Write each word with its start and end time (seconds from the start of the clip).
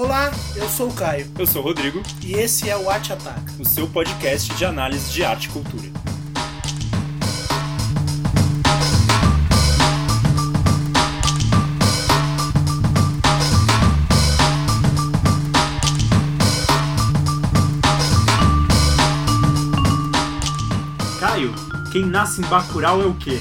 Olá, 0.00 0.30
eu 0.54 0.68
sou 0.68 0.90
o 0.90 0.94
Caio 0.94 1.26
Eu 1.36 1.44
sou 1.44 1.60
o 1.60 1.64
Rodrigo, 1.64 2.00
e 2.22 2.34
esse 2.34 2.70
é 2.70 2.76
o 2.76 2.88
Arte 2.88 3.12
Ataca. 3.12 3.52
o 3.58 3.64
seu 3.64 3.88
podcast 3.88 4.54
de 4.54 4.64
análise 4.64 5.10
de 5.10 5.24
arte 5.24 5.48
e 5.48 5.50
cultura. 5.50 5.88
Caio, 21.18 21.52
quem 21.90 22.06
nasce 22.06 22.40
em 22.40 22.44
Bacurau 22.44 23.02
é 23.02 23.04
o 23.04 23.14
quê? 23.14 23.40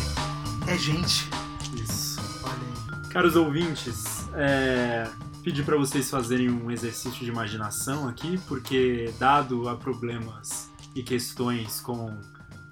É 0.65 0.75
gente. 0.75 1.29
Isso. 1.75 2.19
Olha 2.43 2.53
aí. 2.55 3.09
Caros 3.09 3.35
ouvintes, 3.35 4.27
é... 4.33 5.07
pedi 5.47 5.63
para 5.63 5.77
vocês 5.77 6.09
fazerem 6.09 6.49
um 6.49 6.69
exercício 6.69 7.23
de 7.23 7.31
imaginação 7.31 8.05
aqui, 8.09 8.37
porque 8.49 9.13
dado 9.17 9.69
a 9.69 9.77
problemas 9.77 10.69
e 10.93 11.01
questões 11.01 11.79
com 11.79 12.19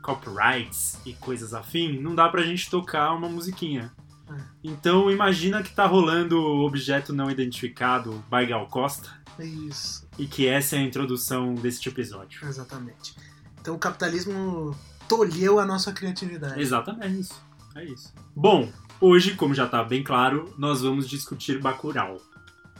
copyrights 0.01 0.99
e 1.05 1.13
coisas 1.13 1.53
afim, 1.53 2.01
não 2.01 2.13
dá 2.13 2.27
pra 2.27 2.43
gente 2.43 2.69
tocar 2.69 3.13
uma 3.13 3.29
musiquinha. 3.29 3.93
É. 4.29 4.41
Então 4.61 5.09
imagina 5.09 5.63
que 5.63 5.73
tá 5.73 5.85
rolando 5.85 6.37
o 6.37 6.65
objeto 6.65 7.13
não 7.13 7.31
identificado 7.31 8.21
by 8.29 8.45
Gal 8.45 8.67
Costa 8.67 9.09
É 9.39 9.45
Isso, 9.45 10.05
e 10.19 10.27
que 10.27 10.45
essa 10.45 10.75
é 10.75 10.79
a 10.79 10.83
introdução 10.83 11.55
deste 11.55 11.87
episódio. 11.87 12.45
exatamente. 12.45 13.15
Então 13.61 13.75
o 13.75 13.79
capitalismo 13.79 14.77
tolheu 15.07 15.61
a 15.61 15.65
nossa 15.65 15.93
criatividade. 15.93 16.59
Exatamente 16.59 17.05
é 17.05 17.09
isso. 17.09 17.41
É 17.73 17.85
isso. 17.85 18.13
Bom, 18.35 18.69
hoje, 18.99 19.33
como 19.35 19.53
já 19.53 19.65
tá 19.65 19.81
bem 19.81 20.03
claro, 20.03 20.53
nós 20.57 20.81
vamos 20.81 21.07
discutir 21.07 21.61
Bacurau. 21.61 22.19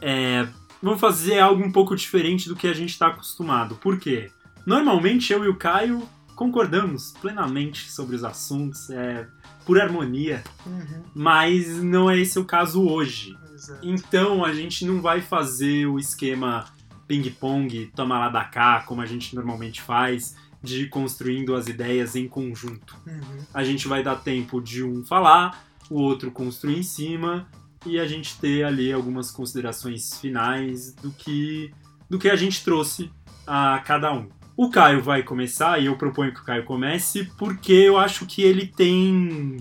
É, 0.00 0.46
vamos 0.82 1.00
fazer 1.00 1.38
algo 1.38 1.62
um 1.64 1.72
pouco 1.72 1.94
diferente 1.96 2.48
do 2.48 2.56
que 2.56 2.66
a 2.66 2.72
gente 2.74 2.90
está 2.90 3.08
acostumado. 3.08 3.76
Por 3.76 3.98
quê? 3.98 4.30
Normalmente 4.64 5.32
eu 5.32 5.44
e 5.44 5.48
o 5.48 5.56
Caio 5.56 6.02
concordamos 6.34 7.12
plenamente 7.20 7.90
sobre 7.90 8.14
os 8.16 8.22
assuntos, 8.24 8.90
é, 8.90 9.26
por 9.64 9.80
harmonia, 9.80 10.44
Uhum, 10.66 11.02
mas 11.14 11.82
não 11.82 12.10
é 12.10 12.18
esse 12.18 12.38
o 12.38 12.44
caso 12.44 12.86
hoje. 12.86 13.36
exato. 13.54 13.80
Então 13.82 14.44
a 14.44 14.52
gente 14.52 14.84
não 14.84 15.00
vai 15.00 15.20
fazer 15.22 15.86
o 15.86 15.98
esquema 15.98 16.66
ping-pong, 17.08 17.90
toma 17.94 18.18
lá 18.18 18.28
da 18.28 18.44
cá, 18.44 18.82
como 18.86 19.00
a 19.00 19.06
gente 19.06 19.34
normalmente 19.34 19.80
faz, 19.80 20.36
de 20.62 20.82
ir 20.82 20.88
construindo 20.88 21.54
as 21.54 21.68
ideias 21.68 22.16
em 22.16 22.26
conjunto 22.28 22.96
Uhum, 23.06 23.44
a 23.54 23.62
gente 23.62 23.86
vai 23.86 24.02
dar 24.02 24.16
tempo 24.16 24.60
de 24.60 24.82
um 24.82 25.04
falar, 25.04 25.64
o 25.88 26.00
outro 26.00 26.30
construir 26.32 26.78
em 26.78 26.82
cima 26.82 27.46
e 27.84 27.98
a 27.98 28.06
gente 28.06 28.38
ter 28.38 28.64
ali 28.64 28.92
algumas 28.92 29.30
considerações 29.30 30.18
finais 30.18 30.94
do 30.94 31.10
que 31.10 31.72
do 32.08 32.18
que 32.18 32.30
a 32.30 32.36
gente 32.36 32.62
trouxe 32.64 33.10
a 33.46 33.80
cada 33.84 34.12
um. 34.12 34.28
O 34.56 34.70
Caio 34.70 35.02
vai 35.02 35.22
começar 35.22 35.80
e 35.80 35.86
eu 35.86 35.98
proponho 35.98 36.32
que 36.32 36.40
o 36.40 36.44
Caio 36.44 36.64
comece 36.64 37.24
porque 37.36 37.72
eu 37.72 37.98
acho 37.98 38.24
que 38.26 38.42
ele 38.42 38.66
tem 38.66 39.56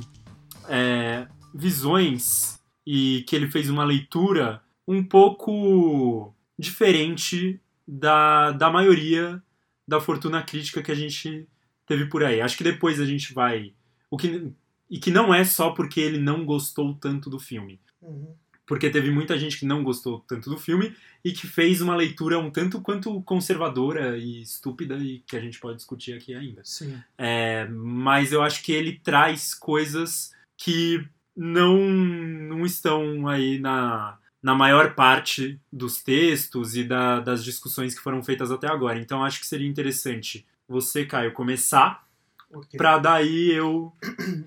é, 0.70 1.28
visões 1.54 2.60
e 2.86 3.24
que 3.28 3.36
ele 3.36 3.50
fez 3.50 3.70
uma 3.70 3.84
leitura 3.84 4.62
um 4.88 5.04
pouco 5.04 6.34
diferente 6.58 7.60
da, 7.88 8.52
da 8.52 8.70
maioria 8.70 9.42
da 9.88 10.00
fortuna 10.00 10.42
crítica 10.42 10.82
que 10.82 10.92
a 10.92 10.96
gente 10.96 11.48
teve 11.86 12.06
por 12.06 12.24
aí. 12.24 12.42
Acho 12.42 12.58
que 12.58 12.64
depois 12.64 13.00
a 13.00 13.06
gente 13.06 13.34
vai. 13.34 13.74
O 14.10 14.18
que, 14.18 14.52
e 14.90 15.00
que 15.00 15.12
não 15.12 15.34
é 15.34 15.44
só 15.44 15.72
porque 15.72 16.00
ele 16.00 16.18
não 16.18 16.46
gostou 16.46 16.96
tanto 16.96 17.30
do 17.30 17.40
filme. 17.40 17.80
Uhum. 18.08 18.36
Porque 18.68 18.90
teve 18.90 19.12
muita 19.12 19.38
gente 19.38 19.60
que 19.60 19.66
não 19.66 19.84
gostou 19.84 20.22
tanto 20.28 20.50
do 20.50 20.58
filme 20.58 20.96
e 21.24 21.32
que 21.32 21.46
fez 21.46 21.82
uma 21.82 21.96
leitura 21.96 22.40
um 22.40 22.50
tanto 22.50 22.82
quanto 22.82 23.22
conservadora 23.22 24.18
e 24.18 24.42
estúpida 24.42 24.98
e 24.98 25.20
que 25.20 25.38
a 25.38 25.40
gente 25.40 25.60
pode 25.60 25.78
discutir 25.78 26.14
aqui 26.14 26.34
ainda. 26.34 26.62
Sim. 26.64 27.00
É, 27.16 27.68
mas 27.70 28.32
eu 28.32 28.42
acho 28.42 28.64
que 28.64 28.72
ele 28.72 29.00
traz 29.04 29.54
coisas 29.54 30.34
que 30.58 31.06
não, 31.36 31.78
não 31.78 32.66
estão 32.66 33.28
aí 33.28 33.60
na, 33.60 34.18
na 34.42 34.56
maior 34.56 34.96
parte 34.96 35.60
dos 35.72 36.02
textos 36.02 36.76
e 36.76 36.84
da- 36.84 37.20
das 37.20 37.44
discussões 37.44 37.94
que 37.94 38.02
foram 38.02 38.24
feitas 38.24 38.52
até 38.52 38.68
agora. 38.68 39.00
Então 39.00 39.24
acho 39.24 39.40
que 39.40 39.46
seria 39.46 39.68
interessante 39.68 40.44
você, 40.68 41.06
Caio, 41.06 41.34
começar 41.34 42.04
ok. 42.52 42.78
Pra 42.78 42.98
daí 42.98 43.52
eu 43.52 43.94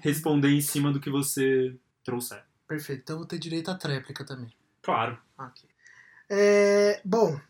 responder 0.00 0.50
em 0.50 0.60
cima 0.60 0.90
do 0.92 0.98
que 0.98 1.10
você 1.10 1.76
trouxer. 2.02 2.42
Perfeito. 2.68 3.00
Então 3.00 3.14
eu 3.14 3.20
vou 3.20 3.26
ter 3.26 3.38
direito 3.38 3.70
à 3.70 3.74
tréplica 3.74 4.24
também. 4.24 4.52
Claro. 4.82 5.18
Ok. 5.38 5.68
É, 6.30 7.00
bom, 7.02 7.40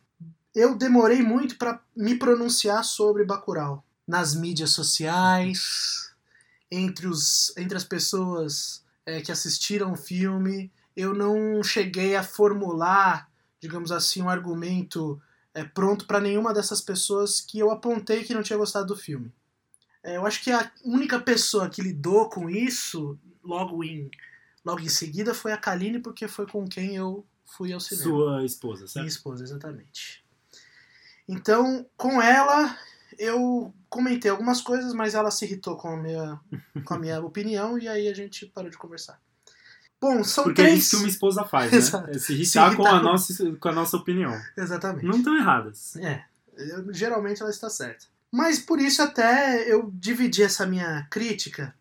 eu 0.55 0.77
demorei 0.77 1.21
muito 1.21 1.59
para 1.59 1.83
me 1.95 2.17
pronunciar 2.17 2.85
sobre 2.85 3.25
Bacurau 3.25 3.85
nas 4.07 4.35
mídias 4.35 4.71
sociais, 4.71 6.15
entre, 6.71 7.09
os, 7.09 7.55
entre 7.57 7.77
as 7.77 7.85
pessoas 7.85 8.85
é, 9.05 9.21
que 9.21 9.33
assistiram 9.33 9.93
o 9.93 9.97
filme. 9.97 10.73
Eu 10.97 11.13
não 11.13 11.63
cheguei 11.63 12.15
a 12.17 12.23
formular, 12.23 13.29
digamos 13.61 13.91
assim, 13.91 14.23
um 14.23 14.31
argumento 14.31 15.21
é, 15.53 15.65
pronto 15.65 16.07
para 16.07 16.21
nenhuma 16.21 16.55
dessas 16.55 16.81
pessoas 16.81 17.41
que 17.41 17.59
eu 17.59 17.71
apontei 17.71 18.23
que 18.23 18.35
não 18.35 18.43
tinha 18.43 18.59
gostado 18.59 18.87
do 18.87 18.97
filme. 18.97 19.33
É, 20.03 20.17
eu 20.17 20.25
acho 20.25 20.43
que 20.43 20.53
a 20.53 20.71
única 20.85 21.19
pessoa 21.19 21.69
que 21.69 21.83
lidou 21.83 22.29
com 22.29 22.49
isso 22.49 23.19
logo 23.43 23.83
em, 23.83 24.09
logo 24.69 24.81
em 24.83 24.89
seguida 24.89 25.33
foi 25.35 25.53
a 25.53 25.57
Kaline, 25.57 25.99
porque 25.99 26.29
foi 26.29 26.47
com 26.47 26.67
quem 26.69 26.95
eu 26.97 27.27
fui 27.57 27.73
ao 27.73 27.81
cinema. 27.81 28.05
Sua 28.09 28.45
esposa, 28.45 28.81
Minha 28.81 28.89
certo? 28.89 29.09
esposa, 29.09 29.43
exatamente. 29.45 30.23
Então, 31.29 31.87
com 31.97 32.21
ela, 32.23 32.77
eu 33.19 33.73
comentei 33.89 34.31
algumas 34.31 34.61
coisas, 34.61 34.93
mas 34.95 35.15
ela 35.15 35.31
se 35.31 35.45
irritou 35.45 35.77
com 35.77 35.89
a 35.89 35.97
minha, 35.97 36.41
com 36.85 36.95
a 36.95 36.99
minha 36.99 37.21
opinião 37.25 37.79
e 37.79 37.89
aí 37.89 38.09
a 38.09 38.15
gente 38.15 38.47
parou 38.47 38.71
de 38.71 38.79
conversar. 38.79 39.21
Bom, 40.01 40.23
são 40.23 40.45
Porque 40.45 40.61
é 40.63 40.65
três. 40.67 40.81
isso 40.85 40.91
que 40.91 40.97
uma 41.03 41.09
esposa 41.09 41.45
faz, 41.45 41.73
né? 41.93 42.05
É 42.11 42.19
se 42.19 42.33
irritar, 42.33 42.71
Se 42.71 42.77
com, 42.77 42.83
irritar 42.83 42.97
a 42.97 43.01
com- 43.01 43.05
nossa, 43.07 43.57
com 43.57 43.69
a 43.69 43.73
nossa 43.73 43.97
opinião. 43.97 44.33
Exatamente. 44.57 45.05
Não 45.07 45.19
estão 45.19 45.37
erradas. 45.37 45.97
É, 45.97 46.25
eu- 46.57 46.93
geralmente 46.95 47.43
ela 47.43 47.51
está 47.51 47.69
certa. 47.69 48.07
Mas 48.31 48.59
por 48.59 48.79
isso 48.79 49.03
até 49.03 49.71
eu 49.73 49.91
dividi 49.95 50.43
essa 50.43 50.67
minha 50.67 51.07
crítica, 51.11 51.75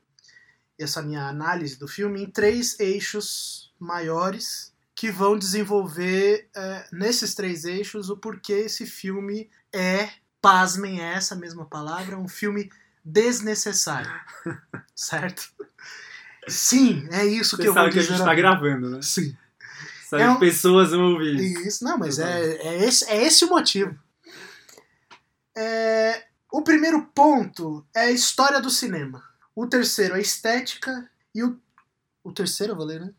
essa 0.79 1.01
minha 1.01 1.27
análise 1.27 1.77
do 1.77 1.88
filme 1.88 2.23
em 2.23 2.29
três 2.29 2.79
eixos 2.79 3.73
maiores 3.79 4.73
que 4.95 5.11
vão 5.11 5.38
desenvolver 5.38 6.49
é, 6.55 6.88
nesses 6.91 7.35
três 7.35 7.65
eixos 7.65 8.09
o 8.09 8.17
porquê 8.17 8.53
esse 8.53 8.85
filme 8.85 9.49
é, 9.73 10.09
pasmem 10.41 11.01
é 11.01 11.13
essa 11.13 11.35
mesma 11.35 11.65
palavra, 11.65 12.17
um 12.17 12.27
filme 12.27 12.69
desnecessário. 13.05 14.11
certo? 14.95 15.51
Sim, 16.47 17.07
é 17.11 17.25
isso 17.25 17.57
que 17.57 17.63
Você 17.63 17.69
eu 17.69 17.73
vou 17.73 17.83
sabe 17.83 17.94
que 17.94 17.99
a 17.99 18.01
dizer. 18.01 18.13
gente 18.15 18.23
tá 18.25 18.31
agora. 18.31 18.38
gravando, 18.59 18.89
né? 18.89 19.01
Sim. 19.01 19.35
Sabe 20.09 20.23
É 20.23 20.25
que 20.27 20.31
um- 20.33 20.39
pessoas 20.39 20.91
vão 20.91 21.13
ouvir 21.13 21.35
isso. 21.35 21.59
Isso, 21.67 21.83
não, 21.83 21.97
mas 21.97 22.17
é, 22.17 22.55
é, 22.55 22.85
esse, 22.85 23.03
é 23.09 23.23
esse 23.25 23.44
o 23.45 23.49
motivo. 23.49 23.97
É, 25.55 26.23
o 26.51 26.61
primeiro 26.61 27.03
ponto 27.13 27.85
é 27.95 28.01
a 28.05 28.11
história 28.11 28.61
do 28.61 28.69
cinema. 28.69 29.23
O 29.57 29.66
terceiro, 29.66 30.13
a 30.13 30.19
estética. 30.19 31.09
E 31.34 31.44
o. 31.44 31.59
O 32.23 32.31
terceiro, 32.31 32.73
eu 32.73 32.78
vou 32.78 32.85
ler, 32.85 33.01
né? 33.01 33.12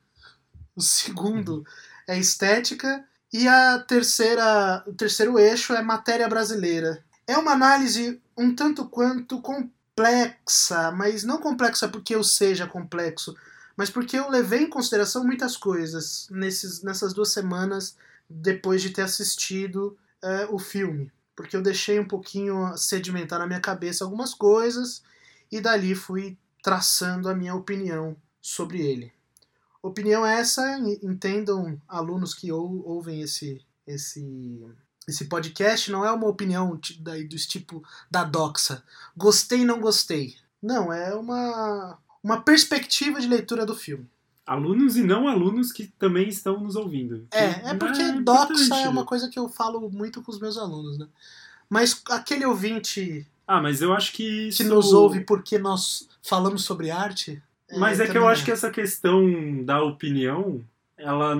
O 0.77 0.81
segundo 0.81 1.67
é 2.07 2.17
estética. 2.17 3.05
E 3.33 3.49
a 3.49 3.81
terceira, 3.81 4.85
o 4.87 4.95
terceiro 4.95 5.37
eixo 5.37 5.73
é 5.73 5.83
matéria 5.83 6.29
brasileira. 6.29 7.05
É 7.27 7.37
uma 7.37 7.51
análise 7.55 8.23
um 8.37 8.55
tanto 8.55 8.87
quanto 8.87 9.43
complexa, 9.43 10.93
mas 10.93 11.25
não 11.25 11.39
complexa 11.39 11.89
porque 11.89 12.15
eu 12.15 12.23
seja 12.23 12.69
complexo, 12.69 13.37
mas 13.77 13.91
porque 13.91 14.17
eu 14.17 14.31
levei 14.31 14.63
em 14.63 14.71
consideração 14.71 15.25
muitas 15.25 15.57
coisas 15.57 16.29
nesses, 16.31 16.85
nessas 16.85 17.13
duas 17.13 17.33
semanas 17.33 17.97
depois 18.31 18.81
de 18.81 18.91
ter 18.91 19.03
assistido 19.03 19.99
é, 20.23 20.47
o 20.49 20.59
filme. 20.59 21.11
Porque 21.35 21.57
eu 21.57 21.63
deixei 21.63 21.99
um 21.99 22.07
pouquinho 22.07 22.77
sedimentar 22.77 23.41
na 23.41 23.47
minha 23.47 23.61
cabeça 23.61 24.05
algumas 24.05 24.33
coisas 24.33 25.03
e 25.51 25.61
dali 25.61 25.95
fui 25.95 26.37
traçando 26.63 27.29
a 27.29 27.35
minha 27.35 27.55
opinião 27.55 28.17
sobre 28.41 28.81
ele. 28.81 29.13
Opinião 29.83 30.27
essa, 30.27 30.79
en- 30.79 30.99
entendam 31.03 31.81
alunos 31.89 32.35
que 32.35 32.51
ou, 32.51 32.87
ouvem 32.87 33.21
esse, 33.23 33.61
esse, 33.87 34.61
esse 35.07 35.27
podcast, 35.27 35.91
não 35.91 36.05
é 36.05 36.11
uma 36.13 36.27
opinião 36.27 36.79
da- 37.01 37.17
do 37.17 37.37
tipo 37.37 37.83
da 38.11 38.25
doxa. 38.25 38.83
Gostei, 39.17 39.65
não 39.65 39.81
gostei. 39.81 40.37
Não, 40.61 40.93
é 40.93 41.15
uma, 41.15 41.97
uma 42.23 42.41
perspectiva 42.41 43.21
de 43.21 43.29
leitura 43.29 43.65
do 43.65 43.75
filme. 43.77 44.09
Alunos 44.45 44.97
e 44.97 45.03
não 45.03 45.29
alunos 45.29 45.71
que 45.71 45.87
também 45.99 46.29
estão 46.29 46.59
nos 46.59 46.75
ouvindo. 46.75 47.27
É, 47.31 47.45
é 47.71 47.75
porque 47.75 48.03
importante, 48.03 48.25
doxa 48.25 48.77
é 48.81 48.89
uma 48.89 49.05
coisa 49.05 49.29
que 49.29 49.39
eu 49.39 49.49
falo 49.49 49.89
muito 49.91 50.23
com 50.23 50.33
os 50.33 50.41
meus 50.41 50.57
alunos, 50.59 50.99
né? 50.99 51.07
Mas 51.69 52.01
aquele 52.09 52.47
ouvinte 52.47 53.27
Ah, 53.49 53.63
mas 53.63 53.81
eu 53.81 53.95
acho 53.95 54.13
que 54.13 54.49
isso... 54.49 54.63
que 54.63 54.69
nos 54.69 54.93
ouve 54.93 55.21
porque 55.21 55.59
nós 55.59 56.07
falamos 56.23 56.65
sobre 56.65 56.91
arte. 56.91 57.43
Mas 57.79 57.99
é, 57.99 58.07
que 58.07 58.17
eu 58.17 58.29
acho 58.29 58.45
que 58.45 58.51
essa 58.51 58.71
questão 58.71 59.65
da 59.65 59.83
opinião, 59.83 60.63
ela 60.99 61.35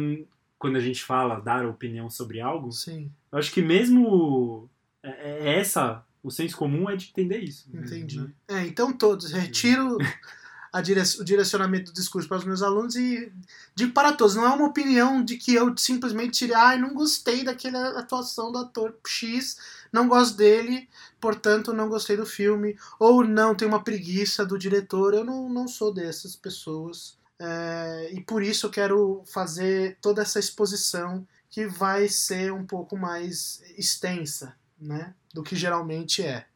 quando 0.59 0.77
a 0.77 0.81
gente 0.81 1.05
fala 1.05 1.39
dar 1.39 1.67
opinião 1.67 2.09
sobre 2.09 2.41
algo, 2.41 2.73
Sim, 2.73 3.11
eu 3.31 3.39
acho 3.39 3.53
que 3.53 3.61
mesmo 3.61 4.69
é, 5.03 5.51
é 5.51 5.61
essa, 5.61 6.03
o 6.23 6.31
senso 6.31 6.57
comum 6.57 6.89
é 6.89 6.97
de 6.97 7.11
entender 7.11 7.39
isso. 7.41 7.69
entendi. 7.73 8.21
né? 8.21 8.31
É, 8.49 8.67
então 8.67 8.91
todos, 8.91 9.31
retiro 9.31 9.99
a 10.73 10.81
dire- 10.81 11.01
o 11.21 11.25
direcionamento 11.25 11.93
do 11.93 11.95
discurso 11.95 12.29
para 12.29 12.39
os 12.39 12.45
meus 12.45 12.63
alunos 12.63 12.97
e 12.97 13.31
digo 13.75 13.93
para 13.93 14.13
todos, 14.13 14.35
não 14.35 14.45
é 14.45 14.49
uma 14.49 14.67
opinião 14.67 15.23
de 15.23 15.37
que 15.37 15.55
eu 15.55 15.77
simplesmente 15.77 16.39
tirei, 16.39 16.57
ai, 16.57 16.79
não 16.79 16.95
gostei 16.95 17.45
daquela 17.45 17.99
atuação 17.99 18.51
do 18.51 18.59
ator 18.59 18.95
X, 19.07 19.59
não 19.93 20.09
gosto 20.09 20.37
dele, 20.37 20.89
portanto 21.21 21.73
não 21.73 21.89
gostei 21.89 22.17
do 22.17 22.27
filme, 22.27 22.77
ou 22.99 23.25
não, 23.25 23.55
tenho 23.55 23.71
uma 23.71 23.83
preguiça 23.83 24.45
do 24.45 24.59
diretor, 24.59 25.15
eu 25.15 25.25
não, 25.25 25.49
não 25.49 25.69
sou 25.69 25.93
dessas 25.93 26.37
pessoas. 26.37 27.17
É, 27.39 28.11
e 28.13 28.21
por 28.21 28.43
isso 28.43 28.67
eu 28.67 28.71
quero 28.71 29.23
fazer 29.27 29.97
toda 30.01 30.23
essa 30.23 30.39
exposição 30.39 31.27
que 31.51 31.67
vai 31.67 32.09
ser 32.09 32.53
um 32.53 32.67
pouco 32.67 32.97
mais 32.97 33.63
extensa, 33.77 34.57
né, 34.81 35.15
do 35.33 35.43
que 35.43 35.57
geralmente 35.57 36.23
é. 36.23 36.47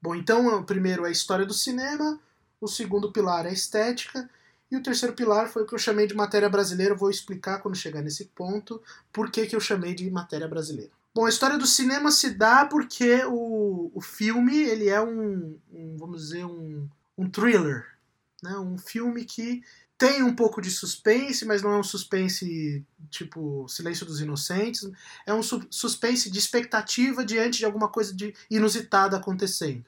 Bom, 0.00 0.14
então 0.14 0.46
o 0.58 0.64
primeiro 0.64 1.04
é 1.04 1.08
a 1.08 1.12
história 1.12 1.46
do 1.46 1.54
cinema, 1.54 2.20
o 2.60 2.68
segundo 2.68 3.12
pilar 3.12 3.46
é 3.46 3.50
a 3.50 3.52
estética, 3.52 4.28
e 4.70 4.76
o 4.76 4.82
terceiro 4.82 5.14
pilar 5.14 5.48
foi 5.48 5.62
o 5.62 5.66
que 5.66 5.74
eu 5.74 5.78
chamei 5.78 6.06
de 6.06 6.14
matéria 6.14 6.48
brasileira. 6.48 6.94
Vou 6.94 7.10
explicar 7.10 7.58
quando 7.60 7.76
chegar 7.76 8.02
nesse 8.02 8.26
ponto 8.26 8.82
por 9.12 9.30
que, 9.30 9.46
que 9.46 9.54
eu 9.54 9.60
chamei 9.60 9.94
de 9.94 10.10
matéria 10.10 10.48
brasileira. 10.48 10.90
Bom, 11.16 11.24
a 11.24 11.30
história 11.30 11.56
do 11.56 11.66
cinema 11.66 12.10
se 12.10 12.28
dá 12.28 12.66
porque 12.66 13.24
o, 13.24 13.90
o 13.94 14.02
filme 14.02 14.54
ele 14.54 14.90
é 14.90 15.00
um, 15.00 15.58
um, 15.72 15.96
vamos 15.96 16.24
dizer, 16.24 16.44
um, 16.44 16.86
um 17.16 17.26
thriller. 17.26 17.86
Né? 18.42 18.54
Um 18.58 18.76
filme 18.76 19.24
que 19.24 19.62
tem 19.96 20.22
um 20.22 20.36
pouco 20.36 20.60
de 20.60 20.70
suspense, 20.70 21.46
mas 21.46 21.62
não 21.62 21.70
é 21.72 21.78
um 21.78 21.82
suspense 21.82 22.84
tipo 23.08 23.66
Silêncio 23.66 24.04
dos 24.04 24.20
Inocentes. 24.20 24.90
É 25.24 25.32
um 25.32 25.42
su- 25.42 25.66
suspense 25.70 26.30
de 26.30 26.38
expectativa 26.38 27.24
diante 27.24 27.60
de 27.60 27.64
alguma 27.64 27.88
coisa 27.88 28.14
de 28.14 28.34
inusitada 28.50 29.16
acontecendo. 29.16 29.86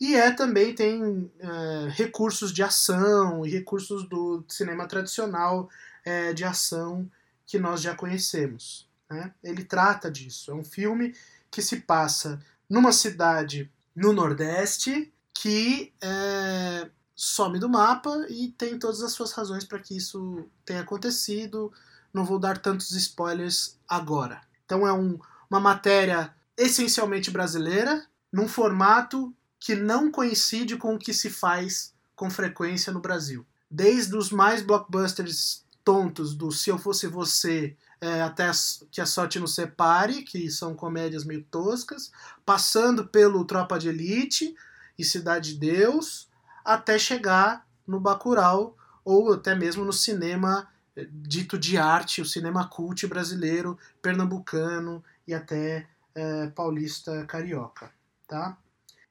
E 0.00 0.16
é 0.16 0.32
também 0.32 0.74
tem 0.74 1.30
é, 1.38 1.88
recursos 1.90 2.52
de 2.52 2.64
ação 2.64 3.46
e 3.46 3.48
recursos 3.48 4.08
do 4.08 4.44
cinema 4.48 4.88
tradicional 4.88 5.70
é, 6.04 6.32
de 6.32 6.42
ação 6.42 7.08
que 7.46 7.60
nós 7.60 7.80
já 7.80 7.94
conhecemos. 7.94 8.92
Né? 9.10 9.32
Ele 9.42 9.64
trata 9.64 10.10
disso. 10.10 10.50
É 10.50 10.54
um 10.54 10.64
filme 10.64 11.14
que 11.50 11.62
se 11.62 11.80
passa 11.80 12.40
numa 12.68 12.92
cidade 12.92 13.70
no 13.94 14.12
Nordeste 14.12 15.12
que 15.32 15.92
é, 16.00 16.88
some 17.14 17.58
do 17.58 17.68
mapa 17.68 18.26
e 18.28 18.48
tem 18.52 18.78
todas 18.78 19.02
as 19.02 19.12
suas 19.12 19.32
razões 19.32 19.64
para 19.64 19.78
que 19.78 19.96
isso 19.96 20.48
tenha 20.64 20.80
acontecido. 20.80 21.72
Não 22.12 22.24
vou 22.24 22.38
dar 22.38 22.58
tantos 22.58 22.92
spoilers 22.92 23.76
agora. 23.88 24.40
Então 24.64 24.86
é 24.86 24.92
um- 24.92 25.18
uma 25.50 25.60
matéria 25.60 26.34
essencialmente 26.56 27.30
brasileira, 27.30 28.06
num 28.32 28.48
formato 28.48 29.34
que 29.60 29.74
não 29.74 30.10
coincide 30.10 30.76
com 30.76 30.94
o 30.94 30.98
que 30.98 31.12
se 31.12 31.30
faz 31.30 31.92
com 32.16 32.30
frequência 32.30 32.92
no 32.92 33.00
Brasil. 33.00 33.44
Desde 33.70 34.16
os 34.16 34.30
mais 34.30 34.62
blockbusters 34.62 35.64
tontos 35.84 36.34
do 36.34 36.50
Se 36.52 36.70
Eu 36.70 36.78
Fosse 36.78 37.06
Você 37.06 37.76
é, 38.04 38.20
até 38.22 38.50
Que 38.90 39.00
a 39.00 39.06
Sorte 39.06 39.38
Nos 39.40 39.54
Separe, 39.54 40.22
que 40.22 40.50
são 40.50 40.74
comédias 40.74 41.24
meio 41.24 41.42
toscas, 41.50 42.12
passando 42.44 43.06
pelo 43.06 43.44
Tropa 43.44 43.78
de 43.78 43.88
Elite 43.88 44.54
e 44.98 45.04
Cidade 45.04 45.54
de 45.54 45.58
Deus, 45.60 46.28
até 46.64 46.98
chegar 46.98 47.66
no 47.86 47.98
Bacurau 47.98 48.76
ou 49.04 49.32
até 49.32 49.54
mesmo 49.54 49.84
no 49.84 49.92
cinema 49.92 50.68
eh, 50.96 51.06
dito 51.10 51.58
de 51.58 51.76
arte, 51.78 52.20
o 52.20 52.26
cinema 52.26 52.68
cult 52.68 53.06
brasileiro, 53.06 53.78
pernambucano 54.02 55.02
e 55.26 55.32
até 55.34 55.86
eh, 56.14 56.46
paulista 56.54 57.24
carioca, 57.26 57.90
tá? 58.28 58.56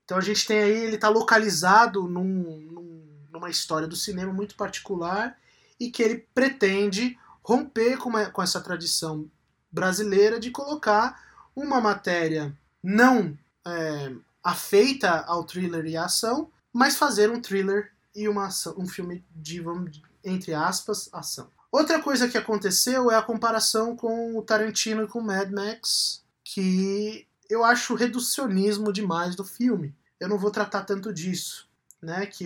Então 0.06 0.18
a 0.18 0.22
gente 0.22 0.45
tem 0.45 0.60
aí, 0.60 0.86
ele 0.86 0.95
está 0.95 1.10
localizado 1.10 2.04
num- 2.07 2.60
num- 2.72 3.04
numa 3.31 3.50
história 3.50 3.88
do 3.88 3.95
cinema 3.95 4.31
muito 4.31 4.56
particular 4.56 5.36
e 5.80 5.90
que 5.90 6.04
ele 6.04 6.28
pretende 6.34 7.18
romper 7.44 7.98
com, 7.98 8.10
uma- 8.10 8.30
com 8.30 8.42
essa 8.42 8.62
tradição 8.62 9.30
brasileira 9.72 10.40
de 10.40 10.51
colocar 10.51 11.22
uma 11.56 11.81
matéria 11.81 12.56
não 12.81 13.38
é, 13.66 14.13
afeita 14.44 15.22
ao 15.22 15.44
thriller 15.44 15.86
e 15.86 15.95
à 15.98 16.06
ação, 16.06 16.50
mas 16.72 16.95
fazer 16.95 17.30
um 17.30 17.42
thriller 17.42 17.92
e 18.16 18.28
uma 18.28 18.48
ação, 18.48 18.75
um 18.78 18.88
filme 18.88 19.24
de, 19.36 19.60
vamos, 19.60 20.01
entre 20.24 20.54
aspas, 20.54 21.10
ação. 21.13 21.48
Outra 21.72 22.01
coisa 22.01 22.28
que 22.30 22.38
aconteceu 22.38 23.10
é 23.10 23.16
a 23.16 23.22
comparação 23.22 23.95
com 23.95 24.38
o 24.38 24.42
Tarantino 24.44 25.04
e 25.04 25.07
com 25.07 25.19
o 25.19 25.24
Mad 25.24 25.50
Max, 25.51 26.24
que 26.44 27.28
eu 27.50 27.63
acho 27.63 27.95
reducionismo 27.95 28.94
demais 28.94 29.36
do 29.36 29.44
filme. 29.44 29.95
Eu 30.19 30.30
não 30.30 30.38
vou 30.38 30.51
tratar 30.51 30.84
tanto 30.84 31.12
disso, 31.12 31.68
né? 32.01 32.25
Que 32.28 32.45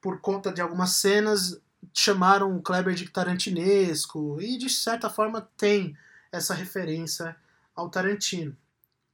por 0.00 0.20
conta 0.20 0.50
de 0.52 0.60
algumas 0.62 0.92
cenas 0.92 1.60
chamaram 1.94 2.56
o 2.56 2.60
Kleber 2.60 2.94
de 2.94 3.08
tarantinesco 3.08 4.38
e 4.40 4.58
de 4.58 4.68
certa 4.68 5.08
forma 5.08 5.48
tem 5.56 5.96
essa 6.32 6.52
referência 6.52 7.36
ao 7.74 7.88
Tarantino. 7.88 8.56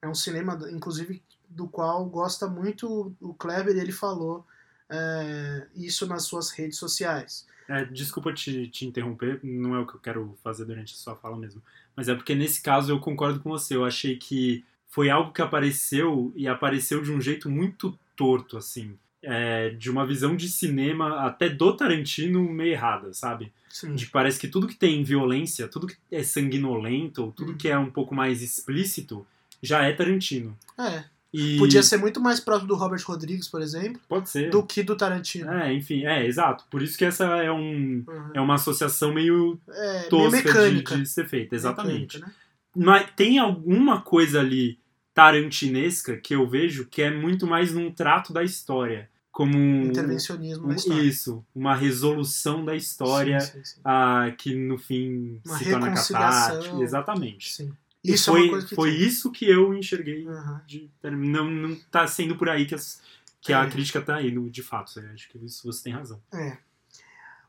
É 0.03 0.09
um 0.09 0.15
cinema, 0.15 0.59
inclusive, 0.73 1.23
do 1.47 1.69
qual 1.69 2.07
gosta 2.07 2.49
muito 2.49 3.15
o 3.21 3.35
Kleber 3.35 3.77
ele 3.77 3.93
falou 3.93 4.47
é, 4.89 5.67
isso 5.77 6.07
nas 6.07 6.25
suas 6.25 6.51
redes 6.51 6.79
sociais. 6.79 7.47
É, 7.69 7.85
desculpa 7.85 8.33
te, 8.33 8.67
te 8.69 8.87
interromper, 8.87 9.39
não 9.45 9.77
é 9.77 9.79
o 9.79 9.87
que 9.87 9.95
eu 9.95 10.01
quero 10.01 10.39
fazer 10.43 10.65
durante 10.65 10.95
a 10.95 10.97
sua 10.97 11.15
fala 11.15 11.37
mesmo. 11.37 11.63
Mas 11.95 12.09
é 12.09 12.15
porque 12.15 12.35
nesse 12.35 12.63
caso 12.63 12.91
eu 12.91 12.99
concordo 12.99 13.41
com 13.41 13.51
você. 13.51 13.77
Eu 13.77 13.85
achei 13.85 14.17
que 14.17 14.65
foi 14.89 15.11
algo 15.11 15.33
que 15.33 15.43
apareceu 15.43 16.33
e 16.35 16.49
apareceu 16.49 17.03
de 17.03 17.13
um 17.13 17.21
jeito 17.21 17.49
muito 17.51 17.97
torto, 18.17 18.57
assim. 18.57 18.99
É, 19.23 19.69
de 19.71 19.91
uma 19.91 20.07
visão 20.07 20.35
de 20.35 20.49
cinema 20.49 21.27
até 21.27 21.49
do 21.49 21.77
Tarantino 21.77 22.43
meio 22.51 22.73
errada, 22.73 23.13
sabe? 23.13 23.53
Sim. 23.69 23.95
De 23.95 24.07
que 24.07 24.11
parece 24.13 24.41
que 24.41 24.49
tudo 24.49 24.67
que 24.67 24.75
tem 24.75 25.05
violência, 25.05 25.69
tudo 25.69 25.87
que 25.87 25.97
é 26.11 26.23
sanguinolento, 26.23 27.33
tudo 27.37 27.53
Uhum. 27.53 27.59
que 27.59 27.69
é 27.69 27.79
um 27.79 27.91
pouco 27.91 28.15
mais 28.15 28.43
explícito, 28.43 29.27
já 29.63 29.83
é 29.85 29.93
Tarantino. 29.93 30.57
É, 30.79 31.05
E 31.33 31.59
podia 31.59 31.83
ser 31.83 31.97
muito 31.99 32.21
mais 32.21 32.41
próximo 32.41 32.67
do 32.69 32.75
Robert 32.75 33.03
Rodrigues, 33.07 33.47
por 33.47 33.61
exemplo, 33.63 34.01
Pode 34.09 34.29
ser. 34.31 34.51
do 34.51 34.63
que 34.65 34.83
do 34.83 34.97
Tarantino. 34.97 35.51
É, 35.53 35.73
enfim, 35.73 36.05
é, 36.07 36.27
exato. 36.27 36.65
Por 36.71 36.83
isso 36.83 36.97
que 36.99 37.05
essa 37.05 37.25
é, 37.43 37.53
um, 37.53 38.03
Uhum. 38.09 38.31
é 38.35 38.41
uma 38.41 38.55
associação 38.55 39.13
meio 39.15 39.61
É, 39.69 39.99
meio 39.99 40.09
tosca 40.09 40.31
mecânica. 40.39 40.97
de, 40.97 41.03
de 41.03 41.09
ser 41.09 41.29
feita, 41.29 41.55
exatamente. 41.55 42.17
Mecânica, 42.19 42.27
né? 42.27 42.33
Mas 42.75 43.11
tem 43.15 43.39
alguma 43.39 44.01
coisa 44.01 44.41
ali 44.41 44.79
tarantinesca 45.15 46.17
que 46.17 46.35
eu 46.35 46.49
vejo 46.49 46.87
que 46.87 47.03
é 47.03 47.11
muito 47.11 47.47
mais 47.47 47.73
num 47.73 47.91
trato 47.93 48.33
da 48.33 48.43
história. 48.43 49.09
Como 49.33 49.57
um, 49.57 49.85
Intervencionismo 49.87 50.67
na 50.67 50.73
um- 50.73 50.77
história. 50.77 51.03
isso, 51.03 51.45
uma 51.55 51.75
resolução 51.75 52.65
da 52.65 52.75
história 52.75 53.39
Sim, 53.41 53.53
sim, 53.59 53.65
sim. 53.65 53.81
ah, 53.85 54.33
que 54.37 54.55
no 54.55 54.77
fim 54.77 55.41
Uma 55.47 55.59
se 55.59 55.71
torna 55.71 55.95
catártica. 55.95 56.77
Exatamente. 56.83 57.53
Sim. 57.53 57.73
Isso 58.03 58.31
foi, 58.33 58.41
é 58.41 58.43
uma 58.45 58.51
coisa 58.53 58.67
que 58.67 58.75
foi 58.75 58.91
tem. 58.91 59.01
isso 59.07 59.31
que 59.31 59.45
eu 59.49 59.73
enxerguei. 59.75 60.27
Uhum. 60.27 60.59
de- 60.67 60.91
não, 61.05 61.49
não 61.51 61.77
tá 61.91 62.07
sendo 62.07 62.35
por 62.37 62.49
aí 62.49 62.67
que, 62.67 62.75
as- 62.75 63.01
que 63.41 63.53
a 63.53 63.63
É. 63.65 63.71
crítica 63.71 64.01
tá 64.01 64.21
indo, 64.21 64.51
de 64.51 64.63
fato. 64.63 64.99
Eu 64.99 65.11
acho 65.13 65.29
que 65.29 65.39
isso 65.45 65.63
você 65.65 65.85
tem 65.85 65.93
razão. 65.93 66.21
É. 66.35 66.57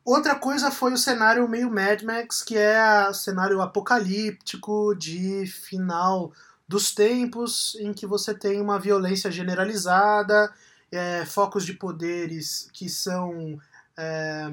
Outra 0.05 0.35
coisa 0.35 0.69
foi 0.71 0.93
o 0.93 0.97
cenário 0.97 1.47
meio 1.47 1.69
Mad 1.71 2.01
Max, 2.03 2.41
que 2.43 2.57
é 2.57 3.07
o 3.09 3.13
cenário 3.13 3.59
apocalíptico 3.61 4.93
de 4.95 5.45
final 5.47 6.31
dos 6.71 6.95
tempos, 6.95 7.75
em 7.81 7.91
que 7.91 8.07
você 8.07 8.33
tem 8.33 8.61
uma 8.61 8.79
violência 8.79 9.29
generalizada, 9.29 10.49
é, 10.89 11.25
focos 11.25 11.65
de 11.65 11.73
poderes 11.73 12.69
que 12.71 12.87
são 12.87 13.59
é, 13.97 14.49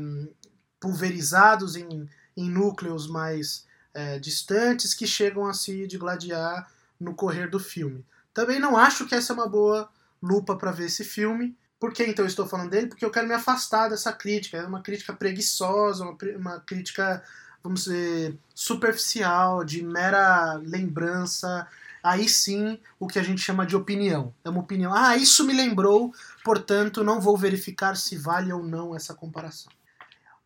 pulverizados 0.81 1.77
em, 1.77 2.11
em 2.37 2.51
núcleos 2.51 3.07
mais 3.07 3.65
é, 3.95 4.19
distantes, 4.19 4.95
que 4.95 5.07
chegam 5.07 5.47
a 5.47 5.55
se 5.55 5.87
digladiar 5.87 6.69
no 6.99 7.15
correr 7.15 7.49
do 7.49 7.61
filme. 7.61 8.05
Também 8.35 8.59
não 8.59 8.77
acho 8.77 9.07
que 9.07 9.15
essa 9.15 9.33
é 9.33 9.35
uma 9.35 9.49
boa 9.49 9.89
lupa 10.21 10.57
para 10.57 10.73
ver 10.73 10.87
esse 10.87 11.05
filme. 11.05 11.57
Por 11.79 11.93
que 11.93 12.03
então 12.03 12.27
estou 12.27 12.49
falando 12.49 12.71
dele? 12.71 12.89
Porque 12.89 13.05
eu 13.05 13.13
quero 13.13 13.29
me 13.29 13.35
afastar 13.35 13.89
dessa 13.89 14.13
crítica. 14.13 14.57
É 14.57 14.67
uma 14.67 14.83
crítica 14.83 15.13
preguiçosa, 15.13 16.03
uma, 16.03 16.17
uma 16.37 16.59
crítica, 16.59 17.23
vamos 17.63 17.85
dizer, 17.85 18.37
superficial, 18.53 19.63
de 19.63 19.85
mera 19.85 20.55
lembrança. 20.55 21.69
Aí 22.09 22.27
sim, 22.27 22.81
o 22.99 23.07
que 23.07 23.19
a 23.19 23.23
gente 23.23 23.43
chama 23.43 23.67
de 23.67 23.77
opinião. 23.77 24.35
É 24.43 24.49
uma 24.49 24.61
opinião. 24.61 24.95
Ah, 24.95 25.17
isso 25.17 25.45
me 25.45 25.53
lembrou, 25.53 26.11
portanto, 26.43 27.05
não 27.05 27.21
vou 27.21 27.37
verificar 27.37 27.97
se 27.97 28.17
vale 28.17 28.51
ou 28.51 28.65
não 28.65 28.97
essa 28.97 29.13
comparação. 29.13 29.71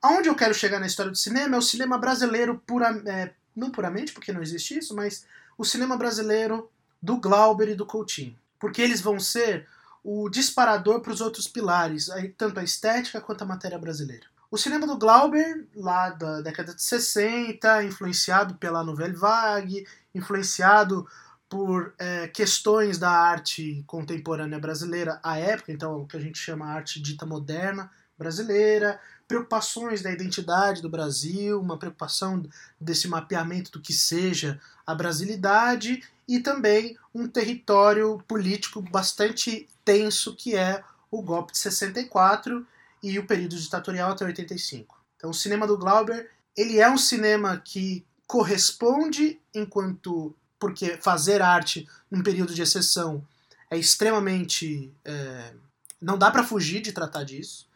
Aonde 0.02 0.28
eu 0.28 0.34
quero 0.34 0.52
chegar 0.52 0.80
na 0.80 0.86
história 0.86 1.12
do 1.12 1.16
cinema 1.16 1.54
é 1.54 1.58
o 1.58 1.62
cinema 1.62 1.96
brasileiro, 1.96 2.60
pura, 2.66 3.00
é, 3.06 3.32
não 3.54 3.70
puramente, 3.70 4.12
porque 4.12 4.32
não 4.32 4.42
existe 4.42 4.76
isso, 4.76 4.96
mas 4.96 5.24
o 5.56 5.64
cinema 5.64 5.96
brasileiro 5.96 6.68
do 7.00 7.16
Glauber 7.16 7.68
e 7.68 7.76
do 7.76 7.86
Coutinho. 7.86 8.36
Porque 8.58 8.82
eles 8.82 9.00
vão 9.00 9.20
ser 9.20 9.68
o 10.02 10.28
disparador 10.28 11.00
para 11.00 11.12
os 11.12 11.20
outros 11.20 11.46
pilares, 11.46 12.08
tanto 12.36 12.58
a 12.58 12.64
estética 12.64 13.20
quanto 13.20 13.42
a 13.42 13.46
matéria 13.46 13.78
brasileira. 13.78 14.26
O 14.50 14.58
cinema 14.58 14.86
do 14.86 14.98
Glauber, 14.98 15.66
lá 15.74 16.10
da 16.10 16.40
década 16.40 16.74
de 16.74 16.82
60, 16.82 17.84
influenciado 17.84 18.56
pela 18.56 18.82
Nouvelle 18.82 19.14
Vague, 19.14 19.86
influenciado 20.14 21.08
por 21.52 21.92
é, 21.98 22.28
questões 22.28 22.96
da 22.96 23.10
arte 23.10 23.84
contemporânea 23.86 24.58
brasileira 24.58 25.20
à 25.22 25.36
época, 25.36 25.70
então 25.70 26.00
o 26.00 26.06
que 26.06 26.16
a 26.16 26.20
gente 26.20 26.38
chama 26.38 26.64
arte 26.64 26.98
dita 26.98 27.26
moderna 27.26 27.90
brasileira, 28.16 28.98
preocupações 29.28 30.00
da 30.00 30.10
identidade 30.10 30.80
do 30.80 30.88
Brasil, 30.88 31.60
uma 31.60 31.76
preocupação 31.76 32.42
desse 32.80 33.06
mapeamento 33.06 33.70
do 33.70 33.82
que 33.82 33.92
seja 33.92 34.58
a 34.86 34.94
brasilidade 34.94 36.02
e 36.26 36.40
também 36.40 36.96
um 37.14 37.28
território 37.28 38.24
político 38.26 38.80
bastante 38.80 39.68
tenso 39.84 40.34
que 40.34 40.56
é 40.56 40.82
o 41.10 41.20
golpe 41.20 41.52
de 41.52 41.58
64 41.58 42.66
e 43.02 43.18
o 43.18 43.26
período 43.26 43.56
ditatorial 43.56 44.12
até 44.12 44.24
85. 44.24 44.98
Então 45.18 45.28
o 45.28 45.34
cinema 45.34 45.66
do 45.66 45.76
Glauber, 45.76 46.30
ele 46.56 46.80
é 46.80 46.88
um 46.88 46.96
cinema 46.96 47.60
que 47.62 48.06
corresponde 48.26 49.38
enquanto 49.54 50.34
porque 50.62 50.96
fazer 50.96 51.42
arte 51.42 51.88
num 52.08 52.22
período 52.22 52.54
de 52.54 52.62
exceção 52.62 53.20
é 53.68 53.76
extremamente 53.76 54.92
é, 55.04 55.52
não 56.00 56.16
dá 56.16 56.30
para 56.30 56.44
fugir 56.44 56.80
de 56.80 56.92
tratar 56.92 57.24
disso 57.24 57.66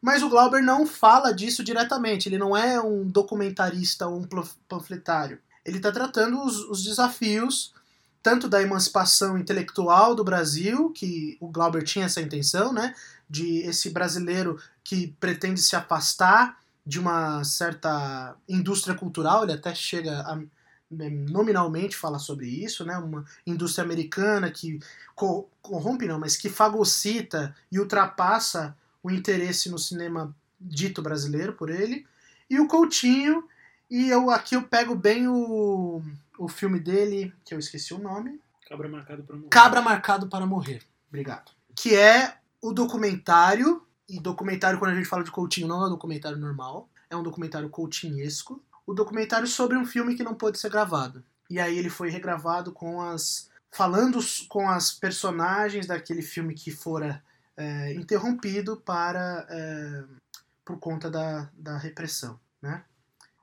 mas 0.00 0.22
o 0.22 0.30
Glauber 0.30 0.62
não 0.62 0.86
fala 0.86 1.32
disso 1.32 1.62
diretamente, 1.62 2.28
ele 2.28 2.38
não 2.38 2.56
é 2.56 2.80
um 2.80 3.06
documentarista 3.06 4.06
ou 4.06 4.18
um 4.18 4.26
panfletário. 4.66 5.38
Ele 5.64 5.76
está 5.76 5.92
tratando 5.92 6.42
os, 6.42 6.56
os, 6.70 6.82
desafios 6.82 7.74
tanto 8.22 8.48
da 8.48 8.62
emancipação 8.62 9.38
intelectual 9.38 10.14
do 10.14 10.24
Brasil, 10.24 10.90
que 10.90 11.36
o 11.40 11.48
Glauber 11.48 11.82
tinha 11.82 12.04
essa 12.06 12.20
intenção, 12.20 12.72
né, 12.72 12.94
de 13.28 13.58
esse 13.60 13.90
brasileiro 13.90 14.60
que 14.84 15.14
pretende 15.20 15.60
se 15.60 15.74
afastar 15.74 16.58
de 16.84 16.98
uma 16.98 17.44
certa 17.44 18.34
indústria 18.48 18.94
cultural, 18.94 19.44
ele 19.44 19.52
até 19.52 19.74
chega 19.74 20.20
a 20.20 20.38
nominalmente 20.90 21.96
falar 21.96 22.18
sobre 22.18 22.48
isso, 22.48 22.84
né, 22.84 22.96
uma 22.98 23.24
indústria 23.46 23.84
americana 23.84 24.50
que 24.50 24.80
corrompe 25.14 26.06
não, 26.06 26.18
mas 26.18 26.36
que 26.36 26.48
fagocita 26.48 27.54
e 27.70 27.78
ultrapassa 27.78 28.76
o 29.02 29.10
interesse 29.10 29.70
no 29.70 29.78
cinema 29.78 30.34
dito 30.60 31.00
brasileiro 31.00 31.52
por 31.52 31.70
ele. 31.70 32.06
E 32.48 32.58
o 32.58 32.66
Coutinho, 32.66 33.48
e 33.88 34.08
eu 34.08 34.30
aqui 34.30 34.56
eu 34.56 34.62
pego 34.62 34.94
bem 34.94 35.28
o, 35.28 36.02
o 36.36 36.48
filme 36.48 36.80
dele, 36.80 37.32
que 37.44 37.54
eu 37.54 37.58
esqueci 37.58 37.94
o 37.94 37.98
nome. 37.98 38.40
Cabra 38.68 38.88
Marcado 38.88 39.22
para 39.22 39.36
Morrer. 39.36 39.48
Cabra 39.48 39.82
Marcado 39.82 40.28
para 40.28 40.46
Morrer. 40.46 40.82
Obrigado. 41.08 41.52
Que 41.74 41.94
é 41.94 42.36
o 42.60 42.72
documentário, 42.72 43.82
e 44.08 44.20
documentário 44.20 44.78
quando 44.78 44.92
a 44.92 44.94
gente 44.94 45.08
fala 45.08 45.24
de 45.24 45.30
Coutinho 45.30 45.68
não 45.68 45.82
é 45.82 45.86
um 45.86 45.90
documentário 45.90 46.36
normal, 46.36 46.88
é 47.08 47.16
um 47.16 47.22
documentário 47.22 47.68
coutinhesco. 47.68 48.62
O 48.86 48.94
documentário 48.94 49.46
sobre 49.46 49.76
um 49.76 49.86
filme 49.86 50.14
que 50.14 50.22
não 50.22 50.34
pôde 50.34 50.58
ser 50.58 50.70
gravado. 50.70 51.22
E 51.48 51.58
aí 51.58 51.78
ele 51.78 51.90
foi 51.90 52.10
regravado 52.10 52.72
com 52.72 53.00
as 53.00 53.50
falando 53.72 54.18
com 54.48 54.68
as 54.68 54.90
personagens 54.90 55.86
daquele 55.86 56.22
filme 56.22 56.54
que 56.54 56.70
fora 56.70 57.22
é, 57.56 57.94
interrompido 57.94 58.76
para 58.76 59.46
é, 59.48 60.04
por 60.64 60.78
conta 60.78 61.10
da, 61.10 61.48
da 61.52 61.78
repressão. 61.78 62.38
Né? 62.60 62.82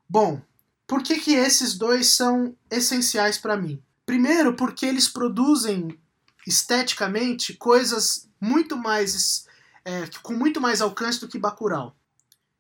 Bom, 0.08 0.42
por 0.86 1.02
que, 1.04 1.20
que 1.20 1.34
esses 1.34 1.78
dois 1.78 2.10
são 2.10 2.56
essenciais 2.70 3.38
para 3.38 3.58
mim? 3.58 3.82
Primeiro, 4.06 4.56
porque 4.56 4.86
eles 4.86 5.08
produzem 5.08 6.00
esteticamente 6.46 7.54
coisas 7.54 8.30
muito 8.40 8.78
mais 8.78 9.46
é, 9.84 10.06
com 10.22 10.34
muito 10.34 10.60
mais 10.62 10.82
alcance 10.82 11.20
do 11.20 11.28
que 11.28 11.40
Bacurau. 11.40 11.96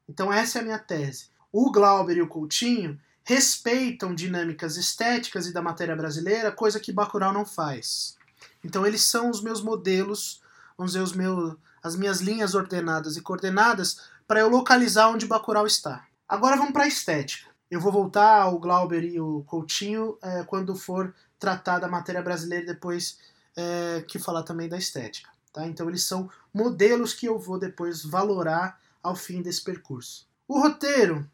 Então 0.07 0.31
essa 0.31 0.59
é 0.59 0.61
a 0.61 0.63
minha 0.63 0.79
tese. 0.79 1.29
O 1.51 1.71
Glauber 1.71 2.17
e 2.17 2.21
o 2.21 2.27
Coutinho 2.27 2.99
respeitam 3.23 4.15
dinâmicas 4.15 4.77
estéticas 4.77 5.47
e 5.47 5.53
da 5.53 5.61
matéria 5.61 5.95
brasileira, 5.95 6.51
coisa 6.51 6.79
que 6.79 6.93
Bacurau 6.93 7.33
não 7.33 7.45
faz. 7.45 8.15
Então 8.63 8.85
eles 8.85 9.03
são 9.03 9.29
os 9.29 9.41
meus 9.41 9.61
modelos 9.61 10.41
vamos 10.77 10.93
dizer, 10.93 11.03
os 11.03 11.13
meus, 11.13 11.55
as 11.81 11.95
minhas 11.95 12.21
linhas 12.21 12.53
ordenadas 12.53 13.17
e 13.17 13.21
coordenadas 13.21 13.99
para 14.27 14.41
eu 14.41 14.49
localizar 14.49 15.09
onde 15.09 15.25
Bacurau 15.25 15.65
está. 15.65 16.05
Agora 16.27 16.55
vamos 16.55 16.73
para 16.73 16.83
a 16.83 16.87
estética. 16.87 17.49
Eu 17.69 17.81
vou 17.81 17.91
voltar 17.91 18.43
ao 18.43 18.59
Glauber 18.59 19.03
e 19.03 19.19
o 19.19 19.43
Coutinho 19.45 20.17
é, 20.21 20.43
quando 20.43 20.75
for 20.75 21.13
tratar 21.39 21.79
da 21.79 21.87
matéria 21.87 22.21
brasileira 22.21 22.65
depois 22.65 23.17
é, 23.55 24.03
que 24.07 24.19
falar 24.19 24.43
também 24.43 24.69
da 24.69 24.77
estética. 24.77 25.29
Tá? 25.51 25.65
Então 25.65 25.89
eles 25.89 26.03
são 26.03 26.29
modelos 26.53 27.13
que 27.13 27.25
eu 27.25 27.39
vou 27.39 27.57
depois 27.57 28.03
valorar 28.03 28.79
ao 29.01 29.15
fim 29.15 29.41
desse 29.41 29.63
percurso. 29.63 30.27
O 30.47 30.59
roteiro, 30.59 31.29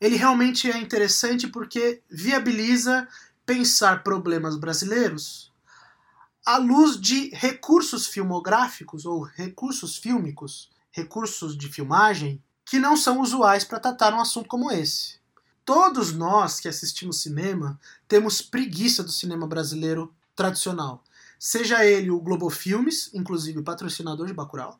ele 0.00 0.16
realmente 0.16 0.70
é 0.70 0.78
interessante 0.78 1.46
porque 1.46 2.02
viabiliza 2.08 3.06
pensar 3.44 4.02
problemas 4.02 4.56
brasileiros 4.56 5.50
à 6.44 6.56
luz 6.56 6.98
de 6.98 7.30
recursos 7.34 8.06
filmográficos 8.06 9.04
ou 9.04 9.22
recursos 9.22 9.96
fílmicos, 9.96 10.70
recursos 10.90 11.56
de 11.56 11.68
filmagem, 11.68 12.42
que 12.64 12.78
não 12.78 12.96
são 12.96 13.20
usuais 13.20 13.64
para 13.64 13.80
tratar 13.80 14.14
um 14.14 14.20
assunto 14.20 14.48
como 14.48 14.70
esse. 14.70 15.18
Todos 15.64 16.12
nós 16.12 16.58
que 16.58 16.68
assistimos 16.68 17.20
cinema 17.20 17.78
temos 18.08 18.40
preguiça 18.40 19.02
do 19.02 19.12
cinema 19.12 19.46
brasileiro 19.46 20.12
tradicional. 20.34 21.04
Seja 21.38 21.84
ele 21.84 22.10
o 22.10 22.20
Globo 22.20 22.50
Filmes, 22.50 23.10
inclusive 23.14 23.62
patrocinador 23.62 24.26
de 24.26 24.32
Bacurau, 24.32 24.78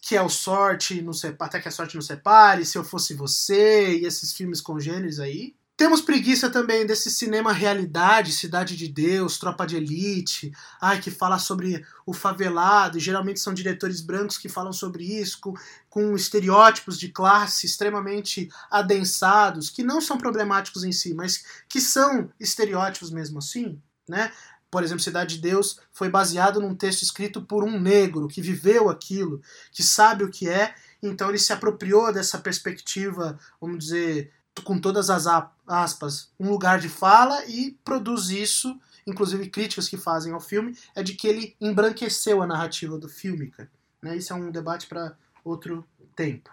que 0.00 0.16
é 0.16 0.22
o 0.22 0.28
Sorte, 0.28 1.02
no, 1.02 1.12
até 1.38 1.60
que 1.60 1.68
a 1.68 1.72
Sorte 1.72 1.96
nos 1.96 2.06
separe, 2.06 2.64
Se 2.64 2.78
Eu 2.78 2.84
Fosse 2.84 3.14
Você, 3.14 3.98
e 3.98 4.06
esses 4.06 4.32
filmes 4.32 4.60
congêneres 4.60 5.20
aí. 5.20 5.54
Temos 5.80 6.02
preguiça 6.02 6.50
também 6.50 6.84
desse 6.84 7.10
cinema 7.10 7.54
realidade, 7.54 8.32
Cidade 8.32 8.76
de 8.76 8.86
Deus, 8.86 9.38
Tropa 9.38 9.66
de 9.66 9.76
Elite, 9.76 10.52
ai, 10.78 11.00
que 11.00 11.10
fala 11.10 11.38
sobre 11.38 11.82
o 12.04 12.12
favelado, 12.12 12.98
e 12.98 13.00
geralmente 13.00 13.40
são 13.40 13.54
diretores 13.54 14.02
brancos 14.02 14.36
que 14.36 14.46
falam 14.46 14.74
sobre 14.74 15.04
isso, 15.04 15.40
com, 15.40 15.54
com 15.88 16.14
estereótipos 16.14 16.98
de 16.98 17.08
classe 17.08 17.64
extremamente 17.64 18.50
adensados, 18.70 19.70
que 19.70 19.82
não 19.82 20.02
são 20.02 20.18
problemáticos 20.18 20.84
em 20.84 20.92
si, 20.92 21.14
mas 21.14 21.42
que 21.66 21.80
são 21.80 22.30
estereótipos 22.38 23.10
mesmo 23.10 23.38
assim, 23.38 23.80
né? 24.06 24.30
Por 24.70 24.84
exemplo, 24.84 25.02
Cidade 25.02 25.36
de 25.36 25.42
Deus 25.42 25.80
foi 25.92 26.08
baseado 26.08 26.60
num 26.60 26.74
texto 26.74 27.02
escrito 27.02 27.42
por 27.42 27.64
um 27.64 27.78
negro 27.78 28.28
que 28.28 28.40
viveu 28.40 28.88
aquilo, 28.88 29.42
que 29.72 29.82
sabe 29.82 30.22
o 30.22 30.30
que 30.30 30.48
é, 30.48 30.74
então 31.02 31.28
ele 31.28 31.38
se 31.38 31.52
apropriou 31.52 32.12
dessa 32.12 32.38
perspectiva, 32.38 33.38
vamos 33.60 33.78
dizer, 33.84 34.32
com 34.64 34.78
todas 34.78 35.10
as 35.10 35.26
aspas, 35.66 36.30
um 36.38 36.50
lugar 36.50 36.78
de 36.78 36.88
fala 36.88 37.44
e 37.46 37.76
produz 37.84 38.28
isso, 38.30 38.78
inclusive 39.06 39.48
críticas 39.48 39.88
que 39.88 39.96
fazem 39.96 40.32
ao 40.32 40.40
filme, 40.40 40.76
é 40.94 41.02
de 41.02 41.14
que 41.14 41.26
ele 41.26 41.56
embranqueceu 41.60 42.42
a 42.42 42.46
narrativa 42.46 42.98
do 42.98 43.08
filme. 43.08 43.48
Cara. 43.48 43.70
Né? 44.02 44.16
Isso 44.16 44.32
é 44.32 44.36
um 44.36 44.50
debate 44.50 44.86
para 44.86 45.16
outro 45.44 45.84
tempo. 46.14 46.50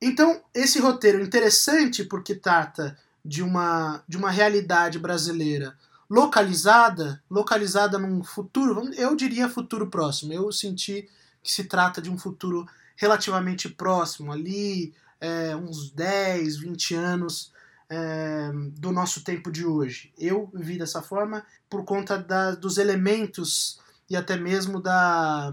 Então, 0.00 0.40
esse 0.54 0.78
roteiro 0.78 1.18
é 1.18 1.22
interessante 1.22 2.04
porque 2.04 2.34
trata 2.34 2.96
de 3.24 3.42
uma, 3.42 4.02
de 4.06 4.16
uma 4.16 4.30
realidade 4.30 4.98
brasileira 4.98 5.76
localizada, 6.08 7.22
localizada 7.30 7.98
num 7.98 8.24
futuro, 8.24 8.92
eu 8.94 9.14
diria 9.14 9.48
futuro 9.48 9.88
próximo. 9.88 10.32
Eu 10.32 10.50
senti 10.50 11.08
que 11.42 11.52
se 11.52 11.64
trata 11.64 12.00
de 12.00 12.10
um 12.10 12.18
futuro 12.18 12.66
relativamente 12.96 13.68
próximo, 13.68 14.32
ali 14.32 14.94
é, 15.20 15.54
uns 15.54 15.90
10, 15.90 16.58
20 16.58 16.94
anos 16.94 17.52
é, 17.88 18.50
do 18.72 18.90
nosso 18.90 19.22
tempo 19.22 19.50
de 19.50 19.64
hoje. 19.64 20.12
Eu 20.18 20.50
vi 20.54 20.78
dessa 20.78 21.02
forma 21.02 21.44
por 21.68 21.84
conta 21.84 22.18
da, 22.18 22.52
dos 22.52 22.78
elementos 22.78 23.80
e 24.08 24.16
até 24.16 24.36
mesmo 24.36 24.80
da 24.80 25.52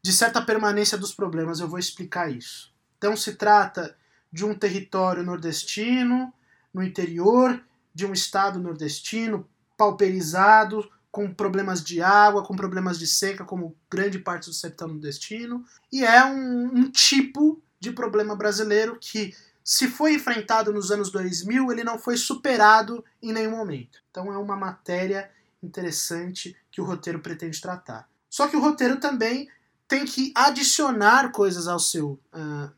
de 0.00 0.12
certa 0.12 0.40
permanência 0.40 0.96
dos 0.96 1.12
problemas. 1.12 1.60
Eu 1.60 1.68
vou 1.68 1.78
explicar 1.78 2.30
isso. 2.30 2.72
Então 2.96 3.16
se 3.16 3.34
trata 3.34 3.96
de 4.32 4.44
um 4.44 4.54
território 4.54 5.22
nordestino, 5.22 6.32
no 6.72 6.82
interior 6.82 7.60
de 7.98 8.06
um 8.06 8.12
estado 8.12 8.60
nordestino, 8.60 9.44
pauperizado, 9.76 10.88
com 11.10 11.34
problemas 11.34 11.82
de 11.82 12.00
água, 12.00 12.44
com 12.44 12.54
problemas 12.54 12.96
de 12.96 13.08
seca, 13.08 13.44
como 13.44 13.76
grande 13.90 14.20
parte 14.20 14.48
do 14.48 14.54
sertão 14.54 14.86
nordestino, 14.86 15.64
e 15.90 16.04
é 16.04 16.24
um, 16.24 16.66
um 16.66 16.90
tipo 16.92 17.60
de 17.80 17.90
problema 17.90 18.36
brasileiro 18.36 18.96
que, 19.00 19.34
se 19.64 19.88
foi 19.88 20.14
enfrentado 20.14 20.72
nos 20.72 20.92
anos 20.92 21.10
2000, 21.10 21.72
ele 21.72 21.82
não 21.82 21.98
foi 21.98 22.16
superado 22.16 23.04
em 23.20 23.32
nenhum 23.32 23.56
momento. 23.56 23.98
Então 24.12 24.32
é 24.32 24.38
uma 24.38 24.54
matéria 24.54 25.28
interessante 25.60 26.56
que 26.70 26.80
o 26.80 26.84
roteiro 26.84 27.18
pretende 27.18 27.60
tratar. 27.60 28.08
Só 28.30 28.46
que 28.46 28.56
o 28.56 28.60
roteiro 28.60 29.00
também 29.00 29.48
tem 29.88 30.04
que 30.04 30.32
adicionar 30.36 31.32
coisas 31.32 31.66
ao 31.66 31.80
seu, 31.80 32.10
uh, 32.32 32.70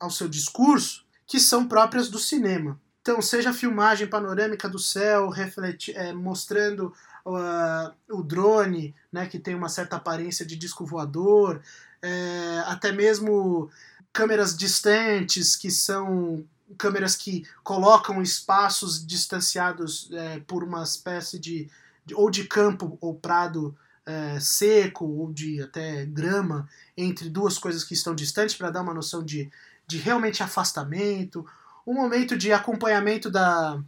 ao 0.00 0.10
seu 0.10 0.30
discurso 0.30 1.04
que 1.26 1.38
são 1.38 1.68
próprias 1.68 2.08
do 2.08 2.18
cinema. 2.18 2.80
Então, 3.06 3.22
seja 3.22 3.52
filmagem 3.52 4.08
panorâmica 4.08 4.68
do 4.68 4.80
céu, 4.80 5.28
refleti 5.28 5.92
é, 5.96 6.12
mostrando 6.12 6.92
uh, 7.24 7.94
o 8.10 8.20
drone, 8.20 8.96
né, 9.12 9.28
que 9.28 9.38
tem 9.38 9.54
uma 9.54 9.68
certa 9.68 9.94
aparência 9.94 10.44
de 10.44 10.56
disco 10.56 10.84
voador, 10.84 11.62
é, 12.02 12.64
até 12.66 12.90
mesmo 12.90 13.70
câmeras 14.12 14.56
distantes, 14.56 15.54
que 15.54 15.70
são 15.70 16.44
câmeras 16.76 17.14
que 17.14 17.46
colocam 17.62 18.20
espaços 18.20 19.06
distanciados 19.06 20.10
é, 20.10 20.40
por 20.40 20.64
uma 20.64 20.82
espécie 20.82 21.38
de, 21.38 21.70
de, 22.04 22.12
ou 22.12 22.28
de 22.28 22.42
campo 22.42 22.98
ou 23.00 23.14
prado 23.14 23.72
é, 24.04 24.40
seco 24.40 25.04
ou 25.04 25.32
de 25.32 25.62
até 25.62 26.04
grama 26.06 26.68
entre 26.96 27.30
duas 27.30 27.56
coisas 27.56 27.84
que 27.84 27.94
estão 27.94 28.16
distantes 28.16 28.56
para 28.56 28.70
dar 28.70 28.82
uma 28.82 28.92
noção 28.92 29.22
de, 29.22 29.48
de 29.86 29.96
realmente 29.96 30.42
afastamento, 30.42 31.46
um 31.86 31.94
momento 31.94 32.36
de 32.36 32.52
acompanhamento 32.52 33.30
da, 33.30 33.80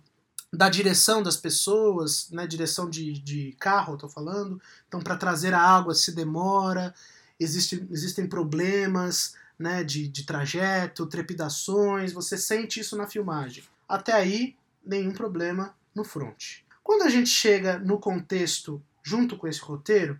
da 0.53 0.69
direção 0.69 1.23
das 1.23 1.37
pessoas, 1.37 2.31
né, 2.31 2.47
direção 2.47 2.89
de, 2.89 3.19
de 3.19 3.57
carro, 3.59 3.95
estou 3.95 4.09
falando. 4.09 4.61
Então, 4.87 5.01
para 5.01 5.17
trazer 5.17 5.53
a 5.53 5.61
água 5.61 5.95
se 5.95 6.13
demora, 6.13 6.95
existe, 7.39 7.87
existem 7.91 8.27
problemas 8.27 9.35
né, 9.59 9.83
de, 9.83 10.09
de 10.09 10.25
trajeto, 10.25 11.07
trepidações, 11.07 12.13
você 12.13 12.39
sente 12.39 12.81
isso 12.81 12.97
na 12.97 13.09
filmagem. 13.09 13.65
Até 13.89 14.13
aí, 14.13 14.55
nenhum 14.85 15.13
problema 15.13 15.75
no 15.95 16.05
front. 16.05 16.61
Quando 16.83 17.03
a 17.03 17.11
gente 17.11 17.29
chega 17.29 17.79
no 17.79 17.99
contexto 17.99 18.81
junto 19.03 19.37
com 19.37 19.49
esse 19.49 19.61
roteiro, 19.61 20.19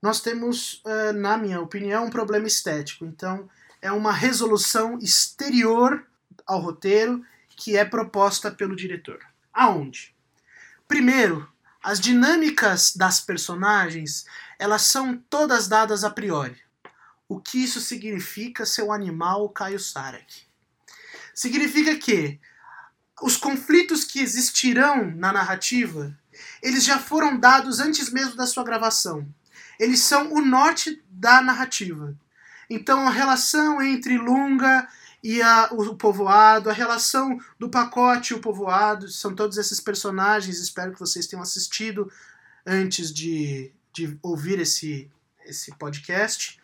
nós 0.00 0.20
temos, 0.20 0.80
eh, 0.86 1.12
na 1.12 1.36
minha 1.36 1.60
opinião, 1.60 2.06
um 2.06 2.10
problema 2.10 2.46
estético. 2.46 3.04
Então, 3.04 3.48
é 3.82 3.90
uma 3.90 4.12
resolução 4.12 4.98
exterior 4.98 6.06
ao 6.46 6.60
roteiro 6.60 7.24
que 7.56 7.76
é 7.76 7.84
proposta 7.84 8.50
pelo 8.50 8.76
diretor. 8.76 9.18
Aonde? 9.52 10.14
Primeiro, 10.86 11.48
as 11.82 12.00
dinâmicas 12.00 12.94
das 12.94 13.20
personagens, 13.20 14.26
elas 14.58 14.82
são 14.82 15.16
todas 15.30 15.68
dadas 15.68 16.04
a 16.04 16.10
priori. 16.10 16.60
O 17.28 17.40
que 17.40 17.62
isso 17.62 17.80
significa 17.80 18.66
ser 18.66 18.82
o 18.82 18.92
animal 18.92 19.48
Caio 19.48 19.80
Sarek? 19.80 20.46
Significa 21.34 21.96
que 21.96 22.40
os 23.22 23.36
conflitos 23.36 24.04
que 24.04 24.20
existirão 24.20 25.10
na 25.10 25.32
narrativa, 25.32 26.16
eles 26.62 26.84
já 26.84 26.98
foram 26.98 27.38
dados 27.38 27.80
antes 27.80 28.10
mesmo 28.10 28.36
da 28.36 28.46
sua 28.46 28.64
gravação. 28.64 29.26
Eles 29.78 30.00
são 30.00 30.32
o 30.32 30.40
norte 30.40 31.02
da 31.08 31.40
narrativa. 31.40 32.14
Então 32.68 33.06
a 33.06 33.10
relação 33.10 33.80
entre 33.80 34.18
Lunga 34.18 34.88
e 35.26 35.42
a, 35.42 35.70
o 35.72 35.96
povoado, 35.96 36.70
a 36.70 36.72
relação 36.72 37.36
do 37.58 37.68
pacote 37.68 38.32
e 38.32 38.36
o 38.36 38.40
povoado, 38.40 39.08
são 39.08 39.34
todos 39.34 39.58
esses 39.58 39.80
personagens. 39.80 40.60
Espero 40.60 40.92
que 40.92 41.00
vocês 41.00 41.26
tenham 41.26 41.42
assistido 41.42 42.08
antes 42.64 43.12
de, 43.12 43.72
de 43.92 44.16
ouvir 44.22 44.60
esse, 44.60 45.10
esse 45.44 45.74
podcast. 45.74 46.62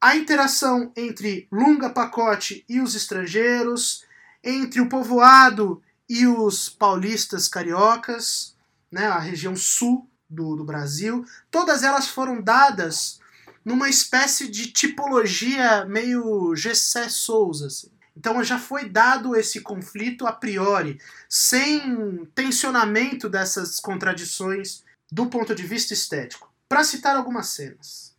A 0.00 0.16
interação 0.16 0.90
entre 0.96 1.46
Lunga 1.52 1.90
Pacote 1.90 2.64
e 2.66 2.80
os 2.80 2.94
estrangeiros, 2.94 4.06
entre 4.42 4.80
o 4.80 4.88
povoado 4.88 5.82
e 6.08 6.26
os 6.26 6.70
paulistas 6.70 7.48
cariocas, 7.48 8.56
né, 8.90 9.08
a 9.08 9.18
região 9.18 9.54
sul 9.54 10.08
do, 10.26 10.56
do 10.56 10.64
Brasil, 10.64 11.22
todas 11.50 11.82
elas 11.82 12.08
foram 12.08 12.40
dadas 12.40 13.20
numa 13.64 13.88
espécie 13.88 14.48
de 14.48 14.72
tipologia 14.72 15.84
meio 15.84 16.54
Gessé 16.54 17.08
Souza. 17.08 17.66
Assim. 17.66 17.90
Então 18.16 18.42
já 18.44 18.58
foi 18.58 18.88
dado 18.88 19.36
esse 19.36 19.60
conflito 19.60 20.26
a 20.26 20.32
priori, 20.32 21.00
sem 21.28 22.24
tensionamento 22.34 23.28
dessas 23.28 23.80
contradições 23.80 24.82
do 25.10 25.26
ponto 25.26 25.54
de 25.54 25.62
vista 25.62 25.94
estético. 25.94 26.52
Para 26.68 26.84
citar 26.84 27.16
algumas 27.16 27.48
cenas. 27.48 28.14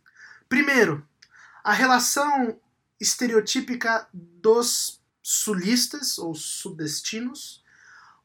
Primeiro, 0.48 1.06
a 1.62 1.72
relação 1.72 2.58
estereotípica 3.00 4.06
dos 4.12 5.00
sulistas 5.22 6.18
ou 6.18 6.34
sudestinos 6.34 7.62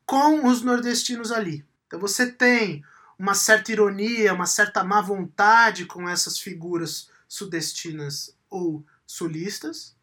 com 0.05 0.45
os 0.45 0.61
nordestinos 0.61 1.31
ali. 1.31 1.65
Então 1.87 1.99
você 1.99 2.31
tem 2.31 2.83
uma 3.19 3.33
certa 3.33 3.71
ironia, 3.73 4.33
uma 4.33 4.45
certa 4.45 4.81
má 4.81 5.01
vontade 5.01 5.85
com 5.85 6.07
essas 6.07 6.39
figuras 6.39 7.09
sudestinas 7.27 8.33
ou 8.49 8.85
sulistas, 9.05 9.93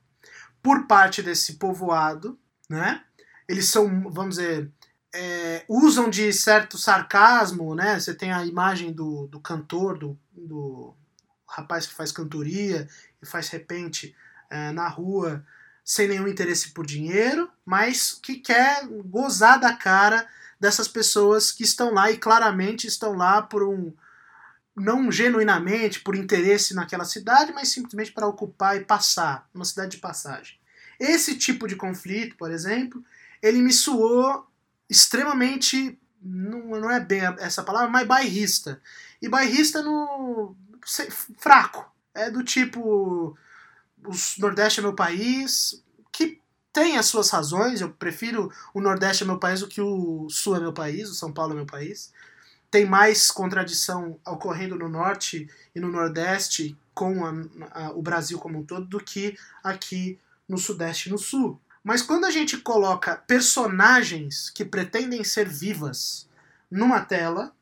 por 0.63 0.87
parte 0.87 1.23
desse 1.23 1.55
povoado, 1.55 2.39
né? 2.69 3.03
Eles 3.49 3.71
são, 3.71 4.11
vamos 4.11 4.37
dizer, 4.37 4.71
é, 5.15 5.65
usam 5.67 6.11
de 6.11 6.31
certo 6.33 6.77
sarcasmo, 6.77 7.75
né? 7.75 7.99
Você 7.99 8.15
tem 8.15 8.33
a 8.33 8.45
imagem 8.45 8.93
do, 8.93 9.27
do 9.29 9.41
cantor, 9.41 9.97
do, 9.99 10.19
do 10.33 10.95
rapaz 11.49 11.87
que 11.87 11.95
faz 11.95 12.13
cantoria 12.13 12.87
e 13.23 13.27
faz 13.27 13.49
repente 13.49 14.15
é, 14.51 14.73
na 14.73 14.89
rua 14.89 15.45
sem 15.85 16.09
nenhum 16.09 16.27
interesse 16.27 16.71
por 16.71 16.85
dinheiro, 16.85 17.49
mas 17.65 18.13
que 18.13 18.37
quer 18.37 18.85
gozar 19.05 19.61
da 19.61 19.73
cara 19.73 20.27
dessas 20.59 20.89
pessoas 20.89 21.53
que 21.53 21.63
estão 21.63 21.93
lá 21.93 22.11
e 22.11 22.17
claramente 22.17 22.87
estão 22.87 23.15
lá 23.15 23.43
por 23.43 23.63
um 23.63 23.93
não 24.75 25.11
genuinamente 25.11 26.01
por 26.01 26.15
interesse 26.15 26.75
naquela 26.75 27.05
cidade, 27.07 27.53
mas 27.53 27.69
simplesmente 27.69 28.13
para 28.13 28.27
ocupar 28.27 28.77
e 28.77 28.85
passar, 28.85 29.49
uma 29.55 29.65
cidade 29.65 29.93
de 29.93 29.97
passagem. 29.97 30.59
Esse 31.01 31.37
tipo 31.37 31.67
de 31.67 31.77
conflito, 31.77 32.37
por 32.37 32.51
exemplo, 32.51 33.03
ele 33.43 33.63
me 33.63 33.73
soou 33.73 34.47
extremamente 34.89 35.99
não, 36.21 36.81
não 36.81 36.91
é 36.91 37.01
bem 37.01 37.21
essa 37.39 37.63
palavra, 37.63 37.89
mas 37.89 38.07
bairrista. 38.07 38.81
E 39.21 39.29
bairrista 39.29 39.83
no 39.83 40.55
fraco. 41.39 41.91
É 42.15 42.31
do 42.31 42.43
tipo 42.43 43.37
o 44.05 44.13
Nordeste 44.39 44.81
é 44.81 44.83
meu 44.83 44.95
país, 44.95 45.83
tem 46.77 46.99
as 46.99 47.07
suas 47.07 47.31
razões, 47.31 47.81
eu 47.81 47.91
prefiro 47.91 48.53
o 48.75 48.83
Nordeste 48.83 49.23
é 49.23 49.27
meu 49.27 49.39
país 49.39 49.61
do 49.61 49.67
que 49.67 49.81
o 49.81 50.29
Sul 50.29 50.57
é 50.57 50.61
meu 50.61 50.75
país, 50.75 51.09
o 51.09 51.15
São 51.15 51.33
Paulo 51.33 51.55
é 51.55 51.57
meu 51.57 51.65
país. 51.65 52.13
Tem 52.71 52.85
mais 52.85 53.31
contradição 53.31 54.21
ocorrendo 54.27 54.77
no 54.77 54.87
Norte 54.87 55.49
e 55.75 55.81
no 55.81 55.91
Nordeste 55.91 56.77
com 56.93 57.25
a, 57.25 57.33
a, 57.71 57.91
o 57.93 58.03
Brasil 58.03 58.39
como 58.39 58.59
um 58.59 58.63
todo 58.63 58.85
do 58.85 59.01
que 59.01 59.39
aqui 59.65 60.21
no 60.47 60.59
Sudeste 60.59 61.09
e 61.09 61.13
no 61.13 61.17
Sul. 61.17 61.59
Mas 61.83 62.03
quando 62.03 62.27
a 62.27 62.31
gente 62.31 62.59
coloca 62.59 63.17
personagens 63.17 64.51
que 64.51 64.63
pretendem 64.63 65.25
ser 65.25 65.49
vivas 65.49 66.29
numa 66.71 67.01
tela, 67.01 67.55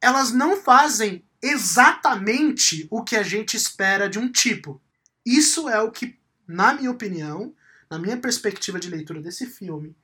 elas 0.00 0.32
não 0.32 0.56
fazem 0.56 1.24
exatamente 1.40 2.88
o 2.90 3.04
que 3.04 3.14
a 3.14 3.22
gente 3.22 3.56
espera 3.56 4.10
de 4.10 4.18
um 4.18 4.28
tipo. 4.32 4.82
Isso 5.24 5.68
é 5.68 5.80
o 5.80 5.92
que, 5.92 6.18
na 6.44 6.74
minha 6.74 6.90
opinião, 6.90 7.54
na 7.90 7.98
minha 7.98 8.16
perspectiva 8.16 8.78
de 8.78 8.90
leitura 8.90 9.20
desse 9.20 9.46
filme, 9.46 9.96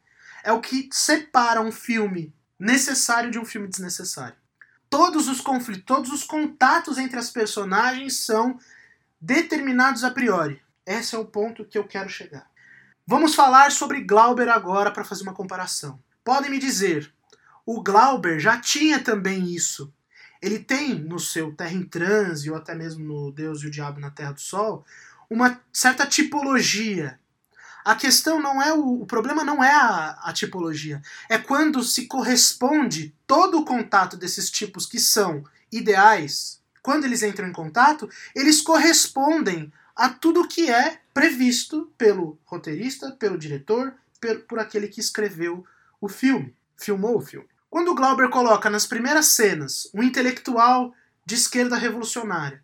é 0.44 0.52
o 0.52 0.60
que 0.60 0.88
separa 0.92 1.60
um 1.60 1.72
filme 1.72 2.34
necessário 2.58 3.30
de 3.30 3.38
um 3.38 3.44
filme 3.44 3.68
desnecessário. 3.68 4.36
Todos 4.88 5.28
os 5.28 5.40
conflitos, 5.40 5.84
todos 5.84 6.12
os 6.12 6.24
contatos 6.24 6.98
entre 6.98 7.18
as 7.18 7.30
personagens 7.30 8.18
são 8.18 8.58
determinados 9.20 10.04
a 10.04 10.10
priori. 10.10 10.60
Esse 10.84 11.14
é 11.14 11.18
o 11.18 11.24
ponto 11.24 11.64
que 11.64 11.78
eu 11.78 11.84
quero 11.84 12.08
chegar. 12.08 12.50
Vamos 13.06 13.34
falar 13.34 13.72
sobre 13.72 14.02
Glauber 14.02 14.48
agora 14.48 14.90
para 14.90 15.04
fazer 15.04 15.22
uma 15.22 15.34
comparação. 15.34 15.98
Podem 16.24 16.50
me 16.50 16.58
dizer, 16.58 17.12
o 17.64 17.82
Glauber 17.82 18.38
já 18.38 18.60
tinha 18.60 19.00
também 19.00 19.52
isso. 19.52 19.92
Ele 20.40 20.58
tem 20.58 20.94
no 20.94 21.18
seu 21.18 21.54
Terra 21.54 21.72
em 21.72 21.84
Transe, 21.84 22.50
ou 22.50 22.56
até 22.56 22.74
mesmo 22.74 23.04
no 23.04 23.32
Deus 23.32 23.62
e 23.62 23.66
o 23.68 23.70
Diabo 23.70 24.00
na 24.00 24.10
Terra 24.10 24.32
do 24.32 24.40
Sol, 24.40 24.84
uma 25.30 25.60
certa 25.72 26.06
tipologia 26.06 27.18
a 27.84 27.94
questão 27.94 28.40
não 28.40 28.62
é 28.62 28.72
o, 28.72 29.02
o 29.02 29.06
problema 29.06 29.44
não 29.44 29.62
é 29.62 29.72
a, 29.72 30.18
a 30.22 30.32
tipologia, 30.32 31.02
é 31.28 31.38
quando 31.38 31.82
se 31.82 32.06
corresponde 32.06 33.14
todo 33.26 33.58
o 33.58 33.64
contato 33.64 34.16
desses 34.16 34.50
tipos 34.50 34.86
que 34.86 34.98
são 34.98 35.44
ideais, 35.70 36.60
quando 36.82 37.04
eles 37.04 37.22
entram 37.22 37.48
em 37.48 37.52
contato, 37.52 38.08
eles 38.34 38.60
correspondem 38.60 39.72
a 39.94 40.08
tudo 40.08 40.48
que 40.48 40.70
é 40.70 41.00
previsto 41.12 41.92
pelo 41.96 42.38
roteirista, 42.44 43.12
pelo 43.12 43.38
diretor, 43.38 43.94
por, 44.20 44.38
por 44.40 44.58
aquele 44.58 44.88
que 44.88 45.00
escreveu 45.00 45.64
o 46.00 46.08
filme, 46.08 46.54
filmou 46.76 47.16
o 47.16 47.20
filme. 47.20 47.48
Quando 47.70 47.94
Glauber 47.94 48.28
coloca 48.28 48.68
nas 48.68 48.86
primeiras 48.86 49.26
cenas 49.26 49.88
um 49.94 50.02
intelectual 50.02 50.94
de 51.24 51.34
esquerda 51.34 51.76
revolucionária 51.76 52.62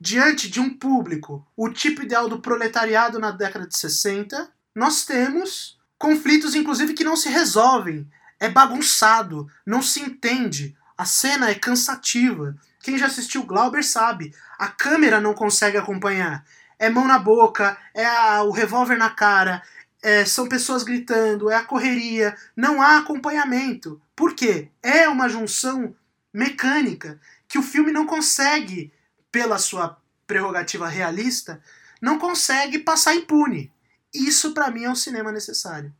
diante 0.00 0.48
de 0.48 0.60
um 0.60 0.70
público, 0.72 1.46
o 1.56 1.68
tipo 1.68 2.02
ideal 2.02 2.28
do 2.28 2.40
proletariado 2.40 3.18
na 3.18 3.30
década 3.30 3.66
de 3.66 3.76
60, 3.76 4.50
nós 4.78 5.04
temos 5.04 5.76
conflitos, 5.98 6.54
inclusive, 6.54 6.94
que 6.94 7.02
não 7.02 7.16
se 7.16 7.28
resolvem. 7.28 8.08
É 8.38 8.48
bagunçado, 8.48 9.48
não 9.66 9.82
se 9.82 10.00
entende. 10.00 10.76
A 10.96 11.04
cena 11.04 11.50
é 11.50 11.54
cansativa. 11.56 12.54
Quem 12.80 12.96
já 12.96 13.06
assistiu 13.06 13.42
Glauber 13.42 13.82
sabe. 13.82 14.32
A 14.56 14.68
câmera 14.68 15.20
não 15.20 15.34
consegue 15.34 15.76
acompanhar. 15.76 16.44
É 16.78 16.88
mão 16.88 17.08
na 17.08 17.18
boca, 17.18 17.76
é 17.92 18.06
a, 18.06 18.44
o 18.44 18.52
revólver 18.52 18.96
na 18.96 19.10
cara, 19.10 19.64
é, 20.00 20.24
são 20.24 20.48
pessoas 20.48 20.84
gritando, 20.84 21.50
é 21.50 21.56
a 21.56 21.64
correria. 21.64 22.36
Não 22.54 22.80
há 22.80 22.98
acompanhamento. 22.98 24.00
Por 24.14 24.32
quê? 24.32 24.68
É 24.80 25.08
uma 25.08 25.28
junção 25.28 25.92
mecânica 26.32 27.20
que 27.48 27.58
o 27.58 27.64
filme 27.64 27.90
não 27.90 28.06
consegue, 28.06 28.92
pela 29.32 29.58
sua 29.58 30.00
prerrogativa 30.24 30.86
realista, 30.86 31.60
não 32.00 32.16
consegue 32.16 32.78
passar 32.78 33.16
impune. 33.16 33.72
Isso 34.12 34.54
para 34.54 34.70
mim 34.70 34.84
é 34.84 34.90
um 34.90 34.94
cinema 34.94 35.32
necessário. 35.32 35.94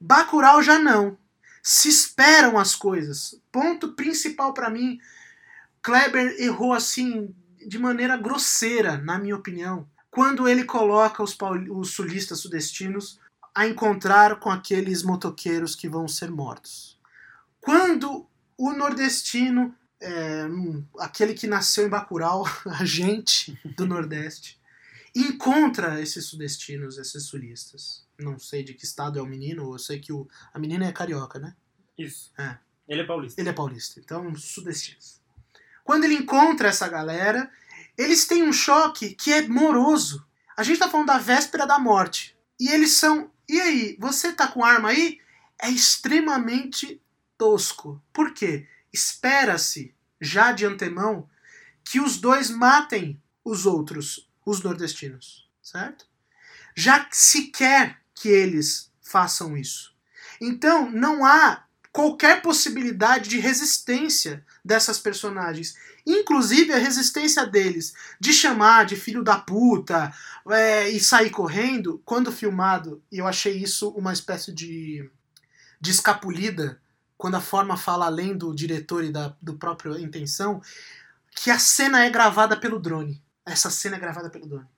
Bacurau 0.00 0.62
já 0.62 0.78
não. 0.78 1.16
Se 1.62 1.88
esperam 1.88 2.58
as 2.58 2.74
coisas. 2.74 3.40
Ponto 3.52 3.92
principal 3.92 4.52
para 4.52 4.68
mim, 4.68 4.98
Kleber 5.80 6.36
errou 6.38 6.72
assim 6.72 7.34
de 7.64 7.78
maneira 7.78 8.16
grosseira, 8.16 8.96
na 8.98 9.18
minha 9.18 9.36
opinião, 9.36 9.88
quando 10.10 10.48
ele 10.48 10.64
coloca 10.64 11.22
os, 11.22 11.36
os 11.70 11.90
sulistas 11.90 12.40
sudestinos 12.40 13.20
a 13.54 13.66
encontrar 13.66 14.40
com 14.40 14.50
aqueles 14.50 15.02
motoqueiros 15.02 15.74
que 15.74 15.88
vão 15.88 16.08
ser 16.08 16.30
mortos. 16.30 16.98
Quando 17.60 18.26
o 18.56 18.72
nordestino, 18.72 19.74
é, 20.00 20.46
aquele 20.98 21.34
que 21.34 21.46
nasceu 21.46 21.86
em 21.86 21.90
Bacurau, 21.90 22.44
a 22.66 22.84
gente 22.84 23.58
do 23.76 23.86
Nordeste, 23.86 24.60
encontra 25.14 26.00
esses 26.00 26.26
sudestinos, 26.26 26.98
esses 26.98 27.24
sulistas. 27.24 28.06
Não 28.18 28.38
sei 28.38 28.62
de 28.62 28.74
que 28.74 28.84
estado 28.84 29.18
é 29.18 29.22
o 29.22 29.26
menino, 29.26 29.72
eu 29.72 29.78
sei 29.78 29.98
que 29.98 30.12
o, 30.12 30.28
a 30.52 30.58
menina 30.58 30.86
é 30.86 30.92
carioca, 30.92 31.38
né? 31.38 31.54
Isso. 31.98 32.32
É. 32.38 32.58
Ele 32.88 33.02
é 33.02 33.04
paulista. 33.04 33.40
Ele 33.40 33.48
é 33.48 33.52
paulista, 33.52 34.00
então 34.00 34.34
sudestinos. 34.34 35.20
Quando 35.84 36.04
ele 36.04 36.14
encontra 36.14 36.68
essa 36.68 36.88
galera, 36.88 37.50
eles 37.96 38.26
têm 38.26 38.42
um 38.42 38.52
choque 38.52 39.14
que 39.14 39.32
é 39.32 39.46
moroso. 39.46 40.26
A 40.56 40.62
gente 40.62 40.78
tá 40.78 40.88
falando 40.88 41.08
da 41.08 41.18
véspera 41.18 41.66
da 41.66 41.78
morte. 41.78 42.36
E 42.58 42.68
eles 42.68 42.92
são. 42.92 43.30
E 43.48 43.60
aí, 43.60 43.96
você 43.98 44.32
tá 44.32 44.46
com 44.46 44.64
arma 44.64 44.90
aí? 44.90 45.18
É 45.60 45.68
extremamente 45.68 47.00
tosco. 47.36 48.02
Por 48.12 48.32
quê? 48.32 48.66
Espera-se, 48.92 49.94
já 50.20 50.52
de 50.52 50.64
antemão, 50.64 51.28
que 51.84 52.00
os 52.00 52.18
dois 52.18 52.50
matem 52.50 53.20
os 53.44 53.66
outros, 53.66 54.30
os 54.44 54.62
nordestinos. 54.62 55.48
Certo? 55.62 56.06
Já 56.74 57.06
se 57.10 57.48
quer 57.48 57.98
que 58.14 58.28
eles 58.28 58.90
façam 59.00 59.56
isso. 59.56 59.94
Então, 60.40 60.90
não 60.90 61.24
há 61.24 61.64
qualquer 61.92 62.40
possibilidade 62.40 63.28
de 63.28 63.38
resistência 63.38 64.44
dessas 64.64 64.98
personagens. 64.98 65.76
Inclusive 66.06 66.72
a 66.72 66.78
resistência 66.78 67.46
deles 67.46 67.92
de 68.18 68.32
chamar 68.32 68.86
de 68.86 68.96
filho 68.96 69.22
da 69.22 69.38
puta 69.38 70.12
é, 70.50 70.88
e 70.88 70.98
sair 70.98 71.30
correndo, 71.30 72.00
quando 72.04 72.32
filmado, 72.32 73.02
e 73.12 73.18
eu 73.18 73.26
achei 73.28 73.56
isso 73.56 73.90
uma 73.90 74.12
espécie 74.12 74.52
de, 74.52 75.08
de 75.80 75.90
escapulida, 75.90 76.80
quando 77.16 77.36
a 77.36 77.40
forma 77.40 77.76
fala 77.76 78.06
além 78.06 78.36
do 78.36 78.52
diretor 78.52 79.04
e 79.04 79.12
da 79.12 79.36
do 79.40 79.54
própria 79.54 80.00
intenção, 80.00 80.60
que 81.30 81.50
a 81.50 81.58
cena 81.58 82.04
é 82.04 82.10
gravada 82.10 82.56
pelo 82.56 82.80
drone. 82.80 83.22
Essa 83.44 83.70
cena 83.70 83.96
é 83.96 84.00
gravada 84.00 84.30
pelo 84.30 84.46
drone. 84.46 84.68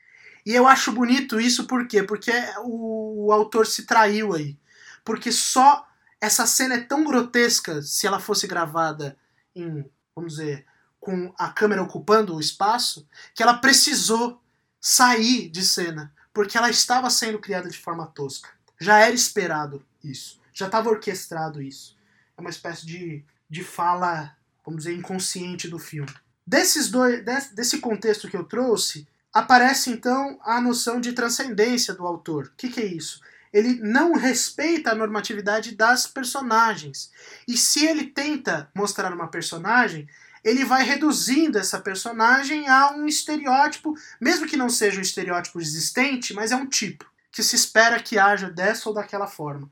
E 0.46 0.54
eu 0.54 0.66
acho 0.66 0.92
bonito 0.92 1.40
isso 1.40 1.66
por 1.66 1.86
quê? 1.88 2.02
Porque 2.02 2.32
o, 2.64 3.26
o 3.26 3.32
autor 3.32 3.66
se 3.66 3.84
traiu 3.84 4.34
aí. 4.34 4.58
Porque 5.04 5.32
só 5.32 5.86
essa 6.20 6.46
cena 6.46 6.74
é 6.74 6.80
tão 6.80 7.04
grotesca 7.04 7.82
se 7.82 8.06
ela 8.06 8.20
fosse 8.20 8.46
gravada 8.46 9.16
em, 9.54 9.84
vamos 10.14 10.36
dizer, 10.36 10.66
com 10.98 11.32
a 11.38 11.50
câmera 11.50 11.82
ocupando 11.82 12.34
o 12.34 12.40
espaço, 12.40 13.06
que 13.34 13.42
ela 13.42 13.58
precisou 13.58 14.42
sair 14.80 15.50
de 15.50 15.62
cena, 15.62 16.12
porque 16.32 16.56
ela 16.56 16.70
estava 16.70 17.10
sendo 17.10 17.38
criada 17.38 17.68
de 17.68 17.78
forma 17.78 18.06
tosca. 18.06 18.48
Já 18.80 19.00
era 19.00 19.14
esperado 19.14 19.84
isso, 20.02 20.40
já 20.52 20.66
estava 20.66 20.88
orquestrado 20.88 21.60
isso. 21.60 21.96
É 22.36 22.40
uma 22.40 22.50
espécie 22.50 22.86
de, 22.86 23.24
de 23.48 23.62
fala, 23.62 24.34
vamos 24.64 24.84
dizer, 24.84 24.96
inconsciente 24.96 25.68
do 25.68 25.78
filme. 25.78 26.12
Desses 26.46 26.90
dois, 26.90 27.24
desse, 27.24 27.78
contexto 27.78 28.28
que 28.28 28.36
eu 28.36 28.44
trouxe, 28.44 29.06
aparece 29.32 29.90
então 29.90 30.38
a 30.42 30.60
noção 30.60 31.00
de 31.00 31.12
transcendência 31.12 31.94
do 31.94 32.06
autor. 32.06 32.46
O 32.46 32.50
que, 32.56 32.68
que 32.68 32.80
é 32.80 32.86
isso? 32.86 33.20
Ele 33.52 33.80
não 33.80 34.14
respeita 34.14 34.90
a 34.90 34.94
normatividade 34.94 35.74
das 35.74 36.06
personagens. 36.06 37.10
E 37.48 37.56
se 37.56 37.86
ele 37.86 38.06
tenta 38.06 38.68
mostrar 38.74 39.12
uma 39.12 39.28
personagem, 39.28 40.08
ele 40.42 40.64
vai 40.64 40.82
reduzindo 40.82 41.58
essa 41.58 41.80
personagem 41.80 42.68
a 42.68 42.92
um 42.92 43.06
estereótipo, 43.06 43.94
mesmo 44.20 44.46
que 44.46 44.56
não 44.56 44.68
seja 44.68 44.98
um 44.98 45.02
estereótipo 45.02 45.60
existente, 45.60 46.34
mas 46.34 46.52
é 46.52 46.56
um 46.56 46.66
tipo 46.66 47.10
que 47.32 47.42
se 47.42 47.56
espera 47.56 48.00
que 48.00 48.18
haja 48.18 48.50
dessa 48.50 48.88
ou 48.88 48.94
daquela 48.94 49.26
forma. 49.26 49.70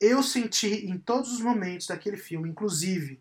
Eu 0.00 0.22
senti 0.22 0.86
em 0.86 0.96
todos 0.96 1.32
os 1.32 1.40
momentos 1.40 1.86
daquele 1.86 2.16
filme, 2.16 2.48
inclusive 2.48 3.20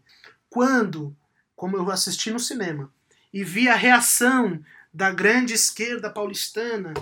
quando, 0.50 1.16
como 1.56 1.78
eu 1.78 1.90
assisti 1.92 2.32
no 2.32 2.40
cinema, 2.40 2.92
e 3.34 3.44
vi 3.44 3.68
a 3.68 3.76
reação 3.76 4.64
da 4.94 5.12
grande 5.12 5.54
esquerda 5.54 6.10
paulistana 6.10 6.94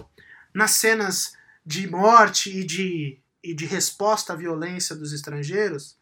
nas 0.53 0.71
cenas 0.71 1.33
de 1.65 1.87
morte 1.89 2.49
e 2.49 2.63
de, 2.63 3.19
e 3.43 3.53
de 3.53 3.65
resposta 3.65 4.33
à 4.33 4.35
violência 4.35 4.95
dos 4.95 5.11
estrangeiros, 5.13 5.97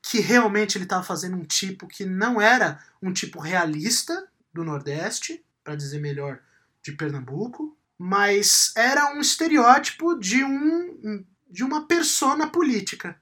que 0.00 0.20
realmente 0.20 0.78
ele 0.78 0.84
estava 0.84 1.02
fazendo 1.02 1.36
um 1.36 1.44
tipo 1.44 1.86
que 1.86 2.04
não 2.04 2.40
era 2.40 2.82
um 3.02 3.12
tipo 3.12 3.40
realista 3.40 4.28
do 4.52 4.64
Nordeste, 4.64 5.44
para 5.62 5.76
dizer 5.76 6.00
melhor, 6.00 6.40
de 6.82 6.92
Pernambuco, 6.92 7.76
mas 7.98 8.72
era 8.76 9.12
um 9.12 9.20
estereótipo 9.20 10.18
de 10.18 10.44
um 10.44 11.24
de 11.50 11.64
uma 11.64 11.86
persona 11.86 12.46
política, 12.46 13.18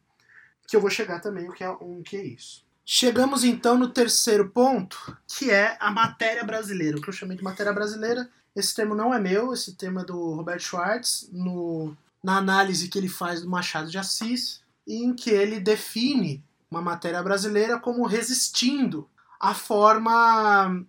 que 0.66 0.74
eu 0.74 0.80
vou 0.80 0.90
chegar 0.90 1.20
também 1.20 1.48
o 1.48 1.52
que 1.52 1.62
é 1.62 1.70
um 1.70 2.02
que 2.02 2.16
é 2.16 2.24
isso. 2.24 2.65
Chegamos 2.88 3.42
então 3.42 3.76
no 3.76 3.88
terceiro 3.88 4.48
ponto, 4.48 5.18
que 5.26 5.50
é 5.50 5.76
a 5.80 5.90
matéria 5.90 6.44
brasileira. 6.44 6.96
O 6.96 7.00
que 7.02 7.08
eu 7.08 7.12
chamei 7.12 7.36
de 7.36 7.42
matéria 7.42 7.72
brasileira, 7.72 8.30
esse 8.54 8.72
termo 8.76 8.94
não 8.94 9.12
é 9.12 9.18
meu, 9.18 9.52
esse 9.52 9.74
termo 9.74 9.98
é 9.98 10.04
do 10.04 10.34
Robert 10.34 10.60
Schwartz, 10.60 11.28
no, 11.32 11.96
na 12.22 12.36
análise 12.36 12.86
que 12.86 12.96
ele 12.96 13.08
faz 13.08 13.42
do 13.42 13.50
Machado 13.50 13.90
de 13.90 13.98
Assis, 13.98 14.60
em 14.86 15.12
que 15.12 15.30
ele 15.30 15.58
define 15.58 16.44
uma 16.70 16.80
matéria 16.80 17.20
brasileira 17.24 17.80
como 17.80 18.06
resistindo 18.06 19.10
à 19.40 19.52
forma 19.52 20.80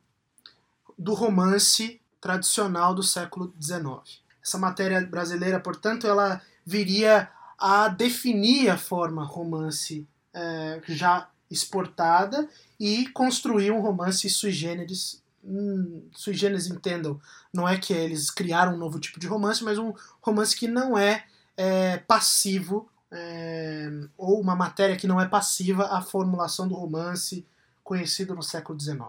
do 1.00 1.16
romance 1.16 2.00
tradicional 2.22 2.94
do 2.94 3.02
século 3.02 3.52
XIX. 3.60 4.22
Essa 4.40 4.60
matéria 4.60 5.02
brasileira, 5.02 5.60
portanto, 5.60 6.06
ela 6.06 6.44
viria 6.64 7.28
a 7.58 7.88
definir 7.88 8.70
a 8.70 8.78
forma 8.78 9.24
romance 9.24 10.08
é, 10.32 10.80
já 10.88 11.28
exportada 11.50 12.48
e 12.80 13.08
construir 13.10 13.72
um 13.72 13.82
romance 13.82 14.30
sui 14.30 14.52
generis. 14.52 15.22
Hum, 15.44 16.04
sui 16.14 16.34
generis, 16.34 16.68
entendam, 16.68 17.20
não 17.54 17.68
é 17.68 17.78
que 17.78 17.94
eles 17.94 18.30
criaram 18.30 18.74
um 18.74 18.78
novo 18.78 19.00
tipo 19.00 19.20
de 19.20 19.28
romance, 19.28 19.64
mas 19.64 19.78
um 19.78 19.94
romance 20.22 20.56
que 20.56 20.68
não 20.68 20.98
é, 20.98 21.26
é 21.56 21.98
passivo 22.00 22.90
é, 23.12 23.90
ou 24.18 24.42
uma 24.42 24.56
matéria 24.56 24.98
que 24.98 25.08
não 25.08 25.22
é 25.22 25.28
passiva 25.28 25.86
à 25.86 26.02
formulação 26.02 26.68
do 26.68 26.76
romance 26.76 27.46
conhecido 27.84 28.36
no 28.36 28.44
século 28.44 28.80
XIX. 28.80 29.00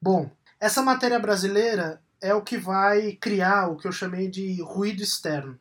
Bom, 0.00 0.30
essa 0.58 0.82
matéria 0.82 1.18
brasileira 1.18 2.00
é 2.20 2.32
o 2.34 2.42
que 2.42 2.56
vai 2.56 3.12
criar 3.12 3.68
o 3.68 3.76
que 3.76 3.86
eu 3.86 3.92
chamei 3.92 4.28
de 4.28 4.62
ruído 4.62 5.02
externo 5.02 5.58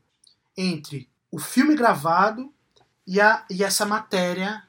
entre 0.55 1.09
o 1.29 1.37
filme 1.37 1.75
gravado 1.75 2.53
e, 3.05 3.19
a, 3.19 3.45
e 3.49 3.63
essa 3.63 3.85
matéria 3.85 4.63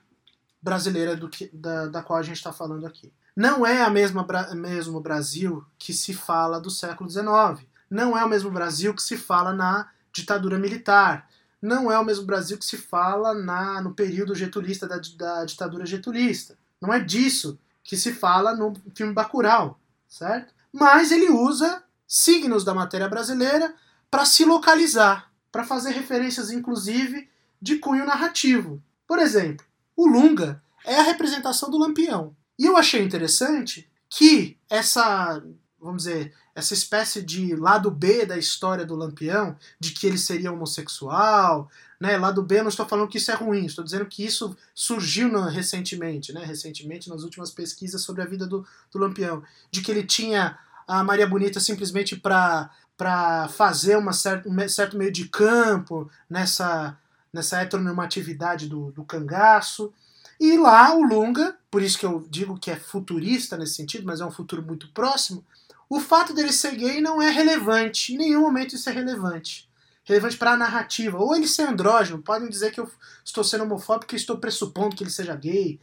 brasileira 0.67 1.17
do 1.17 1.29
que, 1.29 1.49
da, 1.53 1.87
da 1.87 2.03
qual 2.03 2.19
a 2.19 2.23
gente 2.23 2.37
está 2.37 2.53
falando 2.53 2.87
aqui. 2.87 3.13
Não 3.35 3.65
é 3.65 3.83
a 3.83 3.89
mesma 3.91 4.27
mesmo 4.55 5.01
Brasil 5.01 5.65
que 5.79 5.93
se 5.93 6.13
fala 6.13 6.61
do 6.61 6.71
século 6.71 7.09
XIX. 7.09 7.67
Não 7.89 8.19
é 8.19 8.25
o 8.25 8.29
mesmo 8.29 8.51
Brasil 8.51 8.93
que 8.95 9.03
se 9.03 9.17
fala 9.17 9.53
na 9.53 9.89
ditadura 10.13 10.59
militar 10.59 11.29
não 11.67 11.91
é 11.91 11.99
o 11.99 12.05
mesmo 12.05 12.25
Brasil 12.25 12.57
que 12.57 12.65
se 12.65 12.77
fala 12.77 13.35
na, 13.35 13.81
no 13.81 13.93
período 13.93 14.37
getulista 14.37 14.87
da, 14.87 15.01
da 15.17 15.45
ditadura 15.45 15.85
getulista. 15.85 16.57
Não 16.81 16.93
é 16.93 17.01
disso 17.01 17.59
que 17.83 17.97
se 17.97 18.13
fala 18.13 18.55
no 18.55 18.73
filme 18.95 19.13
Bacurau, 19.13 19.79
certo? 20.09 20.55
Mas 20.73 21.11
ele 21.11 21.29
usa 21.29 21.83
signos 22.07 22.65
da 22.65 22.73
matéria 22.73 23.09
brasileira 23.09 23.75
para 24.09 24.25
se 24.25 24.45
localizar, 24.45 25.33
para 25.51 25.65
fazer 25.65 25.91
referências, 25.91 26.53
inclusive, 26.53 27.29
de 27.61 27.79
cunho 27.79 28.07
narrativo. 28.07 28.81
Por 29.05 29.19
exemplo, 29.19 29.66
o 29.97 30.07
Lunga 30.07 30.63
é 30.85 30.99
a 30.99 31.03
representação 31.03 31.71
do 31.71 31.79
Lampião. 31.79 32.37
E 32.59 32.67
eu 32.67 32.77
achei 32.77 33.03
interessante 33.03 33.89
que 34.09 34.57
essa, 34.69 35.43
vamos 35.81 36.05
dizer, 36.05 36.33
essa 36.55 36.75
espécie 36.75 37.23
de 37.23 37.55
lado 37.55 37.91
B 37.91 38.25
da 38.25 38.39
história 38.39 38.85
do 38.85 38.95
Lampião, 38.95 39.57
de 39.79 39.93
que 39.93 40.07
ele 40.07 40.17
seria 40.17 40.53
homossexual, 40.53 41.69
né? 42.01 42.17
Lado 42.17 42.43
B, 42.43 42.59
eu 42.59 42.63
não 42.63 42.69
estou 42.69 42.87
falando 42.87 43.09
que 43.09 43.19
isso 43.19 43.31
é 43.31 43.35
ruim, 43.35 43.67
estou 43.67 43.85
dizendo 43.85 44.07
que 44.07 44.25
isso 44.25 44.57
surgiu 44.75 45.29
no, 45.29 45.43
recentemente, 45.43 46.33
né? 46.33 46.45
Recentemente, 46.45 47.09
nas 47.11 47.23
últimas 47.23 47.51
pesquisas 47.51 48.03
sobre 48.03 48.23
a 48.23 48.27
vida 48.27 48.47
do, 48.47 48.67
do 48.91 48.99
Lampião, 48.99 49.43
de 49.71 49.83
que 49.83 49.91
ele 49.91 50.05
tinha 50.05 50.59
a 50.87 51.03
Maria 51.03 51.27
Bonita 51.27 51.61
simplesmente 51.61 52.17
para 52.17 52.71
para 52.97 53.47
fazer 53.49 53.97
uma 53.99 54.15
certa, 54.15 54.49
um 54.49 54.69
certo 54.69 54.97
meio 54.97 55.13
de 55.13 55.29
campo 55.29 56.11
nessa, 56.31 56.97
nessa 57.37 57.61
heteronormatividade 57.61 58.67
do, 58.67 58.91
do 58.91 59.05
cangaço. 59.05 59.93
E 60.41 60.57
lá 60.57 60.95
o 60.95 61.03
Lunga, 61.03 61.57
por 61.71 61.83
isso 61.83 61.99
que 61.99 62.07
eu 62.07 62.27
digo 62.29 62.59
que 62.59 62.71
é 62.71 62.77
futurista 62.77 63.57
nesse 63.57 63.75
sentido, 63.75 64.07
mas 64.07 64.21
é 64.21 64.27
um 64.27 64.31
futuro 64.31 64.63
muito 64.63 64.89
próximo, 64.89 65.45
o 65.89 66.01
fato 66.01 66.35
dele 66.35 66.53
ser 66.53 66.75
gay 66.75 67.01
não 67.01 67.23
é 67.23 67.31
relevante. 67.31 68.15
Em 68.15 68.19
nenhum 68.19 68.41
momento 68.41 68.75
isso 68.75 68.89
é 68.91 68.93
relevante. 68.93 69.69
Relevante 70.05 70.37
para 70.37 70.53
a 70.53 70.57
narrativa. 70.57 71.19
Ou 71.19 71.35
ele 71.35 71.47
ser 71.47 71.63
andrógeno. 71.63 72.23
Podem 72.23 72.49
dizer 72.49 72.73
que 72.73 72.81
eu 72.81 72.91
estou 73.25 73.45
sendo 73.45 73.65
homofóbico 73.65 74.15
e 74.15 74.17
estou 74.17 74.39
pressupondo 74.39 74.97
que 74.97 75.05
ele 75.05 75.11
seja 75.11 75.35
gay. 75.37 75.79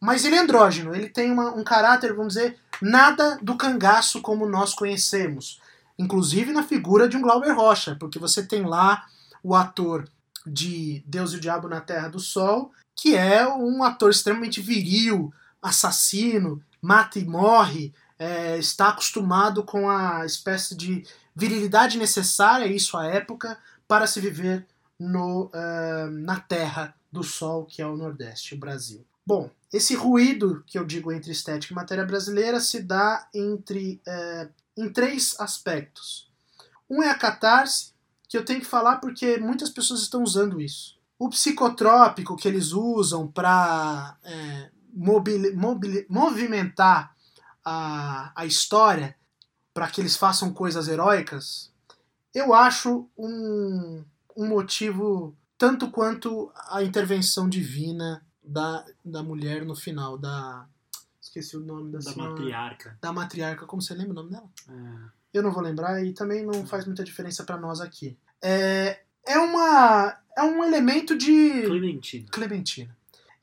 Mas 0.00 0.24
ele 0.24 0.34
é 0.34 0.40
andrógeno. 0.40 0.94
Ele 0.94 1.08
tem 1.08 1.30
uma, 1.30 1.54
um 1.54 1.62
caráter, 1.62 2.12
vamos 2.12 2.34
dizer, 2.34 2.58
nada 2.82 3.38
do 3.40 3.56
cangaço 3.56 4.20
como 4.20 4.46
nós 4.46 4.74
conhecemos. 4.74 5.60
Inclusive 5.96 6.52
na 6.52 6.64
figura 6.64 7.08
de 7.08 7.16
um 7.16 7.22
Glauber 7.22 7.52
Rocha. 7.52 7.96
Porque 7.98 8.18
você 8.18 8.42
tem 8.42 8.64
lá 8.64 9.06
o 9.44 9.54
ator 9.54 10.08
de 10.46 11.02
Deus 11.06 11.32
e 11.32 11.36
o 11.36 11.40
Diabo 11.40 11.68
na 11.68 11.80
Terra 11.80 12.08
do 12.08 12.20
Sol, 12.20 12.72
que 12.94 13.14
é 13.14 13.46
um 13.46 13.82
ator 13.82 14.10
extremamente 14.10 14.60
viril, 14.60 15.32
assassino, 15.60 16.62
mata 16.80 17.18
e 17.18 17.24
morre, 17.24 17.92
é, 18.18 18.56
está 18.58 18.88
acostumado 18.88 19.62
com 19.62 19.90
a 19.90 20.24
espécie 20.24 20.74
de 20.74 21.04
virilidade 21.34 21.98
necessária, 21.98 22.66
isso 22.66 22.96
à 22.96 23.06
época, 23.06 23.58
para 23.86 24.06
se 24.06 24.20
viver 24.20 24.66
no, 24.98 25.46
uh, 25.46 26.10
na 26.10 26.40
terra 26.40 26.94
do 27.12 27.22
sol, 27.22 27.66
que 27.66 27.82
é 27.82 27.86
o 27.86 27.96
Nordeste, 27.96 28.54
o 28.54 28.58
Brasil. 28.58 29.04
Bom, 29.26 29.50
esse 29.72 29.94
ruído 29.94 30.62
que 30.66 30.78
eu 30.78 30.84
digo 30.84 31.12
entre 31.12 31.32
estética 31.32 31.72
e 31.72 31.76
matéria 31.76 32.04
brasileira 32.04 32.60
se 32.60 32.80
dá 32.80 33.28
entre, 33.34 34.00
uh, 34.06 34.48
em 34.76 34.88
três 34.88 35.38
aspectos. 35.38 36.30
Um 36.88 37.02
é 37.02 37.10
a 37.10 37.18
catarse, 37.18 37.92
que 38.28 38.36
eu 38.36 38.44
tenho 38.44 38.60
que 38.60 38.66
falar 38.66 38.96
porque 38.96 39.38
muitas 39.38 39.70
pessoas 39.70 40.00
estão 40.00 40.22
usando 40.22 40.60
isso. 40.60 40.96
O 41.18 41.30
psicotrópico 41.30 42.36
que 42.36 42.46
eles 42.46 42.72
usam 42.72 43.26
para 43.26 44.16
é, 44.22 44.70
movimentar 46.08 47.14
a, 47.64 48.32
a 48.34 48.46
história 48.46 49.16
para 49.72 49.88
que 49.88 50.00
eles 50.00 50.16
façam 50.16 50.52
coisas 50.52 50.88
heróicas, 50.88 51.72
eu 52.34 52.54
acho 52.54 53.08
um, 53.16 54.04
um 54.36 54.46
motivo 54.46 55.36
tanto 55.58 55.90
quanto 55.90 56.52
a 56.70 56.82
intervenção 56.82 57.48
divina 57.48 58.24
da, 58.42 58.84
da 59.04 59.22
mulher 59.22 59.64
no 59.64 59.74
final, 59.74 60.16
da. 60.16 60.66
Esqueci 61.20 61.56
o 61.56 61.60
nome 61.60 61.92
da, 61.92 61.98
da 61.98 62.04
senhora, 62.12 62.30
matriarca. 62.30 62.98
Da 63.00 63.12
matriarca, 63.12 63.66
como 63.66 63.82
você 63.82 63.94
lembra 63.94 64.12
o 64.12 64.14
nome 64.14 64.30
dela? 64.30 64.50
É. 64.68 65.15
Eu 65.32 65.42
não 65.42 65.52
vou 65.52 65.62
lembrar 65.62 66.04
e 66.04 66.12
também 66.12 66.44
não 66.44 66.66
faz 66.66 66.84
muita 66.84 67.04
diferença 67.04 67.44
para 67.44 67.56
nós 67.56 67.80
aqui. 67.80 68.16
É, 68.42 69.00
é 69.26 69.38
uma. 69.38 70.16
É 70.36 70.42
um 70.42 70.64
elemento 70.64 71.16
de. 71.16 71.62
Clementina. 71.62 72.28
Clementina 72.30 72.96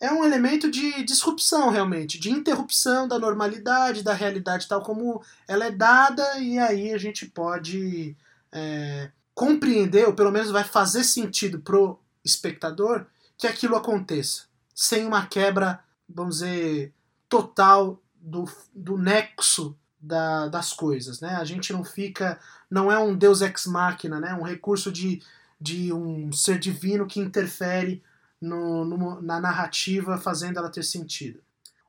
é 0.03 0.11
um 0.11 0.25
elemento 0.25 0.69
de 0.69 1.01
disrupção, 1.05 1.69
realmente, 1.69 2.19
de 2.19 2.29
interrupção 2.29 3.07
da 3.07 3.17
normalidade, 3.17 4.03
da 4.03 4.11
realidade 4.13 4.67
tal 4.67 4.81
como 4.81 5.23
ela 5.47 5.63
é 5.63 5.71
dada, 5.71 6.39
e 6.39 6.59
aí 6.59 6.91
a 6.91 6.97
gente 6.97 7.25
pode 7.25 8.13
é, 8.51 9.09
compreender, 9.33 10.05
ou 10.05 10.13
pelo 10.13 10.29
menos 10.29 10.51
vai 10.51 10.65
fazer 10.65 11.05
sentido 11.05 11.61
pro 11.61 11.97
espectador, 12.21 13.05
que 13.37 13.47
aquilo 13.47 13.77
aconteça, 13.77 14.43
sem 14.75 15.05
uma 15.05 15.25
quebra, 15.25 15.79
vamos 16.07 16.39
dizer, 16.39 16.93
total 17.29 17.97
do, 18.13 18.43
do 18.75 18.97
nexo 18.97 19.73
da, 20.03 20.49
das 20.49 20.73
coisas. 20.73 21.21
Né? 21.21 21.29
A 21.29 21.45
gente 21.45 21.71
não 21.71 21.83
fica. 21.83 22.37
Não 22.69 22.91
é 22.91 22.99
um 22.99 23.15
Deus 23.15 23.41
ex 23.41 23.65
machina, 23.65 24.19
né? 24.19 24.33
um 24.33 24.43
recurso 24.43 24.91
de, 24.91 25.21
de 25.59 25.93
um 25.93 26.31
ser 26.33 26.59
divino 26.59 27.07
que 27.07 27.19
interfere 27.19 28.03
no, 28.41 28.83
no, 28.83 29.21
na 29.21 29.39
narrativa, 29.39 30.17
fazendo 30.17 30.59
ela 30.59 30.69
ter 30.69 30.83
sentido. 30.83 31.39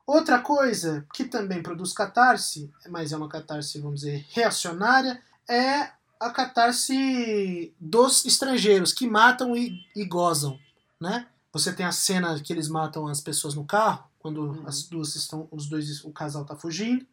Outra 0.07 0.39
coisa 0.39 1.05
que 1.13 1.25
também 1.25 1.61
produz 1.61 1.91
catarse, 1.91 2.71
mas 2.89 3.11
é 3.11 3.17
uma 3.17 3.27
catarse, 3.27 3.79
vamos 3.79 4.01
dizer, 4.01 4.25
reacionária, 4.29 5.19
é 5.49 5.89
a 6.19 6.29
catarse 6.29 7.73
dos 7.79 8.23
estrangeiros 8.23 8.93
que 8.93 9.07
matam 9.07 9.55
e, 9.55 9.83
e 9.95 10.05
gozam, 10.05 10.57
né? 11.01 11.27
Você 11.51 11.73
tem 11.73 11.85
a 11.85 11.91
cena 11.91 12.39
que 12.39 12.53
eles 12.53 12.67
matam 12.67 13.07
as 13.07 13.19
pessoas 13.19 13.55
no 13.55 13.65
carro, 13.65 14.03
quando 14.19 14.41
uhum. 14.41 14.63
as 14.67 14.83
duas 14.83 15.15
estão, 15.15 15.47
os 15.51 15.67
dois, 15.67 16.03
o 16.03 16.11
casal 16.11 16.43
está 16.43 16.55
fugindo, 16.55 17.05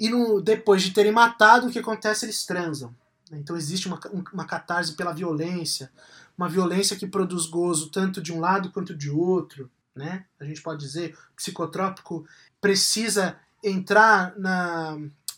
e 0.00 0.08
no, 0.08 0.40
depois 0.40 0.82
de 0.82 0.92
terem 0.92 1.12
matado, 1.12 1.66
o 1.66 1.70
que 1.70 1.78
acontece? 1.78 2.24
Eles 2.24 2.46
transam. 2.46 2.94
Então 3.30 3.54
existe 3.54 3.86
uma, 3.86 4.00
uma 4.32 4.46
catarse 4.46 4.94
pela 4.94 5.12
violência, 5.12 5.92
uma 6.36 6.48
violência 6.48 6.96
que 6.96 7.06
produz 7.06 7.44
gozo 7.44 7.90
tanto 7.90 8.22
de 8.22 8.32
um 8.32 8.40
lado 8.40 8.72
quanto 8.72 8.96
de 8.96 9.10
outro, 9.10 9.70
né? 9.94 10.24
A 10.40 10.44
gente 10.44 10.62
pode 10.62 10.80
dizer, 10.80 11.16
o 11.32 11.36
psicotrópico 11.36 12.26
precisa 12.60 13.36
entrar 13.62 14.34
na, 14.38 14.96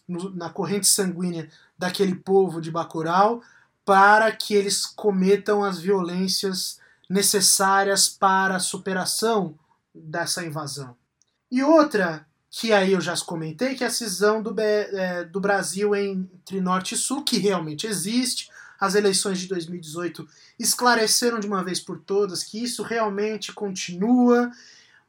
na 0.09 0.48
corrente 0.48 0.87
sanguínea 0.87 1.51
daquele 1.77 2.14
povo 2.14 2.61
de 2.61 2.70
Bacurau 2.70 3.42
para 3.85 4.31
que 4.31 4.55
eles 4.55 4.87
cometam 4.87 5.64
as 5.64 5.81
violências 5.81 6.79
necessárias 7.11 8.09
para 8.09 8.57
a 8.57 8.61
superação 8.61 9.59
dessa 9.92 10.44
invasão. 10.44 10.96
E 11.51 11.62
outra, 11.62 12.25
que 12.54 12.70
aí 12.70 12.92
eu 12.92 13.00
já 13.00 13.16
comentei, 13.16 13.74
que 13.74 13.82
é 13.82 13.86
a 13.86 13.90
cisão 13.90 14.42
do, 14.42 14.54
é, 14.60 15.24
do 15.24 15.40
Brasil 15.40 15.96
entre 15.96 16.60
Norte 16.60 16.94
e 16.94 16.98
Sul, 16.98 17.24
que 17.24 17.38
realmente 17.38 17.86
existe, 17.86 18.50
as 18.78 18.94
eleições 18.94 19.40
de 19.40 19.48
2018 19.48 20.28
esclareceram 20.58 21.40
de 21.40 21.46
uma 21.46 21.64
vez 21.64 21.80
por 21.80 21.98
todas 22.00 22.44
que 22.44 22.62
isso 22.62 22.82
realmente 22.82 23.54
continua, 23.54 24.50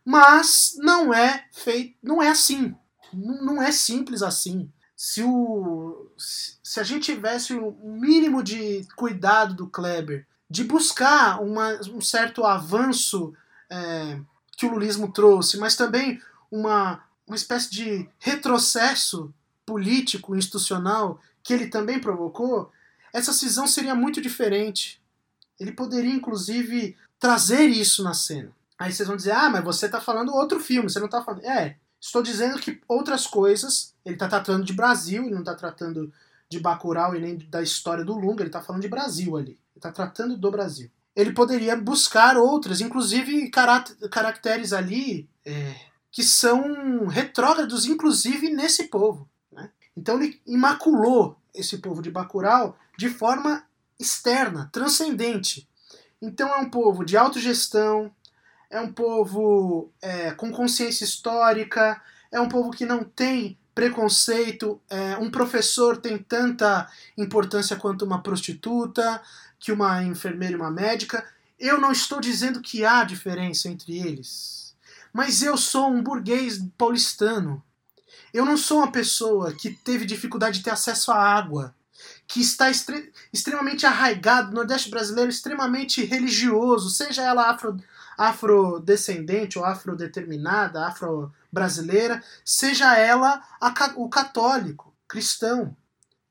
mas 0.06 0.78
não 0.78 1.14
é 1.14 1.46
feito, 1.52 1.98
não 2.02 2.24
é 2.24 2.30
assim, 2.30 2.74
não 3.12 3.62
é 3.62 3.74
simples 3.74 4.24
assim. 4.24 4.72
Se, 4.96 5.22
o, 5.22 6.08
se 6.16 6.80
a 6.80 6.84
gente 6.84 7.12
tivesse 7.14 7.54
o 7.54 7.74
mínimo 7.84 8.42
de 8.42 8.88
cuidado 8.96 9.54
do 9.54 9.68
Kleber, 9.68 10.26
de 10.50 10.64
buscar 10.64 11.42
uma, 11.42 11.74
um 11.94 12.00
certo 12.00 12.46
avanço 12.46 13.34
é, 13.70 14.18
que 14.56 14.66
o 14.66 14.72
lulismo 14.72 15.12
trouxe, 15.12 15.58
mas 15.58 15.76
também 15.76 16.22
uma, 16.50 17.04
uma 17.28 17.36
espécie 17.36 17.72
de 17.72 18.10
retrocesso 18.20 19.34
político, 19.66 20.36
institucional, 20.36 21.20
que 21.42 21.54
ele 21.54 21.68
também 21.68 22.00
provocou, 22.00 22.72
essa 23.14 23.34
cisão 23.34 23.68
seria 23.68 23.96
muito 23.96 24.22
diferente. 24.22 25.02
Ele 25.60 25.72
poderia, 25.72 26.14
inclusive, 26.14 26.98
trazer 27.20 27.68
isso 27.68 28.04
na 28.04 28.14
cena. 28.14 28.52
Aí 28.78 28.92
vocês 28.92 29.08
vão 29.08 29.16
dizer, 29.16 29.32
ah, 29.32 29.50
mas 29.50 29.64
você 29.64 29.86
está 29.86 30.02
falando 30.02 30.34
outro 30.34 30.60
filme, 30.60 30.90
você 30.90 31.00
não 31.00 31.06
está 31.06 31.24
falando. 31.24 31.46
É, 31.46 31.78
estou 32.02 32.22
dizendo 32.22 32.60
que 32.60 32.82
outras 32.88 33.26
coisas, 33.28 33.94
ele 34.04 34.16
está 34.16 34.28
tratando 34.28 34.66
de 34.66 34.74
Brasil, 34.74 35.24
ele 35.24 35.34
não 35.34 35.42
está 35.42 35.54
tratando 35.54 36.12
de 36.50 36.60
Bacurau 36.60 37.16
e 37.16 37.20
nem 37.20 37.38
da 37.38 37.62
história 37.62 38.04
do 38.04 38.18
Lunga, 38.18 38.42
ele 38.42 38.50
está 38.50 38.62
falando 38.62 38.82
de 38.82 38.90
Brasil 38.90 39.38
ali. 39.38 39.52
Ele 39.52 39.60
está 39.78 39.92
tratando 39.92 40.38
do 40.38 40.52
Brasil. 40.52 40.90
Ele 41.16 41.32
poderia 41.32 41.76
buscar 41.78 42.38
outras, 42.38 42.82
inclusive 42.82 43.50
caracteres 44.10 44.74
ali 44.74 45.30
é, 45.46 45.76
que 46.14 46.22
são 46.22 47.08
retrógrados, 47.08 47.88
inclusive 47.88 48.50
nesse 48.50 48.84
povo. 48.84 49.28
Né? 49.52 49.72
Então 49.98 50.22
ele 50.22 50.40
imaculou 50.46 51.36
esse 51.52 51.80
povo 51.80 52.04
de 52.04 52.12
Bacurau 52.12 52.78
de 52.96 53.10
forma 53.10 53.66
externa, 54.00 54.70
transcendente. 54.72 55.68
Então 56.22 56.48
é 56.50 56.58
um 56.58 56.70
povo 56.70 57.04
de 57.04 57.18
autogestão, 57.18 58.14
é 58.70 58.80
um 58.80 58.94
povo 58.94 59.92
é, 60.02 60.32
com 60.32 60.52
consciência 60.52 61.04
histórica, 61.04 62.00
é 62.32 62.40
um 62.40 62.48
povo 62.48 62.70
que 62.70 62.86
não 62.86 63.04
tem 63.04 63.58
preconceito. 63.74 64.80
É, 64.88 65.18
um 65.18 65.32
professor 65.32 65.98
tem 65.98 66.20
tanta 66.20 66.88
importância 67.18 67.76
quanto 67.76 68.06
uma 68.06 68.22
prostituta, 68.22 69.20
que 69.60 69.72
uma 69.72 70.04
enfermeira 70.04 70.54
e 70.54 70.58
uma 70.58 70.70
médica. 70.70 71.28
Eu 71.60 71.82
não 71.82 71.92
estou 71.92 72.22
dizendo 72.22 72.62
que 72.62 72.86
há 72.86 73.04
diferença 73.04 73.68
entre 73.68 73.98
eles, 73.98 74.73
mas 75.14 75.42
eu 75.44 75.56
sou 75.56 75.90
um 75.90 76.02
burguês 76.02 76.60
paulistano. 76.78 77.64
Eu 78.34 78.44
não 78.44 78.58
sou 78.58 78.80
uma 78.80 78.92
pessoa 78.92 79.54
que 79.54 79.70
teve 79.70 80.06
dificuldade 80.06 80.58
de 80.58 80.64
ter 80.64 80.72
acesso 80.72 81.12
à 81.12 81.18
água 81.18 81.74
que 82.28 82.42
está 82.42 82.70
extre 82.70 83.12
extremamente 83.32 83.86
arraigado, 83.86 84.50
no 84.50 84.56
Nordeste 84.56 84.90
brasileiro 84.90 85.30
extremamente 85.30 86.04
religioso, 86.04 86.90
seja 86.90 87.22
ela 87.22 87.50
afro, 87.50 87.78
afrodescendente 88.18 89.58
ou 89.58 89.66
afrodeterminada, 89.66 90.86
afro-brasileira, 90.88 92.24
seja 92.44 92.98
ela 92.98 93.42
a, 93.60 93.74
o 93.96 94.10
católico, 94.10 94.94
cristão. 95.08 95.76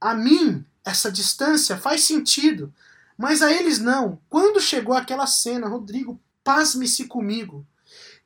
A 0.01 0.15
mim, 0.15 0.65
essa 0.85 1.11
distância 1.11 1.77
faz 1.77 2.05
sentido, 2.05 2.73
mas 3.17 3.43
a 3.43 3.53
eles 3.53 3.79
não. 3.79 4.19
Quando 4.29 4.61
chegou 4.61 4.95
aquela 4.95 5.27
cena, 5.27 5.69
Rodrigo, 5.69 6.21
pasme-se 6.43 7.05
comigo, 7.05 7.67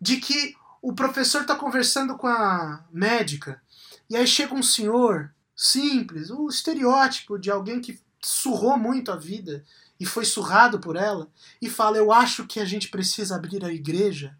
de 0.00 0.18
que 0.18 0.54
o 0.82 0.94
professor 0.94 1.42
está 1.42 1.54
conversando 1.54 2.16
com 2.16 2.26
a 2.26 2.84
médica, 2.92 3.60
e 4.08 4.16
aí 4.16 4.26
chega 4.26 4.54
um 4.54 4.62
senhor 4.62 5.34
simples, 5.54 6.30
o 6.30 6.48
estereótipo 6.48 7.38
de 7.38 7.50
alguém 7.50 7.80
que 7.80 7.98
surrou 8.20 8.76
muito 8.76 9.10
a 9.10 9.16
vida 9.16 9.64
e 9.98 10.04
foi 10.04 10.24
surrado 10.24 10.78
por 10.78 10.96
ela, 10.96 11.28
e 11.60 11.70
fala: 11.70 11.96
Eu 11.96 12.12
acho 12.12 12.46
que 12.46 12.60
a 12.60 12.64
gente 12.64 12.88
precisa 12.88 13.36
abrir 13.36 13.64
a 13.64 13.72
igreja. 13.72 14.36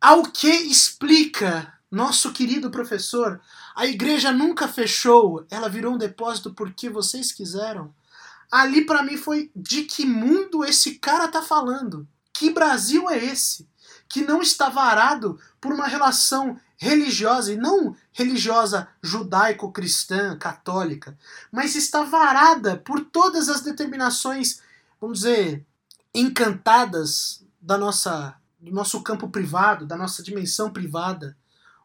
ao 0.00 0.22
que 0.24 0.48
explica 0.48 1.72
nosso 1.90 2.32
querido 2.32 2.70
professor, 2.70 3.40
a 3.74 3.86
igreja 3.86 4.30
nunca 4.32 4.68
fechou, 4.68 5.46
ela 5.50 5.68
virou 5.68 5.94
um 5.94 5.98
depósito 5.98 6.52
porque 6.52 6.88
vocês 6.90 7.32
quiseram. 7.32 7.94
Ali 8.50 8.84
para 8.84 9.02
mim 9.02 9.16
foi 9.16 9.50
de 9.56 9.82
que 9.84 10.04
mundo 10.04 10.64
esse 10.64 10.96
cara 10.96 11.28
tá 11.28 11.42
falando? 11.42 12.06
Que 12.32 12.50
Brasil 12.50 13.08
é 13.08 13.24
esse? 13.24 13.68
Que 14.08 14.22
não 14.22 14.40
está 14.40 14.68
varado 14.68 15.38
por 15.60 15.72
uma 15.72 15.86
relação 15.86 16.58
religiosa, 16.76 17.52
e 17.52 17.56
não 17.56 17.96
religiosa 18.12 18.88
judaico-cristã, 19.02 20.36
católica, 20.36 21.18
mas 21.50 21.74
está 21.74 22.02
varada 22.02 22.76
por 22.76 23.00
todas 23.00 23.48
as 23.48 23.62
determinações, 23.62 24.60
vamos 25.00 25.20
dizer, 25.20 25.64
encantadas 26.14 27.42
da 27.60 27.78
nossa, 27.78 28.36
do 28.60 28.72
nosso 28.72 29.02
campo 29.02 29.28
privado, 29.28 29.86
da 29.86 29.96
nossa 29.96 30.22
dimensão 30.22 30.70
privada. 30.70 31.36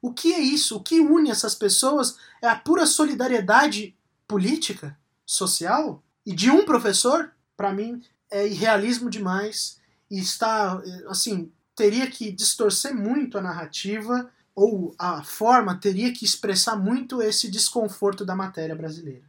O 0.01 0.13
que 0.13 0.34
é 0.34 0.39
isso? 0.39 0.77
O 0.77 0.84
que 0.84 0.99
une 0.99 1.31
essas 1.31 1.55
pessoas 1.55 2.17
é 2.41 2.47
a 2.47 2.55
pura 2.55 2.86
solidariedade 2.86 3.95
política, 4.27 4.97
social? 5.25 6.03
E 6.25 6.34
de 6.34 6.51
um 6.51 6.65
professor, 6.65 7.31
para 7.55 7.73
mim, 7.73 8.03
é 8.29 8.47
irrealismo 8.47 9.10
demais 9.10 9.79
e 10.10 10.19
está, 10.19 10.81
assim, 11.07 11.51
teria 11.82 12.06
que 12.06 12.32
distorcer 12.32 12.94
muito 12.94 13.39
a 13.39 13.41
narrativa 13.41 14.30
ou 14.54 14.94
a 15.00 15.24
forma 15.24 15.80
teria 15.80 16.13
que 16.13 16.24
expressar 16.24 16.76
muito 16.76 17.24
esse 17.24 17.50
desconforto 17.50 18.24
da 18.24 18.36
matéria 18.36 18.76
brasileira. 18.76 19.24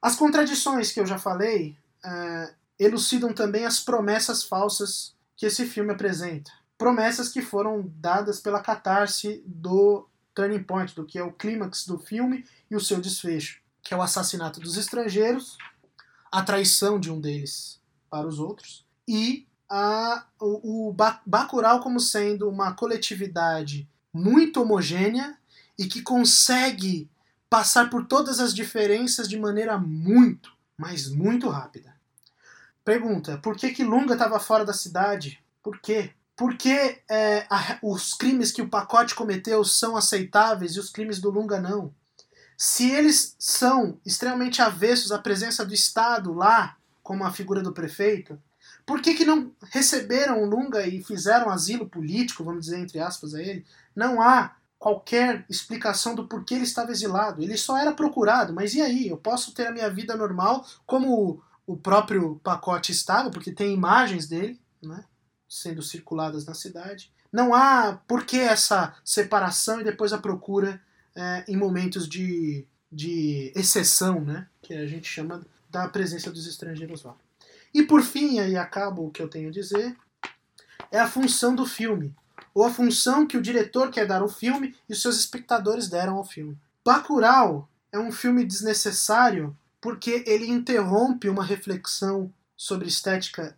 As 0.00 0.14
contradições 0.14 0.92
que 0.92 1.00
eu 1.00 1.06
já 1.06 1.18
falei 1.18 1.76
é, 2.04 2.54
elucidam 2.78 3.32
também 3.32 3.64
as 3.64 3.80
promessas 3.80 4.44
falsas 4.44 5.16
que 5.36 5.46
esse 5.46 5.66
filme 5.66 5.90
apresenta. 5.90 6.52
Promessas 6.78 7.28
que 7.28 7.42
foram 7.42 7.90
dadas 7.96 8.38
pela 8.38 8.60
catarse 8.60 9.42
do 9.44 10.08
turning 10.32 10.62
point, 10.62 10.94
do 10.94 11.04
que 11.04 11.18
é 11.18 11.24
o 11.24 11.32
clímax 11.32 11.84
do 11.86 11.98
filme 11.98 12.44
e 12.70 12.76
o 12.76 12.80
seu 12.80 13.00
desfecho, 13.00 13.60
que 13.82 13.92
é 13.92 13.96
o 13.96 14.02
assassinato 14.02 14.60
dos 14.60 14.76
estrangeiros, 14.76 15.58
a 16.30 16.40
traição 16.40 17.00
de 17.00 17.10
um 17.10 17.20
deles 17.20 17.80
para 18.08 18.28
os 18.28 18.38
outros 18.38 18.86
e 19.08 19.45
a, 19.68 20.24
o, 20.40 20.88
o 20.88 20.96
Bacurau 21.24 21.80
como 21.80 22.00
sendo 22.00 22.48
uma 22.48 22.72
coletividade 22.72 23.88
muito 24.12 24.62
homogênea 24.62 25.36
e 25.78 25.86
que 25.86 26.02
consegue 26.02 27.08
passar 27.50 27.90
por 27.90 28.06
todas 28.06 28.40
as 28.40 28.54
diferenças 28.54 29.28
de 29.28 29.38
maneira 29.38 29.78
muito, 29.78 30.52
mas 30.76 31.08
muito 31.08 31.48
rápida. 31.48 31.94
Pergunta: 32.84 33.38
por 33.38 33.56
que, 33.56 33.70
que 33.72 33.84
Lunga 33.84 34.14
estava 34.14 34.38
fora 34.38 34.64
da 34.64 34.72
cidade? 34.72 35.42
Por 35.62 35.80
quê? 35.80 36.12
Por 36.36 36.56
que 36.56 37.00
é, 37.08 37.46
a, 37.50 37.78
os 37.82 38.14
crimes 38.14 38.52
que 38.52 38.62
o 38.62 38.68
pacote 38.68 39.14
cometeu 39.14 39.64
são 39.64 39.96
aceitáveis 39.96 40.76
e 40.76 40.80
os 40.80 40.90
crimes 40.90 41.18
do 41.18 41.30
Lunga 41.30 41.60
não? 41.60 41.92
Se 42.56 42.90
eles 42.90 43.34
são 43.38 43.98
extremamente 44.04 44.62
avessos 44.62 45.12
à 45.12 45.18
presença 45.18 45.64
do 45.64 45.74
Estado 45.74 46.32
lá, 46.32 46.76
como 47.02 47.24
a 47.24 47.32
figura 47.32 47.62
do 47.62 47.72
prefeito, 47.72 48.40
por 48.86 49.02
que, 49.02 49.14
que 49.14 49.24
não 49.24 49.52
receberam 49.72 50.42
o 50.42 50.46
Lunga 50.46 50.86
e 50.86 51.02
fizeram 51.02 51.50
asilo 51.50 51.88
político, 51.88 52.44
vamos 52.44 52.66
dizer 52.66 52.78
entre 52.78 53.00
aspas 53.00 53.34
a 53.34 53.42
ele? 53.42 53.66
Não 53.94 54.22
há 54.22 54.54
qualquer 54.78 55.44
explicação 55.50 56.14
do 56.14 56.28
porquê 56.28 56.54
ele 56.54 56.62
estava 56.62 56.92
exilado. 56.92 57.42
Ele 57.42 57.56
só 57.56 57.76
era 57.76 57.92
procurado, 57.92 58.54
mas 58.54 58.74
e 58.74 58.80
aí? 58.80 59.08
Eu 59.08 59.16
posso 59.16 59.52
ter 59.52 59.66
a 59.66 59.72
minha 59.72 59.90
vida 59.90 60.14
normal, 60.14 60.64
como 60.86 61.42
o 61.66 61.76
próprio 61.76 62.40
pacote 62.44 62.92
estava, 62.92 63.28
porque 63.28 63.50
tem 63.50 63.74
imagens 63.74 64.28
dele, 64.28 64.60
né, 64.80 65.04
sendo 65.48 65.82
circuladas 65.82 66.46
na 66.46 66.54
cidade. 66.54 67.12
Não 67.32 67.52
há 67.52 68.00
por 68.06 68.24
que 68.24 68.38
essa 68.38 68.94
separação 69.04 69.80
e 69.80 69.84
depois 69.84 70.12
a 70.12 70.18
procura 70.18 70.80
é, 71.14 71.44
em 71.48 71.56
momentos 71.56 72.08
de, 72.08 72.64
de 72.92 73.52
exceção, 73.56 74.20
né, 74.20 74.46
que 74.62 74.74
a 74.74 74.86
gente 74.86 75.08
chama 75.08 75.44
da 75.68 75.88
presença 75.88 76.30
dos 76.30 76.46
estrangeiros 76.46 77.02
lá. 77.02 77.16
E 77.76 77.82
por 77.82 78.02
fim, 78.02 78.38
aí 78.38 78.56
acabo 78.56 79.04
o 79.04 79.10
que 79.10 79.20
eu 79.20 79.28
tenho 79.28 79.50
a 79.50 79.52
dizer, 79.52 79.94
é 80.90 80.98
a 80.98 81.06
função 81.06 81.54
do 81.54 81.66
filme, 81.66 82.16
ou 82.54 82.64
a 82.64 82.70
função 82.70 83.26
que 83.26 83.36
o 83.36 83.42
diretor 83.42 83.90
quer 83.90 84.06
dar 84.06 84.22
ao 84.22 84.30
filme 84.30 84.74
e 84.88 84.94
os 84.94 85.02
seus 85.02 85.18
espectadores 85.18 85.86
deram 85.86 86.16
ao 86.16 86.24
filme. 86.24 86.58
Bacurau 86.82 87.68
é 87.92 87.98
um 87.98 88.10
filme 88.10 88.46
desnecessário 88.46 89.54
porque 89.78 90.24
ele 90.26 90.46
interrompe 90.48 91.28
uma 91.28 91.44
reflexão 91.44 92.32
sobre 92.56 92.88
estética, 92.88 93.54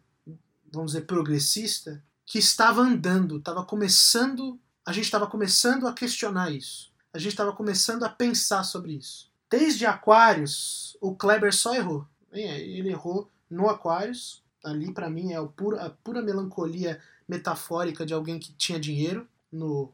vamos 0.73 0.91
dizer, 0.91 1.07
progressista, 1.07 2.03
que 2.27 2.41
estava 2.41 2.81
andando, 2.81 3.37
estava 3.37 3.65
começando, 3.65 4.59
a 4.85 4.93
gente 4.93 5.05
estava 5.05 5.29
começando 5.29 5.87
a 5.87 5.93
questionar 5.93 6.51
isso. 6.51 6.91
A 7.13 7.21
gente 7.21 7.35
estava 7.35 7.53
começando 7.53 8.03
a 8.03 8.09
pensar 8.09 8.65
sobre 8.65 8.95
isso. 8.95 9.31
Desde 9.49 9.87
Aquários, 9.87 10.97
o 11.01 11.15
Kleber 11.15 11.55
só 11.55 11.73
errou. 11.73 12.05
Ele 12.33 12.89
errou 12.89 13.31
no 13.51 13.69
Aquarius. 13.69 14.43
Ali, 14.65 14.93
para 14.93 15.09
mim, 15.09 15.33
é 15.33 15.37
a 15.37 15.45
pura, 15.45 16.23
melancolia 16.23 17.01
metafórica 17.29 18.05
de 18.05 18.13
alguém 18.13 18.39
que 18.39 18.53
tinha 18.53 18.79
dinheiro 18.79 19.27
no, 19.53 19.93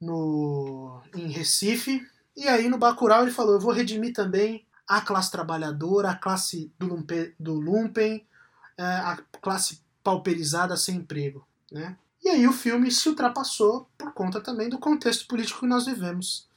no, 0.00 1.00
em 1.14 1.28
Recife. 1.28 2.06
E 2.36 2.48
aí, 2.48 2.68
no 2.68 2.78
Bacurau, 2.78 3.22
ele 3.22 3.30
falou: 3.30 3.54
Eu 3.54 3.60
vou 3.60 3.72
redimir 3.72 4.12
também 4.12 4.66
a 4.88 5.00
classe 5.00 5.30
trabalhadora, 5.30 6.10
a 6.10 6.16
classe 6.16 6.72
do, 6.78 6.86
lumpe, 6.86 7.34
do 7.38 7.54
lumpen, 7.54 8.26
é, 8.76 8.82
a 8.82 9.18
classe 9.40 9.80
pauperizada 10.02 10.76
sem 10.76 10.96
emprego. 10.96 11.46
Né? 11.70 11.96
E 12.24 12.28
aí, 12.28 12.46
o 12.46 12.52
filme 12.52 12.90
se 12.90 13.08
ultrapassou 13.08 13.88
por 13.98 14.12
conta 14.12 14.40
também 14.40 14.68
do 14.68 14.78
contexto 14.78 15.26
político 15.26 15.60
que 15.60 15.66
nós 15.66 15.86
vivemos. 15.86 16.48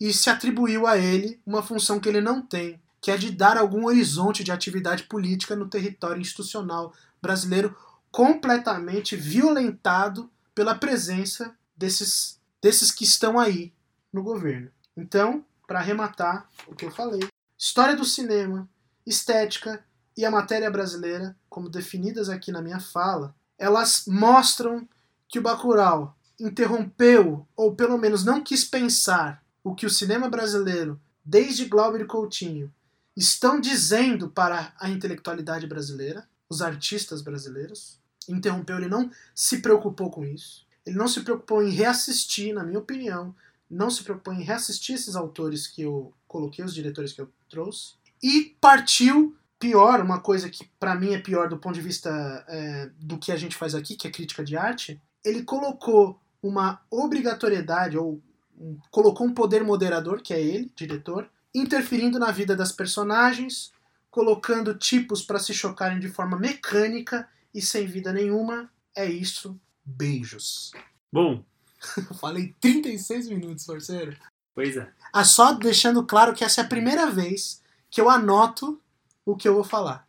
E 0.00 0.12
se 0.12 0.30
atribuiu 0.30 0.86
a 0.86 0.96
ele 0.96 1.40
uma 1.44 1.62
função 1.62 1.98
que 1.98 2.08
ele 2.08 2.20
não 2.20 2.40
tem, 2.40 2.80
que 3.00 3.10
é 3.10 3.16
de 3.16 3.30
dar 3.30 3.56
algum 3.56 3.86
horizonte 3.86 4.42
de 4.42 4.52
atividade 4.52 5.04
política 5.04 5.54
no 5.54 5.68
território 5.68 6.20
institucional 6.20 6.92
brasileiro 7.20 7.76
completamente 8.10 9.16
violentado 9.16 10.30
pela 10.54 10.74
presença 10.74 11.54
desses, 11.76 12.40
desses 12.60 12.90
que 12.90 13.04
estão 13.04 13.38
aí 13.38 13.72
no 14.12 14.22
governo. 14.22 14.70
Então, 14.96 15.44
para 15.66 15.78
arrematar 15.78 16.48
o 16.66 16.74
que 16.74 16.86
eu 16.86 16.90
falei, 16.90 17.20
história 17.56 17.94
do 17.94 18.04
cinema, 18.04 18.68
estética 19.06 19.84
e 20.16 20.24
a 20.24 20.30
matéria 20.30 20.70
brasileira, 20.70 21.36
como 21.48 21.68
definidas 21.68 22.28
aqui 22.28 22.50
na 22.50 22.62
minha 22.62 22.80
fala, 22.80 23.34
elas 23.56 24.04
mostram 24.06 24.88
que 25.28 25.38
o 25.38 25.42
Bacurau 25.42 26.16
interrompeu, 26.40 27.46
ou 27.56 27.74
pelo 27.74 27.98
menos 27.98 28.24
não 28.24 28.42
quis 28.42 28.64
pensar, 28.64 29.44
o 29.62 29.74
que 29.74 29.86
o 29.86 29.90
cinema 29.90 30.28
brasileiro, 30.28 31.00
desde 31.24 31.66
Glauber 31.66 32.06
Coutinho, 32.06 32.72
estão 33.18 33.60
dizendo 33.60 34.30
para 34.30 34.72
a 34.78 34.88
intelectualidade 34.88 35.66
brasileira, 35.66 36.28
os 36.48 36.62
artistas 36.62 37.20
brasileiros. 37.20 37.98
Interrompeu, 38.28 38.76
ele 38.76 38.88
não 38.88 39.10
se 39.34 39.58
preocupou 39.60 40.08
com 40.08 40.24
isso. 40.24 40.66
Ele 40.86 40.96
não 40.96 41.08
se 41.08 41.20
preocupou 41.22 41.62
em 41.62 41.70
reassistir, 41.70 42.54
na 42.54 42.62
minha 42.62 42.78
opinião, 42.78 43.34
não 43.68 43.90
se 43.90 44.04
preocupou 44.04 44.32
em 44.32 44.42
reassistir 44.42 44.94
esses 44.94 45.16
autores 45.16 45.66
que 45.66 45.82
eu 45.82 46.14
coloquei, 46.26 46.64
os 46.64 46.74
diretores 46.74 47.12
que 47.12 47.20
eu 47.20 47.30
trouxe, 47.50 47.94
e 48.22 48.56
partiu 48.60 49.36
pior, 49.58 50.00
uma 50.00 50.20
coisa 50.20 50.48
que 50.48 50.64
para 50.78 50.94
mim 50.94 51.12
é 51.12 51.18
pior 51.18 51.48
do 51.48 51.58
ponto 51.58 51.74
de 51.74 51.80
vista 51.80 52.44
é, 52.48 52.90
do 53.00 53.18
que 53.18 53.32
a 53.32 53.36
gente 53.36 53.56
faz 53.56 53.74
aqui, 53.74 53.96
que 53.96 54.06
é 54.06 54.10
crítica 54.10 54.44
de 54.44 54.56
arte, 54.56 55.02
ele 55.24 55.42
colocou 55.42 56.20
uma 56.40 56.80
obrigatoriedade, 56.88 57.98
ou 57.98 58.22
um, 58.56 58.78
colocou 58.90 59.26
um 59.26 59.34
poder 59.34 59.64
moderador, 59.64 60.22
que 60.22 60.32
é 60.32 60.40
ele, 60.40 60.72
diretor, 60.76 61.28
interferindo 61.58 62.18
na 62.18 62.30
vida 62.30 62.56
das 62.56 62.72
personagens, 62.72 63.72
colocando 64.10 64.74
tipos 64.74 65.22
para 65.22 65.38
se 65.38 65.52
chocarem 65.52 65.98
de 65.98 66.08
forma 66.08 66.38
mecânica 66.38 67.28
e 67.54 67.60
sem 67.60 67.86
vida 67.86 68.12
nenhuma. 68.12 68.70
É 68.94 69.04
isso. 69.04 69.58
Beijos. 69.84 70.72
Bom. 71.12 71.44
Falei 72.20 72.54
36 72.60 73.28
minutos, 73.28 73.64
parceiro. 73.64 74.16
Pois 74.54 74.76
é. 74.76 74.90
Ah, 75.12 75.24
só 75.24 75.52
deixando 75.52 76.04
claro 76.04 76.34
que 76.34 76.44
essa 76.44 76.60
é 76.60 76.64
a 76.64 76.68
primeira 76.68 77.10
vez 77.10 77.62
que 77.90 78.00
eu 78.00 78.10
anoto 78.10 78.80
o 79.24 79.36
que 79.36 79.48
eu 79.48 79.54
vou 79.54 79.64
falar. 79.64 80.06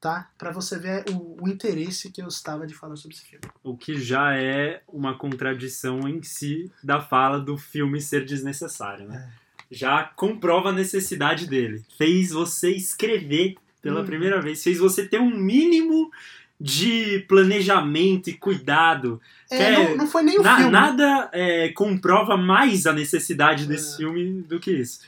Tá? 0.00 0.30
Para 0.38 0.50
você 0.50 0.78
ver 0.78 1.04
o, 1.10 1.44
o, 1.44 1.48
interesse 1.48 2.10
que 2.10 2.22
eu 2.22 2.28
estava 2.28 2.66
de 2.66 2.74
falar 2.74 2.96
sobre 2.96 3.16
esse 3.16 3.26
filme. 3.26 3.44
O 3.62 3.76
que 3.76 4.00
já 4.00 4.34
é 4.34 4.82
uma 4.88 5.18
contradição 5.18 6.08
em 6.08 6.22
si 6.22 6.72
da 6.82 7.02
fala 7.02 7.38
do 7.38 7.58
filme 7.58 8.00
ser 8.00 8.24
desnecessário, 8.24 9.06
né? 9.06 9.30
É 9.49 9.49
já 9.70 10.04
comprova 10.16 10.70
a 10.70 10.72
necessidade 10.72 11.46
dele. 11.46 11.82
Fez 11.96 12.30
você 12.30 12.70
escrever 12.70 13.56
pela 13.80 14.02
hum. 14.02 14.06
primeira 14.06 14.40
vez, 14.40 14.62
fez 14.62 14.78
você 14.78 15.06
ter 15.06 15.20
um 15.20 15.30
mínimo 15.30 16.10
de 16.60 17.20
planejamento 17.20 18.28
e 18.28 18.34
cuidado. 18.34 19.20
É, 19.50 19.62
é, 19.62 19.88
não, 19.88 19.96
não, 19.98 20.06
foi 20.06 20.22
nem 20.22 20.38
o 20.38 20.42
na, 20.42 20.56
filme. 20.56 20.70
Nada 20.70 21.30
é, 21.32 21.70
comprova 21.70 22.36
mais 22.36 22.86
a 22.86 22.92
necessidade 22.92 23.66
desse 23.66 23.94
é. 23.94 23.96
filme 23.96 24.42
do 24.42 24.60
que 24.60 24.70
isso. 24.70 25.00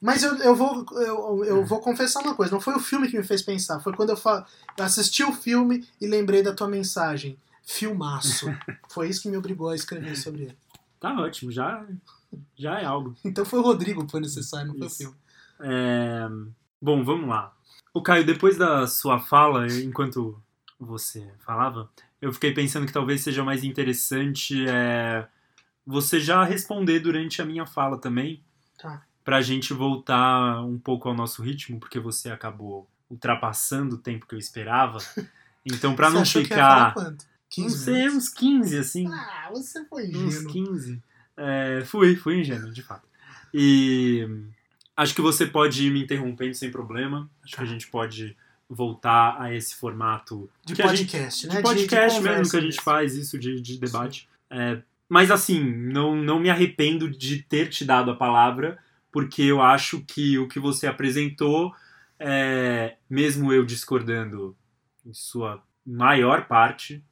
Mas 0.00 0.22
eu, 0.22 0.36
eu, 0.36 0.54
vou, 0.54 0.84
eu, 0.92 1.44
eu 1.44 1.64
vou 1.64 1.80
confessar 1.80 2.20
uma 2.20 2.34
coisa, 2.34 2.52
não 2.52 2.60
foi 2.60 2.74
o 2.74 2.80
filme 2.80 3.08
que 3.08 3.16
me 3.16 3.24
fez 3.24 3.42
pensar, 3.42 3.80
foi 3.80 3.92
quando 3.94 4.10
eu, 4.10 4.16
fa... 4.16 4.46
eu 4.76 4.84
assisti 4.84 5.24
o 5.24 5.32
filme 5.32 5.84
e 6.00 6.06
lembrei 6.06 6.42
da 6.42 6.54
tua 6.54 6.68
mensagem. 6.68 7.36
Filmaço. 7.64 8.46
Foi 8.88 9.10
isso 9.10 9.20
que 9.20 9.28
me 9.28 9.36
obrigou 9.36 9.68
a 9.68 9.74
escrever 9.74 10.16
sobre 10.16 10.44
ele. 10.44 10.56
Tá 10.98 11.12
ótimo, 11.20 11.52
já, 11.52 11.84
já 12.56 12.80
é 12.80 12.84
algo. 12.84 13.14
Então 13.24 13.44
foi 13.44 13.58
o 13.58 13.62
Rodrigo 13.62 14.04
que 14.04 14.10
foi 14.10 14.20
necessário, 14.20 14.68
não 14.68 14.74
foi 14.76 14.86
o 14.86 14.88
Isso. 14.88 14.96
filme. 14.98 15.16
É, 15.60 16.28
Bom, 16.80 17.02
vamos 17.04 17.28
lá. 17.28 17.52
O 17.92 18.02
Caio, 18.02 18.24
depois 18.24 18.56
da 18.56 18.86
sua 18.86 19.18
fala, 19.18 19.66
enquanto 19.66 20.40
você 20.78 21.28
falava, 21.40 21.90
eu 22.22 22.32
fiquei 22.32 22.52
pensando 22.54 22.86
que 22.86 22.92
talvez 22.92 23.20
seja 23.22 23.42
mais 23.42 23.64
interessante 23.64 24.64
é, 24.68 25.26
você 25.84 26.20
já 26.20 26.44
responder 26.44 27.00
durante 27.00 27.42
a 27.42 27.44
minha 27.44 27.66
fala 27.66 27.98
também, 27.98 28.42
Tá. 28.80 29.02
pra 29.24 29.40
gente 29.42 29.72
voltar 29.74 30.62
um 30.64 30.78
pouco 30.78 31.08
ao 31.08 31.14
nosso 31.14 31.42
ritmo, 31.42 31.80
porque 31.80 31.98
você 31.98 32.30
acabou 32.30 32.88
ultrapassando 33.10 33.96
o 33.96 33.98
tempo 33.98 34.26
que 34.26 34.34
eu 34.34 34.38
esperava. 34.38 34.98
Então, 35.70 35.94
pra 35.94 36.08
Você 36.08 36.14
não 36.14 36.22
achou 36.22 36.42
que 36.42 36.50
ia 36.50 36.56
falar 36.56 36.88
ficar. 36.90 36.92
quanto? 36.94 37.22
Não 37.24 37.28
15 37.50 37.78
sei, 37.84 37.94
minutos? 37.94 38.16
uns 38.16 38.28
15, 38.30 38.78
assim. 38.78 39.06
Ah, 39.12 39.48
você 39.52 39.84
foi 39.86 40.04
Uns 40.08 40.36
ingênuo. 40.36 40.52
15. 40.52 41.02
É, 41.38 41.84
fui, 41.84 42.16
fui 42.16 42.40
ingênuo, 42.40 42.72
de 42.72 42.82
fato. 42.82 43.06
E 43.54 44.28
acho 44.96 45.14
que 45.14 45.20
você 45.20 45.46
pode 45.46 45.86
ir 45.86 45.90
me 45.90 46.02
interrompendo 46.02 46.54
sem 46.54 46.70
problema. 46.70 47.30
Acho 47.44 47.56
que 47.56 47.62
a 47.62 47.66
gente 47.66 47.86
pode 47.86 48.36
voltar 48.68 49.40
a 49.40 49.54
esse 49.54 49.74
formato 49.76 50.50
De 50.66 50.72
a 50.82 50.88
gente- 50.94 51.10
podcast, 51.10 51.46
né? 51.46 51.56
de 51.56 51.62
podcast 51.62 52.20
mesmo 52.20 52.28
conversa 52.28 52.50
que 52.50 52.56
a 52.56 52.60
gente 52.70 52.82
faz, 52.82 53.14
isso 53.16 53.38
de, 53.38 53.60
de 53.62 53.78
debate. 53.78 54.28
É, 54.50 54.82
mas 55.08 55.30
assim, 55.30 55.64
não, 55.64 56.14
não 56.14 56.38
me 56.38 56.50
arrependo 56.50 57.08
de 57.08 57.42
ter 57.42 57.70
te 57.70 57.84
dado 57.84 58.10
a 58.10 58.14
palavra, 58.16 58.76
porque 59.10 59.42
eu 59.42 59.62
acho 59.62 60.00
que 60.02 60.38
o 60.38 60.46
que 60.46 60.58
você 60.60 60.86
apresentou, 60.86 61.72
é, 62.18 62.96
mesmo 63.08 63.52
eu 63.52 63.64
discordando 63.64 64.54
em 65.06 65.14
sua 65.14 65.62
maior 65.86 66.46
parte, 66.46 67.02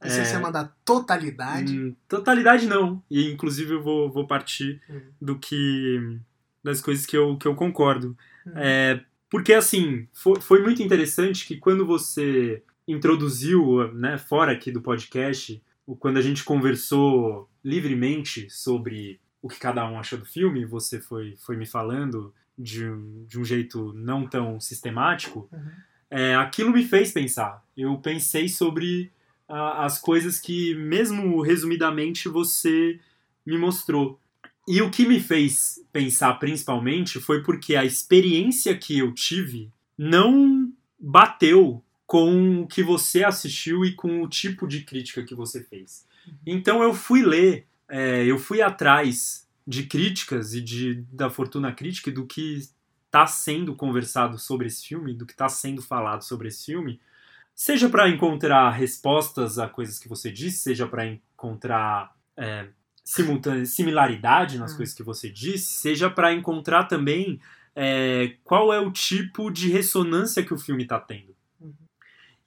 Que 0.00 0.08
você 0.10 0.32
ia 0.32 0.40
mandar 0.40 0.74
totalidade. 0.84 1.78
Hum, 1.78 1.94
totalidade 2.08 2.66
não. 2.66 3.02
E 3.10 3.30
inclusive 3.30 3.72
eu 3.74 3.82
vou, 3.82 4.10
vou 4.10 4.26
partir 4.26 4.80
Hum. 4.88 5.00
do 5.20 5.38
que. 5.38 6.18
das 6.62 6.80
coisas 6.80 7.06
que 7.06 7.16
eu, 7.16 7.36
que 7.36 7.46
eu 7.48 7.54
concordo. 7.54 8.16
Hum. 8.46 8.52
É, 8.56 9.00
porque 9.30 9.52
assim, 9.54 10.06
foi, 10.12 10.40
foi 10.40 10.62
muito 10.62 10.82
interessante 10.82 11.46
que 11.46 11.56
quando 11.56 11.86
você 11.86 12.62
introduziu, 12.86 13.92
né, 13.94 14.18
fora 14.18 14.52
aqui 14.52 14.70
do 14.70 14.80
podcast, 14.82 15.62
quando 15.98 16.18
a 16.18 16.22
gente 16.22 16.44
conversou 16.44 17.48
livremente 17.64 18.48
sobre 18.50 19.18
o 19.42 19.48
que 19.48 19.58
cada 19.58 19.88
um 19.88 19.98
achou 19.98 20.18
do 20.18 20.24
filme, 20.26 20.64
você 20.66 21.00
foi, 21.00 21.34
foi 21.38 21.56
me 21.56 21.64
falando 21.66 22.32
de 22.58 22.84
um, 22.84 23.24
de 23.26 23.38
um 23.38 23.44
jeito 23.44 23.92
não 23.94 24.26
tão 24.26 24.60
sistemático, 24.60 25.48
Uhum. 25.52 25.70
é, 26.10 26.34
aquilo 26.34 26.70
me 26.72 26.84
fez 26.84 27.10
pensar. 27.12 27.64
Eu 27.76 27.96
pensei 27.98 28.48
sobre 28.48 29.10
as 29.50 30.00
coisas 30.00 30.38
que, 30.38 30.74
mesmo 30.76 31.42
resumidamente, 31.42 32.28
você 32.28 33.00
me 33.44 33.58
mostrou. 33.58 34.20
E 34.68 34.80
o 34.80 34.90
que 34.90 35.06
me 35.06 35.18
fez 35.18 35.84
pensar 35.92 36.34
principalmente 36.34 37.18
foi 37.18 37.42
porque 37.42 37.74
a 37.74 37.84
experiência 37.84 38.76
que 38.76 38.98
eu 38.98 39.12
tive 39.12 39.72
não 39.98 40.72
bateu 40.98 41.82
com 42.06 42.62
o 42.62 42.66
que 42.66 42.82
você 42.82 43.24
assistiu 43.24 43.84
e 43.84 43.94
com 43.94 44.22
o 44.22 44.28
tipo 44.28 44.66
de 44.66 44.82
crítica 44.82 45.24
que 45.24 45.34
você 45.34 45.62
fez. 45.64 46.06
Então 46.46 46.82
eu 46.82 46.94
fui 46.94 47.22
ler, 47.22 47.66
é, 47.88 48.24
eu 48.24 48.38
fui 48.38 48.62
atrás 48.62 49.48
de 49.66 49.84
críticas 49.84 50.54
e 50.54 50.60
de, 50.60 50.94
da 51.12 51.30
fortuna 51.30 51.72
crítica 51.72 52.10
e 52.10 52.12
do 52.12 52.26
que 52.26 52.60
está 53.06 53.26
sendo 53.26 53.74
conversado 53.74 54.38
sobre 54.38 54.68
esse 54.68 54.86
filme, 54.86 55.14
do 55.14 55.26
que 55.26 55.32
está 55.32 55.48
sendo 55.48 55.82
falado 55.82 56.22
sobre 56.22 56.48
esse 56.48 56.66
filme, 56.66 57.00
seja 57.60 57.90
para 57.90 58.08
encontrar 58.08 58.70
respostas 58.70 59.58
a 59.58 59.68
coisas 59.68 59.98
que 59.98 60.08
você 60.08 60.32
disse, 60.32 60.60
seja 60.60 60.86
para 60.86 61.04
encontrar 61.06 62.16
é, 62.34 62.68
similaridade 63.66 64.56
nas 64.56 64.72
Hum. 64.72 64.78
coisas 64.78 64.94
que 64.94 65.02
você 65.02 65.28
disse, 65.28 65.66
seja 65.66 66.08
para 66.08 66.32
encontrar 66.32 66.84
também 66.84 67.38
é, 67.76 68.34
qual 68.44 68.72
é 68.72 68.80
o 68.80 68.90
tipo 68.90 69.50
de 69.50 69.68
ressonância 69.70 70.42
que 70.42 70.54
o 70.54 70.58
filme 70.58 70.84
está 70.84 70.98
tendo. 70.98 71.36
Uhum. 71.60 71.74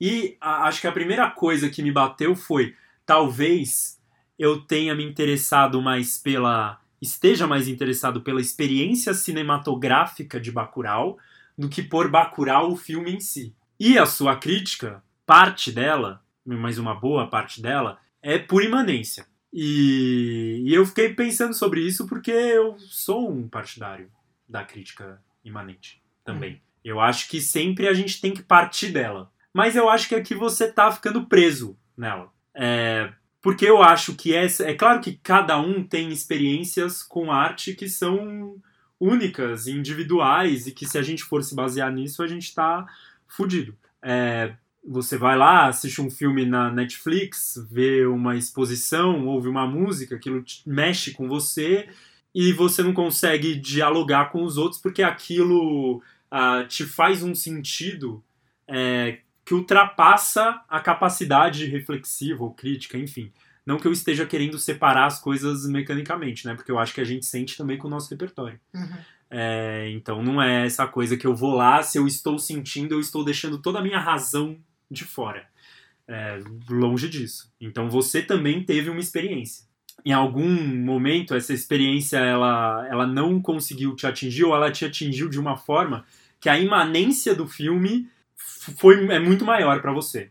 E 0.00 0.36
a- 0.40 0.66
acho 0.66 0.80
que 0.80 0.88
a 0.88 0.92
primeira 0.92 1.30
coisa 1.30 1.70
que 1.70 1.80
me 1.80 1.92
bateu 1.92 2.34
foi 2.34 2.74
talvez 3.06 4.00
eu 4.36 4.62
tenha 4.62 4.96
me 4.96 5.04
interessado 5.04 5.80
mais 5.80 6.18
pela 6.18 6.80
esteja 7.00 7.46
mais 7.46 7.68
interessado 7.68 8.20
pela 8.20 8.40
experiência 8.40 9.14
cinematográfica 9.14 10.40
de 10.40 10.50
Bacurau 10.50 11.18
do 11.56 11.68
que 11.68 11.84
por 11.84 12.10
Bacurau 12.10 12.72
o 12.72 12.76
filme 12.76 13.12
em 13.12 13.20
si. 13.20 13.54
E 13.78 13.98
a 13.98 14.06
sua 14.06 14.36
crítica, 14.36 15.02
parte 15.26 15.72
dela, 15.72 16.22
mas 16.44 16.78
uma 16.78 16.94
boa 16.94 17.28
parte 17.28 17.60
dela, 17.60 17.98
é 18.22 18.38
por 18.38 18.62
imanência. 18.62 19.26
E, 19.52 20.62
e 20.64 20.74
eu 20.74 20.84
fiquei 20.84 21.14
pensando 21.14 21.54
sobre 21.54 21.80
isso 21.80 22.06
porque 22.06 22.30
eu 22.30 22.76
sou 22.78 23.30
um 23.30 23.48
partidário 23.48 24.10
da 24.48 24.64
crítica 24.64 25.22
imanente 25.44 26.02
também. 26.24 26.60
Eu 26.84 27.00
acho 27.00 27.28
que 27.28 27.40
sempre 27.40 27.88
a 27.88 27.94
gente 27.94 28.20
tem 28.20 28.32
que 28.32 28.42
partir 28.42 28.90
dela. 28.90 29.30
Mas 29.52 29.76
eu 29.76 29.88
acho 29.88 30.08
que 30.08 30.14
aqui 30.14 30.34
você 30.34 30.70
tá 30.70 30.90
ficando 30.90 31.26
preso 31.26 31.78
nela. 31.96 32.30
É, 32.54 33.12
porque 33.40 33.64
eu 33.64 33.82
acho 33.82 34.14
que 34.14 34.34
essa. 34.34 34.64
É 34.64 34.74
claro 34.74 35.00
que 35.00 35.18
cada 35.22 35.60
um 35.60 35.84
tem 35.84 36.10
experiências 36.10 37.02
com 37.02 37.30
arte 37.30 37.74
que 37.74 37.88
são 37.88 38.60
únicas, 38.98 39.66
individuais, 39.66 40.66
e 40.66 40.72
que 40.72 40.86
se 40.86 40.98
a 40.98 41.02
gente 41.02 41.22
for 41.22 41.42
se 41.44 41.54
basear 41.54 41.92
nisso, 41.92 42.22
a 42.22 42.26
gente 42.26 42.54
tá 42.54 42.86
fudido. 43.28 43.76
É, 44.02 44.54
você 44.86 45.16
vai 45.16 45.36
lá, 45.36 45.66
assiste 45.66 46.00
um 46.00 46.10
filme 46.10 46.44
na 46.44 46.70
Netflix, 46.70 47.54
vê 47.70 48.04
uma 48.06 48.36
exposição, 48.36 49.26
ouve 49.26 49.48
uma 49.48 49.66
música, 49.66 50.16
aquilo 50.16 50.44
mexe 50.66 51.12
com 51.12 51.26
você 51.26 51.88
e 52.34 52.52
você 52.52 52.82
não 52.82 52.92
consegue 52.92 53.54
dialogar 53.54 54.30
com 54.30 54.42
os 54.44 54.58
outros 54.58 54.80
porque 54.80 55.02
aquilo 55.02 56.02
ah, 56.30 56.64
te 56.64 56.84
faz 56.84 57.22
um 57.22 57.34
sentido 57.34 58.22
é, 58.68 59.18
que 59.44 59.54
ultrapassa 59.54 60.60
a 60.68 60.80
capacidade 60.80 61.66
reflexiva 61.66 62.42
ou 62.42 62.52
crítica, 62.52 62.98
enfim. 62.98 63.32
Não 63.64 63.78
que 63.78 63.86
eu 63.86 63.92
esteja 63.92 64.26
querendo 64.26 64.58
separar 64.58 65.06
as 65.06 65.18
coisas 65.18 65.66
mecanicamente, 65.66 66.46
né? 66.46 66.54
Porque 66.54 66.70
eu 66.70 66.78
acho 66.78 66.92
que 66.92 67.00
a 67.00 67.04
gente 67.04 67.24
sente 67.24 67.56
também 67.56 67.78
com 67.78 67.86
o 67.86 67.90
nosso 67.90 68.10
repertório. 68.10 68.60
Uhum. 68.74 68.98
É, 69.36 69.90
então 69.90 70.22
não 70.22 70.40
é 70.40 70.64
essa 70.64 70.86
coisa 70.86 71.16
que 71.16 71.26
eu 71.26 71.34
vou 71.34 71.56
lá, 71.56 71.82
se 71.82 71.98
eu 71.98 72.06
estou 72.06 72.38
sentindo, 72.38 72.94
eu 72.94 73.00
estou 73.00 73.24
deixando 73.24 73.58
toda 73.58 73.80
a 73.80 73.82
minha 73.82 73.98
razão 73.98 74.56
de 74.88 75.04
fora. 75.04 75.44
É, 76.06 76.38
longe 76.70 77.08
disso. 77.08 77.52
Então 77.60 77.90
você 77.90 78.22
também 78.22 78.62
teve 78.62 78.90
uma 78.90 79.00
experiência. 79.00 79.64
Em 80.04 80.12
algum 80.12 80.48
momento 80.76 81.34
essa 81.34 81.52
experiência 81.52 82.18
ela, 82.18 82.86
ela 82.88 83.06
não 83.08 83.42
conseguiu 83.42 83.96
te 83.96 84.06
atingir 84.06 84.44
ou 84.44 84.54
ela 84.54 84.70
te 84.70 84.84
atingiu 84.84 85.28
de 85.28 85.40
uma 85.40 85.56
forma 85.56 86.04
que 86.38 86.48
a 86.48 86.56
imanência 86.56 87.34
do 87.34 87.48
filme 87.48 88.08
foi 88.36 89.04
é 89.08 89.18
muito 89.18 89.44
maior 89.44 89.82
para 89.82 89.92
você. 89.92 90.30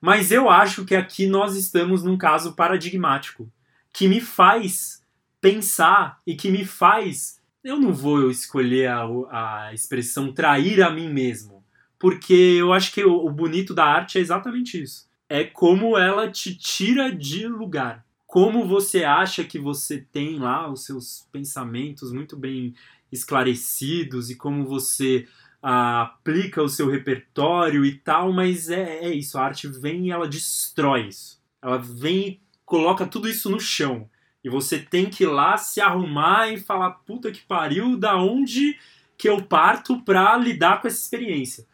Mas 0.00 0.30
eu 0.30 0.48
acho 0.48 0.84
que 0.84 0.94
aqui 0.94 1.26
nós 1.26 1.56
estamos 1.56 2.04
num 2.04 2.16
caso 2.16 2.54
paradigmático 2.54 3.50
que 3.92 4.06
me 4.06 4.20
faz 4.20 5.02
pensar 5.40 6.20
e 6.24 6.36
que 6.36 6.52
me 6.52 6.64
faz 6.64 7.42
eu 7.64 7.80
não 7.80 7.92
vou 7.92 8.30
escolher 8.30 8.88
a, 8.88 9.04
a 9.30 9.74
expressão 9.74 10.32
trair 10.32 10.82
a 10.82 10.90
mim 10.90 11.08
mesmo, 11.08 11.64
porque 11.98 12.34
eu 12.34 12.72
acho 12.72 12.92
que 12.92 13.02
o, 13.02 13.24
o 13.24 13.30
bonito 13.30 13.72
da 13.72 13.86
arte 13.86 14.18
é 14.18 14.20
exatamente 14.20 14.80
isso. 14.80 15.08
É 15.28 15.42
como 15.42 15.96
ela 15.96 16.30
te 16.30 16.54
tira 16.54 17.10
de 17.10 17.48
lugar. 17.48 18.04
Como 18.26 18.66
você 18.66 19.04
acha 19.04 19.42
que 19.42 19.58
você 19.58 19.98
tem 20.12 20.38
lá 20.38 20.70
os 20.70 20.84
seus 20.84 21.26
pensamentos 21.32 22.12
muito 22.12 22.36
bem 22.36 22.74
esclarecidos 23.10 24.28
e 24.28 24.34
como 24.34 24.66
você 24.66 25.26
ah, 25.62 26.02
aplica 26.02 26.62
o 26.62 26.68
seu 26.68 26.90
repertório 26.90 27.84
e 27.84 27.96
tal, 27.96 28.32
mas 28.32 28.68
é, 28.68 29.04
é 29.04 29.14
isso. 29.14 29.38
A 29.38 29.44
arte 29.44 29.68
vem 29.68 30.08
e 30.08 30.10
ela 30.10 30.28
destrói 30.28 31.08
isso. 31.08 31.40
Ela 31.62 31.78
vem 31.78 32.28
e 32.28 32.40
coloca 32.66 33.06
tudo 33.06 33.28
isso 33.28 33.48
no 33.48 33.58
chão. 33.58 34.10
E 34.44 34.50
você 34.50 34.78
tem 34.78 35.08
que 35.08 35.24
ir 35.24 35.28
lá 35.28 35.56
se 35.56 35.80
arrumar 35.80 36.52
e 36.52 36.60
falar, 36.60 36.90
puta 36.90 37.32
que 37.32 37.40
pariu, 37.40 37.96
da 37.96 38.16
onde 38.16 38.78
que 39.16 39.28
eu 39.28 39.42
parto 39.42 40.02
pra 40.02 40.36
lidar 40.36 40.82
com 40.82 40.86
essa 40.86 41.00
experiência. 41.00 41.66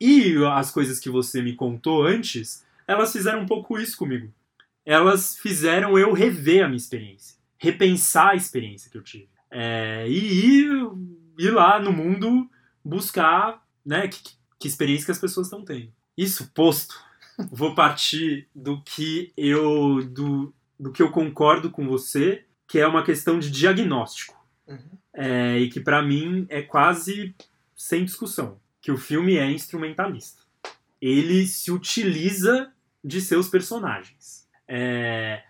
E 0.00 0.34
as 0.52 0.72
coisas 0.72 0.98
que 0.98 1.08
você 1.08 1.40
me 1.40 1.54
contou 1.54 2.04
antes, 2.04 2.66
elas 2.86 3.12
fizeram 3.12 3.42
um 3.42 3.46
pouco 3.46 3.78
isso 3.78 3.96
comigo. 3.96 4.32
Elas 4.84 5.38
fizeram 5.38 5.96
eu 5.98 6.12
rever 6.12 6.64
a 6.64 6.68
minha 6.68 6.76
experiência. 6.76 7.36
Repensar 7.58 8.30
a 8.30 8.36
experiência 8.36 8.90
que 8.90 8.98
eu 8.98 9.02
tive. 9.02 9.28
É, 9.50 10.06
e 10.08 10.64
ir, 10.64 10.68
ir 11.38 11.50
lá 11.50 11.78
no 11.78 11.92
mundo 11.92 12.50
buscar 12.84 13.64
né, 13.84 14.08
que, 14.08 14.20
que 14.58 14.68
experiência 14.68 15.06
que 15.06 15.12
as 15.12 15.18
pessoas 15.18 15.46
estão 15.46 15.64
tendo. 15.64 15.92
Isso 16.16 16.50
posto, 16.52 16.98
vou 17.52 17.74
partir 17.74 18.48
do 18.54 18.82
que 18.82 19.32
eu 19.36 20.02
do, 20.04 20.52
do 20.78 20.92
que 20.92 21.02
eu 21.02 21.10
concordo 21.10 21.70
com 21.70 21.86
você, 21.86 22.44
que 22.68 22.78
é 22.78 22.86
uma 22.86 23.04
questão 23.04 23.38
de 23.38 23.50
diagnóstico. 23.50 24.36
Uhum. 24.66 24.98
É, 25.14 25.58
e 25.58 25.68
que 25.70 25.80
pra 25.80 26.02
mim 26.02 26.46
é 26.48 26.60
quase 26.60 27.34
sem 27.74 28.04
discussão, 28.04 28.58
que 28.80 28.92
o 28.92 28.98
filme 28.98 29.36
é 29.36 29.50
instrumentalista. 29.50 30.42
Ele 31.00 31.46
se 31.46 31.70
utiliza 31.70 32.72
de 33.02 33.20
seus 33.20 33.48
personagens. 33.48 34.48
É, 34.68 35.42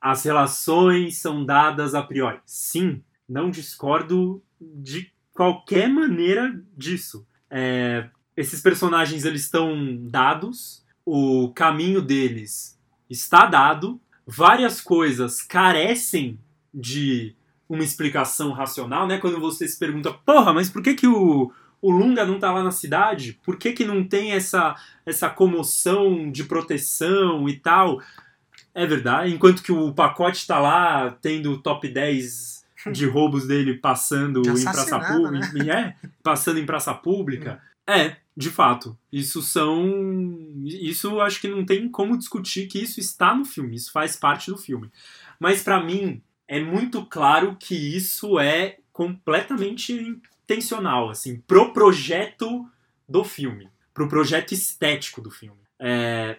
as 0.00 0.24
relações 0.24 1.18
são 1.18 1.44
dadas 1.44 1.94
a 1.94 2.02
priori. 2.02 2.40
Sim, 2.46 3.02
não 3.28 3.50
discordo 3.50 4.42
de 4.60 5.12
qualquer 5.32 5.88
maneira 5.88 6.58
disso. 6.76 7.26
É, 7.50 8.08
esses 8.36 8.60
personagens 8.60 9.24
eles 9.24 9.42
estão 9.42 9.98
dados, 10.08 10.84
o 11.04 11.52
caminho 11.54 12.00
deles 12.00 12.78
está 13.08 13.44
dado, 13.46 14.00
várias 14.26 14.80
coisas 14.80 15.42
carecem 15.42 16.38
de 16.72 17.34
uma 17.68 17.84
explicação 17.84 18.52
racional, 18.52 19.06
né? 19.06 19.18
Quando 19.18 19.40
você 19.40 19.66
se 19.66 19.78
pergunta, 19.78 20.12
porra, 20.12 20.52
mas 20.52 20.68
por 20.68 20.82
que, 20.82 20.94
que 20.94 21.06
o, 21.06 21.52
o 21.80 21.90
Lunga 21.90 22.26
não 22.26 22.38
tá 22.38 22.52
lá 22.52 22.62
na 22.62 22.72
cidade? 22.72 23.38
Por 23.44 23.56
que, 23.56 23.72
que 23.72 23.84
não 23.84 24.04
tem 24.04 24.32
essa, 24.32 24.74
essa 25.06 25.30
comoção 25.30 26.30
de 26.30 26.44
proteção 26.44 27.48
e 27.48 27.56
tal? 27.56 28.00
É 28.74 28.86
verdade. 28.86 29.32
Enquanto 29.32 29.62
que 29.62 29.72
o 29.72 29.92
pacote 29.92 30.46
tá 30.46 30.58
lá 30.58 31.16
tendo 31.22 31.52
o 31.52 31.58
top 31.58 31.88
10 31.88 32.64
de 32.92 33.06
roubos 33.06 33.46
dele 33.46 33.74
passando 33.74 34.40
em 34.40 34.62
praça 34.62 34.98
pública. 34.98 35.50
É, 35.72 35.94
passando 36.22 36.58
em 36.58 36.66
praça 36.66 36.94
pública. 36.94 37.60
É, 37.86 38.16
de 38.36 38.50
fato. 38.50 38.96
Isso 39.12 39.42
são. 39.42 40.62
Isso 40.64 41.20
acho 41.20 41.40
que 41.40 41.48
não 41.48 41.64
tem 41.64 41.88
como 41.88 42.16
discutir 42.16 42.66
que 42.66 42.78
isso 42.78 43.00
está 43.00 43.34
no 43.34 43.44
filme. 43.44 43.76
Isso 43.76 43.92
faz 43.92 44.16
parte 44.16 44.50
do 44.50 44.56
filme. 44.56 44.90
Mas 45.38 45.62
pra 45.62 45.82
mim, 45.82 46.22
é 46.46 46.60
muito 46.60 47.04
claro 47.06 47.56
que 47.58 47.74
isso 47.74 48.38
é 48.38 48.78
completamente 48.92 49.92
intencional, 49.92 51.10
assim, 51.10 51.40
pro 51.46 51.72
projeto 51.72 52.68
do 53.08 53.24
filme. 53.24 53.68
Pro 53.94 54.08
projeto 54.08 54.52
estético 54.52 55.20
do 55.20 55.30
filme. 55.30 55.60
É, 55.78 56.38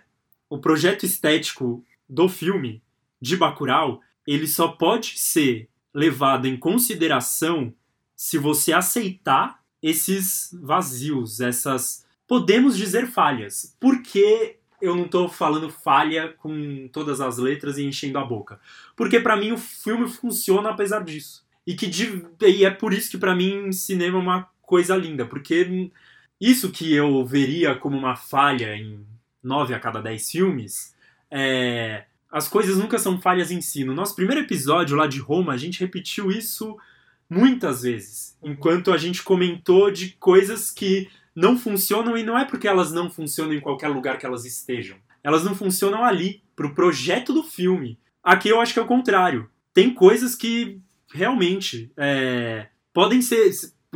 o 0.49 0.59
projeto 0.59 1.05
estético 1.05 1.83
do 2.07 2.27
filme, 2.27 2.83
de 3.21 3.37
Bacurau, 3.37 4.01
ele 4.27 4.47
só 4.47 4.67
pode 4.67 5.17
ser 5.17 5.69
levado 5.93 6.45
em 6.45 6.57
consideração 6.57 7.73
se 8.15 8.37
você 8.37 8.73
aceitar 8.73 9.60
esses 9.81 10.49
vazios, 10.61 11.39
essas 11.39 12.05
podemos 12.27 12.77
dizer 12.77 13.07
falhas. 13.07 13.75
Porque 13.79 14.57
eu 14.81 14.95
não 14.95 15.07
tô 15.07 15.27
falando 15.27 15.69
falha 15.69 16.29
com 16.37 16.87
todas 16.91 17.21
as 17.21 17.37
letras 17.37 17.77
e 17.77 17.83
enchendo 17.83 18.17
a 18.17 18.25
boca. 18.25 18.59
Porque 18.95 19.19
pra 19.19 19.37
mim 19.37 19.51
o 19.51 19.57
filme 19.57 20.07
funciona 20.07 20.69
apesar 20.69 21.03
disso. 21.03 21.45
E 21.65 21.75
que 21.75 21.91
e 22.41 22.65
é 22.65 22.71
por 22.71 22.93
isso 22.93 23.11
que 23.11 23.17
pra 23.17 23.35
mim 23.35 23.71
cinema 23.71 24.17
é 24.17 24.21
uma 24.21 24.49
coisa 24.61 24.95
linda, 24.95 25.25
porque 25.25 25.91
isso 26.39 26.71
que 26.71 26.91
eu 26.93 27.25
veria 27.25 27.75
como 27.75 27.97
uma 27.97 28.15
falha 28.15 28.75
em 28.75 29.05
9 29.43 29.73
a 29.73 29.79
cada 29.79 30.01
10 30.01 30.31
filmes, 30.31 30.95
é, 31.29 32.05
as 32.31 32.47
coisas 32.47 32.77
nunca 32.77 32.97
são 32.97 33.21
falhas 33.21 33.51
em 33.51 33.61
si. 33.61 33.83
No 33.83 33.93
nosso 33.93 34.15
primeiro 34.15 34.41
episódio 34.41 34.95
lá 34.95 35.05
de 35.05 35.19
Roma, 35.19 35.53
a 35.53 35.57
gente 35.57 35.79
repetiu 35.79 36.31
isso 36.31 36.77
muitas 37.31 37.83
vezes, 37.83 38.37
enquanto 38.43 38.91
a 38.91 38.97
gente 38.97 39.23
comentou 39.23 39.89
de 39.89 40.09
coisas 40.19 40.69
que 40.69 41.09
não 41.33 41.57
funcionam 41.57 42.17
e 42.17 42.23
não 42.23 42.37
é 42.37 42.43
porque 42.43 42.67
elas 42.67 42.91
não 42.91 43.09
funcionam 43.09 43.53
em 43.53 43.61
qualquer 43.61 43.87
lugar 43.87 44.17
que 44.17 44.25
elas 44.25 44.43
estejam. 44.43 44.97
Elas 45.23 45.45
não 45.45 45.55
funcionam 45.55 46.03
ali, 46.03 46.43
pro 46.57 46.75
projeto 46.75 47.31
do 47.31 47.41
filme. 47.41 47.97
Aqui 48.21 48.49
eu 48.49 48.59
acho 48.59 48.73
que 48.73 48.79
é 48.79 48.81
o 48.81 48.87
contrário. 48.87 49.49
Tem 49.73 49.93
coisas 49.93 50.35
que 50.35 50.81
realmente 51.13 51.89
é, 51.95 52.67
podem 52.93 53.21
ser. 53.21 53.49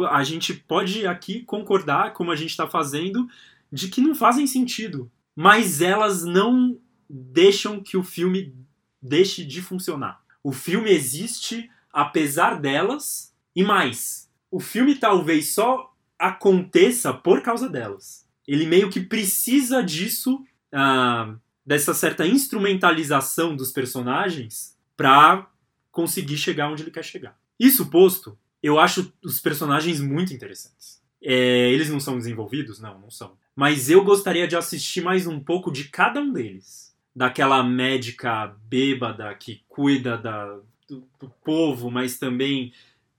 A 0.10 0.24
gente 0.24 0.54
pode 0.54 1.06
aqui 1.06 1.42
concordar, 1.42 2.14
como 2.14 2.32
a 2.32 2.38
gente 2.38 2.52
está 2.52 2.68
fazendo, 2.68 3.28
de 3.70 3.90
que 3.90 4.00
não 4.00 4.16
fazem 4.16 4.48
sentido. 4.48 5.12
Mas 5.36 5.82
elas 5.82 6.24
não 6.24 6.80
deixam 7.10 7.84
que 7.84 7.98
o 7.98 8.04
filme 8.04 8.56
deixe 9.02 9.44
de 9.44 9.62
funcionar. 9.62 10.22
O 10.42 10.54
filme 10.54 10.90
existe 10.90 11.70
apesar 11.96 12.60
delas 12.60 13.34
e 13.56 13.64
mais. 13.64 14.30
O 14.52 14.60
filme 14.60 14.96
talvez 14.96 15.54
só 15.54 15.96
aconteça 16.20 17.14
por 17.14 17.42
causa 17.42 17.70
delas. 17.70 18.28
Ele 18.46 18.68
meio 18.68 18.90
que 18.90 19.00
precisa 19.00 19.82
disso, 19.82 20.44
ah, 20.74 21.34
dessa 21.66 21.94
certa 21.94 22.28
instrumentalização 22.28 23.56
dos 23.56 23.72
personagens, 23.72 24.78
pra 24.98 25.50
conseguir 25.90 26.36
chegar 26.36 26.70
onde 26.70 26.84
ele 26.84 26.92
quer 26.92 27.04
chegar. 27.06 27.40
Isso 27.58 27.90
posto, 27.90 28.38
eu 28.62 28.78
acho 28.78 29.14
os 29.24 29.40
personagens 29.40 30.02
muito 30.02 30.34
interessantes. 30.34 31.02
É, 31.24 31.72
eles 31.72 31.90
não 31.90 32.02
são 32.02 32.18
desenvolvidos? 32.18 32.82
Não, 32.82 33.00
não 33.00 33.10
são. 33.10 33.38
Mas 33.56 33.90
eu 33.90 34.04
gostaria 34.04 34.50
de 34.50 34.58
assistir 34.58 35.02
mais 35.02 35.26
um 35.26 35.40
pouco 35.40 35.72
de 35.72 35.86
cada 35.86 36.20
um 36.20 36.34
deles. 36.34 36.94
Daquela 37.16 37.64
médica 37.64 38.54
bêbada 38.68 39.34
que 39.36 39.64
cuida 39.70 40.18
da, 40.18 40.60
do, 40.88 41.08
do 41.20 41.30
povo, 41.44 41.90
mas 41.90 42.18
também 42.18 42.74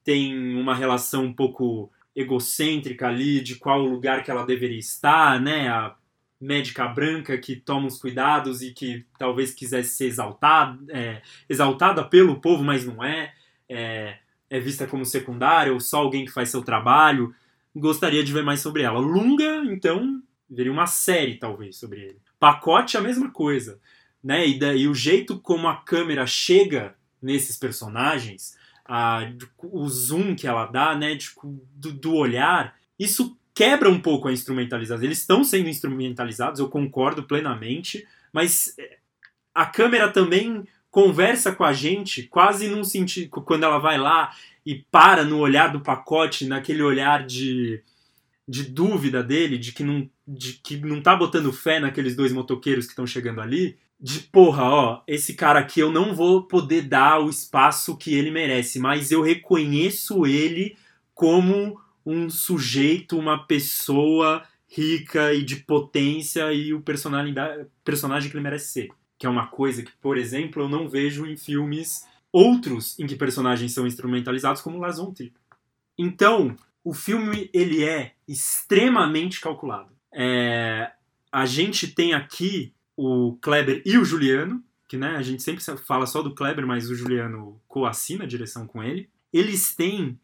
tem 0.04 0.56
uma 0.56 0.74
relação 0.74 1.24
um 1.24 1.32
pouco 1.32 1.90
egocêntrica 2.14 3.08
ali 3.08 3.40
de 3.40 3.56
qual 3.56 3.82
lugar 3.82 4.22
que 4.22 4.30
ela 4.30 4.46
deveria 4.46 4.78
estar, 4.78 5.40
né? 5.40 5.68
A 5.68 5.94
médica 6.40 6.86
branca 6.86 7.36
que 7.38 7.56
toma 7.56 7.86
os 7.86 7.98
cuidados 7.98 8.62
e 8.62 8.72
que 8.72 9.04
talvez 9.18 9.52
quisesse 9.52 9.96
ser 9.96 10.06
exaltada, 10.06 10.78
é, 10.90 11.22
exaltada 11.48 12.04
pelo 12.04 12.40
povo, 12.40 12.62
mas 12.62 12.84
não 12.86 13.04
é. 13.04 13.34
é. 13.68 14.18
É 14.48 14.60
vista 14.60 14.86
como 14.86 15.04
secundária 15.04 15.72
ou 15.72 15.80
só 15.80 15.98
alguém 15.98 16.24
que 16.24 16.30
faz 16.30 16.50
seu 16.50 16.62
trabalho. 16.62 17.34
Gostaria 17.74 18.22
de 18.22 18.32
ver 18.32 18.44
mais 18.44 18.60
sobre 18.60 18.82
ela. 18.82 19.00
Lunga, 19.00 19.64
então, 19.64 20.22
veria 20.48 20.70
uma 20.70 20.86
série 20.86 21.34
talvez 21.34 21.76
sobre 21.76 22.00
ele. 22.00 22.18
Pacote, 22.38 22.96
a 22.96 23.00
mesma 23.00 23.28
coisa. 23.28 23.80
Né? 24.22 24.46
E, 24.46 24.56
daí, 24.56 24.86
o 24.86 24.94
jeito 24.94 25.40
como 25.40 25.66
a 25.66 25.74
câmera 25.74 26.28
chega 26.28 26.94
nesses 27.20 27.56
personagens, 27.56 28.56
a, 28.84 29.20
o 29.62 29.88
zoom 29.88 30.34
que 30.34 30.46
ela 30.46 30.66
dá, 30.66 30.94
né, 30.94 31.14
de, 31.14 31.30
do, 31.74 31.92
do, 31.92 32.14
olhar, 32.14 32.76
isso 32.98 33.36
quebra 33.54 33.90
um 33.90 34.00
pouco 34.00 34.28
a 34.28 34.32
instrumentalização. 34.32 35.04
Eles 35.04 35.20
estão 35.20 35.42
sendo 35.42 35.68
instrumentalizados, 35.68 36.60
eu 36.60 36.68
concordo 36.68 37.24
plenamente, 37.24 38.06
mas 38.32 38.76
a 39.54 39.66
câmera 39.66 40.10
também 40.12 40.66
conversa 40.90 41.52
com 41.52 41.64
a 41.64 41.72
gente, 41.72 42.22
quase 42.22 42.68
num 42.68 42.84
sentido, 42.84 43.28
quando 43.28 43.64
ela 43.64 43.78
vai 43.78 43.98
lá 43.98 44.34
e 44.64 44.76
para 44.90 45.24
no 45.24 45.38
olhar 45.38 45.72
do 45.72 45.80
pacote, 45.80 46.46
naquele 46.46 46.82
olhar 46.82 47.26
de, 47.26 47.82
de 48.48 48.64
dúvida 48.64 49.22
dele, 49.22 49.58
de 49.58 49.72
que, 49.72 49.84
não, 49.84 50.08
de 50.26 50.54
que 50.54 50.76
não 50.76 51.02
tá 51.02 51.14
botando 51.14 51.52
fé 51.52 51.78
naqueles 51.80 52.16
dois 52.16 52.32
motoqueiros 52.32 52.86
que 52.86 52.92
estão 52.92 53.06
chegando 53.06 53.40
ali, 53.40 53.76
de 53.99 54.20
porra, 54.20 54.64
ó, 54.64 55.03
esse 55.07 55.34
cara 55.34 55.61
aqui 55.61 55.80
eu 55.80 55.90
não 55.90 56.14
vou 56.14 56.42
poder 56.42 56.82
dar 56.82 57.20
o 57.20 57.30
espaço 57.30 57.97
que 57.97 58.14
ele 58.14 58.30
merece, 58.30 58.78
mas 58.78 59.11
eu 59.11 59.22
reconheço 59.22 60.26
ele 60.26 60.76
como 61.14 61.80
um 62.05 62.28
sujeito, 62.28 63.18
uma 63.18 63.47
pessoa 63.47 64.47
rica 64.68 65.32
e 65.32 65.42
de 65.42 65.57
potência 65.57 66.53
e 66.53 66.74
o 66.74 66.80
personagem, 66.82 67.34
que 68.30 68.36
ele 68.36 68.42
merece 68.42 68.72
ser. 68.72 68.88
Que 69.18 69.26
é 69.26 69.30
uma 69.30 69.47
coisa 69.47 69.82
que, 69.82 69.92
por 70.01 70.18
exemplo, 70.18 70.62
eu 70.62 70.68
não 70.68 70.88
vejo 70.88 71.26
em 71.26 71.36
filmes 71.36 72.07
outros 72.30 72.99
em 72.99 73.07
que 73.07 73.16
personagens 73.16 73.72
são 73.72 73.86
instrumentalizados, 73.86 74.61
como 74.61 74.78
Lars. 74.78 74.99
Então, 75.97 76.55
o 76.84 76.92
filme 76.92 77.49
ele 77.53 77.82
é 77.82 78.12
extremamente 78.28 79.40
calculado. 79.40 79.90
É, 80.12 80.92
a 81.32 81.47
gente 81.47 81.88
tem 81.88 82.12
aqui 82.12 82.74
o 82.97 83.36
Kleber 83.42 83.82
e 83.84 83.99
o 83.99 84.05
Juliano, 84.05 84.62
que 84.88 84.97
né, 84.97 85.16
a 85.16 85.22
gente 85.22 85.42
sempre 85.42 85.62
fala 85.84 86.07
só 86.07 86.22
do 86.22 86.34
Kleber, 86.34 86.66
mas 86.66 86.88
o 86.88 86.94
Juliano 86.94 87.61
coassina 87.68 88.24
a 88.24 88.28
direção 88.28 88.66
com 88.66 88.82
ele. 88.82 89.11
Eles 89.32 89.74
têm 89.74 90.18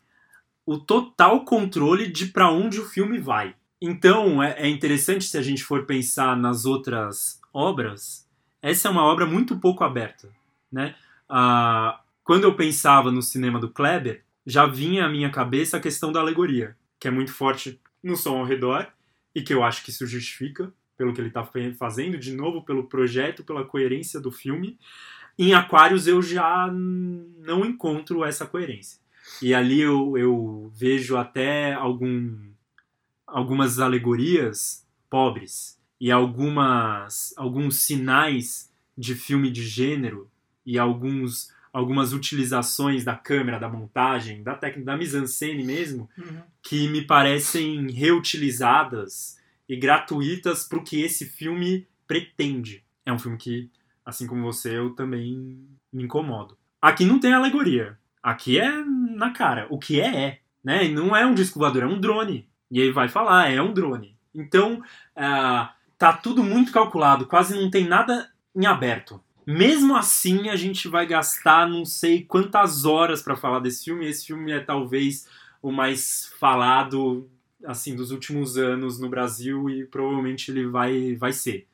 o 0.65 0.79
total 0.79 1.45
controle 1.45 2.11
de 2.11 2.27
para 2.27 2.51
onde 2.51 2.81
o 2.81 2.85
filme 2.85 3.19
vai. 3.19 3.55
Então 3.81 4.43
é, 4.43 4.55
é, 4.59 4.69
interessante 4.69 5.25
se 5.25 5.37
a 5.37 5.43
gente 5.43 5.65
for 5.65 5.85
pensar 5.85 6.37
nas 6.37 6.65
outras 6.65 7.41
obras. 7.53 8.29
Essa 8.63 8.89
é 8.89 8.91
uma 8.91 9.05
obra 9.05 9.27
muito 9.27 9.59
pouco 9.59 9.83
aberta, 9.83 10.31
né? 10.71 10.95
Ah, 11.29 12.01
quando 12.23 12.45
eu 12.45 12.55
pensava 12.55 13.11
no 13.11 13.21
cinema 13.21 13.59
do 13.59 13.69
Kleber, 13.69 14.25
já 14.47 14.67
vinha 14.67 15.05
à 15.05 15.09
minha 15.09 15.31
cabeça 15.31 15.77
a 15.77 15.81
questão 15.81 16.13
da 16.13 16.21
alegoria, 16.21 16.77
que 17.01 17.09
é 17.09 17.11
muito 17.11 17.33
forte 17.33 17.81
no 18.03 18.17
som 18.17 18.39
ao 18.39 18.45
redor 18.45 18.87
e 19.35 19.43
que 19.43 19.53
eu 19.53 19.65
acho 19.65 19.83
que 19.83 19.91
isso 19.91 20.07
justifica 20.07 20.73
pelo 20.97 21.13
que 21.13 21.21
ele 21.21 21.29
está 21.29 21.49
fazendo, 21.79 22.19
de 22.19 22.33
novo 22.35 22.63
pelo 22.65 22.85
projeto, 22.89 23.45
pela 23.45 23.65
coerência 23.65 24.21
do 24.21 24.31
filme. 24.31 24.79
Em 25.39 25.55
Aquários 25.55 26.07
eu 26.07 26.21
já 26.23 26.69
não 26.73 27.65
encontro 27.65 28.25
essa 28.25 28.47
coerência. 28.47 29.01
E 29.41 29.55
ali 29.55 29.81
eu, 29.81 30.17
eu 30.19 30.71
vejo 30.75 31.17
até 31.17 31.73
algum, 31.73 32.37
algumas 33.27 33.79
alegorias 33.81 34.87
pobres 35.09 35.79
e 36.01 36.11
algumas, 36.11 37.33
alguns 37.37 37.81
sinais 37.83 38.71
de 38.99 39.15
filme 39.15 39.51
de 39.51 39.65
gênero 39.65 40.29
e 40.67 40.79
alguns, 40.79 41.51
algumas 41.73 42.13
utilizações 42.13 43.05
da 43.05 43.15
câmera, 43.17 43.59
da 43.59 43.69
montagem, 43.69 44.43
da 44.43 44.55
técnica, 44.55 44.87
da 44.93 44.97
mise-en-scène 44.97 45.65
mesmo, 45.65 46.09
Uhum. 46.19 46.43
que 46.63 46.89
me 46.89 47.03
parecem 47.07 47.91
reutilizadas 47.91 49.39
e 49.69 49.77
gratuitas 49.77 50.65
para 50.69 50.79
o 50.79 50.85
que 50.85 51.01
esse 51.03 51.27
filme 51.27 51.87
pretende. 52.07 52.85
é 53.05 53.13
um 53.13 53.19
filme 53.19 53.39
que, 53.39 53.71
assim 54.05 54.27
como 54.27 54.43
você, 54.43 54.77
eu 54.77 54.91
também 54.91 55.59
me 55.93 56.05
incomodo. 56.05 56.57
Aqui 56.81 57.05
não 57.05 57.19
tem 57.19 57.33
alegoria. 57.33 57.99
Aqui 58.23 58.59
é 58.59 58.85
na 58.85 59.31
cara. 59.31 59.67
O 59.71 59.79
que 59.79 60.01
é, 60.01 60.25
é. 60.25 60.39
Né? 60.63 60.89
Não 60.89 61.17
é 61.17 61.27
um 61.27 61.35
disco 61.35 61.59
voador, 61.59 61.83
é 61.83 61.87
um 61.87 62.01
drone. 62.01 62.49
E 62.71 62.81
ele 62.81 62.93
vai 62.93 63.09
falar, 63.09 63.51
é 63.51 63.61
um 63.61 63.73
drone. 63.73 64.17
Então, 64.35 64.83
uh, 65.17 65.69
tá 65.99 66.13
tudo 66.13 66.43
muito 66.43 66.73
calculado, 66.73 67.27
quase 67.27 67.59
não 67.59 67.71
tem 67.71 67.87
nada 67.87 68.31
em 68.55 68.67
aberto. 68.67 69.23
Mesmo 69.47 69.97
assim, 69.97 70.49
a 70.49 70.57
gente 70.57 70.89
vai 70.89 71.07
gastar 71.07 71.69
não 71.69 71.85
sei 71.85 72.23
quantas 72.23 72.85
horas 72.85 73.23
para 73.23 73.37
falar 73.37 73.59
desse 73.59 73.85
filme. 73.85 74.07
Esse 74.07 74.27
filme 74.27 74.53
é 74.53 74.61
talvez 74.61 75.29
o 75.61 75.73
mais 75.73 76.33
falado 76.39 77.29
assim 77.67 77.95
dos 77.95 78.11
últimos 78.11 78.57
anos 78.57 78.99
no 78.99 79.09
Brasil 79.09 79.69
e 79.71 79.85
provavelmente 79.85 80.51
ele 80.51 80.67
vai, 80.67 81.15
vai 81.17 81.33
ser. 81.33 81.67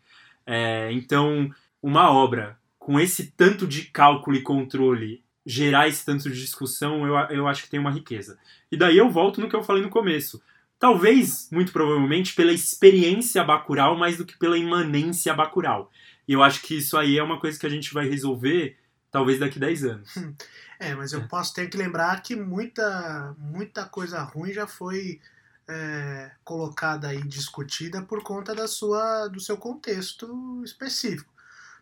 É, 0.47 0.91
então, 0.93 1.51
uma 1.83 2.11
obra 2.11 2.59
com 2.79 2.99
esse 2.99 3.33
tanto 3.33 3.67
de 3.67 3.83
cálculo 3.83 4.37
e 4.37 4.43
controle 4.43 5.23
gerar 5.45 5.89
esse 5.89 6.05
tanto 6.05 6.29
de 6.29 6.39
discussão, 6.39 7.07
eu, 7.07 7.15
eu 7.37 7.49
acho 7.49 7.63
que 7.63 7.71
tem 7.71 7.81
uma 7.81 7.91
riqueza. 7.91 8.39
E 8.71 8.77
daí 8.77 8.99
eu 8.99 9.11
volto 9.11 9.41
no 9.41 9.49
que 9.49 9.57
eu 9.57 9.63
falei 9.63 9.83
no 9.83 9.89
começo. 9.89 10.43
Talvez, 10.79 11.49
muito 11.51 11.73
provavelmente, 11.73 12.35
pela 12.35 12.53
experiência 12.53 13.43
bacural 13.43 13.97
mais 13.97 14.17
do 14.17 14.27
que 14.27 14.39
pela 14.39 14.59
imanência 14.59 15.35
bacural. 15.35 15.91
E 16.27 16.35
eu 16.35 16.43
acho 16.43 16.61
que 16.63 16.77
isso 16.77 16.97
aí 16.97 17.19
é 17.19 17.23
uma 17.23 17.41
coisa 17.41 17.59
que 17.59 17.67
a 17.67 17.71
gente 17.71 17.93
vai 17.95 18.07
resolver 18.07 18.77
talvez 19.11 19.39
daqui 19.39 19.59
10 19.59 19.85
anos. 19.85 20.15
É, 20.81 20.95
mas 20.95 21.13
eu 21.13 21.27
posso 21.27 21.53
ter 21.53 21.69
que 21.69 21.77
lembrar 21.77 22.23
que 22.23 22.37
muita, 22.37 23.35
muita 23.37 23.85
coisa 23.85 24.23
ruim 24.23 24.53
já 24.53 24.65
foi 24.65 25.21
é, 25.69 26.31
colocada 26.43 27.15
e 27.15 27.23
discutida 27.23 28.03
por 28.03 28.23
conta 28.23 28.55
da 28.55 28.67
sua, 28.67 29.29
do 29.29 29.41
seu 29.41 29.57
contexto 29.57 30.63
específico. 30.65 31.33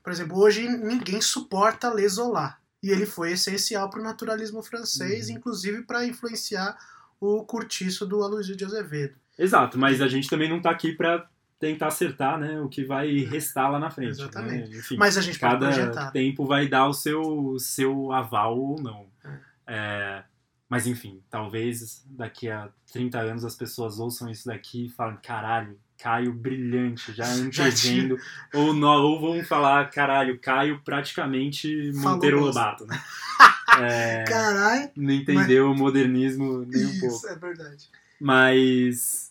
Por 0.02 0.12
exemplo, 0.12 0.38
hoje 0.38 0.68
ninguém 0.68 1.20
suporta 1.20 1.92
ler 1.92 2.08
Zola. 2.08 2.56
E 2.82 2.90
ele 2.90 3.06
foi 3.06 3.32
essencial 3.32 3.88
para 3.88 4.00
o 4.00 4.04
naturalismo 4.04 4.62
francês, 4.62 5.28
uhum. 5.28 5.36
inclusive 5.36 5.82
para 5.82 6.06
influenciar 6.06 6.76
o 7.20 7.42
curtiço 7.44 8.06
do 8.06 8.22
Aloysio 8.22 8.54
de 8.54 8.64
Azevedo. 8.64 9.14
Exato, 9.38 9.78
mas 9.78 10.00
a 10.00 10.08
gente 10.08 10.28
também 10.28 10.48
não 10.48 10.58
está 10.58 10.70
aqui 10.70 10.92
para 10.92 11.28
tentar 11.58 11.88
acertar 11.88 12.38
né, 12.38 12.60
o 12.60 12.68
que 12.68 12.84
vai 12.84 13.24
é. 13.24 13.26
restar 13.26 13.70
lá 13.70 13.78
na 13.78 13.90
frente. 13.90 14.18
Né? 14.18 14.24
Exatamente. 14.24 14.70
Né? 14.70 14.78
Enfim, 14.78 14.96
Mas 14.96 15.16
a 15.16 15.20
gente 15.20 15.38
cada 15.38 16.10
tempo 16.10 16.46
vai 16.46 16.68
dar 16.68 16.86
o 16.86 16.92
seu, 16.92 17.56
seu 17.58 18.12
aval 18.12 18.58
ou 18.58 18.80
não. 18.80 19.06
É. 19.24 19.38
É, 19.68 20.24
mas 20.68 20.86
enfim, 20.86 21.22
talvez 21.30 22.04
daqui 22.06 22.48
a 22.48 22.68
30 22.92 23.18
anos 23.18 23.44
as 23.44 23.54
pessoas 23.54 23.98
ouçam 23.98 24.28
isso 24.28 24.46
daqui 24.46 24.86
e 24.86 24.88
falem, 24.88 25.16
caralho, 25.22 25.78
Caio 25.98 26.32
brilhante, 26.32 27.12
já 27.12 27.26
antevendo. 27.32 28.18
ou, 28.52 28.74
não, 28.74 29.02
ou 29.02 29.20
vão 29.20 29.44
falar, 29.44 29.90
caralho, 29.90 30.38
Caio 30.38 30.80
praticamente 30.84 31.92
Monteiro 31.94 32.40
Lobato, 32.40 32.86
né? 32.86 33.00
É, 33.78 34.24
caralho. 34.24 34.90
Não 34.96 35.12
entendeu 35.12 35.68
mas... 35.68 35.78
o 35.78 35.82
modernismo 35.82 36.60
nem 36.60 36.82
isso, 36.82 36.96
um 36.96 37.00
pouco. 37.00 37.16
Isso, 37.16 37.28
é 37.28 37.36
verdade. 37.36 37.90
Mas 38.18 39.25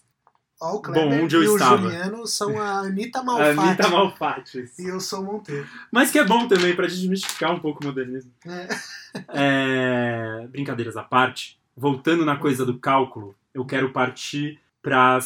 Ó, 0.65 0.75
o 0.75 0.81
Kleber 0.81 1.09
Bom, 1.09 1.23
onde 1.25 1.35
eu 1.35 1.43
e 1.43 1.45
estava. 1.45 1.75
o 1.75 1.81
Juliano 1.81 2.27
são 2.27 2.59
a 2.59 2.79
Anitta 2.79 3.21
Malfatti. 3.23 3.59
Anitta 3.59 3.87
Malfatti. 3.89 4.65
E 4.79 4.85
eu 4.85 4.99
sou 4.99 5.21
o 5.21 5.25
Monteiro. 5.25 5.67
Mas 5.91 6.09
que 6.11 6.17
é 6.17 6.25
bom 6.25 6.47
também 6.47 6.75
pra 6.75 6.87
desmistificar 6.87 7.53
um 7.53 7.59
pouco 7.59 7.83
o 7.83 7.87
modernismo. 7.87 8.31
É. 8.45 8.67
É, 9.29 10.45
brincadeiras 10.51 10.97
à 10.97 11.01
parte, 11.01 11.57
voltando 11.73 12.25
na 12.25 12.35
coisa 12.35 12.65
do 12.65 12.77
cálculo, 12.77 13.33
eu 13.53 13.63
quero 13.63 13.93
partir 13.93 14.59
para 14.81 15.17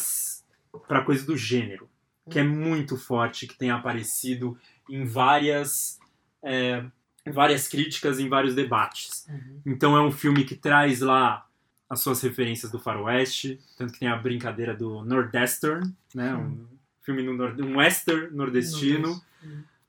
a 0.88 1.00
coisa 1.00 1.26
do 1.26 1.36
gênero, 1.36 1.88
que 2.30 2.38
é 2.38 2.44
muito 2.44 2.96
forte, 2.96 3.48
que 3.48 3.58
tem 3.58 3.72
aparecido 3.72 4.56
em 4.88 5.04
várias, 5.04 5.98
é, 6.40 6.84
várias 7.32 7.66
críticas, 7.66 8.20
em 8.20 8.28
vários 8.28 8.54
debates. 8.54 9.26
Uhum. 9.28 9.60
Então 9.66 9.96
é 9.96 10.00
um 10.00 10.12
filme 10.12 10.44
que 10.44 10.54
traz 10.54 11.00
lá 11.00 11.44
as 11.90 11.98
suas 12.00 12.22
referências 12.22 12.70
do 12.70 12.78
faroeste, 12.78 13.58
tanto 13.76 13.92
que 13.92 13.98
tem 13.98 14.08
a 14.08 14.16
brincadeira 14.16 14.72
do 14.72 15.04
Nordestern, 15.04 15.92
né? 16.14 16.36
Um 16.36 16.64
filme 17.02 17.20
no 17.20 17.34
nord... 17.34 17.60
um 17.60 17.78
western 17.78 18.32
nordestino. 18.32 19.20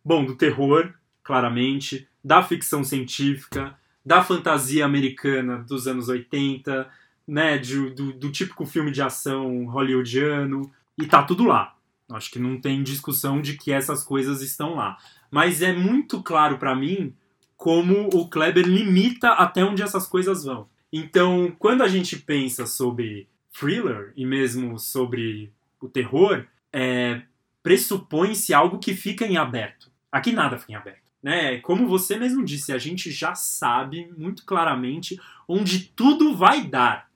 Bom, 0.03 0.25
do 0.25 0.35
terror, 0.35 0.91
claramente, 1.23 2.07
da 2.23 2.41
ficção 2.41 2.83
científica, 2.83 3.77
da 4.03 4.23
fantasia 4.23 4.83
americana 4.83 5.59
dos 5.59 5.87
anos 5.87 6.09
80, 6.09 6.89
né, 7.27 7.59
de, 7.59 7.91
do, 7.91 8.13
do 8.13 8.31
típico 8.31 8.65
filme 8.65 8.89
de 8.89 9.01
ação 9.01 9.65
hollywoodiano, 9.65 10.71
e 10.97 11.05
tá 11.05 11.21
tudo 11.21 11.45
lá. 11.45 11.75
Acho 12.09 12.31
que 12.31 12.39
não 12.39 12.59
tem 12.59 12.81
discussão 12.81 13.39
de 13.39 13.55
que 13.55 13.71
essas 13.71 14.03
coisas 14.03 14.41
estão 14.41 14.73
lá. 14.73 14.97
Mas 15.29 15.61
é 15.61 15.71
muito 15.71 16.21
claro 16.23 16.57
para 16.57 16.75
mim 16.75 17.13
como 17.55 18.09
o 18.11 18.27
Kleber 18.27 18.65
limita 18.65 19.29
até 19.33 19.63
onde 19.63 19.83
essas 19.83 20.07
coisas 20.07 20.43
vão. 20.43 20.67
Então, 20.91 21.55
quando 21.57 21.83
a 21.83 21.87
gente 21.87 22.17
pensa 22.17 22.65
sobre 22.65 23.27
thriller 23.57 24.13
e 24.15 24.25
mesmo 24.25 24.77
sobre 24.77 25.51
o 25.79 25.87
terror, 25.87 26.45
é, 26.71 27.21
pressupõe-se 27.63 28.53
algo 28.53 28.79
que 28.79 28.93
fica 28.93 29.25
em 29.25 29.37
aberto. 29.37 29.89
Aqui 30.11 30.31
nada 30.31 30.57
fica 30.57 30.73
em 30.73 30.75
aberto. 30.75 31.01
Né? 31.21 31.59
Como 31.59 31.87
você 31.87 32.17
mesmo 32.17 32.43
disse, 32.43 32.73
a 32.73 32.77
gente 32.77 33.11
já 33.11 33.35
sabe 33.35 34.11
muito 34.17 34.43
claramente 34.43 35.19
onde 35.47 35.79
tudo 35.79 36.35
vai 36.35 36.65
dar. 36.65 37.09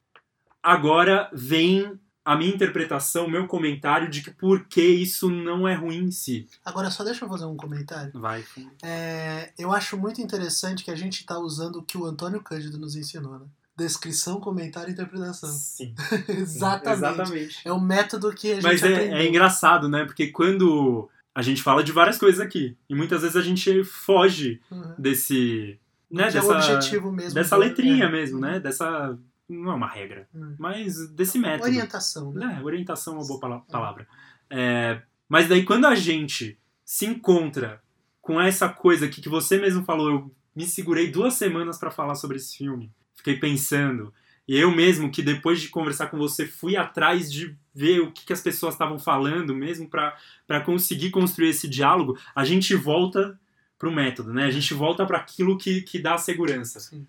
Agora 0.61 1.29
vem 1.33 1.99
a 2.23 2.35
minha 2.35 2.53
interpretação, 2.53 3.25
o 3.25 3.29
meu 3.29 3.47
comentário 3.47 4.09
de 4.09 4.21
que 4.23 4.31
por 4.31 4.65
que 4.65 4.81
isso 4.81 5.29
não 5.29 5.67
é 5.67 5.75
ruim 5.75 6.05
em 6.05 6.11
si. 6.11 6.47
Agora, 6.63 6.89
só 6.89 7.03
deixa 7.03 7.23
eu 7.23 7.29
fazer 7.29 7.45
um 7.45 7.55
comentário. 7.55 8.11
Vai. 8.19 8.43
É, 8.81 9.53
eu 9.59 9.71
acho 9.71 9.95
muito 9.95 10.19
interessante 10.21 10.83
que 10.83 10.89
a 10.89 10.95
gente 10.95 11.19
está 11.19 11.37
usando 11.37 11.77
o 11.77 11.83
que 11.83 11.97
o 11.97 12.05
Antônio 12.05 12.41
Cândido 12.41 12.79
nos 12.79 12.95
ensinou, 12.95 13.37
né? 13.37 13.45
Descrição, 13.77 14.39
comentário 14.39 14.89
e 14.89 14.93
interpretação. 14.93 15.49
Sim. 15.49 15.93
Exatamente. 16.29 16.97
Exatamente. 16.97 17.61
É 17.65 17.71
o 17.71 17.79
método 17.79 18.33
que 18.33 18.51
a 18.51 18.55
gente 18.55 18.63
Mas 18.63 18.83
é, 18.83 19.09
é, 19.09 19.27
engraçado, 19.27 19.89
né? 19.89 20.05
Porque 20.05 20.27
quando 20.27 21.09
a 21.33 21.41
gente 21.41 21.61
fala 21.61 21.83
de 21.83 21.91
várias 21.91 22.17
coisas 22.17 22.39
aqui, 22.39 22.77
e 22.89 22.95
muitas 22.95 23.21
vezes 23.21 23.35
a 23.35 23.41
gente 23.41 23.83
foge 23.83 24.61
uhum. 24.71 24.95
desse... 24.97 25.79
Né, 26.09 26.31
dessa, 26.31 26.53
é 26.53 26.57
objetivo 26.57 27.11
mesmo. 27.11 27.33
Dessa 27.33 27.57
letrinha 27.57 28.05
é. 28.05 28.11
mesmo, 28.11 28.39
né? 28.39 28.59
Dessa... 28.59 29.17
Não 29.47 29.71
é 29.71 29.75
uma 29.75 29.87
regra, 29.87 30.27
uhum. 30.33 30.55
mas 30.57 31.07
desse 31.09 31.37
método. 31.37 31.65
Orientação, 31.65 32.31
né? 32.31 32.57
É, 32.59 32.63
orientação 32.63 33.13
é 33.13 33.17
uma 33.17 33.27
boa 33.27 33.61
palavra. 33.69 34.07
É, 34.49 35.01
mas 35.29 35.47
daí 35.47 35.63
quando 35.63 35.85
a 35.85 35.93
gente 35.93 36.57
se 36.83 37.05
encontra 37.05 37.81
com 38.21 38.41
essa 38.41 38.67
coisa 38.69 39.05
aqui 39.05 39.21
que 39.21 39.29
você 39.29 39.59
mesmo 39.59 39.83
falou, 39.83 40.09
eu 40.09 40.35
me 40.55 40.65
segurei 40.65 41.11
duas 41.11 41.35
semanas 41.35 41.77
para 41.77 41.91
falar 41.91 42.15
sobre 42.15 42.37
esse 42.37 42.57
filme 42.57 42.91
fiquei 43.15 43.37
pensando. 43.37 44.13
E 44.47 44.57
eu 44.57 44.69
mesmo, 44.71 45.09
que 45.09 45.23
depois 45.23 45.59
de 45.59 45.69
conversar 45.69 46.07
com 46.07 46.17
você, 46.17 46.45
fui 46.45 46.77
atrás 46.77 47.31
de 47.31 47.55
ver 47.73 48.01
o 48.01 48.11
que, 48.11 48.25
que 48.25 48.33
as 48.33 48.41
pessoas 48.41 48.75
estavam 48.75 48.99
falando 48.99 49.55
mesmo 49.55 49.89
para 49.89 50.61
conseguir 50.63 51.09
construir 51.09 51.49
esse 51.49 51.67
diálogo, 51.67 52.17
a 52.35 52.45
gente 52.45 52.75
volta 52.75 53.39
para 53.77 53.89
o 53.89 53.91
método, 53.91 54.33
né? 54.33 54.45
A 54.45 54.51
gente 54.51 54.73
volta 54.73 55.05
para 55.05 55.17
aquilo 55.17 55.57
que, 55.57 55.81
que 55.81 55.99
dá 55.99 56.17
segurança. 56.17 56.79
Sim. 56.79 57.05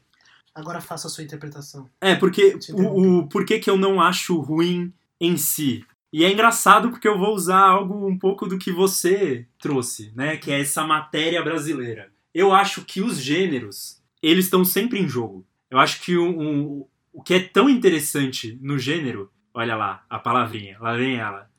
Agora 0.54 0.80
faça 0.80 1.06
a 1.06 1.10
sua 1.10 1.22
interpretação. 1.22 1.88
É, 2.00 2.14
porque 2.14 2.58
o, 2.70 3.18
o 3.18 3.28
por 3.28 3.44
que, 3.44 3.58
que 3.58 3.68
eu 3.68 3.76
não 3.76 4.00
acho 4.00 4.40
ruim 4.40 4.92
em 5.20 5.36
si? 5.36 5.84
E 6.10 6.24
é 6.24 6.32
engraçado 6.32 6.88
porque 6.88 7.06
eu 7.06 7.18
vou 7.18 7.34
usar 7.34 7.60
algo 7.60 8.08
um 8.08 8.18
pouco 8.18 8.46
do 8.46 8.58
que 8.58 8.72
você 8.72 9.46
trouxe, 9.58 10.12
né? 10.16 10.38
Que 10.38 10.50
é 10.50 10.60
essa 10.60 10.82
matéria 10.86 11.42
brasileira. 11.42 12.10
Eu 12.34 12.52
acho 12.52 12.84
que 12.86 13.02
os 13.02 13.18
gêneros, 13.18 14.00
eles 14.22 14.46
estão 14.46 14.64
sempre 14.64 14.98
em 14.98 15.06
jogo. 15.06 15.46
Eu 15.70 15.78
acho 15.78 16.00
que 16.02 16.16
um, 16.16 16.40
um, 16.40 16.86
o 17.12 17.22
que 17.22 17.34
é 17.34 17.40
tão 17.40 17.68
interessante 17.68 18.58
no 18.60 18.78
gênero, 18.78 19.30
olha 19.52 19.76
lá, 19.76 20.04
a 20.08 20.18
palavrinha, 20.18 20.78
lá 20.80 20.96
vem 20.96 21.16
ela, 21.16 21.50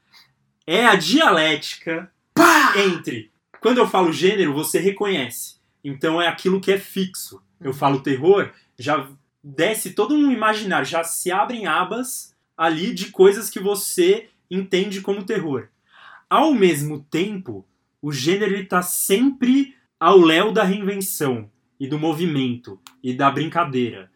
é 0.65 0.85
a 0.85 0.95
dialética 0.95 2.11
Pá! 2.33 2.73
entre. 2.77 3.31
Quando 3.59 3.79
eu 3.79 3.87
falo 3.87 4.13
gênero, 4.13 4.53
você 4.53 4.79
reconhece. 4.79 5.57
Então 5.83 6.21
é 6.21 6.27
aquilo 6.27 6.61
que 6.61 6.71
é 6.71 6.77
fixo. 6.77 7.41
Eu 7.59 7.71
uhum. 7.71 7.77
falo 7.77 8.01
terror, 8.01 8.51
já 8.77 9.09
desce 9.43 9.93
todo 9.93 10.13
um 10.13 10.31
imaginário, 10.31 10.85
já 10.85 11.03
se 11.03 11.31
abrem 11.31 11.65
abas 11.65 12.35
ali 12.55 12.93
de 12.93 13.11
coisas 13.11 13.49
que 13.49 13.59
você 13.59 14.29
entende 14.49 15.01
como 15.01 15.25
terror. 15.25 15.69
Ao 16.29 16.53
mesmo 16.53 16.99
tempo, 17.09 17.65
o 18.01 18.11
gênero 18.11 18.55
está 18.55 18.81
sempre 18.81 19.75
ao 19.99 20.19
léu 20.19 20.51
da 20.51 20.63
reinvenção 20.63 21.49
e 21.79 21.87
do 21.87 21.97
movimento 21.97 22.79
e 23.03 23.13
da 23.13 23.29
brincadeira. 23.31 24.11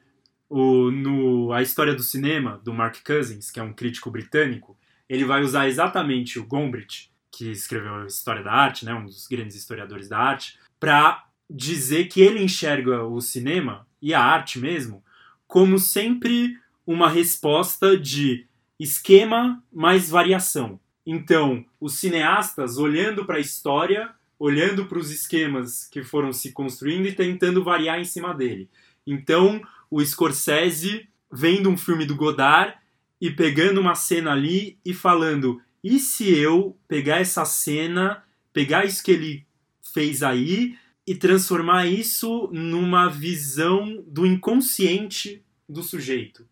O, 0.50 0.92
no 0.92 1.54
A 1.54 1.62
História 1.62 1.96
do 1.96 2.04
Cinema, 2.04 2.60
do 2.64 2.74
Mark 2.74 2.98
Cousins, 3.06 3.50
que 3.50 3.60
é 3.60 3.64
um 3.64 3.74
crítico 3.74 4.12
britânico, 4.12 4.78
ele 5.08 5.26
vai 5.26 5.42
usar 5.42 5.68
exatamente 5.68 6.40
o 6.40 6.46
Gombrich, 6.46 7.10
que 7.32 7.52
escreveu 7.52 7.96
a 7.96 8.06
História 8.06 8.44
da 8.44 8.52
Arte, 8.52 8.86
né, 8.86 8.94
um 8.94 9.06
dos 9.06 9.28
grandes 9.28 9.56
historiadores 9.56 10.10
da 10.10 10.18
arte, 10.18 10.60
para 10.80 11.26
dizer 11.50 12.06
que 12.06 12.22
ele 12.22 12.44
enxerga 12.44 13.04
o 13.04 13.20
cinema 13.22 13.88
e 14.02 14.14
a 14.14 14.22
arte 14.22 14.60
mesmo 14.60 15.04
como 15.52 15.78
sempre 15.78 16.58
uma 16.88 17.10
resposta 17.10 17.98
de 17.98 18.48
esquema 18.80 19.62
mais 19.72 20.10
variação. 20.10 20.80
Então, 21.06 21.66
os 21.78 22.00
cineastas 22.00 22.78
olhando 22.78 23.26
para 23.26 23.36
a 23.36 23.42
história 23.42 24.10
olhando 24.42 24.88
para 24.88 24.98
os 24.98 25.12
esquemas 25.12 25.86
que 25.86 26.04
foram 26.04 26.34
se 26.34 26.52
construindo 26.52 27.06
e 27.06 27.14
tentando 27.14 27.64
variar 27.64 28.00
em 28.00 28.04
cima 28.04 28.34
dele. 28.34 28.68
Então, 29.06 29.62
o 29.88 30.04
Scorsese 30.04 31.08
vendo 31.32 31.70
um 31.70 31.78
filme 31.78 32.08
do 32.08 32.16
Godard 32.16 32.76
e 33.22 33.30
pegando 33.30 33.80
uma 33.80 33.94
cena 33.94 34.32
ali 34.32 34.80
e 34.84 34.96
falando: 34.96 35.62
e 35.84 36.00
se 36.00 36.28
eu 36.34 36.76
pegar 36.88 37.20
essa 37.20 37.46
cena, 37.46 38.24
pegar 38.52 38.84
isso 38.84 39.04
que 39.04 39.12
ele 39.12 39.46
fez 39.94 40.24
aí 40.24 40.76
e 41.06 41.14
transformar 41.14 41.86
isso 41.86 42.50
numa 42.52 43.10
visão 43.10 44.04
do 44.08 44.26
inconsciente 44.26 45.46
do 45.70 45.84
sujeito? 45.84 46.48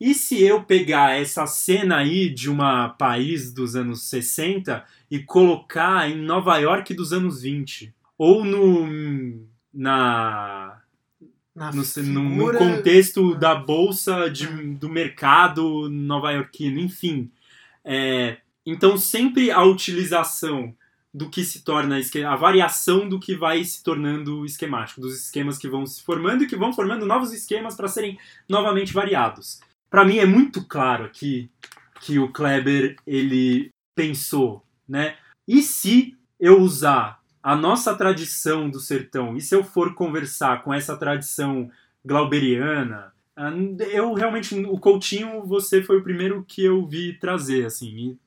E 0.00 0.14
se 0.14 0.42
eu 0.42 0.62
pegar 0.62 1.20
essa 1.20 1.46
cena 1.46 1.98
aí 1.98 2.30
de 2.30 2.50
um 2.50 2.56
país 2.96 3.52
dos 3.52 3.76
anos 3.76 4.04
60 4.04 4.82
e 5.10 5.18
colocar 5.18 6.08
em 6.10 6.16
Nova 6.16 6.56
York 6.56 6.94
dos 6.94 7.12
anos 7.12 7.42
20? 7.42 7.94
Ou 8.16 8.42
no. 8.42 9.46
na. 9.72 10.80
No, 11.54 11.84
figura... 11.84 12.58
no, 12.58 12.58
contexto 12.58 13.34
da 13.34 13.54
bolsa 13.54 14.30
de, 14.30 14.46
do 14.46 14.88
mercado 14.88 15.90
nova-iorquino, 15.90 16.80
enfim. 16.80 17.30
É, 17.84 18.38
então, 18.64 18.96
sempre 18.96 19.50
a 19.50 19.62
utilização 19.62 20.74
do 21.12 21.28
que 21.28 21.44
se 21.44 21.62
torna 21.62 22.00
a 22.26 22.36
variação 22.36 23.06
do 23.06 23.20
que 23.20 23.34
vai 23.34 23.62
se 23.64 23.82
tornando 23.82 24.46
esquemático, 24.46 25.02
dos 25.02 25.18
esquemas 25.22 25.58
que 25.58 25.68
vão 25.68 25.84
se 25.84 26.02
formando 26.02 26.44
e 26.44 26.46
que 26.46 26.56
vão 26.56 26.72
formando 26.72 27.04
novos 27.04 27.32
esquemas 27.32 27.74
para 27.74 27.88
serem 27.88 28.18
novamente 28.48 28.94
variados 28.94 29.60
para 29.90 30.04
mim 30.04 30.18
é 30.18 30.24
muito 30.24 30.64
claro 30.64 31.04
aqui 31.04 31.50
que 32.00 32.18
o 32.18 32.32
Kleber 32.32 32.96
ele 33.06 33.70
pensou, 33.94 34.64
né? 34.88 35.16
E 35.46 35.60
se 35.60 36.16
eu 36.38 36.60
usar 36.60 37.20
a 37.42 37.56
nossa 37.56 37.94
tradição 37.94 38.70
do 38.70 38.78
sertão, 38.78 39.36
e 39.36 39.40
se 39.40 39.54
eu 39.54 39.64
for 39.64 39.94
conversar 39.94 40.62
com 40.62 40.72
essa 40.72 40.96
tradição 40.96 41.70
glauberiana, 42.04 43.12
ah, 43.36 43.50
eu 43.90 44.14
realmente 44.14 44.54
o 44.54 44.78
Coutinho 44.78 45.44
você 45.44 45.82
foi 45.82 45.98
o 45.98 46.02
primeiro 46.02 46.44
que 46.46 46.64
eu 46.64 46.86
vi 46.86 47.14
trazer 47.14 47.66
assim, 47.66 48.18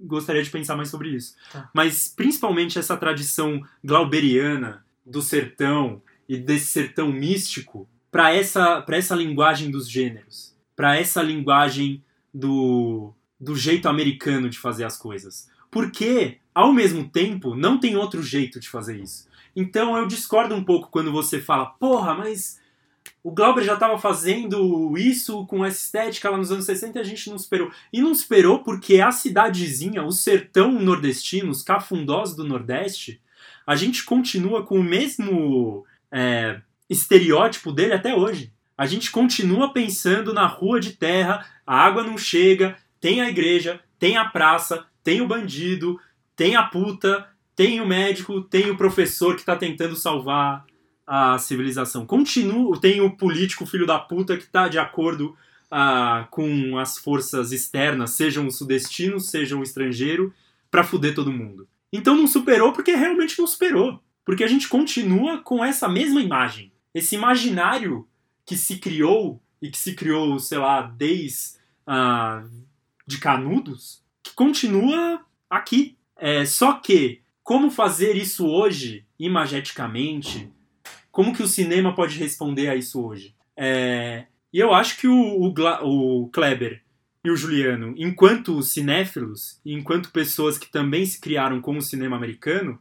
gostaria 0.00 0.42
de 0.42 0.50
pensar 0.50 0.76
mais 0.76 0.90
sobre 0.90 1.10
isso. 1.10 1.34
Tá. 1.50 1.70
Mas 1.72 2.08
principalmente 2.08 2.78
essa 2.78 2.96
tradição 2.96 3.60
glauberiana 3.82 4.84
do 5.04 5.22
sertão 5.22 6.02
e 6.28 6.36
desse 6.36 6.66
sertão 6.66 7.10
místico 7.10 7.88
para 8.10 8.32
essa 8.32 8.80
para 8.82 8.96
essa 8.96 9.14
linguagem 9.14 9.70
dos 9.70 9.88
gêneros 9.88 10.53
para 10.76 10.96
essa 10.96 11.22
linguagem 11.22 12.02
do, 12.32 13.12
do 13.38 13.54
jeito 13.54 13.88
americano 13.88 14.48
de 14.48 14.58
fazer 14.58 14.84
as 14.84 14.96
coisas. 14.96 15.48
Porque, 15.70 16.38
ao 16.54 16.72
mesmo 16.72 17.08
tempo, 17.08 17.54
não 17.54 17.78
tem 17.78 17.96
outro 17.96 18.22
jeito 18.22 18.60
de 18.60 18.68
fazer 18.68 19.00
isso. 19.00 19.28
Então 19.56 19.96
eu 19.96 20.06
discordo 20.06 20.54
um 20.54 20.64
pouco 20.64 20.88
quando 20.90 21.12
você 21.12 21.40
fala, 21.40 21.66
porra, 21.66 22.14
mas 22.14 22.60
o 23.22 23.30
Glauber 23.30 23.62
já 23.62 23.74
estava 23.74 23.98
fazendo 23.98 24.96
isso 24.96 25.46
com 25.46 25.64
essa 25.64 25.78
estética 25.78 26.30
lá 26.30 26.36
nos 26.36 26.50
anos 26.50 26.64
60 26.64 26.98
e 26.98 27.00
a 27.00 27.04
gente 27.04 27.28
não 27.28 27.36
esperou. 27.36 27.70
E 27.92 28.00
não 28.00 28.12
esperou 28.12 28.60
porque 28.60 29.00
a 29.00 29.12
cidadezinha, 29.12 30.02
o 30.02 30.12
sertão 30.12 30.72
nordestino, 30.72 31.50
os 31.50 31.62
cafundós 31.62 32.34
do 32.34 32.44
Nordeste, 32.44 33.20
a 33.66 33.76
gente 33.76 34.04
continua 34.04 34.64
com 34.64 34.78
o 34.78 34.84
mesmo 34.84 35.86
é, 36.10 36.60
estereótipo 36.88 37.72
dele 37.72 37.94
até 37.94 38.14
hoje 38.14 38.53
a 38.76 38.86
gente 38.86 39.10
continua 39.10 39.72
pensando 39.72 40.32
na 40.32 40.46
rua 40.46 40.80
de 40.80 40.92
terra, 40.92 41.46
a 41.66 41.76
água 41.76 42.02
não 42.02 42.18
chega, 42.18 42.76
tem 43.00 43.20
a 43.20 43.28
igreja, 43.28 43.80
tem 43.98 44.16
a 44.16 44.24
praça, 44.24 44.84
tem 45.02 45.20
o 45.20 45.28
bandido, 45.28 46.00
tem 46.34 46.56
a 46.56 46.62
puta, 46.62 47.28
tem 47.54 47.80
o 47.80 47.86
médico, 47.86 48.40
tem 48.40 48.70
o 48.70 48.76
professor 48.76 49.34
que 49.34 49.40
está 49.40 49.56
tentando 49.56 49.94
salvar 49.94 50.64
a 51.06 51.38
civilização. 51.38 52.06
Continua, 52.06 52.80
tem 52.80 53.00
o 53.00 53.16
político 53.16 53.66
filho 53.66 53.86
da 53.86 53.98
puta 53.98 54.36
que 54.36 54.44
está 54.44 54.68
de 54.68 54.78
acordo 54.78 55.36
ah, 55.70 56.26
com 56.30 56.78
as 56.78 56.98
forças 56.98 57.52
externas, 57.52 58.10
sejam 58.10 58.46
os 58.46 58.56
sudestinos, 58.56 59.30
sejam 59.30 59.60
o 59.60 59.62
estrangeiro, 59.62 60.32
para 60.70 60.84
fuder 60.84 61.14
todo 61.14 61.32
mundo. 61.32 61.68
Então 61.92 62.16
não 62.16 62.26
superou 62.26 62.72
porque 62.72 62.94
realmente 62.94 63.38
não 63.38 63.46
superou. 63.46 64.00
Porque 64.24 64.42
a 64.42 64.48
gente 64.48 64.68
continua 64.68 65.38
com 65.38 65.64
essa 65.64 65.86
mesma 65.88 66.20
imagem. 66.20 66.72
Esse 66.94 67.14
imaginário 67.14 68.08
que 68.44 68.56
se 68.56 68.78
criou 68.78 69.42
e 69.60 69.70
que 69.70 69.78
se 69.78 69.94
criou, 69.94 70.38
sei 70.38 70.58
lá, 70.58 70.82
desde 70.82 71.56
uh, 71.88 72.48
de 73.06 73.18
Canudos, 73.18 74.02
que 74.22 74.34
continua 74.34 75.24
aqui. 75.48 75.96
É, 76.16 76.44
só 76.44 76.74
que 76.74 77.22
como 77.42 77.70
fazer 77.70 78.16
isso 78.16 78.46
hoje, 78.46 79.06
imageticamente, 79.18 80.50
como 81.10 81.34
que 81.34 81.42
o 81.42 81.48
cinema 81.48 81.94
pode 81.94 82.18
responder 82.18 82.68
a 82.68 82.74
isso 82.74 83.04
hoje? 83.04 83.34
É, 83.56 84.26
e 84.52 84.58
eu 84.58 84.72
acho 84.72 84.96
que 84.98 85.06
o, 85.06 85.14
o, 85.14 86.22
o, 86.22 86.28
Kleber 86.28 86.82
e 87.24 87.30
o 87.30 87.36
Juliano, 87.36 87.94
enquanto 87.96 88.62
cinéfilos, 88.62 89.60
enquanto 89.64 90.10
pessoas 90.10 90.58
que 90.58 90.70
também 90.70 91.04
se 91.06 91.20
criaram 91.20 91.60
com 91.60 91.76
o 91.76 91.82
cinema 91.82 92.16
americano, 92.16 92.78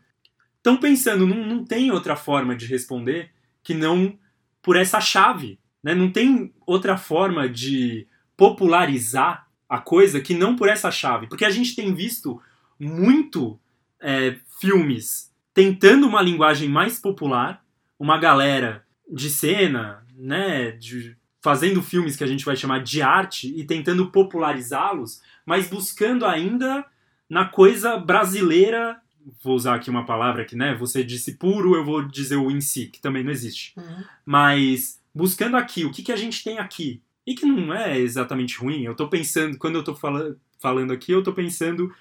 estão 0.58 0.78
pensando, 0.78 1.28
não, 1.28 1.46
não 1.46 1.66
tem 1.66 1.92
outra 1.92 2.16
forma 2.16 2.56
de 2.56 2.66
responder 2.66 3.32
que 3.62 3.74
não 3.74 4.18
por 4.64 4.76
essa 4.76 5.00
chave. 5.00 5.60
Né? 5.84 5.94
Não 5.94 6.10
tem 6.10 6.52
outra 6.66 6.98
forma 6.98 7.48
de 7.48 8.08
popularizar 8.36 9.48
a 9.70 9.80
coisa 9.80 10.20
que 10.20 10.34
não 10.34 10.56
por 10.56 10.70
essa 10.70 10.90
chave. 10.90 11.28
Porque 11.28 11.46
a 11.46 11.52
gente 11.52 11.76
tem 11.76 11.94
visto 11.94 12.42
muito 12.80 13.60
é, 14.02 14.38
filmes 14.60 15.32
tentando 15.54 16.08
uma 16.08 16.22
linguagem 16.22 16.68
mais 16.68 17.00
popular, 17.00 17.64
uma 18.00 18.18
galera 18.18 18.84
de 19.12 19.30
cena, 19.30 20.04
né, 20.18 20.72
de, 20.72 21.16
fazendo 21.42 21.84
filmes 21.84 22.16
que 22.16 22.24
a 22.24 22.28
gente 22.28 22.46
vai 22.46 22.56
chamar 22.56 22.82
de 22.82 23.02
arte 23.02 23.54
e 23.56 23.64
tentando 23.64 24.10
popularizá-los, 24.10 25.22
mas 25.46 25.68
buscando 25.68 26.26
ainda 26.26 26.84
na 27.30 27.46
coisa 27.46 27.98
brasileira 27.98 29.00
vou 29.42 29.56
usar 29.56 29.76
aqui 29.76 29.90
uma 29.90 30.06
palavra 30.06 30.46
que, 30.46 30.56
né, 30.56 30.76
você 30.76 31.04
disse 31.04 31.38
puro, 31.38 31.76
eu 31.76 31.84
vou 31.84 32.04
dizer 32.08 32.36
o 32.36 32.52
em 32.52 32.62
si, 32.62 32.88
que 32.88 33.02
também 33.02 33.24
não 33.24 33.32
existe. 33.32 33.74
Uhum. 33.78 34.04
Mas 34.26 35.02
buscando 35.14 35.58
aqui, 35.58 35.86
o 35.86 35.92
que, 35.92 36.04
que 36.04 36.12
a 36.12 36.16
gente 36.16 36.44
tem 36.44 36.60
aqui? 36.60 37.02
E 37.26 37.36
que 37.36 37.46
não 37.46 37.74
é 37.74 37.98
exatamente 37.98 38.58
ruim. 38.58 38.84
Eu 38.84 38.96
tô 38.96 39.08
pensando, 39.08 39.58
quando 39.58 39.76
eu 39.76 39.84
tô 39.84 39.96
fala, 39.96 40.36
falando 40.60 40.92
aqui, 40.92 41.12
eu 41.12 41.24
tô 41.24 41.34
pensando 41.34 41.94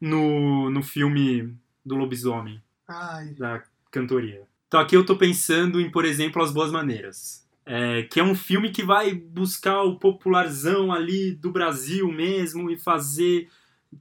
no, 0.00 0.70
no 0.70 0.82
filme 0.82 1.54
do 1.84 1.94
lobisomem. 1.94 2.60
Ai. 2.88 3.34
Da 3.34 3.62
cantoria. 3.90 4.42
Então 4.66 4.80
aqui 4.80 4.96
eu 4.96 5.06
tô 5.06 5.16
pensando 5.16 5.80
em, 5.80 5.90
por 5.90 6.04
exemplo, 6.04 6.42
As 6.42 6.52
Boas 6.52 6.72
Maneiras. 6.72 7.44
É, 7.66 8.02
que 8.02 8.20
é 8.20 8.24
um 8.24 8.34
filme 8.34 8.70
que 8.70 8.82
vai 8.82 9.14
buscar 9.14 9.82
o 9.82 9.98
popularzão 9.98 10.92
ali 10.92 11.32
do 11.32 11.50
Brasil 11.50 12.10
mesmo 12.12 12.70
e 12.70 12.76
fazer 12.76 13.48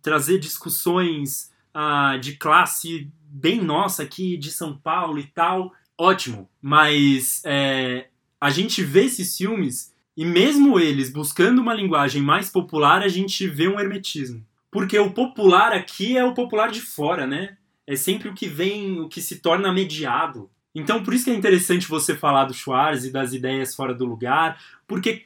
trazer 0.01 0.39
discussões 0.39 1.52
ah, 1.73 2.17
de 2.17 2.37
classe 2.37 3.11
bem 3.19 3.61
nossa 3.61 4.03
aqui 4.03 4.37
de 4.37 4.51
São 4.51 4.77
Paulo 4.77 5.19
e 5.19 5.23
tal, 5.23 5.73
ótimo. 5.97 6.49
Mas 6.61 7.41
é, 7.45 8.07
a 8.39 8.49
gente 8.49 8.83
vê 8.83 9.05
esses 9.05 9.35
filmes 9.35 9.93
e 10.15 10.23
mesmo 10.23 10.79
eles 10.79 11.09
buscando 11.09 11.59
uma 11.59 11.73
linguagem 11.73 12.21
mais 12.21 12.49
popular, 12.49 13.01
a 13.01 13.07
gente 13.07 13.47
vê 13.47 13.67
um 13.67 13.79
hermetismo. 13.79 14.45
Porque 14.69 14.97
o 14.97 15.11
popular 15.11 15.71
aqui 15.71 16.17
é 16.17 16.23
o 16.23 16.33
popular 16.33 16.71
de 16.71 16.81
fora, 16.81 17.25
né? 17.25 17.57
É 17.85 17.95
sempre 17.95 18.29
o 18.29 18.33
que 18.33 18.47
vem, 18.47 18.99
o 18.99 19.09
que 19.09 19.21
se 19.21 19.39
torna 19.39 19.73
mediado. 19.73 20.49
Então, 20.73 21.03
por 21.03 21.13
isso 21.13 21.25
que 21.25 21.31
é 21.31 21.35
interessante 21.35 21.87
você 21.87 22.15
falar 22.15 22.45
do 22.45 22.53
Schwarz 22.53 23.05
e 23.05 23.11
das 23.11 23.33
ideias 23.33 23.75
fora 23.75 23.93
do 23.93 24.05
lugar, 24.05 24.59
porque 24.87 25.25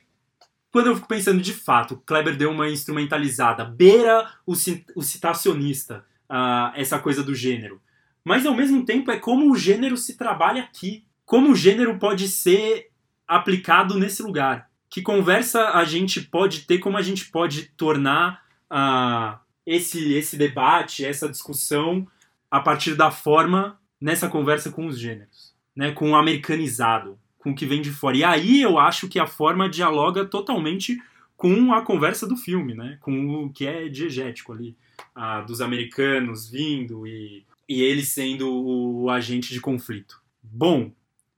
quando 0.71 0.87
eu 0.87 0.95
fico 0.95 1.07
pensando 1.07 1.41
de 1.41 1.53
fato, 1.53 2.01
Kleber 2.05 2.35
deu 2.35 2.51
uma 2.51 2.69
instrumentalizada, 2.69 3.63
beira 3.63 4.29
o, 4.45 4.53
o 4.95 5.01
citacionista, 5.01 6.05
uh, 6.29 6.71
essa 6.75 6.99
coisa 6.99 7.23
do 7.23 7.35
gênero. 7.35 7.81
Mas 8.23 8.45
ao 8.45 8.55
mesmo 8.55 8.85
tempo 8.85 9.09
é 9.11 9.17
como 9.17 9.51
o 9.51 9.55
gênero 9.55 9.95
se 9.95 10.17
trabalha 10.17 10.63
aqui. 10.63 11.05
Como 11.25 11.51
o 11.51 11.55
gênero 11.55 11.97
pode 11.97 12.27
ser 12.27 12.89
aplicado 13.27 13.97
nesse 13.97 14.21
lugar. 14.23 14.69
Que 14.89 15.01
conversa 15.01 15.71
a 15.71 15.83
gente 15.83 16.21
pode 16.21 16.61
ter, 16.61 16.79
como 16.79 16.97
a 16.97 17.01
gente 17.01 17.25
pode 17.29 17.67
tornar 17.77 18.41
uh, 18.71 19.37
esse, 19.65 20.13
esse 20.13 20.37
debate, 20.37 21.05
essa 21.05 21.27
discussão 21.27 22.07
a 22.49 22.59
partir 22.59 22.95
da 22.95 23.11
forma 23.11 23.79
nessa 23.99 24.29
conversa 24.29 24.71
com 24.71 24.87
os 24.87 24.97
gêneros, 24.97 25.53
né? 25.75 25.91
com 25.91 26.11
o 26.11 26.15
americanizado, 26.15 27.19
com 27.37 27.51
o 27.51 27.55
que 27.55 27.65
vem 27.65 27.81
de 27.81 27.91
fora. 27.91 28.15
E 28.15 28.23
aí 28.23 28.61
eu 28.61 28.79
acho 28.79 29.09
que 29.09 29.19
a 29.19 29.27
forma 29.27 29.69
dialoga 29.69 30.25
totalmente 30.25 30.97
com 31.37 31.71
a 31.73 31.81
conversa 31.81 32.27
do 32.27 32.35
filme, 32.35 32.73
né? 32.73 32.97
com 32.99 33.45
o 33.45 33.49
que 33.49 33.65
é 33.65 33.87
diegético 33.87 34.51
ali, 34.51 34.75
uh, 35.15 35.45
dos 35.45 35.61
americanos 35.61 36.49
vindo 36.49 37.07
e, 37.07 37.45
e 37.69 37.81
ele 37.81 38.03
sendo 38.03 38.51
o 38.51 39.09
agente 39.09 39.53
de 39.53 39.61
conflito. 39.61 40.19
Bom, 40.43 40.91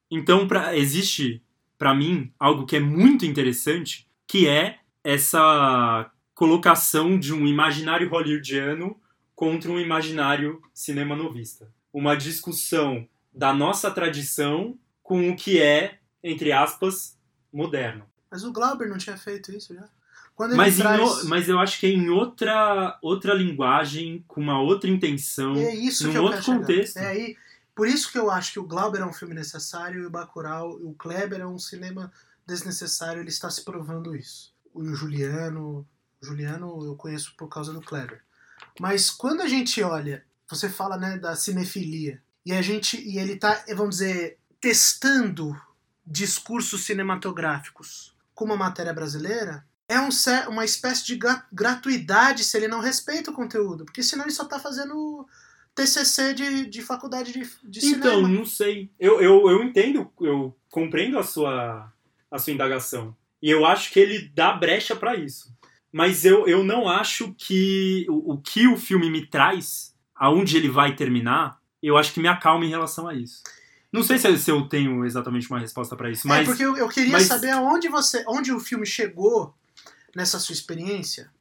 então 0.10 0.48
pra, 0.48 0.76
existe 0.76 1.44
para 1.80 1.96
mim, 1.96 2.32
algo 2.38 2.66
que 2.66 2.76
é 2.76 2.80
muito 2.80 3.26
interessante, 3.26 4.06
que 4.28 4.50
é 4.50 4.80
essa 5.02 6.12
colocação 6.36 7.18
de 7.18 7.34
um 7.34 7.48
imaginário 7.48 8.10
hollywoodiano 8.10 9.00
contra 9.34 9.72
um 9.72 9.80
imaginário 9.80 10.62
cinema 10.74 11.16
novista. 11.16 11.74
uma 11.94 12.16
discussão 12.16 13.08
da 13.34 13.54
nossa 13.54 13.90
tradição 13.90 14.78
com 15.02 15.30
o 15.30 15.36
que 15.36 15.60
é, 15.62 16.00
entre 16.22 16.52
aspas, 16.52 17.18
moderno. 17.52 18.06
Mas 18.32 18.44
o 18.44 18.52
Glauber 18.52 18.88
não 18.90 18.98
tinha 18.98 19.18
feito 19.18 19.52
isso 19.52 19.74
já? 19.74 19.88
Quando 20.36 20.52
ele 20.52 20.58
Mas, 20.58 20.78
traz... 20.78 21.02
o- 21.02 21.28
mas 21.28 21.50
eu 21.50 21.60
acho 21.60 21.80
que 21.80 21.88
é 21.88 21.90
em 21.90 22.10
outra, 22.10 22.98
outra 23.02 23.34
linguagem, 23.34 24.24
com 24.28 24.40
uma 24.40 24.62
outra 24.62 24.90
intenção, 24.90 25.56
É 25.56 25.74
isso 25.76 26.06
num 26.06 26.12
que 26.12 26.18
eu 26.18 26.24
outro 26.24 26.42
chegar. 26.42 26.60
contexto. 26.60 26.98
É 26.98 27.08
aí, 27.08 27.38
por 27.76 27.88
isso 27.88 28.12
que 28.12 28.18
eu 28.18 28.32
acho 28.32 28.54
que 28.54 28.60
o 28.60 28.64
Glauber 28.64 29.00
é 29.02 29.06
um 29.06 29.12
filme 29.14 29.34
necessário 29.34 30.02
e 30.02 30.06
o 30.06 30.10
Bacurau 30.10 30.72
o 30.72 30.94
Kleber 30.94 31.42
é 31.42 31.46
um 31.48 31.60
cinema 31.60 32.12
desnecessário. 32.48 33.22
Ele 33.22 33.30
está 33.30 33.50
se 33.50 33.64
provando 33.66 34.16
isso. 34.16 34.54
O 34.74 34.86
Juliano, 34.96 35.86
o 36.22 36.26
Juliano 36.26 36.86
eu 36.86 36.96
conheço 36.96 37.34
por 37.36 37.48
causa 37.50 37.74
do 37.74 37.82
Kleber. 37.82 38.22
Mas 38.80 39.10
quando 39.10 39.42
a 39.42 39.48
gente 39.48 39.82
olha, 39.84 40.24
você 40.48 40.70
fala 40.70 40.96
né 40.98 41.18
da 41.18 41.36
cinefilia 41.36 42.22
e 42.46 42.54
a 42.54 42.62
gente 42.62 42.98
e 42.98 43.18
ele 43.20 43.36
tá, 43.36 43.62
vamos 43.76 43.98
dizer, 43.98 44.38
testando 44.62 45.54
discursos 46.08 46.86
cinematográficos 46.86 48.14
com 48.40 48.46
uma 48.46 48.56
matéria 48.56 48.94
brasileira, 48.94 49.66
é 49.86 50.00
um, 50.00 50.08
uma 50.48 50.64
espécie 50.64 51.06
de 51.06 51.18
gra- 51.18 51.46
gratuidade 51.52 52.46
se 52.46 52.56
ele 52.56 52.70
não 52.70 52.80
respeita 52.80 53.32
o 53.32 53.34
conteúdo, 53.34 53.84
porque 53.84 54.02
senão 54.02 54.24
ele 54.24 54.32
só 54.32 54.46
tá 54.46 54.58
fazendo 54.58 55.28
TCC 55.76 56.34
de, 56.34 56.66
de 56.68 56.82
faculdade 56.82 57.34
de, 57.34 57.42
de 57.64 57.86
Então, 57.86 58.16
cinema. 58.16 58.28
não 58.30 58.46
sei. 58.46 58.90
Eu, 58.98 59.22
eu, 59.22 59.50
eu 59.50 59.62
entendo, 59.62 60.10
eu 60.22 60.56
compreendo 60.70 61.20
a 61.20 61.24
sua, 61.24 61.92
a 62.32 62.38
sua 62.40 62.54
indagação. 62.54 63.14
E 63.42 63.50
eu 63.50 63.66
acho 63.66 63.92
que 63.92 64.00
ele 64.00 64.32
dá 64.34 64.54
brecha 64.54 64.96
pra 64.96 65.16
isso. 65.16 65.54
Mas 65.92 66.24
eu, 66.24 66.48
eu 66.48 66.64
não 66.64 66.88
acho 66.88 67.34
que 67.38 68.06
o, 68.10 68.34
o 68.34 68.38
que 68.38 68.68
o 68.68 68.78
filme 68.78 69.10
me 69.10 69.26
traz, 69.26 69.94
aonde 70.16 70.56
ele 70.56 70.70
vai 70.70 70.96
terminar, 70.96 71.60
eu 71.84 71.98
acho 71.98 72.14
que 72.14 72.20
me 72.22 72.28
acalma 72.30 72.66
em 72.66 72.70
relação 72.70 73.06
a 73.08 73.14
isso. 73.14 73.42
Não 73.92 74.04
sei 74.04 74.18
se, 74.20 74.38
se 74.38 74.52
eu 74.52 74.68
tenho 74.68 75.04
exatamente 75.06 75.50
uma 75.50 75.60
resposta 75.60 75.96
pra 75.96 76.12
isso, 76.12 76.28
mas 76.28 76.42
é 76.42 76.46
porque 76.46 76.64
eu, 76.64 76.78
eu 76.78 76.88
queria 76.90 77.14
mas- 77.14 77.26
saber 77.28 77.50
aonde 77.52 77.88
você, 77.90 78.24
onde 78.28 78.52
o 78.52 78.60
filme 78.60 78.86
chegou 78.86 79.54
nessa 80.16 80.40
sua 80.40 80.54
experiência, 80.54 81.32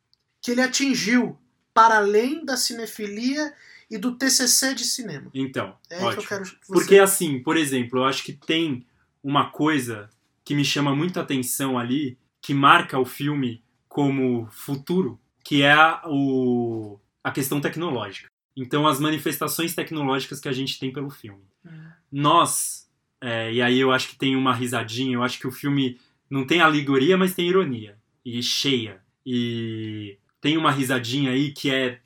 que 0.40 0.50
ele 0.52 0.62
atingiu 0.62 1.38
para 1.74 1.96
além 1.98 2.44
da 2.44 2.56
cinefilia 2.56 3.52
e 3.90 3.96
do 3.98 4.14
TCC 4.16 4.74
de 4.74 4.84
cinema. 4.84 5.30
então, 5.34 5.76
É 5.90 5.94
aí 5.96 6.00
que 6.00 6.06
ótimo. 6.06 6.22
eu 6.22 6.28
quero 6.28 6.44
que 6.44 6.50
você... 6.66 6.72
Porque 6.72 6.98
assim, 6.98 7.38
por 7.42 7.56
exemplo, 7.56 8.00
eu 8.00 8.04
acho 8.04 8.22
que 8.24 8.32
tem 8.32 8.86
uma 9.22 9.50
coisa 9.50 10.08
que 10.44 10.54
me 10.54 10.64
chama 10.64 10.94
muita 10.94 11.20
atenção 11.20 11.78
ali, 11.78 12.18
que 12.40 12.54
marca 12.54 12.98
o 12.98 13.04
filme 13.04 13.62
como 13.88 14.46
futuro, 14.50 15.18
que 15.44 15.62
é 15.62 15.72
a, 15.72 16.02
o, 16.06 16.98
a 17.22 17.30
questão 17.30 17.60
tecnológica. 17.60 18.28
Então, 18.56 18.86
as 18.86 18.98
manifestações 19.00 19.74
tecnológicas 19.74 20.40
que 20.40 20.48
a 20.48 20.52
gente 20.52 20.78
tem 20.78 20.92
pelo 20.92 21.10
filme. 21.10 21.42
Hum. 21.64 21.90
Nós, 22.10 22.88
é, 23.20 23.52
e 23.52 23.62
aí 23.62 23.78
eu 23.78 23.92
acho 23.92 24.08
que 24.08 24.16
tem 24.16 24.36
uma 24.36 24.54
risadinha, 24.54 25.14
eu 25.14 25.22
acho 25.22 25.38
que 25.38 25.46
o 25.46 25.52
filme 25.52 25.98
não 26.30 26.46
tem 26.46 26.60
alegoria, 26.60 27.16
mas 27.16 27.34
tem 27.34 27.48
ironia. 27.48 27.96
E 28.24 28.42
cheia. 28.42 29.00
E 29.24 30.18
tem 30.40 30.56
uma 30.56 30.70
risadinha 30.70 31.30
aí 31.30 31.52
que 31.52 31.70
é. 31.70 32.00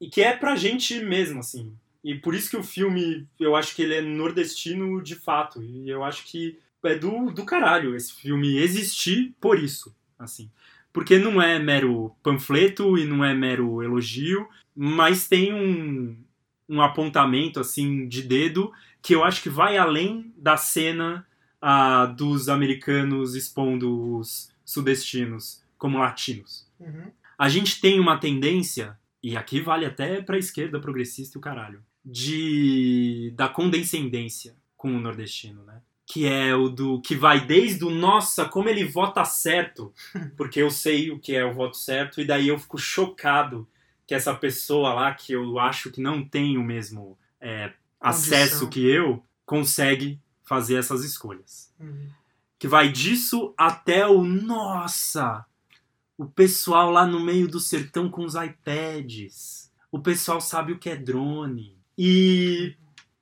E 0.00 0.08
que 0.08 0.20
é 0.20 0.36
pra 0.36 0.56
gente 0.56 1.00
mesmo, 1.00 1.40
assim. 1.40 1.74
E 2.02 2.14
por 2.14 2.34
isso 2.34 2.50
que 2.50 2.56
o 2.56 2.62
filme, 2.62 3.26
eu 3.38 3.56
acho 3.56 3.74
que 3.74 3.82
ele 3.82 3.94
é 3.94 4.00
nordestino 4.00 5.02
de 5.02 5.14
fato. 5.14 5.62
E 5.62 5.88
eu 5.88 6.04
acho 6.04 6.24
que 6.24 6.58
é 6.84 6.94
do, 6.94 7.30
do 7.30 7.44
caralho 7.44 7.96
esse 7.96 8.14
filme 8.14 8.58
existir 8.58 9.34
por 9.40 9.58
isso, 9.58 9.94
assim. 10.18 10.50
Porque 10.92 11.18
não 11.18 11.40
é 11.42 11.58
mero 11.58 12.14
panfleto 12.22 12.96
e 12.96 13.04
não 13.04 13.24
é 13.24 13.34
mero 13.34 13.82
elogio, 13.82 14.48
mas 14.74 15.28
tem 15.28 15.52
um, 15.52 16.16
um 16.68 16.80
apontamento, 16.80 17.60
assim, 17.60 18.06
de 18.06 18.22
dedo 18.22 18.72
que 19.02 19.14
eu 19.14 19.24
acho 19.24 19.42
que 19.42 19.48
vai 19.48 19.76
além 19.76 20.32
da 20.36 20.56
cena 20.56 21.26
ah, 21.60 22.06
dos 22.06 22.48
americanos 22.48 23.34
expondo 23.34 24.16
os 24.16 24.50
sudestinos 24.64 25.62
como 25.76 25.98
latinos. 25.98 26.66
Uhum. 26.78 27.10
A 27.38 27.48
gente 27.48 27.80
tem 27.80 28.00
uma 28.00 28.18
tendência, 28.18 28.98
e 29.22 29.36
aqui 29.36 29.60
vale 29.60 29.86
até 29.86 30.20
pra 30.20 30.38
esquerda 30.38 30.80
progressista 30.80 31.36
e 31.36 31.40
o 31.40 31.42
caralho, 31.42 31.82
de 32.04 33.32
da 33.36 33.48
condescendência 33.48 34.56
com 34.76 34.94
o 34.94 35.00
nordestino, 35.00 35.62
né? 35.64 35.80
Que 36.06 36.26
é 36.26 36.54
o 36.54 36.68
do 36.68 37.00
que 37.00 37.14
vai 37.14 37.44
desde 37.44 37.84
o 37.84 37.90
nossa, 37.90 38.46
como 38.46 38.68
ele 38.68 38.84
vota 38.84 39.24
certo, 39.24 39.92
porque 40.36 40.60
eu 40.60 40.70
sei 40.70 41.10
o 41.10 41.18
que 41.18 41.34
é 41.34 41.44
o 41.44 41.52
voto 41.52 41.76
certo, 41.76 42.20
e 42.20 42.24
daí 42.24 42.48
eu 42.48 42.58
fico 42.58 42.78
chocado 42.78 43.68
que 44.06 44.14
essa 44.14 44.34
pessoa 44.34 44.94
lá, 44.94 45.14
que 45.14 45.32
eu 45.32 45.58
acho 45.58 45.90
que 45.90 46.00
não 46.00 46.24
tem 46.24 46.56
o 46.56 46.64
mesmo 46.64 47.18
é, 47.40 47.72
acesso 48.00 48.68
que 48.68 48.86
eu, 48.86 49.22
consegue 49.44 50.20
fazer 50.44 50.76
essas 50.76 51.04
escolhas 51.04 51.72
Uhum. 51.80 52.08
que 52.58 52.66
vai 52.66 52.90
disso 52.90 53.54
até 53.56 54.06
o 54.06 54.22
nossa, 54.24 55.44
o 56.16 56.26
pessoal 56.26 56.90
lá 56.90 57.06
no 57.06 57.20
meio 57.20 57.46
do 57.46 57.60
sertão 57.60 58.10
com 58.10 58.24
os 58.24 58.34
iPads. 58.34 59.70
O 59.90 60.00
pessoal 60.00 60.40
sabe 60.40 60.72
o 60.72 60.78
que 60.78 60.90
é 60.90 60.96
drone. 60.96 61.76
E 61.96 62.74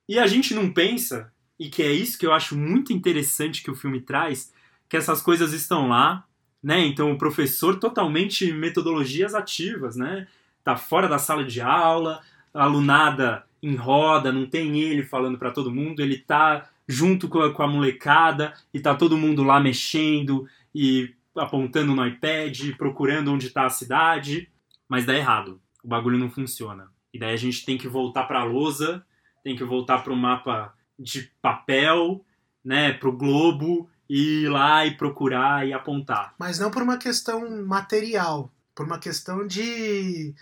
e 0.09 0.17
a 0.17 0.25
gente 0.25 0.53
não 0.53 0.71
pensa, 0.71 1.31
e 1.59 1.69
que 1.69 1.83
é 1.83 1.91
isso 1.91 2.17
que 2.17 2.25
eu 2.25 2.33
acho 2.33 2.57
muito 2.57 2.93
interessante 2.93 3.61
que 3.61 3.69
o 3.69 3.75
filme 3.75 3.99
traz, 4.01 4.53
que 4.87 4.95
essas 4.95 5.21
coisas 5.21 5.51
estão 5.53 5.89
lá, 5.89 6.25
né? 6.63 6.79
Então 6.85 7.11
o 7.11 7.17
professor 7.17 7.77
totalmente 7.77 8.51
metodologias 8.53 9.35
ativas, 9.35 9.95
né? 9.95 10.27
Tá 10.63 10.75
fora 10.77 11.07
da 11.07 11.19
sala 11.19 11.43
de 11.43 11.61
aula, 11.61 12.21
a 12.53 12.63
alunada 12.63 13.45
em 13.69 13.75
roda, 13.75 14.31
não 14.31 14.45
tem 14.45 14.79
ele 14.79 15.03
falando 15.03 15.37
para 15.37 15.51
todo 15.51 15.73
mundo, 15.73 16.01
ele 16.01 16.17
tá 16.17 16.69
junto 16.87 17.27
com 17.27 17.39
a, 17.41 17.53
com 17.53 17.63
a 17.63 17.67
molecada 17.67 18.53
e 18.73 18.79
tá 18.79 18.95
todo 18.95 19.17
mundo 19.17 19.43
lá 19.43 19.59
mexendo 19.59 20.47
e 20.73 21.13
apontando 21.35 21.93
no 21.93 22.05
iPad, 22.05 22.75
procurando 22.77 23.31
onde 23.31 23.49
tá 23.49 23.65
a 23.65 23.69
cidade, 23.69 24.49
mas 24.87 25.05
dá 25.05 25.13
errado. 25.13 25.61
O 25.83 25.87
bagulho 25.87 26.17
não 26.17 26.29
funciona. 26.29 26.89
E 27.13 27.19
daí 27.19 27.33
a 27.33 27.37
gente 27.37 27.65
tem 27.65 27.77
que 27.77 27.87
voltar 27.87 28.23
pra 28.23 28.43
lousa, 28.43 29.05
tem 29.43 29.55
que 29.55 29.63
voltar 29.63 29.99
pro 29.99 30.15
mapa 30.15 30.73
de 30.97 31.31
papel, 31.41 32.25
né, 32.63 32.93
pro 32.93 33.11
globo 33.11 33.89
e 34.09 34.43
ir 34.43 34.49
lá 34.49 34.85
e 34.85 34.95
procurar 34.95 35.67
e 35.67 35.73
apontar. 35.73 36.33
Mas 36.37 36.59
não 36.59 36.71
por 36.71 36.81
uma 36.81 36.97
questão 36.97 37.65
material, 37.65 38.51
por 38.73 38.85
uma 38.85 38.99
questão 38.99 39.45
de 39.45 40.33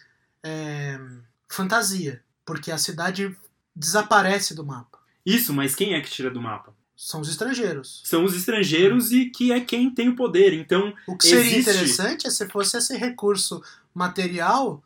é, 0.43 0.99
fantasia. 1.49 2.23
Porque 2.46 2.72
a 2.72 2.78
cidade 2.78 3.36
desaparece 3.76 4.54
do 4.54 4.66
mapa. 4.66 5.00
Isso, 5.26 5.54
mas 5.54 5.76
quem 5.76 5.93
é 5.93 6.02
que 6.02 6.10
tira 6.10 6.30
do 6.30 6.41
mapa? 6.41 6.74
São 6.96 7.20
os 7.20 7.28
estrangeiros. 7.30 8.02
São 8.06 8.24
os 8.24 8.36
estrangeiros 8.36 9.12
e 9.12 9.26
que 9.30 9.52
é 9.52 9.60
quem 9.60 9.89
tem 9.89 10.08
o 10.10 10.16
poder. 10.16 10.54
Então, 10.54 10.93
O 11.08 11.18
que 11.18 11.28
seria 11.28 11.41
Existe- 11.41 11.60
interessante 11.72 12.28
é 12.28 12.30
se 12.30 12.48
fosse 12.48 12.78
esse 12.78 12.96
recurso 12.96 13.62
material 13.93 14.82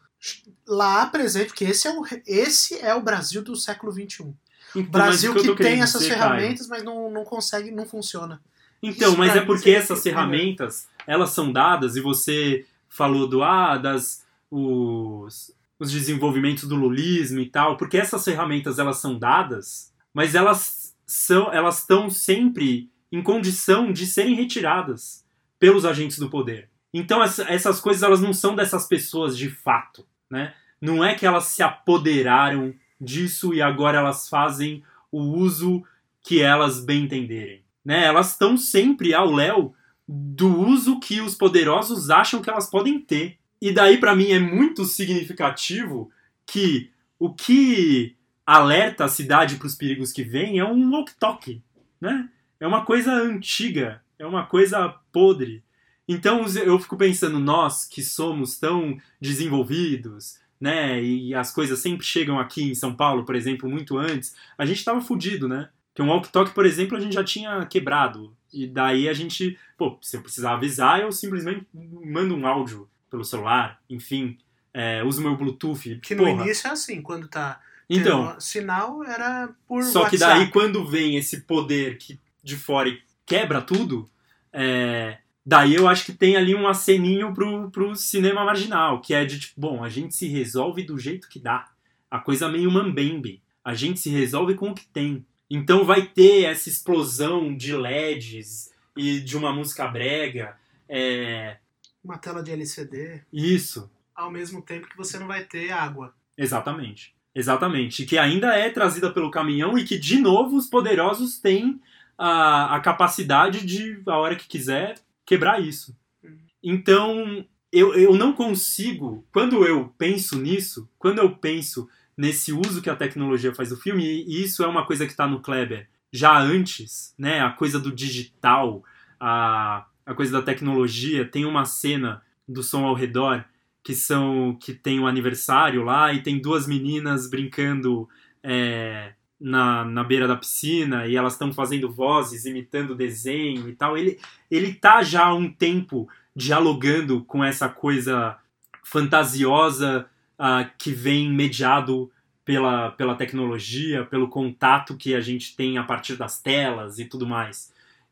lá 0.68 1.06
presente, 1.06 1.48
porque 1.48 1.66
esse 1.66 1.88
é 1.88 1.92
o, 1.94 2.04
esse 2.26 2.80
é 2.80 2.94
o 2.96 3.02
Brasil 3.02 3.42
do 3.44 3.56
século 3.56 3.92
XXI. 3.92 4.34
então 4.76 4.92
Brasil 4.92 5.34
que, 5.36 5.46
tô 5.48 5.56
tem 5.56 5.82
essas 5.82 6.02
dizer, 6.02 6.16
Caio, 6.16 6.22
ferramentas, 6.32 6.68
mas 6.68 6.84
não, 6.84 7.12
não 7.12 7.24
consegue, 7.24 7.70
não 7.72 7.86
funciona. 7.86 8.42
Então, 8.82 9.10
Isso 9.10 9.18
mas 9.18 9.36
é 9.36 9.42
porque 9.42 9.72
essas 9.72 10.02
ferramentas, 10.02 10.88
elas 11.06 11.32
são 11.32 11.52
dadas 11.52 11.96
e 11.96 12.02
você 12.02 12.66
falou 12.88 13.28
do 13.28 13.44
ah, 13.44 13.78
das 13.78 14.24
os, 14.50 15.52
os 15.80 15.92
desenvolvimentos 15.92 16.66
do 16.68 16.76
lulismo 16.76 17.40
e 17.40 17.46
tal, 17.50 17.78
porque 17.78 17.98
essas 17.98 18.24
ferramentas 18.24 18.78
elas 18.80 18.98
são 18.98 19.18
dadas, 19.18 19.94
mas 20.14 20.36
elas 20.36 20.96
são 21.08 21.52
elas 21.54 21.80
estão 21.80 22.10
sempre 22.10 22.92
em 23.12 23.24
condição 23.24 23.92
de 23.92 24.06
serem 24.06 24.36
retiradas 24.36 25.26
pelos 25.58 25.86
agentes 25.86 26.20
do 26.20 26.30
poder. 26.30 26.70
Então 26.94 27.24
essa- 27.24 27.44
essas 27.50 27.80
coisas 27.80 28.04
elas 28.04 28.22
não 28.22 28.34
são 28.34 28.56
dessas 28.56 28.88
pessoas 28.88 29.38
de 29.38 29.50
fato, 29.50 30.06
né? 30.30 30.54
Não 30.82 31.04
é 31.04 31.16
que 31.16 31.26
elas 31.26 31.46
se 31.46 31.64
apoderaram 31.64 32.74
disso 33.00 33.54
e 33.54 33.62
agora 33.62 33.98
elas 33.98 34.28
fazem 34.30 34.84
o 35.12 35.22
uso 35.22 35.84
que 36.22 36.42
elas 36.42 36.84
bem 36.84 37.04
entenderem 37.06 37.64
né? 37.84 38.06
Elas 38.06 38.34
estão 38.34 38.56
sempre 38.58 39.14
ao 39.16 39.32
léu 39.32 39.74
do 40.08 40.60
uso 40.68 41.00
que 41.00 41.22
os 41.22 41.34
poderosos 41.34 42.10
acham 42.10 42.42
que 42.42 42.50
elas 42.50 42.70
podem 42.70 43.00
ter. 43.00 43.39
E 43.62 43.72
daí 43.72 43.98
pra 43.98 44.16
mim 44.16 44.32
é 44.32 44.40
muito 44.40 44.86
significativo 44.86 46.12
que 46.46 46.90
o 47.18 47.34
que 47.34 48.16
alerta 48.46 49.06
a 49.06 49.10
cidade 49.10 49.58
para 49.58 49.68
os 49.68 49.76
perigos 49.76 50.12
que 50.12 50.24
vêm 50.24 50.60
é 50.60 50.66
um 50.66 50.92
walk-talk, 50.92 51.62
né? 52.00 52.30
É 52.60 52.66
uma 52.66 52.84
coisa 52.84 53.12
antiga, 53.14 54.02
é 54.18 54.26
uma 54.26 54.46
coisa 54.46 54.90
podre. 55.12 55.64
Então 56.08 56.46
eu 56.64 56.80
fico 56.80 56.98
pensando, 56.98 57.40
nós 57.40 57.86
que 57.86 58.02
somos 58.02 58.58
tão 58.58 58.98
desenvolvidos, 59.22 60.40
né? 60.60 61.04
E 61.04 61.36
as 61.36 61.54
coisas 61.54 61.80
sempre 61.80 62.06
chegam 62.06 62.40
aqui 62.40 62.64
em 62.64 62.74
São 62.74 62.96
Paulo, 62.96 63.24
por 63.24 63.36
exemplo, 63.36 63.70
muito 63.70 63.98
antes, 63.98 64.36
a 64.58 64.66
gente 64.66 64.84
tava 64.84 65.02
fudido, 65.02 65.48
né? 65.48 65.70
Que 65.94 66.02
um 66.02 66.08
walk-talk, 66.08 66.52
por 66.52 66.66
exemplo, 66.66 66.98
a 66.98 67.00
gente 67.00 67.14
já 67.14 67.24
tinha 67.24 67.66
quebrado. 67.66 68.36
E 68.52 68.66
daí 68.66 69.08
a 69.08 69.14
gente, 69.14 69.58
pô, 69.78 69.98
se 70.02 70.18
eu 70.18 70.22
precisar 70.22 70.54
avisar, 70.54 71.02
eu 71.02 71.12
simplesmente 71.12 71.68
mando 71.74 72.36
um 72.36 72.48
áudio 72.48 72.90
pelo 73.10 73.24
celular, 73.24 73.82
enfim, 73.90 74.38
é, 74.74 75.04
uso 75.04 75.22
meu 75.22 75.36
Bluetooth. 75.36 76.00
Que 76.02 76.16
no 76.16 76.24
porra. 76.24 76.44
início 76.44 76.68
é 76.68 76.72
assim, 76.72 77.02
quando 77.02 77.28
tá 77.28 77.60
Então, 77.90 78.40
sinal 78.40 79.04
era 79.04 79.50
por 79.68 79.84
Só 79.84 80.02
que 80.10 80.16
WhatsApp. 80.16 80.40
daí, 80.40 80.52
quando 80.52 80.88
vem 80.88 81.18
esse 81.18 81.42
poder 81.42 81.98
que 81.98 82.20
de 82.44 82.56
fora 82.56 82.90
e 82.90 83.02
quebra 83.26 83.62
tudo, 83.62 84.10
é, 84.54 85.18
daí 85.46 85.76
eu 85.76 85.88
acho 85.88 86.06
que 86.06 86.14
tem 86.14 86.36
ali 86.36 86.56
um 86.56 86.68
aceninho 86.68 87.34
pro, 87.34 87.70
pro 87.72 87.96
cinema 87.96 88.46
marginal, 88.46 89.02
que 89.02 89.14
é 89.14 89.26
de 89.26 89.40
tipo, 89.40 89.60
bom, 89.60 89.84
a 89.84 89.90
gente 89.90 90.16
se 90.16 90.28
resolve 90.28 90.84
do 90.84 90.98
jeito 90.98 91.28
que 91.28 91.40
dá. 91.40 91.68
A 92.10 92.20
coisa 92.20 92.50
meio 92.50 92.72
mambembe. 92.72 93.42
A 93.64 93.76
gente 93.76 94.00
se 94.00 94.10
resolve 94.10 94.56
com 94.56 94.70
o 94.70 94.74
que 94.76 94.88
tem. 94.88 95.26
Então 95.50 95.84
vai 95.84 96.04
ter 96.04 96.46
essa 96.46 96.70
explosão 96.70 97.56
de 97.56 97.76
LEDs 97.76 98.72
e 98.96 99.20
de 99.20 99.38
uma 99.38 99.52
música 99.52 99.88
brega. 99.88 100.56
É, 100.88 101.58
Uma 102.04 102.18
tela 102.18 102.42
de 102.42 102.52
LCD, 102.52 103.22
isso, 103.32 103.90
ao 104.16 104.32
mesmo 104.32 104.62
tempo 104.62 104.88
que 104.88 104.98
você 104.98 105.20
não 105.20 105.28
vai 105.28 105.44
ter 105.44 105.72
água. 105.72 106.14
Exatamente. 106.38 107.14
Exatamente. 107.34 108.06
Que 108.06 108.18
ainda 108.18 108.56
é 108.56 108.70
trazida 108.70 109.12
pelo 109.12 109.32
caminhão 109.32 109.78
e 109.78 109.84
que, 109.84 109.98
de 109.98 110.20
novo, 110.20 110.56
os 110.56 110.68
poderosos 110.68 111.40
têm 111.40 111.80
a, 112.18 112.76
a 112.76 112.80
capacidade 112.80 113.66
de, 113.66 114.02
a 114.08 114.18
hora 114.18 114.36
que 114.36 114.48
quiser, 114.48 114.96
quebrar 115.26 115.62
isso. 115.62 115.96
Uhum. 116.24 116.38
Então, 116.64 117.46
eu, 117.72 117.94
eu 117.94 118.16
não 118.16 118.34
consigo, 118.34 119.26
quando 119.32 119.66
eu 119.66 119.94
penso 119.98 120.40
nisso, 120.40 120.90
quando 120.98 121.20
eu 121.20 121.36
penso 121.36 121.88
nesse 122.18 122.52
uso 122.52 122.82
que 122.82 122.90
a 122.90 122.96
tecnologia 122.96 123.54
faz 123.54 123.70
do 123.70 123.78
filme, 123.78 124.04
e 124.04 124.44
isso 124.44 124.64
é 124.64 124.68
uma 124.68 124.86
coisa 124.86 125.06
que 125.06 125.12
está 125.12 125.28
no 125.28 125.42
Kleber 125.42 125.88
já 126.12 126.38
antes, 126.38 127.14
né? 127.18 127.40
A 127.40 127.52
coisa 127.52 127.80
do 127.80 127.92
digital, 127.92 128.84
a, 129.20 129.86
a 130.10 130.16
coisa 130.16 130.32
da 130.32 130.42
tecnologia. 130.42 131.24
Tem 131.24 131.46
uma 131.46 131.66
cena 131.66 132.24
do 132.48 132.64
som 132.64 132.84
ao 132.84 132.96
redor 132.96 133.46
que 133.84 133.94
são 133.94 134.58
que 134.60 134.74
tem 134.74 135.00
um 135.00 135.06
aniversário 135.06 135.84
lá 135.84 136.12
e 136.12 136.24
tem 136.24 136.42
duas 136.42 136.68
meninas 136.68 137.30
brincando 137.30 138.10
é, 138.42 139.14
na, 139.40 139.86
na 139.86 140.04
beira 140.04 140.28
da 140.28 140.36
piscina 140.36 141.06
e 141.06 141.16
elas 141.16 141.34
estão 141.34 141.54
fazendo 141.54 141.92
vozes, 141.92 142.46
imitando 142.46 142.96
desenho 142.96 143.70
e 143.70 143.76
tal. 143.76 143.96
Ele, 143.96 144.20
ele 144.50 144.74
tá 144.74 145.04
já 145.04 145.28
há 145.28 145.36
um 145.36 145.48
tempo 145.48 146.10
dialogando 146.36 147.24
com 147.26 147.44
essa 147.44 147.70
coisa 147.70 148.36
fantasiosa 148.84 150.08
ah, 150.40 150.68
que 150.76 150.92
vem 150.92 151.32
mediado 151.32 152.12
pela, 152.44 152.90
pela 152.94 153.14
tecnologia, 153.14 154.06
pelo 154.06 154.28
contato 154.28 154.98
que 154.98 155.14
a 155.14 155.22
gente 155.22 155.56
tem 155.56 155.78
a 155.78 155.84
partir 155.84 156.16
das 156.16 156.42
telas 156.42 156.98
e 156.98 157.06
tudo 157.06 157.28
mais. 157.28 157.72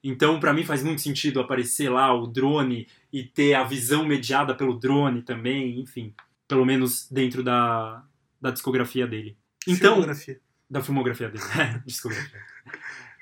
Então, 0.10 0.40
para 0.40 0.54
mim, 0.54 0.64
faz 0.64 0.82
muito 0.82 1.02
sentido 1.02 1.42
aparecer 1.42 1.90
lá 1.90 2.14
o 2.14 2.26
drone 2.26 2.88
e 3.12 3.24
ter 3.24 3.56
a 3.56 3.66
visão 3.66 4.06
mediada 4.06 4.56
pelo 4.56 4.80
drone 4.80 5.22
também, 5.22 5.82
enfim. 5.82 6.14
Pelo 6.48 6.66
menos 6.66 7.12
dentro 7.12 7.44
da, 7.44 8.06
da 8.40 8.50
discografia 8.50 9.06
dele. 9.06 9.38
Então, 9.68 9.96
Filmografia. 9.96 10.40
da 10.70 10.82
filmografia 10.82 11.30
dele. 11.30 11.44
discografia. 11.86 12.40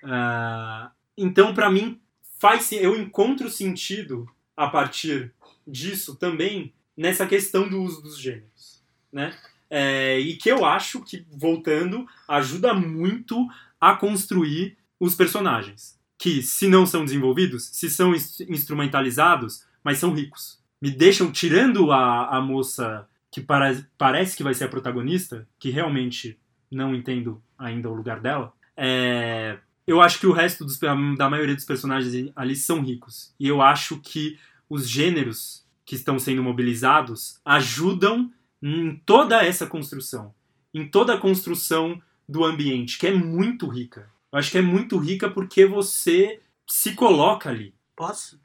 Ah, 0.03 0.91
então, 1.17 1.55
para 1.55 1.71
mim, 1.71 1.99
faz 2.39 2.71
eu 2.71 2.95
encontro 2.95 3.49
sentido 3.49 4.29
a 4.55 4.67
partir 4.67 5.33
disso 5.67 6.15
também 6.15 6.71
nessa 6.95 7.25
questão 7.25 7.67
do 7.67 7.81
uso 7.81 8.03
dos 8.03 8.15
gêneros, 8.15 8.83
né? 9.11 9.35
É, 9.71 10.19
e 10.19 10.35
que 10.35 10.51
eu 10.51 10.63
acho 10.63 11.01
que, 11.01 11.25
voltando, 11.31 12.05
ajuda 12.27 12.75
muito 12.75 13.47
a 13.81 13.95
construir 13.95 14.77
os 14.99 15.15
personagens. 15.15 15.94
Que, 16.17 16.41
se 16.41 16.67
não 16.67 16.85
são 16.85 17.03
desenvolvidos, 17.03 17.65
se 17.73 17.89
são 17.89 18.13
ins- 18.15 18.39
instrumentalizados, 18.41 19.65
mas 19.83 19.97
são 19.97 20.13
ricos. 20.13 20.59
Me 20.81 20.89
deixam, 20.91 21.31
tirando 21.31 21.91
a, 21.91 22.37
a 22.37 22.41
moça 22.41 23.07
que 23.31 23.41
para, 23.41 23.85
parece 23.97 24.35
que 24.37 24.43
vai 24.43 24.53
ser 24.53 24.65
a 24.65 24.69
protagonista, 24.69 25.47
que 25.59 25.69
realmente 25.69 26.37
não 26.71 26.95
entendo 26.95 27.41
ainda 27.57 27.89
o 27.89 27.93
lugar 27.93 28.19
dela, 28.21 28.53
é, 28.77 29.57
eu 29.85 30.01
acho 30.01 30.19
que 30.19 30.27
o 30.27 30.31
resto 30.31 30.63
dos- 30.65 30.79
da 30.79 31.29
maioria 31.29 31.55
dos 31.55 31.65
personagens 31.65 32.31
ali 32.35 32.55
são 32.55 32.81
ricos. 32.81 33.33
E 33.39 33.47
eu 33.47 33.61
acho 33.61 33.99
que 33.99 34.37
os 34.69 34.87
gêneros 34.89 35.65
que 35.85 35.95
estão 35.95 36.17
sendo 36.17 36.41
mobilizados 36.41 37.39
ajudam 37.45 38.31
em 38.61 38.95
toda 39.05 39.43
essa 39.43 39.67
construção. 39.67 40.33
Em 40.73 40.87
toda 40.87 41.13
a 41.13 41.17
construção 41.19 42.01
do 42.27 42.43
ambiente, 42.43 42.97
que 42.97 43.05
é 43.07 43.13
muito 43.13 43.67
rica. 43.67 44.09
Eu 44.35 44.39
acho 44.39 44.51
que 44.51 44.57
é 44.57 44.61
muito 44.61 44.97
rica 44.97 45.29
porque 45.29 45.65
você 45.65 46.41
se 46.67 46.93
coloca 46.93 47.49
ali. 47.49 47.73
Posso? 47.95 48.37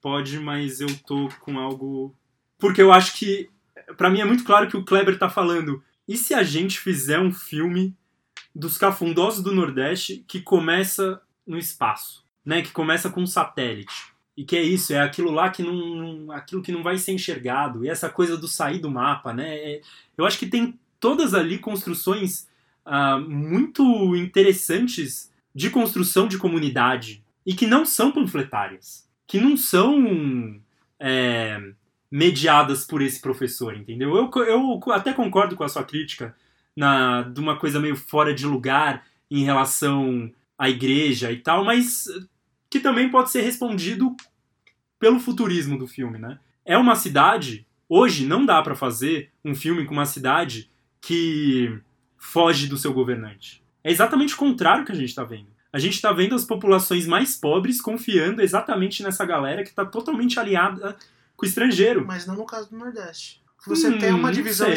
Pode, 0.00 0.38
mas 0.38 0.80
eu 0.80 0.86
tô 1.04 1.28
com 1.40 1.58
algo. 1.58 2.14
Porque 2.56 2.80
eu 2.80 2.92
acho 2.92 3.18
que. 3.18 3.50
Pra 3.96 4.08
mim 4.08 4.20
é 4.20 4.24
muito 4.24 4.44
claro 4.44 4.68
que 4.68 4.76
o 4.76 4.84
Kleber 4.84 5.18
tá 5.18 5.28
falando. 5.28 5.82
E 6.06 6.16
se 6.16 6.32
a 6.32 6.44
gente 6.44 6.78
fizer 6.78 7.18
um 7.18 7.32
filme 7.32 7.92
dos 8.54 8.78
cafundosos 8.78 9.42
do 9.42 9.52
Nordeste 9.52 10.24
que 10.28 10.40
começa 10.40 11.20
no 11.44 11.58
espaço, 11.58 12.24
né? 12.44 12.62
Que 12.62 12.70
começa 12.70 13.10
com 13.10 13.22
um 13.22 13.26
satélite. 13.26 14.14
E 14.36 14.44
que 14.44 14.56
é 14.56 14.62
isso, 14.62 14.92
é 14.92 15.00
aquilo 15.00 15.32
lá 15.32 15.50
que 15.50 15.60
não. 15.60 16.30
aquilo 16.30 16.62
que 16.62 16.70
não 16.70 16.84
vai 16.84 16.98
ser 16.98 17.10
enxergado. 17.10 17.84
E 17.84 17.88
essa 17.88 18.08
coisa 18.08 18.36
do 18.36 18.46
sair 18.46 18.78
do 18.78 18.92
mapa, 18.92 19.34
né? 19.34 19.56
É- 19.56 19.80
eu 20.16 20.24
acho 20.24 20.38
que 20.38 20.46
tem 20.46 20.78
todas 21.00 21.34
ali 21.34 21.58
construções 21.58 22.46
ah, 22.86 23.18
muito 23.18 24.16
interessantes 24.16 25.30
de 25.54 25.68
construção 25.68 26.26
de 26.26 26.38
comunidade. 26.38 27.22
E 27.44 27.54
que 27.54 27.66
não 27.66 27.84
são 27.84 28.10
panfletárias. 28.10 29.06
Que 29.26 29.38
não 29.38 29.56
são. 29.56 30.60
é, 30.98 31.60
mediadas 32.10 32.84
por 32.84 33.02
esse 33.02 33.20
professor, 33.20 33.76
entendeu? 33.76 34.16
Eu, 34.16 34.30
eu 34.44 34.80
até 34.92 35.12
concordo 35.12 35.56
com 35.56 35.64
a 35.64 35.68
sua 35.68 35.84
crítica 35.84 36.34
na, 36.76 37.22
de 37.22 37.40
uma 37.40 37.56
coisa 37.56 37.80
meio 37.80 37.96
fora 37.96 38.34
de 38.34 38.46
lugar 38.46 39.04
em 39.30 39.44
relação 39.44 40.32
à 40.58 40.68
igreja 40.68 41.32
e 41.32 41.38
tal, 41.38 41.64
mas 41.64 42.06
que 42.70 42.80
também 42.80 43.10
pode 43.10 43.30
ser 43.30 43.42
respondido 43.42 44.14
pelo 44.98 45.18
futurismo 45.20 45.78
do 45.78 45.86
filme, 45.86 46.18
né? 46.18 46.38
É 46.64 46.76
uma 46.78 46.96
cidade, 46.96 47.66
hoje 47.88 48.26
não 48.26 48.46
dá 48.46 48.62
pra 48.62 48.74
fazer 48.74 49.30
um 49.44 49.54
filme 49.54 49.84
com 49.84 49.92
uma 49.92 50.06
cidade 50.06 50.70
que 51.00 51.78
foge 52.26 52.66
do 52.66 52.76
seu 52.76 52.92
governante. 52.92 53.62
É 53.84 53.90
exatamente 53.90 54.34
o 54.34 54.36
contrário 54.36 54.84
que 54.84 54.92
a 54.92 54.94
gente 54.94 55.14
tá 55.14 55.22
vendo. 55.24 55.46
A 55.72 55.78
gente 55.78 56.00
tá 56.00 56.12
vendo 56.12 56.34
as 56.34 56.44
populações 56.44 57.06
mais 57.06 57.36
pobres 57.36 57.80
confiando 57.80 58.40
exatamente 58.42 59.02
nessa 59.02 59.24
galera 59.24 59.62
que 59.64 59.72
tá 59.72 59.84
totalmente 59.84 60.38
aliada 60.40 60.96
com 61.36 61.44
o 61.44 61.48
estrangeiro. 61.48 62.04
Mas 62.06 62.26
não 62.26 62.34
no 62.34 62.46
caso 62.46 62.70
do 62.70 62.76
Nordeste. 62.78 63.40
Você 63.66 63.88
Hum, 63.88 63.98
tem 63.98 64.12
uma 64.12 64.32
divisão 64.32 64.68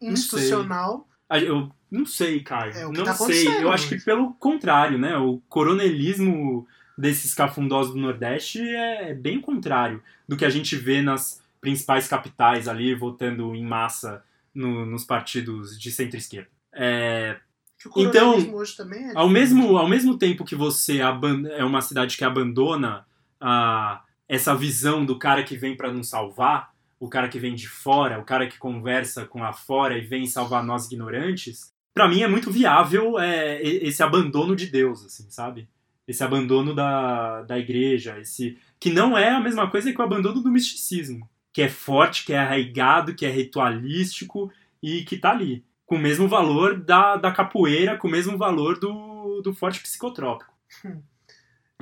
institucional. 0.00 1.08
Eu 1.30 1.70
não 1.90 2.04
sei, 2.04 2.40
Caio. 2.40 2.72
É 2.74 2.82
não 2.84 3.04
tá 3.04 3.14
sei. 3.14 3.46
Eu 3.62 3.70
acho 3.70 3.88
que 3.88 3.98
pelo 4.00 4.32
contrário, 4.34 4.98
né? 4.98 5.16
O 5.16 5.40
coronelismo 5.48 6.66
desses 6.96 7.32
cafundosos 7.34 7.94
do 7.94 8.00
Nordeste 8.00 8.60
é 8.60 9.14
bem 9.14 9.40
contrário 9.40 10.02
do 10.28 10.36
que 10.36 10.44
a 10.44 10.50
gente 10.50 10.76
vê 10.76 11.00
nas 11.00 11.40
principais 11.60 12.06
capitais 12.08 12.68
ali, 12.68 12.94
votando 12.94 13.54
em 13.54 13.64
massa 13.64 14.22
no- 14.54 14.84
nos 14.84 15.04
partidos 15.04 15.78
de 15.80 15.90
centro-esquerda. 15.90 16.50
É, 16.74 17.38
Que 17.78 17.88
o 17.88 17.92
Então, 17.96 18.30
coronelismo 18.30 18.56
hoje 18.56 18.76
também 18.76 19.10
é 19.10 19.12
ao 19.14 19.28
mesmo, 19.28 19.76
ao 19.76 19.88
mesmo 19.88 20.16
tempo 20.16 20.44
que 20.44 20.54
você 20.54 21.00
é 21.00 21.64
uma 21.64 21.80
cidade 21.80 22.16
que 22.16 22.24
abandona 22.24 23.06
a, 23.40 24.02
essa 24.28 24.54
visão 24.54 25.04
do 25.04 25.18
cara 25.18 25.42
que 25.42 25.56
vem 25.56 25.76
para 25.76 25.92
nos 25.92 26.08
salvar, 26.08 26.72
o 26.98 27.08
cara 27.08 27.28
que 27.28 27.38
vem 27.38 27.54
de 27.54 27.68
fora, 27.68 28.20
o 28.20 28.24
cara 28.24 28.46
que 28.46 28.58
conversa 28.58 29.26
com 29.26 29.40
lá 29.40 29.52
fora 29.52 29.98
e 29.98 30.02
vem 30.02 30.24
salvar 30.26 30.64
nós 30.64 30.86
ignorantes, 30.86 31.72
pra 31.92 32.08
mim 32.08 32.22
é 32.22 32.28
muito 32.28 32.50
viável 32.50 33.18
é, 33.18 33.60
esse 33.60 34.02
abandono 34.02 34.54
de 34.54 34.66
Deus, 34.66 35.04
assim, 35.04 35.28
sabe? 35.28 35.68
Esse 36.06 36.22
abandono 36.22 36.74
da, 36.74 37.42
da 37.42 37.58
igreja, 37.58 38.18
esse 38.20 38.56
que 38.78 38.90
não 38.90 39.18
é 39.18 39.30
a 39.30 39.40
mesma 39.40 39.70
coisa 39.70 39.92
que 39.92 40.00
o 40.00 40.04
abandono 40.04 40.40
do 40.40 40.50
misticismo, 40.50 41.28
que 41.52 41.62
é 41.62 41.68
forte, 41.68 42.24
que 42.24 42.32
é 42.32 42.38
arraigado, 42.38 43.14
que 43.14 43.26
é 43.26 43.30
ritualístico 43.30 44.50
e 44.82 45.02
que 45.02 45.18
tá 45.18 45.30
ali 45.30 45.64
com 45.92 45.96
o 45.96 46.00
mesmo 46.00 46.26
valor 46.26 46.80
da, 46.80 47.16
da 47.16 47.30
capoeira, 47.30 47.98
com 47.98 48.08
o 48.08 48.10
mesmo 48.10 48.38
valor 48.38 48.80
do, 48.80 49.42
do 49.42 49.52
forte 49.52 49.78
psicotrópico. 49.78 50.50
Hum. 50.82 51.02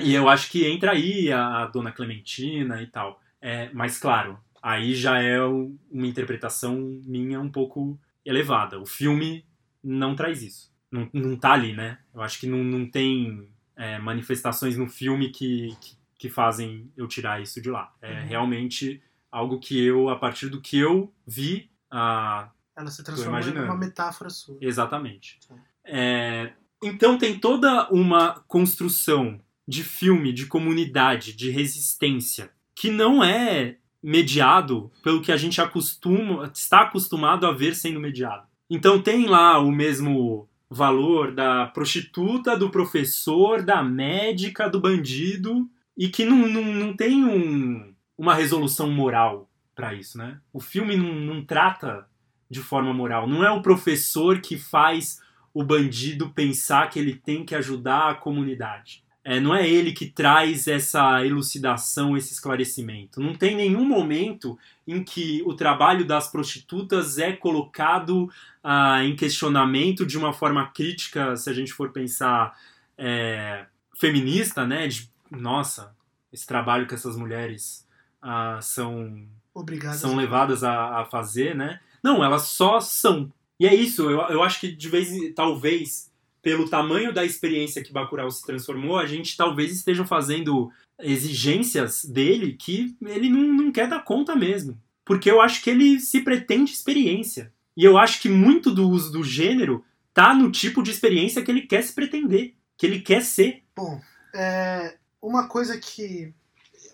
E 0.01 0.13
eu 0.13 0.29
acho 0.29 0.51
que 0.51 0.67
entra 0.67 0.91
aí 0.91 1.31
a, 1.31 1.59
a 1.63 1.67
Dona 1.67 1.93
Clementina 1.93 2.83
e 2.83 2.89
tal. 2.89 3.21
É, 3.41 3.71
mas 3.73 4.01
claro, 4.01 4.37
aí 4.61 4.97
já 4.97 5.23
é 5.23 5.41
uma 5.45 6.09
interpretação 6.09 7.01
minha 7.07 7.39
um 7.41 7.49
pouco 7.49 7.97
elevada. 8.27 8.81
O 8.81 8.85
filme 8.85 9.47
não 9.81 10.17
traz 10.17 10.43
isso. 10.43 10.75
Não, 10.91 11.09
não 11.13 11.37
tá 11.37 11.53
ali, 11.53 11.73
né? 11.73 11.99
Eu 12.13 12.21
acho 12.21 12.41
que 12.41 12.49
não, 12.49 12.65
não 12.65 12.91
tem 12.91 13.49
é, 13.77 13.97
manifestações 14.01 14.77
no 14.77 14.89
filme 14.89 15.29
que, 15.31 15.77
que, 15.81 15.97
que 16.19 16.29
fazem 16.29 16.91
eu 16.97 17.07
tirar 17.07 17.41
isso 17.41 17.63
de 17.63 17.71
lá. 17.71 17.95
É 18.03 18.11
Uhum. 18.23 18.27
realmente 18.27 19.01
algo 19.31 19.61
que 19.61 19.81
eu, 19.81 20.09
a 20.09 20.17
partir 20.17 20.49
do 20.49 20.61
que 20.61 20.77
eu 20.77 21.15
vi, 21.25 21.71
a, 21.89 22.51
Ela 22.81 22.91
se 22.91 23.03
transforma 23.03 23.41
em 23.41 23.65
uma 23.65 23.77
metáfora 23.77 24.31
sua. 24.31 24.59
Exatamente. 24.61 25.39
É, 25.85 26.53
então 26.83 27.19
tem 27.19 27.39
toda 27.39 27.89
uma 27.91 28.43
construção 28.49 29.41
de 29.67 29.85
filme, 29.85 30.33
de 30.33 30.47
comunidade, 30.47 31.35
de 31.35 31.51
resistência, 31.51 32.51
que 32.75 32.91
não 32.91 33.23
é 33.23 33.77
mediado 34.03 34.91
pelo 35.03 35.21
que 35.21 35.31
a 35.31 35.37
gente 35.37 35.61
acostuma, 35.61 36.51
está 36.55 36.81
acostumado 36.81 37.47
a 37.47 37.53
ver 37.53 37.75
sendo 37.75 38.01
mediado. 38.01 38.49
Então 38.69 39.01
tem 39.03 39.27
lá 39.27 39.59
o 39.59 39.71
mesmo 39.71 40.49
valor 40.71 41.33
da 41.33 41.67
prostituta, 41.67 42.57
do 42.57 42.71
professor, 42.71 43.63
da 43.63 43.83
médica, 43.83 44.71
do 44.71 44.81
bandido, 44.81 45.69
e 45.97 46.09
que 46.09 46.25
não, 46.25 46.49
não, 46.49 46.65
não 46.65 46.97
tem 46.97 47.25
um, 47.25 47.93
uma 48.17 48.35
resolução 48.35 48.91
moral 48.91 49.51
para 49.75 49.93
isso, 49.95 50.17
né? 50.17 50.41
O 50.53 50.61
filme 50.61 50.97
não, 50.97 51.13
não 51.13 51.45
trata 51.45 52.07
de 52.51 52.61
forma 52.61 52.93
moral. 52.93 53.29
Não 53.29 53.45
é 53.45 53.51
o 53.51 53.63
professor 53.63 54.41
que 54.41 54.59
faz 54.59 55.21
o 55.55 55.63
bandido 55.63 56.31
pensar 56.31 56.91
que 56.91 56.99
ele 56.99 57.15
tem 57.15 57.45
que 57.45 57.55
ajudar 57.55 58.11
a 58.11 58.15
comunidade. 58.15 59.03
É, 59.23 59.39
não 59.39 59.55
é 59.55 59.69
ele 59.69 59.93
que 59.93 60.07
traz 60.07 60.67
essa 60.67 61.25
elucidação, 61.25 62.17
esse 62.17 62.33
esclarecimento. 62.33 63.21
Não 63.21 63.35
tem 63.35 63.55
nenhum 63.55 63.85
momento 63.85 64.59
em 64.87 65.05
que 65.05 65.43
o 65.45 65.55
trabalho 65.55 66.07
das 66.07 66.31
prostitutas 66.31 67.19
é 67.19 67.33
colocado 67.33 68.31
ah, 68.65 69.05
em 69.05 69.15
questionamento 69.15 70.07
de 70.07 70.17
uma 70.17 70.33
forma 70.33 70.67
crítica, 70.69 71.37
se 71.37 71.51
a 71.51 71.53
gente 71.53 71.73
for 71.73 71.93
pensar 71.93 72.57
é, 72.97 73.67
feminista, 73.99 74.67
né? 74.67 74.89
De, 74.89 75.11
nossa, 75.31 75.95
esse 76.33 76.47
trabalho 76.47 76.87
que 76.87 76.95
essas 76.95 77.15
mulheres 77.15 77.87
ah, 78.23 78.59
são, 78.63 79.29
Obrigado. 79.53 79.95
são 79.95 80.17
levadas 80.17 80.65
a, 80.65 81.01
a 81.01 81.05
fazer, 81.05 81.55
né? 81.55 81.79
Não, 82.03 82.25
elas 82.25 82.43
só 82.43 82.81
são. 82.81 83.33
E 83.59 83.67
é 83.67 83.75
isso, 83.75 84.11
eu, 84.11 84.21
eu 84.29 84.43
acho 84.43 84.61
que 84.61 84.73
de 84.73 84.89
vez 84.89 85.11
talvez, 85.35 86.11
pelo 86.41 86.69
tamanho 86.69 87.13
da 87.13 87.25
experiência 87.25 87.83
que 87.83 87.93
Bacurau 87.93 88.31
se 88.31 88.45
transformou, 88.45 88.99
a 88.99 89.07
gente 89.07 89.37
talvez 89.37 89.73
esteja 89.73 90.05
fazendo 90.07 90.71
exigências 90.99 92.05
dele 92.05 92.55
que 92.55 92.97
ele 93.03 93.29
não, 93.29 93.43
não 93.43 93.73
quer 93.73 93.89
dar 93.89 94.05
conta 94.05 94.35
mesmo. 94.35 94.81
Porque 95.05 95.31
eu 95.31 95.41
acho 95.41 95.63
que 95.63 95.71
ele 95.71 96.01
se 96.01 96.21
pretende 96.21 96.73
experiência. 96.73 97.53
E 97.77 97.85
eu 97.85 97.99
acho 97.99 98.21
que 98.21 98.29
muito 98.29 98.71
do 98.71 98.89
uso 98.89 99.13
do 99.13 99.25
gênero 99.25 99.85
tá 100.13 100.35
no 100.35 100.51
tipo 100.51 100.83
de 100.83 100.91
experiência 100.91 101.43
que 101.43 101.51
ele 101.51 101.63
quer 101.63 101.83
se 101.83 101.93
pretender, 101.93 102.55
que 102.77 102.87
ele 102.87 103.01
quer 103.01 103.23
ser. 103.23 103.63
Bom, 103.77 104.01
é, 104.35 104.97
uma 105.21 105.49
coisa 105.49 105.79
que 105.79 106.33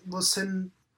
você 0.05 0.45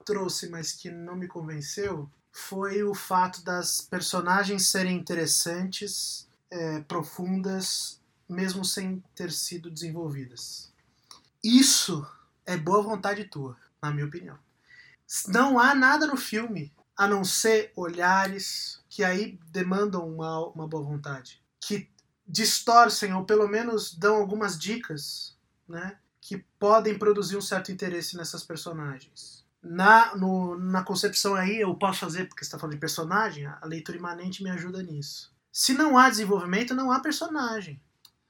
trouxe, 0.04 0.48
mas 0.48 0.72
que 0.72 0.90
não 0.90 1.16
me 1.16 1.26
convenceu, 1.26 2.08
foi 2.40 2.82
o 2.82 2.94
fato 2.94 3.42
das 3.44 3.80
personagens 3.80 4.66
serem 4.66 4.96
interessantes, 4.96 6.28
é, 6.50 6.80
profundas, 6.80 8.00
mesmo 8.28 8.64
sem 8.64 9.02
ter 9.14 9.30
sido 9.30 9.70
desenvolvidas. 9.70 10.72
Isso 11.44 12.06
é 12.46 12.56
boa 12.56 12.82
vontade 12.82 13.24
tua, 13.24 13.56
na 13.80 13.90
minha 13.90 14.06
opinião. 14.06 14.38
Não 15.28 15.58
há 15.58 15.74
nada 15.74 16.06
no 16.06 16.16
filme 16.16 16.72
a 16.96 17.06
não 17.06 17.24
ser 17.24 17.72
olhares 17.76 18.82
que 18.88 19.04
aí 19.04 19.38
demandam 19.50 20.08
uma, 20.08 20.46
uma 20.48 20.66
boa 20.66 20.82
vontade, 20.82 21.42
que 21.60 21.88
distorcem 22.26 23.12
ou 23.12 23.24
pelo 23.24 23.48
menos 23.48 23.94
dão 23.94 24.16
algumas 24.16 24.58
dicas, 24.58 25.36
né, 25.68 25.98
que 26.20 26.38
podem 26.58 26.98
produzir 26.98 27.36
um 27.36 27.42
certo 27.42 27.70
interesse 27.70 28.16
nessas 28.16 28.42
personagens 28.42 29.39
na, 29.62 30.14
no, 30.16 30.58
na 30.58 30.82
concepção 30.82 31.34
aí, 31.34 31.60
eu 31.60 31.74
posso 31.74 32.00
fazer, 32.00 32.24
porque 32.26 32.44
você 32.44 32.48
está 32.48 32.58
falando 32.58 32.74
de 32.74 32.80
personagem, 32.80 33.46
a 33.46 33.60
leitura 33.64 33.98
imanente 33.98 34.42
me 34.42 34.50
ajuda 34.50 34.82
nisso. 34.82 35.30
Se 35.52 35.74
não 35.74 35.98
há 35.98 36.08
desenvolvimento, 36.08 36.74
não 36.74 36.90
há 36.90 37.00
personagem. 37.00 37.80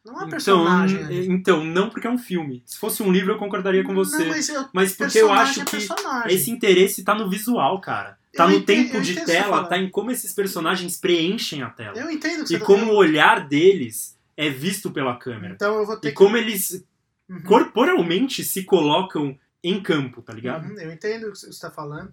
Não 0.05 0.18
há 0.18 0.26
personagem. 0.26 0.97
Então, 1.01 1.07
ali. 1.09 1.26
então, 1.28 1.64
não 1.64 1.91
porque 1.91 2.07
é 2.07 2.11
um 2.11 2.16
filme. 2.18 2.62
Se 2.64 2.78
fosse 2.78 3.03
um 3.03 3.12
livro, 3.12 3.33
eu 3.35 3.39
concordaria 3.39 3.85
com 3.85 3.95
você. 3.95 4.18
Não, 4.24 4.28
mas, 4.28 4.49
eu, 4.49 4.66
mas 4.72 4.93
porque 4.95 5.18
eu 5.18 5.26
personagem 5.28 5.51
acho 5.51 5.61
é 5.61 5.64
que 5.64 5.70
personagem. 5.72 6.35
esse 6.37 6.51
interesse 6.51 7.05
tá 7.05 7.14
no 7.14 7.28
visual, 7.28 7.78
cara. 7.81 8.18
Tá 8.35 8.45
Eu 8.45 8.51
no 8.51 8.57
entendo- 8.57 8.93
tempo 8.93 9.03
de 9.03 9.12
o 9.12 9.16
tá 9.16 9.24
tela, 9.24 9.64
tá 9.66 9.76
em 9.76 9.91
como 9.91 10.11
esses 10.11 10.33
personagens 10.33 10.97
preenchem 10.97 11.62
a 11.62 11.68
tela. 11.68 11.99
Eu 11.99 12.11
entendo 12.11 12.43
o 12.43 12.45
que 12.47 12.55
E 12.55 12.59
tá 12.59 12.64
como 12.64 12.78
o 12.85 12.87
falando. 12.87 12.97
olhar 12.99 13.47
deles 13.47 14.16
é 14.37 14.49
visto 14.49 14.91
pela 14.91 15.16
câmera. 15.18 15.55
Então 15.55 15.74
eu 15.78 15.85
vou 15.87 15.97
ter 15.99 16.09
E 16.09 16.11
que. 16.12 16.16
como 16.16 16.37
eles 16.37 16.83
Uhum. 17.28 17.43
corporalmente 17.43 18.43
se 18.43 18.64
colocam 18.64 19.39
em 19.62 19.82
campo, 19.82 20.22
tá 20.22 20.32
ligado? 20.32 20.68
Uhum, 20.68 20.78
eu 20.78 20.92
entendo 20.92 21.28
o 21.28 21.32
que 21.32 21.38
você 21.38 21.48
está 21.48 21.70
falando. 21.70 22.12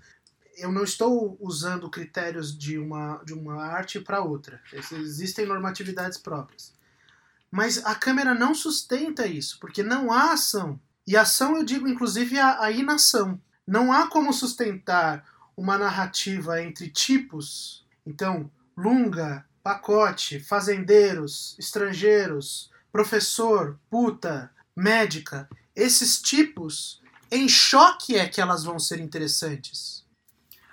Eu 0.56 0.72
não 0.72 0.84
estou 0.84 1.38
usando 1.40 1.90
critérios 1.90 2.58
de 2.58 2.78
uma, 2.78 3.22
de 3.24 3.34
uma 3.34 3.64
arte 3.64 4.00
para 4.00 4.22
outra. 4.22 4.62
Existem 4.74 5.46
normatividades 5.46 6.18
próprias. 6.18 6.74
Mas 7.52 7.84
a 7.86 7.96
câmera 7.96 8.34
não 8.34 8.54
sustenta 8.54 9.26
isso, 9.26 9.60
porque 9.60 9.84
não 9.84 10.12
há 10.12 10.34
ação. 10.34 10.80
E 11.06 11.16
ação 11.16 11.56
eu 11.56 11.64
digo 11.64 11.88
inclusive 11.88 12.38
a, 12.38 12.62
a 12.64 12.72
inação. 12.72 13.40
Não 13.66 13.94
há 13.94 14.08
como 14.08 14.34
sustentar 14.34 15.26
uma 15.56 15.78
narrativa 15.78 16.62
entre 16.62 16.90
tipos. 16.90 17.86
Então, 18.06 18.50
lunga, 18.76 19.46
pacote, 19.64 20.40
fazendeiros, 20.40 21.56
estrangeiros, 21.58 22.72
professor, 22.92 23.80
puta, 23.90 24.52
médica. 24.76 25.50
Esses 25.76 26.22
tipos, 26.22 27.02
em 27.32 27.48
choque 27.48 28.16
é 28.16 28.28
que 28.28 28.40
elas 28.42 28.64
vão 28.64 28.80
ser 28.80 29.00
interessantes. 29.00 30.06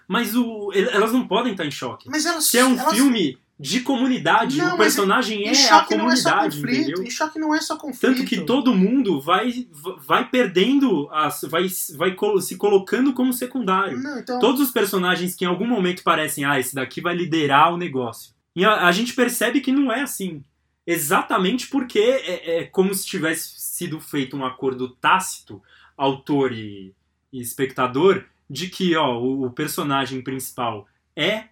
Mas 0.07 0.35
o, 0.35 0.71
elas 0.75 1.13
não 1.13 1.27
podem 1.27 1.53
estar 1.53 1.65
em 1.65 1.71
choque. 1.71 2.09
Mas 2.11 2.27
elas 2.27 2.45
Se 2.47 2.59
é 2.59 2.65
um 2.65 2.79
elas- 2.79 2.95
filme 2.95 3.39
de 3.59 3.81
comunidade, 3.81 4.59
Não, 4.59 4.75
o 4.75 4.77
personagem 4.77 5.45
Em 5.45 5.55
é 5.55 5.71
a 5.73 5.77
é 5.79 5.85
comunidade, 5.85 6.57
conflito. 6.57 6.81
entendeu? 6.91 7.05
Em 7.05 7.11
choque 7.11 7.39
não 7.39 7.55
é 7.55 7.61
só 7.61 7.77
conflito. 7.77 8.01
Tanto 8.17 8.25
que 8.29 8.41
todo 8.45 8.75
mundo 8.75 9.21
vai, 9.21 9.69
vai 10.05 10.29
perdendo, 10.29 11.09
as, 11.13 11.43
vai, 11.43 11.69
vai 11.97 12.17
se 12.43 12.57
colocando 12.57 13.13
como 13.15 13.33
secundário. 13.33 13.97
Não, 14.03 14.19
então. 14.19 14.41
Todos 14.41 14.61
os 14.61 14.73
personagens 14.73 15.37
que 15.37 15.45
em 15.45 15.49
algum 15.49 15.67
momento 15.69 16.03
parecem, 16.03 16.45
ah, 16.45 16.59
esse 16.59 16.75
daqui 16.75 17.01
vai 17.01 17.15
liderar 17.15 17.73
o 17.73 17.77
negócio. 17.77 18.35
E 18.57 18.65
a, 18.65 18.87
a 18.89 18.93
gente 18.93 19.15
percebe 19.15 19.61
que 19.61 19.71
não 19.73 19.91
é 19.93 20.03
assim. 20.03 20.43
Exatamente 20.87 21.69
porque 21.69 21.99
é, 22.01 22.59
é 22.59 22.65
como 22.65 22.93
se 22.93 23.07
tivesse 23.07 23.55
sido 23.57 23.99
feito 24.01 24.37
um 24.37 24.45
acordo 24.45 24.89
tácito, 24.97 25.63
autor 25.97 26.53
e, 26.53 26.95
e 27.33 27.41
espectador, 27.41 28.25
de 28.49 28.69
que 28.69 28.95
ó, 28.97 29.19
o, 29.19 29.47
o 29.47 29.51
personagem 29.51 30.23
principal 30.23 30.87
é 31.17 31.45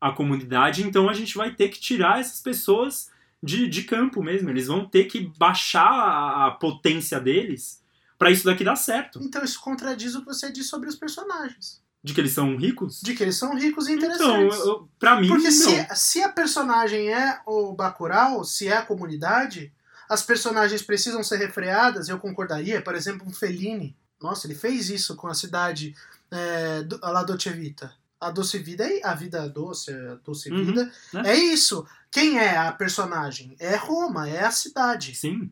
a 0.00 0.10
comunidade, 0.12 0.82
então 0.82 1.08
a 1.08 1.12
gente 1.12 1.36
vai 1.36 1.50
ter 1.54 1.68
que 1.68 1.78
tirar 1.78 2.20
essas 2.20 2.40
pessoas 2.40 3.10
de, 3.42 3.68
de 3.68 3.82
campo 3.84 4.22
mesmo. 4.22 4.48
Eles 4.50 4.66
vão 4.66 4.84
ter 4.86 5.04
que 5.04 5.30
baixar 5.38 5.86
a, 5.86 6.46
a 6.46 6.50
potência 6.52 7.20
deles 7.20 7.82
pra 8.18 8.30
isso 8.30 8.44
daqui 8.44 8.64
dar 8.64 8.76
certo. 8.76 9.18
Então 9.22 9.42
isso 9.44 9.60
contradiz 9.60 10.14
o 10.14 10.20
que 10.20 10.26
você 10.26 10.50
disse 10.50 10.68
sobre 10.70 10.88
os 10.88 10.96
personagens. 10.96 11.80
De 12.02 12.14
que 12.14 12.20
eles 12.22 12.32
são 12.32 12.56
ricos? 12.56 13.00
De 13.02 13.14
que 13.14 13.22
eles 13.22 13.36
são 13.36 13.54
ricos 13.54 13.86
e 13.86 13.92
Então, 13.92 14.08
interessantes. 14.08 14.58
eu- 14.60 14.88
pra 14.98 15.20
mim, 15.20 15.28
Porque 15.28 15.44
não. 15.44 15.50
se, 15.52 15.86
se 15.94 16.22
a 16.22 16.30
personagem 16.30 17.12
é 17.12 17.40
o 17.46 17.74
Bacurau, 17.74 18.42
se 18.42 18.68
é 18.68 18.76
a 18.78 18.82
comunidade, 18.86 19.70
as 20.10 20.22
personagens 20.22 20.82
precisam 20.82 21.22
ser 21.22 21.36
refreadas, 21.38 22.08
eu 22.08 22.18
concordaria. 22.18 22.82
Por 22.82 22.94
exemplo, 22.94 23.26
um 23.26 23.32
Fellini. 23.32 23.96
Nossa, 24.20 24.46
ele 24.46 24.54
fez 24.54 24.90
isso 24.90 25.16
com 25.16 25.28
a 25.28 25.34
cidade 25.34 25.94
é, 26.30 26.82
do, 26.82 26.98
a 27.00 27.10
La 27.10 27.22
Dolce 27.22 27.48
Vita. 27.50 27.90
A 28.20 28.30
Doce 28.30 28.58
Vida 28.58 28.84
é 28.86 29.00
a 29.02 29.14
vida 29.14 29.48
doce, 29.48 29.90
a 29.90 30.16
doce 30.22 30.50
Uhum, 30.52 30.66
vida. 30.66 30.92
né? 31.14 31.22
É 31.30 31.34
isso. 31.34 31.86
Quem 32.10 32.38
é 32.38 32.54
a 32.54 32.70
personagem? 32.70 33.56
É 33.58 33.76
Roma, 33.76 34.28
é 34.28 34.44
a 34.44 34.50
cidade. 34.50 35.14
Sim. 35.14 35.50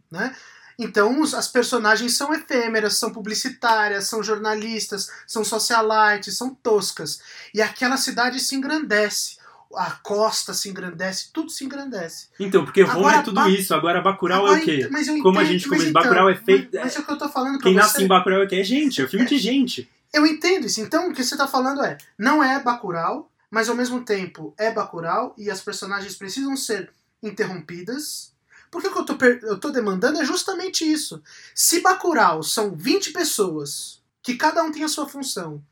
Então 0.79 1.19
os- 1.23 1.33
as 1.33 1.49
personagens 1.49 2.15
são 2.19 2.35
efêmeras, 2.35 2.99
são 2.99 3.11
publicitárias, 3.11 4.05
são 4.05 4.23
jornalistas, 4.23 5.09
são 5.27 5.43
socialites, 5.45 6.37
são 6.37 6.55
toscas. 6.55 7.21
E 7.55 7.63
aquela 7.63 7.97
cidade 7.97 8.39
se 8.39 8.55
engrandece. 8.55 9.38
A 9.77 9.91
costa 9.91 10.55
se 10.55 10.69
engrandece, 10.71 11.29
tudo 11.33 11.51
se 11.51 11.65
engrandece. 11.65 12.29
Então, 12.41 12.65
porque 12.65 12.83
Roma 12.83 12.99
Agora, 13.01 13.17
é 13.19 13.23
tudo 13.23 13.35
Ba- 13.35 13.49
isso. 13.51 13.75
Agora, 13.75 14.01
Bacurau 14.01 14.47
é 14.47 14.51
Agora, 14.51 14.63
o 14.63 14.65
quê? 14.65 14.89
mas 14.91 15.07
eu 15.09 15.21
Como 15.23 15.39
a 15.39 15.43
entendo- 15.43 15.53
gente 15.53 15.69
mas 15.69 15.79
come- 15.79 15.91
então, 15.91 16.03
Bacurau 16.03 16.31
é 16.31 16.35
feito- 16.37 16.71
Mas, 16.75 16.85
mas 16.85 16.97
é 16.97 16.99
o 17.01 17.05
que 17.05 17.13
eu 17.13 17.19
tô 17.19 17.29
falando 17.29 17.55
pra 17.59 17.63
Quem 17.65 17.75
você. 17.75 17.79
nasce 17.81 18.03
em 18.03 18.07
Bacurau 18.09 18.43
é 18.43 18.47
que 18.47 18.57
é 18.57 18.65
gente. 18.65 19.03
É 19.03 19.07
filme 19.07 19.27
de 19.27 19.37
gente. 19.39 19.89
Eu 20.13 20.25
entendo 20.27 20.67
isso. 20.67 20.81
Então, 20.81 21.11
o 21.11 21.13
que 21.13 21.23
você 21.23 21.37
tá 21.37 21.47
falando 21.47 21.83
é, 21.85 21.99
não 22.19 22.43
é 22.43 22.59
Bacurau, 22.63 23.31
mas 23.51 23.69
ao 23.69 23.75
mesmo 23.77 24.03
tempo 24.03 24.55
é 24.57 24.71
Bacurau 24.71 25.35
e 25.37 25.51
as 25.51 25.61
personagens 25.61 26.15
precisam 26.17 26.57
ser 26.57 26.91
interrompidas. 27.23 28.33
Porque 28.71 28.89
o 28.89 28.93
que 28.93 28.99
eu 28.99 29.05
tô, 29.05 29.17
per- 29.17 29.41
eu 29.43 29.59
tô 29.59 29.71
demandando 29.71 30.19
é 30.21 30.25
justamente 30.25 30.85
isso. 30.91 31.23
Se 31.55 31.81
Bacurau 31.81 32.43
são 32.43 32.75
20 32.75 33.13
pessoas, 33.13 34.01
que 34.23 34.35
cada 34.35 34.63
um 34.63 34.71
tem 34.73 34.85
a 34.85 34.89
sua 34.89 35.09
função, 35.09 35.63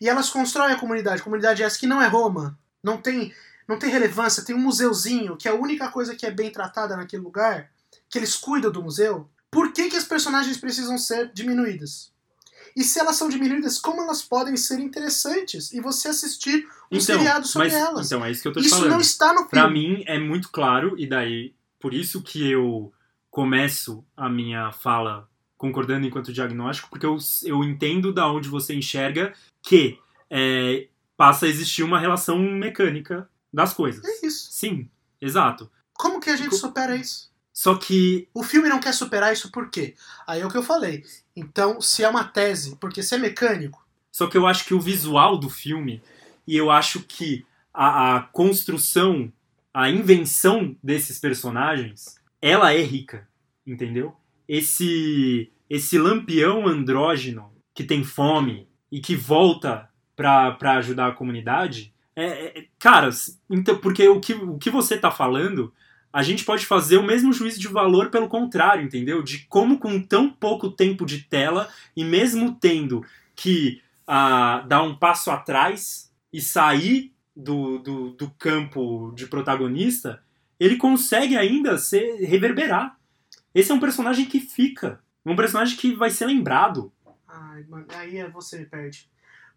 e 0.00 0.08
elas 0.08 0.30
constroem 0.30 0.72
a 0.72 0.78
comunidade, 0.78 1.22
comunidade 1.22 1.62
essa 1.62 1.78
que 1.78 1.86
não 1.86 2.00
é 2.00 2.06
Roma, 2.06 2.58
não 2.88 2.96
tem, 3.00 3.32
não 3.68 3.78
tem 3.78 3.90
relevância, 3.90 4.44
tem 4.44 4.54
um 4.56 4.60
museuzinho, 4.60 5.36
que 5.36 5.46
é 5.48 5.50
a 5.50 5.54
única 5.54 5.88
coisa 5.90 6.14
que 6.16 6.24
é 6.26 6.30
bem 6.30 6.50
tratada 6.50 6.96
naquele 6.96 7.22
lugar, 7.22 7.70
que 8.08 8.18
eles 8.18 8.34
cuidam 8.36 8.70
do 8.72 8.82
museu, 8.82 9.28
por 9.50 9.72
que, 9.72 9.88
que 9.90 9.96
as 9.96 10.04
personagens 10.04 10.56
precisam 10.56 10.96
ser 10.98 11.30
diminuídas? 11.32 12.10
E 12.76 12.84
se 12.84 12.98
elas 13.00 13.16
são 13.16 13.28
diminuídas, 13.28 13.78
como 13.78 14.00
elas 14.02 14.22
podem 14.22 14.56
ser 14.56 14.78
interessantes 14.78 15.72
e 15.72 15.80
você 15.80 16.08
assistir 16.08 16.66
um 16.92 16.96
Então, 16.96 17.00
seriado 17.00 17.46
sobre 17.46 17.68
mas, 17.68 17.76
elas? 17.76 18.06
então, 18.06 18.24
é 18.24 18.30
isso 18.30 18.42
que 18.42 18.48
eu 18.48 18.52
tô 18.52 18.60
te 18.60 18.66
Isso 18.66 18.76
falando. 18.76 18.90
não 18.92 19.00
está 19.00 19.32
no 19.32 19.48
Pra 19.48 19.62
filme. 19.64 19.96
mim 19.96 20.04
é 20.06 20.18
muito 20.18 20.48
claro, 20.50 20.94
e 20.98 21.06
daí, 21.06 21.54
por 21.80 21.92
isso 21.92 22.22
que 22.22 22.48
eu 22.50 22.92
começo 23.30 24.04
a 24.16 24.28
minha 24.28 24.72
fala 24.72 25.28
concordando 25.56 26.06
enquanto 26.06 26.32
diagnóstico, 26.32 26.88
porque 26.88 27.04
eu, 27.06 27.16
eu 27.44 27.64
entendo 27.64 28.12
da 28.12 28.30
onde 28.30 28.48
você 28.48 28.74
enxerga 28.74 29.32
que 29.62 29.98
é, 30.30 30.86
passa 31.18 31.46
a 31.46 31.48
existir 31.48 31.82
uma 31.82 31.98
relação 31.98 32.38
mecânica 32.38 33.28
das 33.52 33.74
coisas. 33.74 34.04
É 34.04 34.26
isso. 34.26 34.52
Sim, 34.52 34.88
exato. 35.20 35.68
que 36.20 36.30
a 36.30 36.36
gente 36.36 36.54
supera 36.54 36.94
isso? 36.94 37.28
Só 37.52 37.74
que. 37.74 38.28
O 38.32 38.44
filme 38.44 38.68
não 38.68 38.78
quer 38.78 38.94
superar 38.94 39.32
isso 39.32 39.50
por 39.50 39.68
quê? 39.68 39.96
Aí 40.24 40.40
é 40.40 40.46
o 40.46 40.48
que 40.48 40.56
eu 40.56 40.62
falei. 40.62 41.04
Então, 41.34 41.80
se 41.80 42.04
é 42.04 42.08
uma 42.08 42.22
tese, 42.22 42.76
porque 42.76 43.02
se 43.02 43.16
é 43.16 43.18
mecânico. 43.18 43.84
Só 44.12 44.28
que 44.28 44.38
eu 44.38 44.46
acho 44.46 44.64
que 44.64 44.74
o 44.74 44.80
visual 44.80 45.36
do 45.36 45.50
filme, 45.50 46.00
e 46.46 46.56
eu 46.56 46.70
acho 46.70 47.00
que 47.00 47.44
a, 47.74 48.16
a 48.16 48.22
construção, 48.22 49.32
a 49.74 49.90
invenção 49.90 50.76
desses 50.80 51.18
personagens, 51.18 52.16
ela 52.40 52.72
é 52.72 52.80
rica, 52.80 53.28
entendeu? 53.66 54.14
Esse, 54.46 55.50
esse 55.68 55.98
lampião 55.98 56.68
andrógeno 56.68 57.52
que 57.74 57.82
tem 57.82 58.04
fome 58.04 58.68
e 58.90 59.00
que 59.00 59.16
volta 59.16 59.87
pra 60.18 60.72
ajudar 60.78 61.06
a 61.06 61.14
comunidade. 61.14 61.94
É, 62.16 62.58
é, 62.58 62.66
cara, 62.80 63.08
então, 63.48 63.78
porque 63.78 64.08
o 64.08 64.18
que, 64.18 64.34
o 64.34 64.58
que 64.58 64.68
você 64.68 64.98
tá 64.98 65.08
falando, 65.08 65.72
a 66.12 66.24
gente 66.24 66.44
pode 66.44 66.66
fazer 66.66 66.96
o 66.96 67.06
mesmo 67.06 67.32
juízo 67.32 67.60
de 67.60 67.68
valor 67.68 68.10
pelo 68.10 68.26
contrário, 68.26 68.84
entendeu? 68.84 69.22
De 69.22 69.46
como 69.48 69.78
com 69.78 70.02
tão 70.02 70.28
pouco 70.28 70.68
tempo 70.68 71.06
de 71.06 71.22
tela 71.22 71.68
e 71.96 72.04
mesmo 72.04 72.56
tendo 72.60 73.06
que 73.36 73.80
ah, 74.04 74.64
dar 74.66 74.82
um 74.82 74.96
passo 74.96 75.30
atrás 75.30 76.12
e 76.32 76.40
sair 76.40 77.12
do, 77.36 77.78
do, 77.78 78.10
do 78.10 78.30
campo 78.30 79.12
de 79.14 79.28
protagonista, 79.28 80.20
ele 80.58 80.74
consegue 80.76 81.36
ainda 81.36 81.78
ser 81.78 82.24
reverberar. 82.24 82.98
Esse 83.54 83.70
é 83.70 83.74
um 83.74 83.80
personagem 83.80 84.24
que 84.24 84.40
fica. 84.40 85.00
Um 85.24 85.36
personagem 85.36 85.76
que 85.76 85.94
vai 85.94 86.10
ser 86.10 86.26
lembrado. 86.26 86.92
Ai, 87.28 87.64
mano, 87.68 87.86
aí 87.90 88.16
é 88.16 88.28
você 88.28 88.58
me 88.58 88.64
perde. 88.64 89.08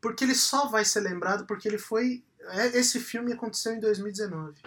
Porque 0.02 0.24
ele 0.24 0.36
só 0.36 0.68
vai 0.68 0.84
ser 0.84 1.02
lembrado 1.02 1.46
porque 1.46 1.68
ele 1.68 1.78
foi. 1.78 2.24
é- 2.50 2.78
Esse 2.80 3.00
filme 3.00 3.32
aconteceu 3.34 3.74
em 3.74 3.80
2019. 3.80 4.60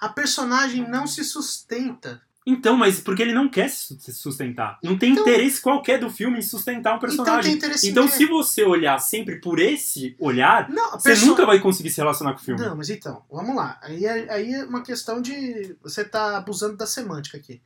A 0.00 0.08
personagem 0.08 0.88
não 0.88 1.06
se 1.06 1.24
sustenta. 1.24 2.22
Então, 2.46 2.74
mas 2.74 2.98
porque 3.00 3.20
ele 3.22 3.34
não 3.34 3.50
quer 3.50 3.68
se 3.68 3.98
sustentar. 4.14 4.78
Não 4.82 4.96
tem 4.96 5.12
Então- 5.12 5.22
interesse 5.28 5.60
qualquer 5.60 6.00
do 6.00 6.08
filme 6.08 6.38
em 6.38 6.42
sustentar 6.42 6.94
um 6.94 6.96
Então 6.96 7.08
personagem. 7.08 7.58
Então, 7.84 8.06
quê? 8.08 8.14
se 8.14 8.24
você 8.24 8.64
olhar 8.64 8.98
sempre 8.98 9.36
por 9.40 9.58
esse 9.60 10.16
olhar, 10.18 10.68
Não, 10.70 10.92
você 10.92 11.10
perso- 11.10 11.26
nunca 11.26 11.44
vai 11.44 11.60
conseguir 11.60 11.90
se 11.90 11.98
relacionar 11.98 12.32
com 12.32 12.40
o 12.40 12.42
filme. 12.42 12.60
Não, 12.62 12.74
mas 12.74 12.88
então, 12.88 13.22
vamos 13.30 13.54
lá. 13.54 13.78
Aí 13.82 14.06
é, 14.06 14.32
aí 14.32 14.54
é 14.54 14.64
uma 14.64 14.82
questão 14.82 15.20
de. 15.20 15.76
Você 15.82 16.02
tá 16.02 16.38
abusando 16.38 16.76
da 16.78 16.86
semântica 16.86 17.36
aqui. 17.36 17.60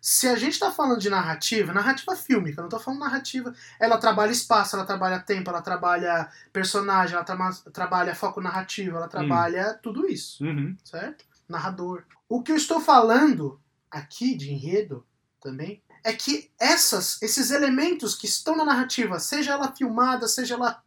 Se 0.00 0.28
a 0.28 0.36
gente 0.36 0.58
tá 0.58 0.70
falando 0.70 1.00
de 1.00 1.10
narrativa, 1.10 1.72
narrativa 1.72 2.14
fílmica, 2.16 2.62
não 2.62 2.68
tô 2.68 2.78
falando 2.78 3.00
narrativa. 3.00 3.54
Ela 3.80 3.98
trabalha 3.98 4.30
espaço, 4.30 4.76
ela 4.76 4.84
trabalha 4.84 5.18
tempo, 5.20 5.50
ela 5.50 5.60
trabalha 5.62 6.28
personagem, 6.52 7.14
ela 7.16 7.24
trama- 7.24 7.52
trabalha 7.72 8.14
foco 8.14 8.40
narrativo, 8.40 8.96
ela 8.96 9.08
trabalha 9.08 9.74
tudo 9.82 10.06
isso, 10.08 10.44
Uhum. 10.44 10.76
certo? 10.84 11.24
Narrador. 11.48 12.04
O 12.28 12.42
que 12.42 12.52
eu 12.52 12.56
estou 12.56 12.80
falando 12.80 13.60
aqui 13.90 14.34
de 14.36 14.52
enredo 14.52 15.04
também 15.40 15.82
é 16.04 16.12
que 16.12 16.50
essas, 16.58 17.20
esses 17.22 17.50
elementos 17.50 18.14
que 18.14 18.26
estão 18.26 18.56
na 18.56 18.64
narrativa, 18.64 19.18
seja 19.18 19.52
ela 19.52 19.72
filmada, 19.72 20.28
seja 20.28 20.54
ela 20.54 20.82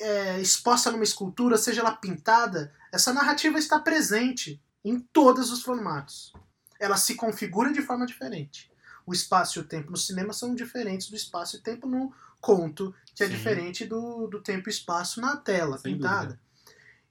é, 0.00 0.40
exposta 0.40 0.90
numa 0.90 1.04
escultura, 1.04 1.56
seja 1.58 1.80
ela 1.82 1.92
pintada, 1.92 2.72
essa 2.92 3.12
narrativa 3.12 3.58
está 3.58 3.78
presente 3.78 4.60
em 4.84 4.98
todos 4.98 5.52
os 5.52 5.62
formatos. 5.62 6.32
Ela 6.80 6.96
se 6.96 7.14
configura 7.14 7.72
de 7.72 7.82
forma 7.82 8.04
diferente. 8.04 8.70
O 9.06 9.12
espaço 9.12 9.58
e 9.58 9.62
o 9.62 9.64
tempo 9.64 9.90
no 9.90 9.96
cinema 9.96 10.32
são 10.32 10.54
diferentes 10.54 11.08
do 11.08 11.16
espaço 11.16 11.56
e 11.56 11.60
tempo 11.60 11.86
no 11.86 12.12
conto, 12.40 12.92
que 13.14 13.22
é 13.22 13.26
Sim. 13.26 13.32
diferente 13.32 13.84
do, 13.84 14.26
do 14.26 14.40
tempo 14.40 14.68
e 14.68 14.72
espaço 14.72 15.20
na 15.20 15.36
tela 15.36 15.78
Sem 15.78 15.94
pintada. 15.94 16.40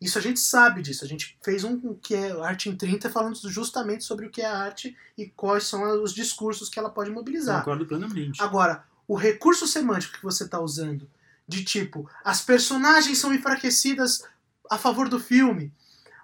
Isso 0.01 0.17
a 0.17 0.21
gente 0.21 0.39
sabe 0.39 0.81
disso. 0.81 1.03
A 1.03 1.07
gente 1.07 1.37
fez 1.43 1.63
um 1.63 1.93
que 1.95 2.15
é 2.15 2.31
Arte 2.31 2.69
em 2.69 2.75
30 2.75 3.09
falando 3.09 3.37
justamente 3.49 4.03
sobre 4.03 4.25
o 4.25 4.29
que 4.29 4.41
é 4.41 4.45
a 4.45 4.57
arte 4.57 4.95
e 5.17 5.27
quais 5.27 5.65
são 5.65 6.01
os 6.01 6.13
discursos 6.13 6.69
que 6.69 6.79
ela 6.79 6.89
pode 6.89 7.11
mobilizar. 7.11 7.59
Concordo 7.59 7.85
plenamente. 7.85 8.41
Agora, 8.41 8.83
o 9.07 9.15
recurso 9.15 9.67
semântico 9.67 10.17
que 10.17 10.23
você 10.23 10.45
está 10.45 10.59
usando, 10.59 11.09
de 11.45 11.65
tipo, 11.65 12.09
as 12.23 12.41
personagens 12.41 13.17
são 13.17 13.33
enfraquecidas 13.33 14.23
a 14.69 14.77
favor 14.77 15.09
do 15.09 15.19
filme, 15.19 15.73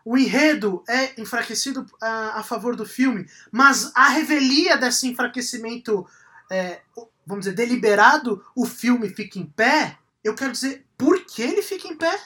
o 0.05 0.15
enredo 0.17 0.83
é 0.87 1.19
enfraquecido 1.19 1.85
a, 1.99 2.39
a 2.39 2.43
favor 2.43 2.75
do 2.75 2.85
filme, 2.85 3.27
mas 3.51 3.91
a 3.95 4.07
revelia 4.09 4.77
desse 4.77 5.07
enfraquecimento, 5.07 6.05
é, 6.49 6.81
vamos 7.25 7.45
dizer, 7.45 7.55
deliberado, 7.55 8.45
o 8.55 8.65
filme 8.65 9.09
fica 9.09 9.39
em 9.39 9.45
pé, 9.47 9.97
eu 10.23 10.35
quero 10.35 10.51
dizer, 10.51 10.85
por 10.97 11.25
que 11.25 11.41
ele 11.41 11.61
fica 11.63 11.87
em 11.87 11.97
pé? 11.97 12.17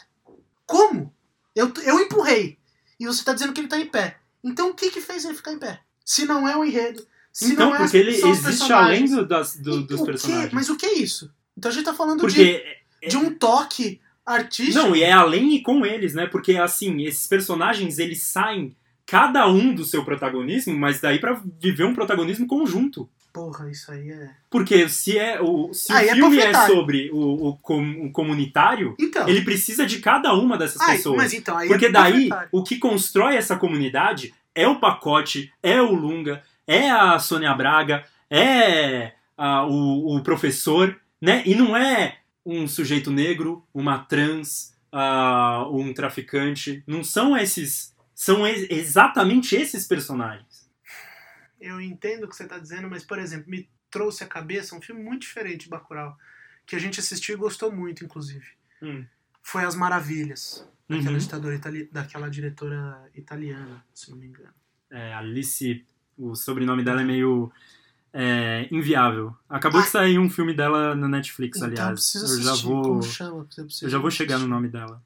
Como? 0.65 1.13
Eu, 1.55 1.71
eu 1.83 1.99
empurrei, 1.99 2.57
e 2.99 3.05
você 3.05 3.19
está 3.19 3.33
dizendo 3.33 3.53
que 3.53 3.59
ele 3.61 3.67
está 3.67 3.79
em 3.79 3.87
pé. 3.87 4.17
Então 4.43 4.69
o 4.69 4.73
que, 4.73 4.89
que 4.91 5.01
fez 5.01 5.25
ele 5.25 5.33
ficar 5.35 5.53
em 5.53 5.59
pé? 5.59 5.81
Se 6.05 6.25
não 6.25 6.47
é 6.47 6.55
o 6.55 6.63
enredo, 6.65 7.05
se 7.31 7.53
então, 7.53 7.69
não 7.69 7.75
é 7.75 7.79
porque 7.79 7.97
ele 7.97 8.11
existe 8.11 8.73
além 8.73 9.05
do- 9.05 9.25
das- 9.27 9.55
do- 9.55 9.83
dos 9.83 10.01
o 10.01 10.05
quê? 10.05 10.11
personagens. 10.11 10.53
Mas 10.53 10.69
o 10.69 10.75
que 10.75 10.85
é 10.85 10.93
isso? 10.95 11.33
Então 11.57 11.71
a 11.71 11.73
gente 11.73 11.85
tá 11.85 11.93
falando 11.93 12.19
Porque 12.21 12.63
de, 13.01 13.09
de 13.09 13.17
um 13.17 13.33
toque 13.33 14.01
artístico. 14.33 14.77
Não, 14.77 14.95
e 14.95 15.03
é 15.03 15.11
além 15.11 15.55
e 15.55 15.61
com 15.61 15.85
eles, 15.85 16.13
né? 16.13 16.25
Porque, 16.27 16.55
assim, 16.57 17.03
esses 17.03 17.25
personagens, 17.27 17.97
eles 17.99 18.23
saem 18.23 18.75
cada 19.05 19.47
um 19.47 19.73
do 19.73 19.83
seu 19.83 20.05
protagonismo, 20.05 20.77
mas 20.77 21.01
daí 21.01 21.19
pra 21.19 21.41
viver 21.59 21.83
um 21.85 21.93
protagonismo 21.95 22.45
conjunto. 22.47 23.09
Porra, 23.33 23.69
isso 23.69 23.91
aí 23.91 24.09
é. 24.09 24.29
Porque 24.49 24.89
se, 24.89 25.17
é 25.17 25.39
o, 25.39 25.71
se 25.73 25.91
Aí 25.93 26.07
o 26.07 26.09
é 26.09 26.15
filme 26.15 26.37
é, 26.37 26.45
panfletário. 26.47 26.75
sobre 26.75 27.09
o, 27.13 27.49
o, 27.49 27.57
com- 27.57 28.05
o 28.07 28.11
comunitário, 28.11 28.95
Então. 28.99 29.27
ele 29.27 29.41
precisa 29.41 29.85
de 29.85 29.99
cada 29.99 30.33
uma 30.33 30.57
dessas 30.57 30.83
pessoas. 30.85 31.15
mas 31.17 31.33
então, 31.33 31.55
aí 31.57 31.67
Porque 31.67 31.85
é 31.85 31.91
daí, 31.91 32.29
o 32.51 32.63
que 32.63 32.77
constrói 32.77 33.35
essa 33.35 33.55
comunidade 33.55 34.33
é 34.55 34.67
o 34.67 34.79
pacote, 34.79 35.51
é 35.61 35.79
o 35.81 35.93
Lunga, 35.93 36.43
é 36.65 36.89
a 36.89 37.17
Sônia 37.19 37.53
Braga, 37.53 38.03
é 38.29 39.11
ah, 39.37 39.65
o, 39.65 40.17
o 40.17 40.23
professor, 40.23 40.99
né? 41.21 41.43
E 41.45 41.53
não 41.55 41.77
é 41.77 42.17
um 42.45 42.67
sujeito 42.67 43.11
negro, 43.11 43.67
uma 43.73 43.99
trans, 43.99 44.73
ah, 44.91 45.65
um 45.71 45.93
traficante. 45.93 46.83
Não 46.87 47.03
são 47.03 47.37
esses. 47.37 47.95
São 48.15 48.45
ex- 48.45 48.67
exatamente 48.69 49.55
esses 49.55 49.87
personagens. 49.87 50.69
Eu 51.59 51.79
entendo 51.79 52.23
o 52.23 52.27
que 52.27 52.35
você 52.35 52.45
tá 52.47 52.57
dizendo, 52.57 52.89
mas, 52.89 53.03
por 53.03 53.17
exemplo, 53.19 53.49
me 53.49 53.69
trouxe 53.91 54.23
à 54.23 54.27
cabeça 54.27 54.75
um 54.75 54.81
filme 54.81 55.01
muito 55.03 55.21
diferente 55.23 55.63
de 55.63 55.69
Bacurau, 55.69 56.17
que 56.65 56.75
a 56.75 56.79
gente 56.79 56.99
assistiu 56.99 57.35
e 57.35 57.39
gostou 57.39 57.71
muito, 57.71 58.03
inclusive. 58.05 58.45
Hum. 58.81 59.05
Foi 59.41 59.63
As 59.63 59.75
Maravilhas, 59.75 60.67
daquela, 60.87 61.11
Uhum. 61.13 61.17
ditadora 61.17 61.55
itali... 61.55 61.89
daquela 61.91 62.29
diretora 62.29 63.09
italiana, 63.15 63.83
se 63.93 64.09
não 64.11 64.17
me 64.17 64.27
engano. 64.27 64.53
É, 64.91 65.13
Alice, 65.13 65.85
o 66.17 66.35
sobrenome 66.35 66.83
dela 66.83 67.01
é 67.01 67.05
meio 67.05 67.51
é, 68.13 68.67
inviável. 68.71 69.35
Acabou 69.47 69.79
Ah. 69.81 69.83
de 69.83 69.89
sair 69.89 70.19
um 70.19 70.29
filme 70.29 70.53
dela 70.53 70.95
na 70.95 71.07
Netflix, 71.07 71.57
então 71.57 71.69
aliás. 71.69 72.15
Eu 72.15 72.23
assistir. 72.23 72.43
já 72.43 72.55
vou, 72.55 72.99
eu 73.81 73.89
já 73.89 73.97
vou 73.97 74.11
chegar 74.11 74.37
no 74.39 74.47
nome 74.47 74.67
dela. 74.69 75.01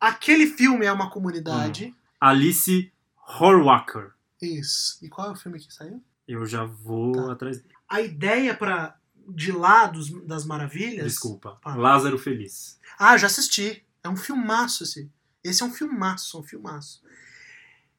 Aquele 0.00 0.46
filme 0.46 0.84
é 0.84 0.92
uma 0.92 1.08
comunidade. 1.10 1.94
Alice 2.20 2.92
Horwacker. 3.38 4.12
Isso. 4.42 4.98
E 5.02 5.08
qual 5.08 5.28
é 5.28 5.32
o 5.32 5.36
filme 5.36 5.58
que 5.58 5.72
saiu? 5.72 6.02
Eu 6.28 6.44
já 6.46 6.64
vou 6.64 7.12
Tá. 7.12 7.32
atrás 7.32 7.58
dele. 7.58 7.74
A 7.88 8.00
ideia 8.00 8.54
para 8.54 8.96
de 9.26 9.52
lá 9.52 9.86
dos, 9.86 10.10
das 10.26 10.44
maravilhas. 10.44 11.06
Desculpa. 11.06 11.58
Ah. 11.64 11.74
Lázaro 11.74 12.18
Feliz. 12.18 12.78
Ah, 12.98 13.16
já 13.16 13.26
assisti. 13.26 13.82
É 14.02 14.08
um 14.08 14.16
filmaço 14.16 14.82
esse. 14.84 15.10
Esse 15.42 15.62
é 15.62 15.66
um 15.66 15.72
filmaço, 15.72 16.38
um 16.38 16.42
filmaço. 16.42 17.02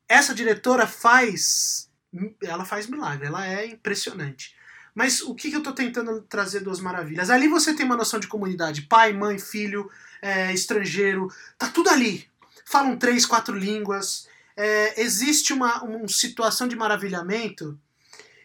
Essa 0.07 0.36
diretora 0.36 0.86
faz. 0.86 1.90
Ela 2.41 2.65
faz 2.65 2.87
milagre, 2.87 3.27
ela 3.27 3.47
é 3.47 3.65
impressionante. 3.65 4.55
Mas 4.93 5.21
o 5.21 5.35
que, 5.35 5.49
que 5.49 5.57
eu 5.57 5.63
tô 5.63 5.73
tentando 5.73 6.21
trazer 6.21 6.61
duas 6.61 6.79
maravilhas? 6.79 7.29
Ali 7.29 7.49
você 7.49 7.73
tem 7.73 7.85
uma 7.85 7.97
noção 7.97 8.19
de 8.19 8.27
comunidade. 8.27 8.83
Pai, 8.83 9.11
mãe, 9.11 9.37
filho, 9.37 9.91
é, 10.21 10.53
estrangeiro. 10.53 11.27
Tá 11.57 11.67
tudo 11.67 11.89
ali. 11.89 12.25
Falam 12.65 12.97
três, 12.97 13.25
quatro 13.25 13.57
línguas. 13.57 14.27
É, 14.55 15.01
existe 15.01 15.51
uma, 15.51 15.83
uma 15.83 16.07
situação 16.07 16.65
de 16.65 16.77
maravilhamento 16.77 17.77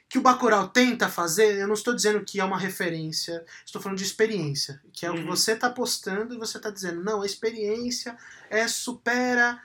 que 0.09 0.19
o 0.19 0.23
Bacurau 0.23 0.67
tenta 0.69 1.09
fazer. 1.09 1.57
Eu 1.61 1.69
não 1.69 1.75
estou 1.75 1.95
dizendo 1.95 2.25
que 2.25 2.41
é 2.41 2.45
uma 2.45 2.59
referência. 2.59 3.45
Estou 3.65 3.81
falando 3.81 3.99
de 3.99 4.05
experiência. 4.05 4.83
Que 4.93 5.07
é 5.07 5.11
o 5.11 5.15
que 5.15 5.21
Uhum. 5.21 5.27
você 5.27 5.53
está 5.53 5.71
postando 5.71 6.35
e 6.35 6.39
você 6.39 6.57
está 6.57 6.69
dizendo. 6.69 7.05
Não, 7.05 7.23
a 7.23 7.27
experiência 7.27 8.19
é 8.51 8.67
supera 8.67 9.63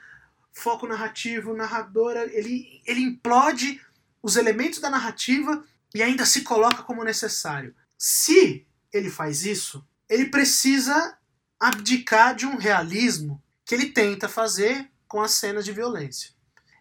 foco 0.52 0.86
narrativo, 0.86 1.52
narradora. 1.52 2.24
Ele, 2.32 2.80
ele 2.86 3.00
implode 3.00 3.80
os 4.26 4.34
elementos 4.34 4.80
da 4.80 4.90
narrativa 4.90 5.64
e 5.94 6.02
ainda 6.02 6.26
se 6.26 6.40
coloca 6.40 6.82
como 6.82 7.04
necessário. 7.04 7.72
Se 7.96 8.66
ele 8.92 9.08
faz 9.08 9.44
isso, 9.44 9.86
ele 10.08 10.26
precisa 10.26 11.16
abdicar 11.60 12.34
de 12.34 12.44
um 12.44 12.56
realismo 12.56 13.40
que 13.64 13.72
ele 13.72 13.90
tenta 13.90 14.28
fazer 14.28 14.90
com 15.06 15.20
as 15.20 15.30
cenas 15.30 15.64
de 15.64 15.70
violência. 15.70 16.32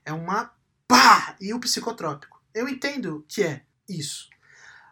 É 0.03 0.11
uma 0.11 0.55
pá! 0.87 1.35
E 1.39 1.53
o 1.53 1.59
psicotrópico. 1.59 2.41
Eu 2.51 2.67
entendo 2.67 3.23
que 3.29 3.43
é 3.43 3.61
isso. 3.87 4.27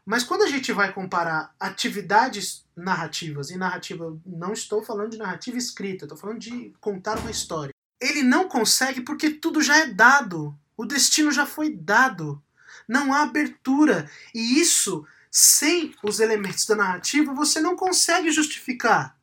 Mas 0.05 0.23
quando 0.23 0.43
a 0.43 0.47
gente 0.47 0.71
vai 0.71 0.93
comparar 0.93 1.55
atividades 1.59 2.67
narrativas 2.75 3.49
e 3.49 3.57
narrativa, 3.57 4.15
não 4.23 4.53
estou 4.53 4.83
falando 4.83 5.09
de 5.09 5.17
narrativa 5.17 5.57
escrita, 5.57 6.05
estou 6.05 6.19
falando 6.19 6.37
de 6.37 6.71
contar 6.79 7.17
uma 7.17 7.31
história. 7.31 7.73
Ele 7.99 8.21
não 8.21 8.47
consegue 8.47 9.01
porque 9.01 9.31
tudo 9.31 9.59
já 9.59 9.77
é 9.77 9.87
dado. 9.87 10.55
O 10.83 10.85
destino 10.85 11.31
já 11.31 11.45
foi 11.45 11.69
dado. 11.69 12.43
Não 12.85 13.13
há 13.13 13.21
abertura. 13.21 14.11
E 14.35 14.59
isso, 14.59 15.07
sem 15.31 15.95
os 16.03 16.19
elementos 16.19 16.65
da 16.65 16.75
narrativa, 16.75 17.33
você 17.33 17.61
não 17.61 17.73
consegue 17.73 18.29
justificar. 18.29 19.17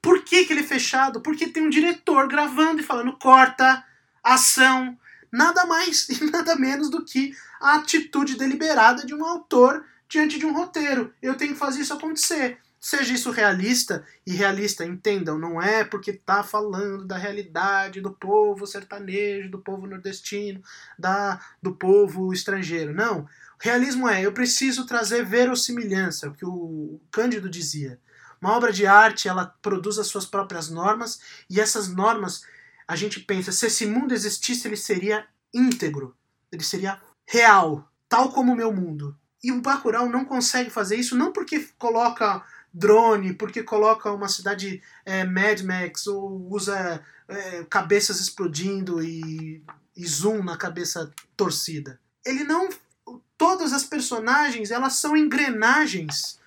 Por 0.00 0.22
que, 0.22 0.44
que 0.44 0.52
ele 0.52 0.60
é 0.60 0.64
fechado? 0.64 1.20
Porque 1.20 1.48
tem 1.48 1.66
um 1.66 1.68
diretor 1.68 2.28
gravando 2.28 2.80
e 2.80 2.84
falando 2.84 3.18
corta, 3.18 3.84
ação. 4.22 4.96
Nada 5.32 5.66
mais 5.66 6.06
e 6.08 6.30
nada 6.30 6.54
menos 6.54 6.88
do 6.88 7.04
que 7.04 7.36
a 7.60 7.74
atitude 7.74 8.36
deliberada 8.36 9.04
de 9.04 9.12
um 9.12 9.24
autor 9.24 9.84
diante 10.08 10.38
de 10.38 10.46
um 10.46 10.52
roteiro. 10.52 11.12
Eu 11.20 11.34
tenho 11.34 11.54
que 11.54 11.58
fazer 11.58 11.80
isso 11.80 11.94
acontecer. 11.94 12.60
Seja 12.84 13.14
isso 13.14 13.30
realista, 13.30 14.04
e 14.26 14.32
realista, 14.32 14.84
entendam, 14.84 15.38
não 15.38 15.62
é 15.62 15.84
porque 15.84 16.12
tá 16.12 16.42
falando 16.42 17.04
da 17.04 17.16
realidade 17.16 18.00
do 18.00 18.10
povo 18.10 18.66
sertanejo, 18.66 19.48
do 19.48 19.60
povo 19.60 19.86
nordestino, 19.86 20.60
da, 20.98 21.40
do 21.62 21.76
povo 21.76 22.32
estrangeiro. 22.32 22.92
Não. 22.92 23.28
Realismo 23.60 24.08
é, 24.08 24.22
eu 24.26 24.32
preciso 24.32 24.84
trazer 24.84 25.24
verossimilhança, 25.24 26.28
o 26.28 26.34
que 26.34 26.44
o 26.44 27.00
Cândido 27.12 27.48
dizia. 27.48 28.00
Uma 28.40 28.56
obra 28.56 28.72
de 28.72 28.84
arte, 28.84 29.28
ela 29.28 29.54
produz 29.62 29.96
as 30.00 30.08
suas 30.08 30.26
próprias 30.26 30.68
normas, 30.68 31.20
e 31.48 31.60
essas 31.60 31.86
normas, 31.86 32.42
a 32.88 32.96
gente 32.96 33.20
pensa, 33.20 33.52
se 33.52 33.66
esse 33.66 33.86
mundo 33.86 34.12
existisse, 34.12 34.66
ele 34.66 34.76
seria 34.76 35.24
íntegro, 35.54 36.16
ele 36.50 36.64
seria 36.64 37.00
real, 37.24 37.88
tal 38.08 38.32
como 38.32 38.52
o 38.52 38.56
meu 38.56 38.72
mundo. 38.72 39.16
E 39.40 39.52
o 39.52 39.60
Bacurau 39.60 40.08
não 40.08 40.24
consegue 40.24 40.68
fazer 40.70 40.96
isso, 40.96 41.16
não 41.16 41.32
porque 41.32 41.68
coloca 41.78 42.44
drone, 42.72 43.34
porque 43.34 43.62
coloca 43.62 44.10
uma 44.10 44.28
cidade 44.28 44.82
é, 45.04 45.24
Mad 45.24 45.60
Max, 45.62 46.06
ou 46.06 46.48
usa 46.50 47.02
é, 47.28 47.64
cabeças 47.64 48.20
explodindo 48.20 49.02
e, 49.02 49.62
e 49.96 50.06
zoom 50.06 50.42
na 50.42 50.56
cabeça 50.56 51.12
torcida. 51.36 52.00
Ele 52.24 52.44
não. 52.44 52.68
Todas 53.36 53.72
as 53.72 53.84
personagens 53.84 54.70
elas 54.70 54.94
são 54.94 55.16
engrenagens 55.16 56.38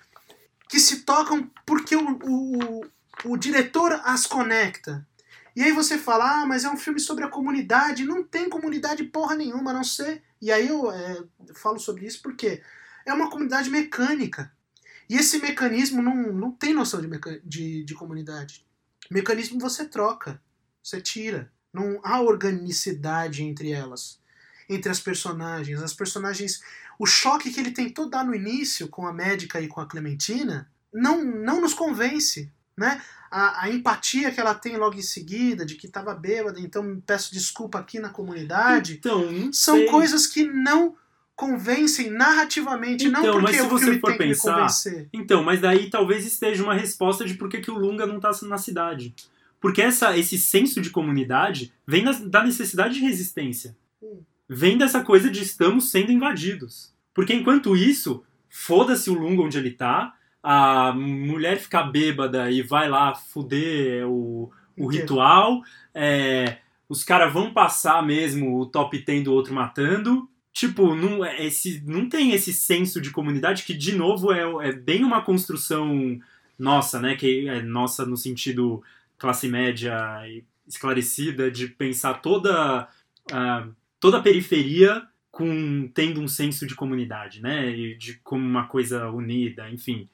que 0.68 0.80
se 0.80 1.02
tocam 1.02 1.50
porque 1.64 1.94
o, 1.94 2.18
o, 2.22 2.86
o 3.24 3.36
diretor 3.36 4.00
as 4.04 4.26
conecta. 4.26 5.06
E 5.54 5.62
aí 5.62 5.72
você 5.72 5.96
fala, 5.96 6.42
ah, 6.42 6.46
mas 6.46 6.64
é 6.64 6.70
um 6.70 6.76
filme 6.76 7.00
sobre 7.00 7.24
a 7.24 7.28
comunidade. 7.28 8.04
Não 8.04 8.22
tem 8.22 8.48
comunidade 8.48 9.04
porra 9.04 9.34
nenhuma, 9.34 9.70
a 9.70 9.74
não 9.74 9.84
ser. 9.84 10.22
E 10.40 10.52
aí 10.52 10.68
eu 10.68 10.90
é, 10.90 11.22
falo 11.54 11.78
sobre 11.78 12.06
isso 12.06 12.20
porque 12.22 12.62
é 13.06 13.12
uma 13.14 13.30
comunidade 13.30 13.70
mecânica. 13.70 14.52
E 15.08 15.16
esse 15.16 15.38
mecanismo 15.38 16.02
não, 16.02 16.32
não 16.32 16.50
tem 16.50 16.74
noção 16.74 17.00
de, 17.00 17.08
de, 17.44 17.84
de 17.84 17.94
comunidade. 17.94 18.64
Mecanismo 19.10 19.58
você 19.60 19.86
troca, 19.86 20.40
você 20.82 21.00
tira. 21.00 21.50
Não 21.72 22.00
há 22.02 22.20
organicidade 22.20 23.42
entre 23.42 23.70
elas, 23.70 24.18
entre 24.68 24.90
as 24.90 25.00
personagens. 25.00 25.82
As 25.82 25.92
personagens. 25.92 26.60
O 26.98 27.06
choque 27.06 27.52
que 27.52 27.60
ele 27.60 27.70
tentou 27.70 28.08
dar 28.08 28.24
no 28.24 28.34
início 28.34 28.88
com 28.88 29.06
a 29.06 29.12
médica 29.12 29.60
e 29.60 29.68
com 29.68 29.80
a 29.80 29.86
Clementina 29.86 30.68
não, 30.92 31.24
não 31.24 31.60
nos 31.60 31.74
convence. 31.74 32.50
Né? 32.76 33.00
A, 33.30 33.64
a 33.64 33.70
empatia 33.70 34.30
que 34.30 34.40
ela 34.40 34.54
tem 34.54 34.76
logo 34.76 34.96
em 34.96 35.02
seguida, 35.02 35.64
de 35.64 35.76
que 35.76 35.86
estava 35.86 36.14
bêbada, 36.14 36.60
então 36.60 37.02
peço 37.06 37.32
desculpa 37.32 37.78
aqui 37.78 37.98
na 37.98 38.08
comunidade. 38.08 38.94
Então, 38.94 39.52
são 39.52 39.76
sei. 39.76 39.86
coisas 39.86 40.26
que 40.26 40.44
não 40.44 40.96
convencem 41.36 42.10
narrativamente, 42.10 43.06
então, 43.06 43.22
não 43.22 43.32
porque 43.32 43.42
mas 43.44 43.56
se 43.56 43.62
o 43.62 43.68
você 43.68 44.00
for 44.00 44.08
tem 44.08 44.18
pensar, 44.18 44.42
que 44.42 44.50
me 44.50 44.60
convencer. 44.62 45.08
Então, 45.12 45.44
mas 45.44 45.60
daí 45.60 45.90
talvez 45.90 46.24
esteja 46.24 46.64
uma 46.64 46.74
resposta 46.74 47.26
de 47.26 47.34
por 47.34 47.50
que, 47.50 47.60
que 47.60 47.70
o 47.70 47.78
Lunga 47.78 48.06
não 48.06 48.16
está 48.16 48.30
na 48.46 48.56
cidade. 48.56 49.14
Porque 49.60 49.82
essa, 49.82 50.16
esse 50.16 50.38
senso 50.38 50.80
de 50.80 50.88
comunidade 50.88 51.72
vem 51.86 52.04
da, 52.04 52.12
da 52.12 52.42
necessidade 52.42 52.94
de 52.94 53.00
resistência. 53.00 53.76
Hum. 54.02 54.22
Vem 54.48 54.78
dessa 54.78 55.04
coisa 55.04 55.30
de 55.30 55.42
estamos 55.42 55.90
sendo 55.90 56.10
invadidos. 56.10 56.92
Porque 57.12 57.34
enquanto 57.34 57.76
isso, 57.76 58.24
foda-se 58.48 59.10
o 59.10 59.14
Lunga 59.14 59.42
onde 59.42 59.58
ele 59.58 59.72
tá, 59.72 60.14
a 60.42 60.92
mulher 60.92 61.58
fica 61.58 61.82
bêbada 61.82 62.50
e 62.50 62.62
vai 62.62 62.88
lá 62.88 63.14
fuder 63.14 64.08
o, 64.08 64.50
o 64.76 64.86
ritual, 64.86 65.62
é, 65.92 66.58
os 66.88 67.02
caras 67.02 67.32
vão 67.32 67.52
passar 67.52 68.02
mesmo 68.02 68.58
o 68.58 68.66
top 68.66 68.98
10 69.04 69.24
do 69.24 69.32
outro 69.32 69.52
matando, 69.52 70.28
tipo, 70.56 70.94
não, 70.94 71.22
é, 71.22 71.44
esse, 71.44 71.82
não 71.84 72.08
tem 72.08 72.32
esse 72.32 72.50
senso 72.50 72.98
de 72.98 73.10
comunidade 73.10 73.62
que, 73.62 73.74
de 73.74 73.94
novo, 73.94 74.32
é, 74.32 74.68
é 74.70 74.72
bem 74.72 75.04
uma 75.04 75.20
construção 75.20 76.18
nossa, 76.58 76.98
né? 76.98 77.14
Que 77.14 77.46
é 77.46 77.60
nossa 77.60 78.06
no 78.06 78.16
sentido 78.16 78.82
classe 79.18 79.48
média 79.48 80.22
esclarecida, 80.66 81.50
de 81.50 81.68
pensar 81.68 82.22
toda, 82.22 82.88
uh, 83.30 83.74
toda 84.00 84.16
a 84.16 84.22
periferia 84.22 85.06
com 85.30 85.90
tendo 85.92 86.22
um 86.22 86.26
senso 86.26 86.66
de 86.66 86.74
comunidade, 86.74 87.42
né? 87.42 87.68
E 87.68 87.94
de 87.94 88.14
como 88.24 88.42
uma 88.42 88.66
coisa 88.66 89.10
unida, 89.10 89.68
enfim. 89.68 90.08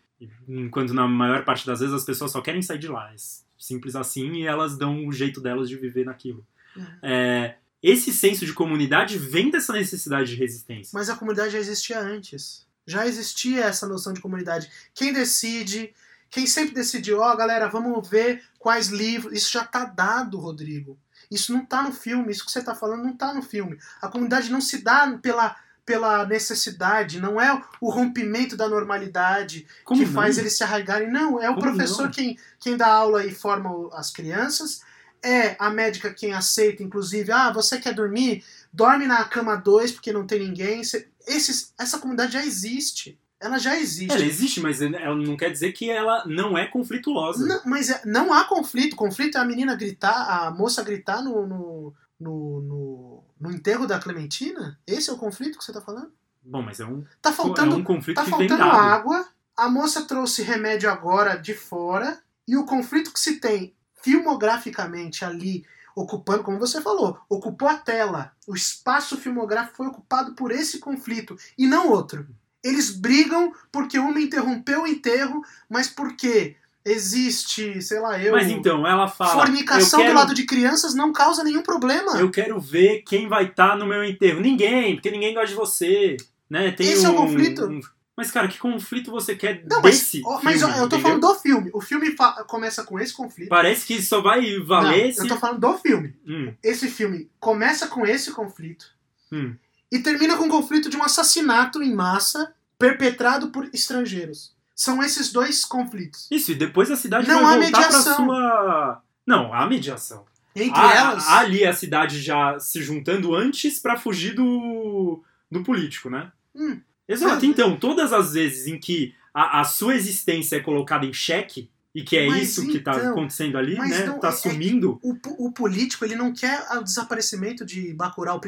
Enquanto 0.48 0.92
na 0.92 1.06
maior 1.06 1.44
parte 1.44 1.64
das 1.64 1.78
vezes 1.78 1.94
as 1.94 2.04
pessoas 2.04 2.32
só 2.32 2.40
querem 2.40 2.62
sair 2.62 2.78
de 2.78 2.88
lá. 2.88 3.12
É 3.12 3.16
simples 3.56 3.94
assim, 3.94 4.32
e 4.32 4.42
elas 4.44 4.76
dão 4.76 5.06
o 5.06 5.12
jeito 5.12 5.40
delas 5.40 5.68
de 5.68 5.76
viver 5.76 6.04
naquilo. 6.04 6.44
Uhum. 6.76 6.86
É, 7.00 7.56
esse 7.82 8.12
senso 8.12 8.46
de 8.46 8.52
comunidade 8.52 9.18
vem 9.18 9.50
dessa 9.50 9.72
necessidade 9.72 10.30
de 10.30 10.36
resistência. 10.36 10.92
Mas 10.94 11.10
a 11.10 11.16
comunidade 11.16 11.52
já 11.52 11.58
existia 11.58 11.98
antes. 11.98 12.64
Já 12.86 13.06
existia 13.06 13.64
essa 13.64 13.86
noção 13.86 14.12
de 14.12 14.20
comunidade. 14.20 14.70
Quem 14.94 15.12
decide, 15.12 15.92
quem 16.30 16.46
sempre 16.46 16.74
decidiu, 16.74 17.20
ó, 17.20 17.32
oh, 17.32 17.36
galera, 17.36 17.68
vamos 17.68 18.08
ver 18.08 18.42
quais 18.58 18.88
livros. 18.88 19.32
Isso 19.32 19.52
já 19.52 19.64
tá 19.64 19.84
dado, 19.84 20.38
Rodrigo. 20.38 20.96
Isso 21.30 21.52
não 21.52 21.64
tá 21.64 21.82
no 21.82 21.92
filme, 21.92 22.30
isso 22.30 22.44
que 22.44 22.52
você 22.52 22.62
tá 22.62 22.74
falando 22.74 23.02
não 23.02 23.16
tá 23.16 23.32
no 23.34 23.42
filme. 23.42 23.78
A 24.00 24.08
comunidade 24.08 24.50
não 24.50 24.60
se 24.60 24.82
dá 24.82 25.18
pela, 25.20 25.56
pela 25.84 26.26
necessidade, 26.26 27.20
não 27.20 27.40
é 27.40 27.62
o 27.80 27.90
rompimento 27.90 28.56
da 28.56 28.68
normalidade 28.68 29.66
Como 29.84 30.00
que 30.00 30.06
não? 30.06 30.12
faz 30.12 30.38
eles 30.38 30.56
se 30.56 30.62
arraigarem. 30.62 31.10
Não, 31.10 31.42
é 31.42 31.48
o 31.50 31.54
Como 31.54 31.66
professor 31.66 32.04
não? 32.04 32.10
quem, 32.10 32.38
quem 32.60 32.76
dá 32.76 32.86
aula 32.86 33.24
e 33.24 33.34
forma 33.34 33.88
as 33.92 34.10
crianças 34.10 34.82
é 35.22 35.56
a 35.58 35.70
médica 35.70 36.12
quem 36.12 36.32
aceita, 36.32 36.82
inclusive, 36.82 37.30
ah, 37.30 37.52
você 37.52 37.78
quer 37.78 37.94
dormir? 37.94 38.44
Dorme 38.72 39.06
na 39.06 39.24
cama 39.24 39.56
2 39.56 39.92
porque 39.92 40.12
não 40.12 40.26
tem 40.26 40.40
ninguém. 40.40 40.80
Esses, 41.26 41.72
essa 41.78 41.98
comunidade 41.98 42.32
já 42.32 42.44
existe. 42.44 43.18
Ela 43.38 43.58
já 43.58 43.76
existe. 43.76 44.12
Ela 44.12 44.24
existe, 44.24 44.60
mas 44.60 44.80
ela 44.80 45.16
não 45.16 45.36
quer 45.36 45.50
dizer 45.50 45.72
que 45.72 45.90
ela 45.90 46.24
não 46.26 46.56
é 46.56 46.66
conflituosa. 46.66 47.44
Não, 47.44 47.60
mas 47.64 47.90
é, 47.90 48.00
não 48.04 48.32
há 48.32 48.44
conflito. 48.44 48.94
Conflito 48.94 49.36
é 49.36 49.40
a 49.40 49.44
menina 49.44 49.74
gritar, 49.74 50.46
a 50.46 50.50
moça 50.52 50.82
gritar 50.84 51.22
no, 51.22 51.44
no, 51.44 51.94
no, 52.20 52.60
no, 52.60 53.24
no 53.40 53.50
enterro 53.50 53.86
da 53.86 53.98
Clementina? 53.98 54.78
Esse 54.86 55.10
é 55.10 55.12
o 55.12 55.18
conflito 55.18 55.58
que 55.58 55.64
você 55.64 55.72
tá 55.72 55.80
falando? 55.80 56.12
Bom, 56.44 56.62
mas 56.62 56.78
é 56.78 56.86
um, 56.86 57.04
Tá 57.20 57.32
faltando, 57.32 57.74
é 57.74 57.78
um 57.78 57.84
conflito 57.84 58.16
tá 58.16 58.24
que 58.24 58.30
faltando 58.30 58.62
água. 58.62 59.26
A 59.56 59.68
moça 59.68 60.02
trouxe 60.02 60.42
remédio 60.42 60.88
agora 60.88 61.36
de 61.36 61.54
fora. 61.54 62.20
E 62.46 62.56
o 62.56 62.64
conflito 62.64 63.12
que 63.12 63.20
se 63.20 63.40
tem 63.40 63.74
filmograficamente 64.02 65.24
ali, 65.24 65.64
ocupando, 65.94 66.42
como 66.42 66.58
você 66.58 66.80
falou, 66.80 67.18
ocupou 67.28 67.68
a 67.68 67.74
tela. 67.74 68.32
O 68.46 68.54
espaço 68.54 69.16
filmográfico 69.16 69.76
foi 69.76 69.86
ocupado 69.86 70.34
por 70.34 70.50
esse 70.50 70.78
conflito 70.78 71.36
e 71.56 71.66
não 71.66 71.90
outro. 71.90 72.26
Eles 72.64 72.90
brigam 72.90 73.52
porque 73.70 73.98
uma 73.98 74.20
interrompeu 74.20 74.82
o 74.82 74.86
enterro, 74.86 75.42
mas 75.68 75.88
porque 75.88 76.56
existe, 76.84 77.80
sei 77.82 78.00
lá, 78.00 78.20
eu. 78.20 78.32
Mas 78.32 78.48
então, 78.48 78.86
ela 78.86 79.08
fala. 79.08 79.32
fornicação 79.32 80.00
quero, 80.00 80.12
do 80.12 80.16
lado 80.18 80.34
de 80.34 80.44
crianças 80.44 80.94
não 80.94 81.12
causa 81.12 81.42
nenhum 81.44 81.62
problema. 81.62 82.18
Eu 82.18 82.30
quero 82.30 82.60
ver 82.60 83.02
quem 83.02 83.28
vai 83.28 83.46
estar 83.46 83.76
no 83.76 83.86
meu 83.86 84.04
enterro. 84.04 84.40
Ninguém, 84.40 84.94
porque 84.94 85.10
ninguém 85.10 85.34
gosta 85.34 85.48
de 85.48 85.54
você. 85.54 86.16
Né? 86.48 86.70
Tem 86.72 86.86
Esse 86.86 87.06
é 87.06 87.08
o 87.08 87.12
um- 87.12 87.16
conflito. 87.16 87.64
um- 87.64 87.80
Mas, 88.16 88.30
cara, 88.30 88.46
que 88.48 88.58
conflito 88.58 89.10
você 89.10 89.34
quer 89.34 89.64
Não, 89.68 89.80
mas, 89.80 89.96
desse 89.98 90.20
mas 90.44 90.58
filme, 90.60 90.74
eu 90.74 90.78
tô 90.80 90.96
entendeu? 90.96 91.00
falando 91.00 91.20
do 91.22 91.34
filme. 91.34 91.70
O 91.72 91.80
filme 91.80 92.14
começa 92.46 92.84
com 92.84 92.98
esse 93.00 93.12
conflito. 93.14 93.48
Parece 93.48 93.86
que 93.86 94.02
só 94.02 94.20
vai 94.20 94.58
valer 94.60 95.06
Não, 95.08 95.12
se... 95.14 95.20
eu 95.20 95.28
tô 95.28 95.36
falando 95.38 95.60
do 95.60 95.78
filme. 95.78 96.14
Hum, 96.26 96.52
Esse 96.62 96.88
filme 96.90 97.30
começa 97.40 97.86
com 97.88 98.06
esse 98.06 98.30
conflito. 98.32 98.86
hum. 99.32 99.54
e 99.90 99.98
termina 100.00 100.36
com 100.36 100.44
o 100.44 100.48
conflito 100.50 100.90
de 100.90 100.96
um 100.96 101.02
assassinato 101.02 101.82
em 101.82 101.94
massa 101.94 102.54
perpetrado 102.78 103.48
por 103.50 103.68
estrangeiros. 103.72 104.54
São 104.74 105.02
esses 105.02 105.32
dois 105.32 105.64
conflitos. 105.64 106.26
Isso, 106.30 106.52
e 106.52 106.54
depois 106.54 106.90
a 106.90 106.96
cidade 106.96 107.26
Não 107.28 107.42
vai 107.42 107.58
voltar 107.60 107.70
pra 107.78 107.80
mediação. 107.88 108.16
sua... 108.16 109.02
Não, 109.26 109.54
há 109.54 109.66
mediação. 109.66 110.24
Entre 110.54 110.78
Há- 110.80 110.94
elas, 110.94 111.26
há 111.28 111.38
ali 111.38 111.64
a 111.64 111.72
cidade 111.72 112.20
já 112.20 112.58
se 112.58 112.82
juntando 112.82 113.34
antes 113.34 113.78
pra 113.78 113.96
fugir 113.98 114.34
do, 114.34 115.22
do 115.50 115.62
político, 115.62 116.10
né? 116.10 116.30
Hum. 116.54 116.78
Exato. 117.12 117.34
Mas- 117.34 117.44
Então, 117.44 117.76
todas 117.76 118.12
as 118.12 118.32
vezes 118.32 118.66
em 118.66 118.78
que 118.78 119.14
a, 119.34 119.60
a 119.60 119.64
sua 119.64 119.94
existência 119.94 120.56
é 120.56 120.60
colocada 120.60 121.04
em 121.06 121.12
xeque, 121.12 121.70
e 121.94 122.02
que 122.02 122.16
é 122.16 122.26
Mas 122.26 122.44
isso 122.56 122.66
que 122.68 122.78
tá 122.80 122.96
então, 122.96 123.10
acontecendo 123.12 123.58
ali, 123.58 123.76
mas 123.76 123.90
né? 123.90 124.06
não- 124.06 124.18
tá 124.18 124.28
é- 124.28 124.30
é- 124.30 124.34
sumindo. 124.34 124.98
o, 125.02 125.14
po- 125.14 125.36
o 125.38 125.52
político 125.52 126.04
ele 126.04 126.16
não 126.16 126.32
quer 126.32 126.66
o 126.78 126.82
desaparecimento 126.82 127.66
de 127.66 127.92
Bacurau 127.92 128.40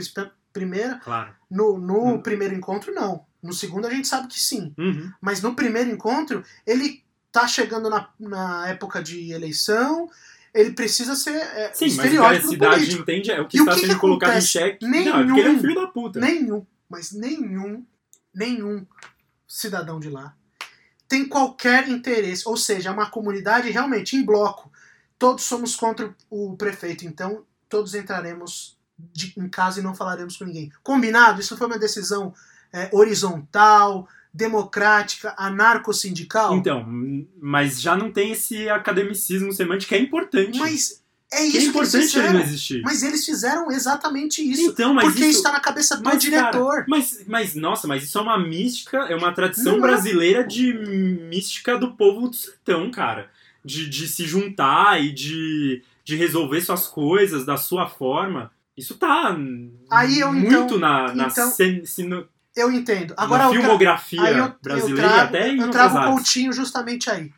primeira. 0.52 0.94
Claro. 1.02 1.30
No, 1.50 1.78
no 1.78 2.14
Hum. 2.14 2.20
primeiro 2.22 2.54
encontro, 2.54 2.92
não. 2.94 3.24
No 3.42 3.52
segundo, 3.52 3.86
a 3.86 3.90
gente 3.90 4.08
sabe 4.08 4.28
que 4.28 4.40
sim. 4.40 4.72
Uhum. 4.78 5.10
Mas 5.20 5.42
no 5.42 5.54
primeiro 5.54 5.90
encontro, 5.90 6.42
ele 6.66 7.02
tá 7.30 7.46
chegando 7.46 7.90
na, 7.90 8.08
na 8.18 8.68
época 8.68 9.02
de 9.02 9.32
eleição, 9.32 10.08
ele 10.54 10.70
precisa 10.70 11.14
ser 11.16 11.34
é, 11.34 11.70
Sim, 11.74 11.86
mas 11.86 11.92
o 11.96 12.00
que 12.00 12.00
a 12.00 12.04
estereótipo 12.06 12.48
cidade 12.48 12.94
entende 12.96 13.30
é 13.30 13.40
o 13.40 13.46
que 13.48 13.58
E 13.58 13.60
o 13.60 13.64
está 13.64 13.74
que 13.74 13.80
que 13.82 13.86
sendo 13.88 13.98
colocado 14.00 14.38
em 14.38 14.40
xeque. 14.40 14.86
Nenhum- 14.86 15.04
Não, 15.12 15.20
é 15.20 15.24
porque 15.26 15.40
ele 15.40 15.48
é 15.48 15.52
um 15.52 15.60
filho 15.60 15.74
da 15.74 15.86
puta. 15.88 16.20
Nenhum, 16.20 16.64
mas 16.88 17.12
nenhum, 17.12 17.84
nenhum 18.34 18.86
cidadão 19.46 20.00
de 20.00 20.10
lá 20.10 20.34
tem 21.06 21.28
qualquer 21.28 21.86
interesse. 21.88 22.42
Ou 22.48 22.56
seja, 22.56 22.88
é 22.88 22.92
uma 22.92 23.08
comunidade 23.10 23.70
realmente 23.70 24.16
em 24.16 24.24
bloco. 24.24 24.72
Todos 25.18 25.44
somos 25.44 25.76
contra 25.76 26.12
o 26.30 26.56
prefeito, 26.56 27.04
então 27.06 27.44
todos 27.68 27.94
entraremos 27.94 28.76
de- 28.98 29.32
em 29.36 29.48
casa 29.48 29.78
e 29.78 29.82
não 29.82 29.94
falaremos 29.94 30.36
com 30.36 30.44
ninguém. 30.44 30.72
Combinado? 30.82 31.40
Isso 31.40 31.56
foi 31.56 31.66
uma 31.66 31.78
decisão 31.78 32.34
é, 32.72 32.88
horizontal, 32.92 34.08
democrática, 34.32 35.32
anarco-sindical? 35.36 36.56
Então, 36.56 36.84
mas 37.40 37.80
já 37.80 37.94
não 37.96 38.10
tem 38.10 38.32
esse 38.32 38.68
academicismo 38.68 39.52
semântico 39.52 39.90
que 39.90 39.94
é 39.94 40.00
importante. 40.00 40.58
mas 40.58 41.03
é 41.34 41.36
que 41.36 41.42
é 41.42 41.46
isso 41.46 41.72
que 41.72 41.78
eles 41.78 41.94
importante 41.94 42.18
ele 42.18 42.32
não 42.32 42.40
existir. 42.40 42.82
Mas 42.82 43.02
eles 43.02 43.24
fizeram 43.24 43.70
exatamente 43.70 44.42
isso. 44.42 44.62
então, 44.70 44.94
mas 44.94 45.04
porque 45.04 45.20
isso... 45.20 45.28
isso 45.30 45.38
está 45.38 45.52
na 45.52 45.60
cabeça 45.60 45.96
do 45.96 46.04
Mas, 46.04 46.20
diretor. 46.22 46.70
cara, 46.74 46.84
mas, 46.88 47.24
mas, 47.26 47.54
nossa, 47.54 47.86
mas 47.86 48.04
isso 48.04 48.16
é 48.18 48.20
uma 48.20 48.38
mística, 48.38 48.96
é 49.08 49.14
uma 49.16 49.32
tradição 49.32 49.78
Não 49.78 49.84
é. 49.86 49.90
brasileira 49.90 50.44
de 50.44 50.72
mística 50.72 51.78
do 51.78 51.92
povo 51.92 52.28
do 52.28 52.36
sertão, 52.36 52.90
cara. 52.90 53.30
De, 53.64 53.88
de 53.88 54.06
se 54.08 54.24
juntar 54.26 55.02
e 55.02 55.12
de, 55.12 55.82
de 56.04 56.16
resolver 56.16 56.60
suas 56.60 56.86
coisas 56.86 57.46
da 57.46 57.56
sua 57.56 57.88
forma. 57.88 58.50
Isso 58.76 58.94
tá 58.96 59.36
Aí 59.90 60.20
eu, 60.20 60.32
muito 60.32 60.52
então- 60.52 60.78
na, 60.78 61.14
na, 61.14 61.26
então, 61.28 61.50
sino- 61.84 62.28
Eu 62.54 62.70
entendo. 62.70 63.14
Agora 63.16 63.44
na 63.44 63.50
filmografia 63.50 64.20
eu, 64.30 64.52
brasileira 64.62 65.02
eu 65.02 65.08
trago, 65.14 65.28
até 65.28 65.54
eu 65.54 65.70
trago 65.70 65.98
o. 65.98 66.12
Coutinho 66.14 66.52
justamente 66.52 67.08
aí. 67.08 67.32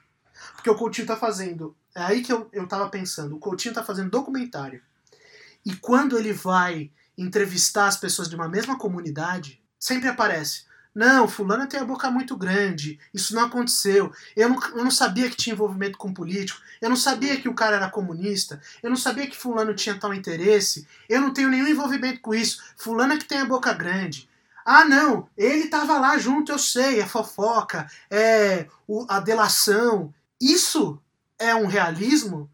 Porque 0.67 0.75
o 0.75 0.79
Coutinho 0.79 1.07
tá 1.07 1.17
fazendo. 1.17 1.77
É 1.95 2.03
aí 2.03 2.23
que 2.25 2.33
eu, 2.33 2.49
eu 2.53 2.67
tava 2.67 2.89
pensando. 2.89 3.37
O 3.37 3.39
Coutinho 3.39 3.73
tá 3.73 3.85
fazendo 3.85 4.11
documentário. 4.11 4.83
E 5.65 5.77
quando 5.77 6.19
ele 6.19 6.33
vai 6.33 6.91
entrevistar 7.17 7.87
as 7.87 7.97
pessoas 7.97 8.29
de 8.29 8.35
uma 8.35 8.49
mesma 8.49 8.77
comunidade, 8.77 9.63
sempre 9.79 10.09
aparece. 10.09 10.65
Não, 10.93 11.29
fulano 11.29 11.69
tem 11.69 11.79
a 11.79 11.85
boca 11.85 12.11
muito 12.11 12.37
grande. 12.37 12.99
Isso 13.15 13.33
não 13.33 13.45
aconteceu. 13.45 14.13
Eu 14.35 14.49
não, 14.49 14.61
eu 14.71 14.83
não 14.83 14.91
sabia 14.91 15.31
que 15.31 15.37
tinha 15.37 15.55
envolvimento 15.55 15.97
com 15.97 16.13
político. 16.13 16.61
Eu 16.81 16.89
não 16.89 16.97
sabia 16.97 17.41
que 17.41 17.49
o 17.49 17.55
cara 17.55 17.77
era 17.77 17.89
comunista. 17.89 18.61
Eu 18.83 18.91
não 18.91 18.97
sabia 18.97 19.29
que 19.29 19.37
fulano 19.37 19.73
tinha 19.73 19.97
tal 19.97 20.13
interesse. 20.13 20.85
Eu 21.09 21.21
não 21.21 21.33
tenho 21.33 21.49
nenhum 21.49 21.69
envolvimento 21.69 22.21
com 22.21 22.35
isso. 22.35 22.61
Fulano 22.77 23.13
é 23.13 23.19
que 23.19 23.25
tem 23.25 23.39
a 23.39 23.45
boca 23.45 23.73
grande. 23.73 24.29
Ah, 24.65 24.85
não, 24.85 25.29
ele 25.39 25.69
tava 25.69 25.97
lá 25.97 26.19
junto, 26.19 26.51
eu 26.51 26.59
sei, 26.59 26.99
é 26.99 27.07
fofoca, 27.07 27.89
é 28.11 28.67
a 29.09 29.21
delação. 29.21 30.13
Isso 30.41 30.99
é 31.39 31.55
um 31.55 31.67
realismo 31.67 32.51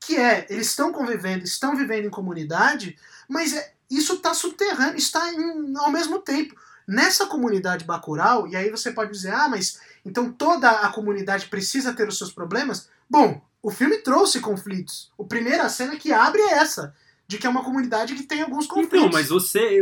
que 0.00 0.16
é, 0.16 0.46
eles 0.48 0.68
estão 0.68 0.92
convivendo, 0.92 1.44
estão 1.44 1.74
vivendo 1.76 2.06
em 2.06 2.10
comunidade, 2.10 2.96
mas 3.28 3.52
é- 3.54 3.72
isso 3.90 4.14
está 4.14 4.32
subterrâneo, 4.34 4.96
está 4.96 5.32
em- 5.32 5.76
ao 5.76 5.90
mesmo 5.90 6.18
tempo. 6.20 6.54
Nessa 6.86 7.26
comunidade 7.26 7.84
bacural, 7.84 8.46
e 8.46 8.54
aí 8.54 8.70
você 8.70 8.92
pode 8.92 9.10
dizer, 9.10 9.32
ah, 9.32 9.48
mas 9.48 9.80
então 10.04 10.30
toda 10.32 10.70
a 10.70 10.88
comunidade 10.92 11.46
precisa 11.46 11.92
ter 11.92 12.06
os 12.06 12.16
seus 12.16 12.32
problemas? 12.32 12.88
Bom, 13.10 13.40
o 13.60 13.70
filme 13.70 13.98
trouxe 13.98 14.38
conflitos. 14.38 15.10
A 15.18 15.24
primeira 15.24 15.68
cena 15.68 15.96
que 15.96 16.12
abre 16.12 16.40
é 16.42 16.52
essa, 16.52 16.94
de 17.26 17.38
que 17.38 17.46
é 17.46 17.50
uma 17.50 17.64
comunidade 17.64 18.14
que 18.14 18.22
tem 18.22 18.42
alguns 18.42 18.68
conflitos. 18.68 18.98
Então, 18.98 19.10
mas 19.12 19.28
você, 19.28 19.80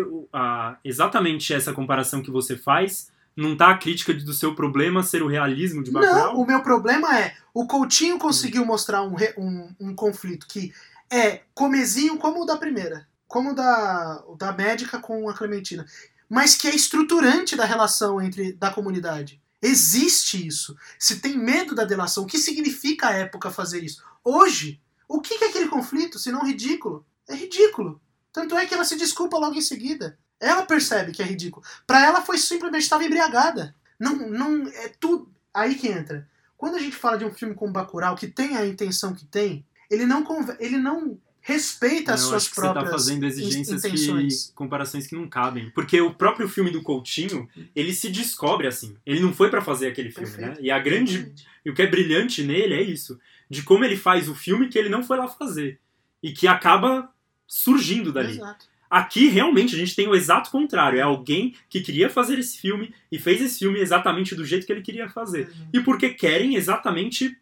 exatamente 0.82 1.52
essa 1.52 1.72
comparação 1.74 2.22
que 2.22 2.31
você 2.31 2.56
faz, 2.56 3.09
não 3.36 3.56
tá 3.56 3.70
a 3.70 3.78
crítica 3.78 4.15
do 4.15 4.32
seu 4.32 4.55
problema 4.55 5.02
ser 5.02 5.23
o 5.23 5.28
realismo 5.28 5.82
de 5.82 5.90
Bacurau? 5.90 6.35
Não, 6.35 6.40
o 6.40 6.47
meu 6.47 6.62
problema 6.62 7.19
é 7.19 7.35
o 7.52 7.66
Coutinho 7.66 8.19
conseguiu 8.19 8.65
mostrar 8.65 9.02
um, 9.02 9.15
um, 9.36 9.74
um 9.81 9.94
conflito 9.94 10.47
que 10.47 10.73
é 11.11 11.43
comezinho 11.55 12.16
como 12.19 12.43
o 12.43 12.44
da 12.44 12.56
primeira, 12.56 13.06
como 13.27 13.51
o 13.51 13.55
da, 13.55 14.24
da 14.39 14.52
médica 14.52 14.98
com 14.98 15.28
a 15.28 15.35
Clementina, 15.35 15.86
mas 16.28 16.56
que 16.56 16.69
é 16.69 16.74
estruturante 16.74 17.56
da 17.56 17.65
relação 17.65 18.20
entre 18.20 18.52
da 18.52 18.70
comunidade. 18.70 19.40
Existe 19.62 20.47
isso. 20.47 20.77
Se 20.98 21.20
tem 21.20 21.39
medo 21.39 21.74
da 21.74 21.85
delação, 21.85 22.24
o 22.24 22.27
que 22.27 22.39
significa 22.39 23.09
a 23.09 23.12
época 23.12 23.51
fazer 23.51 23.82
isso? 23.82 24.02
Hoje, 24.23 24.81
o 25.09 25.20
que 25.20 25.43
é 25.43 25.48
aquele 25.48 25.69
conflito, 25.69 26.19
se 26.19 26.31
não 26.31 26.44
ridículo? 26.44 27.06
É 27.28 27.35
ridículo. 27.35 28.01
Tanto 28.32 28.56
é 28.56 28.66
que 28.66 28.74
ela 28.74 28.85
se 28.85 28.97
desculpa 28.97 29.39
logo 29.39 29.55
em 29.55 29.62
seguida. 29.62 30.19
Ela 30.40 30.66
percebe 30.66 31.12
que 31.12 31.23
é 31.23 31.27
ridículo. 31.27 31.65
Pra 31.86 32.05
ela 32.05 32.23
foi 32.23 32.39
simplesmente 32.39 32.82
estava 32.82 33.05
embriagada. 33.05 33.74
Não, 33.98 34.16
não 34.28 34.69
é 34.69 34.89
tudo 35.01 35.28
aí 35.52 35.74
que 35.74 35.89
entra. 35.89 36.28
Quando 36.56 36.77
a 36.77 36.78
gente 36.81 36.97
fala 36.97 37.16
de 37.16 37.24
um 37.24 37.32
filme 37.32 37.55
como 37.55 37.73
Bacurau 37.73 38.16
que 38.16 38.27
tem 38.27 38.56
a 38.56 38.66
intenção 38.66 39.15
que 39.15 39.24
tem, 39.24 39.65
ele 39.90 40.06
não 40.06 40.24
ele 40.59 40.78
não 40.78 41.19
respeita 41.40 42.15
as 42.15 42.23
Eu 42.23 42.28
suas 42.28 42.44
acho 42.44 42.51
que 42.55 42.56
próprias 42.56 42.85
você 42.86 42.90
tá 42.90 42.98
fazendo 42.98 43.27
exigências 43.27 43.85
intenções. 43.85 44.47
que 44.47 44.52
comparações 44.55 45.06
que 45.06 45.15
não 45.15 45.28
cabem, 45.28 45.70
porque 45.70 46.01
o 46.01 46.15
próprio 46.15 46.48
filme 46.48 46.70
do 46.70 46.82
Coutinho, 46.82 47.47
ele 47.77 47.93
se 47.93 48.09
descobre 48.09 48.66
assim. 48.66 48.97
Ele 49.05 49.20
não 49.20 49.32
foi 49.32 49.51
pra 49.51 49.61
fazer 49.61 49.89
aquele 49.89 50.11
filme, 50.11 50.27
Perfeito. 50.31 50.56
né? 50.59 50.66
E 50.66 50.70
a 50.70 50.78
grande 50.78 51.35
e 51.65 51.70
o 51.70 51.74
que 51.74 51.82
é 51.82 51.86
brilhante 51.86 52.43
nele 52.43 52.74
é 52.74 52.82
isso, 52.82 53.20
de 53.48 53.62
como 53.62 53.85
ele 53.85 53.97
faz 53.97 54.28
o 54.28 54.35
filme 54.35 54.69
que 54.69 54.78
ele 54.78 54.89
não 54.89 55.02
foi 55.02 55.19
lá 55.19 55.28
fazer 55.28 55.78
e 56.23 56.32
que 56.32 56.48
acaba 56.48 57.11
surgindo 57.47 58.11
dali. 58.11 58.32
Exato. 58.32 58.66
Aqui, 58.97 59.29
realmente, 59.29 59.75
a 59.75 59.79
gente 59.79 59.97
tem 59.97 60.07
o 60.07 60.15
exato 60.15 60.51
contrário. 60.51 60.99
É 60.99 61.03
alguém 61.03 61.55
que 61.69 61.81
queria 61.81 62.09
fazer 62.09 62.39
esse 62.39 62.59
filme 62.59 62.95
e 63.11 63.19
fez 63.19 63.41
esse 63.43 63.59
filme 63.59 63.81
exatamente 63.81 64.35
do 64.37 64.45
jeito 64.45 64.65
que 64.65 64.73
ele 64.73 64.83
queria 64.83 65.09
fazer. 65.09 65.53
E 65.73 65.81
porque 65.81 66.11
querem 66.11 66.55
exatamente 66.55 67.37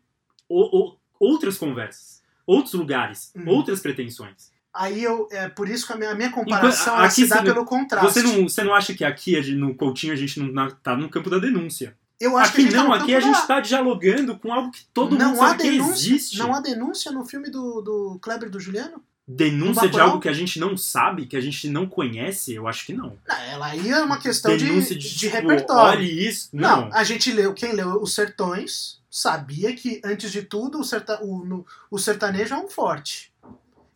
o- 0.49 0.79
o- 0.79 0.97
outras 1.21 1.59
conversas, 1.59 2.23
outros 2.47 2.73
lugares, 2.75 3.33
Uhum. 3.37 3.49
outras 3.49 3.81
pretensões. 3.81 4.51
Aí 4.75 5.05
eu 5.05 5.29
é 5.31 5.51
por 5.51 5.69
isso 5.69 5.87
que 5.87 5.93
a 5.93 5.97
minha, 5.97 6.11
a 6.13 6.15
minha 6.15 6.31
comparação 6.31 6.95
Enquanto- 6.95 7.05
aqui 7.07 7.23
se 7.23 7.29
dá 7.29 7.43
pelo 7.43 7.67
contraste. 7.67 8.07
Você 8.11 8.23
não, 8.23 8.49
você 8.49 8.65
não 8.65 8.75
acha 8.75 8.95
que 8.95 9.05
aqui, 9.05 9.39
no 9.55 9.75
Coutinho, 9.75 10.15
a 10.15 10.17
gente 10.17 10.41
não 10.41 10.51
na- 10.51 10.71
tá 10.71 10.97
no 10.97 11.11
campo 11.11 11.29
da 11.29 11.39
denúncia? 11.39 11.95
eu 12.19 12.39
acho 12.39 12.53
que 12.53 12.61
Aqui 12.63 12.71
gente 12.71 12.77
tá 12.77 12.83
não, 12.85 12.89
no 12.91 12.95
aqui 12.95 13.15
a 13.15 13.21
gente 13.21 13.35
da- 13.35 13.47
tá 13.47 13.61
dialogando 13.61 14.39
com 14.39 14.51
algo 14.53 14.71
que 14.71 14.85
todo 14.95 15.19
não 15.19 15.31
mundo 15.31 15.39
sabe 15.39 15.63
que 15.65 15.71
denúncia, 15.73 15.93
existe. 16.15 16.39
Não 16.39 16.55
há 16.55 16.61
denúncia 16.61 17.11
no 17.13 17.25
filme 17.27 17.51
do, 17.51 17.83
do 17.83 18.19
Kleber 18.23 18.49
e 18.49 18.51
do 18.51 18.61
Juliano? 18.61 19.03
Denúncia 19.27 19.89
de 19.89 20.01
algo 20.01 20.21
que 20.21 20.29
a 20.29 20.33
gente 20.33 20.59
não 20.59 20.77
sabe, 20.77 21.27
que 21.27 21.37
a 21.37 21.41
gente 21.41 21.69
não 21.69 21.87
conhece, 21.87 22.53
eu 22.55 22.67
acho 22.67 22.85
que 22.85 22.93
não. 22.93 23.17
Não, 23.27 23.37
ela 23.37 23.67
aí 23.67 23.89
é 23.89 24.01
uma 24.01 24.19
questão 24.19 24.57
de, 24.57 24.65
Denúncia 24.65 24.97
de, 24.97 25.17
tipo, 25.17 25.33
repertório. 25.35 26.01
Olhe 26.01 26.29
isso. 26.29 26.49
Não. 26.53 26.89
Não. 26.89 26.95
a 26.95 27.05
gente 27.05 27.31
leu, 27.31 27.55
quem 27.55 27.73
leu 27.73 28.03
Os 28.03 28.15
Sertões 28.15 29.01
sabia 29.09 29.75
que, 29.75 30.01
antes 30.05 30.33
de 30.33 30.43
tudo, 30.43 30.81
o, 30.81 30.85
serta, 30.85 31.23
o, 31.23 31.45
no- 31.45 31.67
o 31.91 31.99
sertanejo 31.99 32.55
é 32.55 32.59
um 32.59 32.69
forte. 32.69 33.33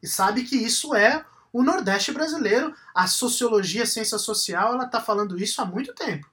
E 0.02 0.06
sabe 0.06 0.44
que 0.44 0.54
isso 0.56 0.94
é 0.94 1.24
o 1.52 1.62
Nordeste 1.62 2.12
brasileiro. 2.12 2.72
A 2.94 3.06
sociologia, 3.08 3.82
a 3.82 3.86
ciência 3.86 4.18
social, 4.18 4.74
ela 4.74 4.86
tá 4.86 5.00
falando 5.00 5.42
isso 5.42 5.60
há 5.60 5.64
muito 5.64 5.92
tempo. 5.92 6.30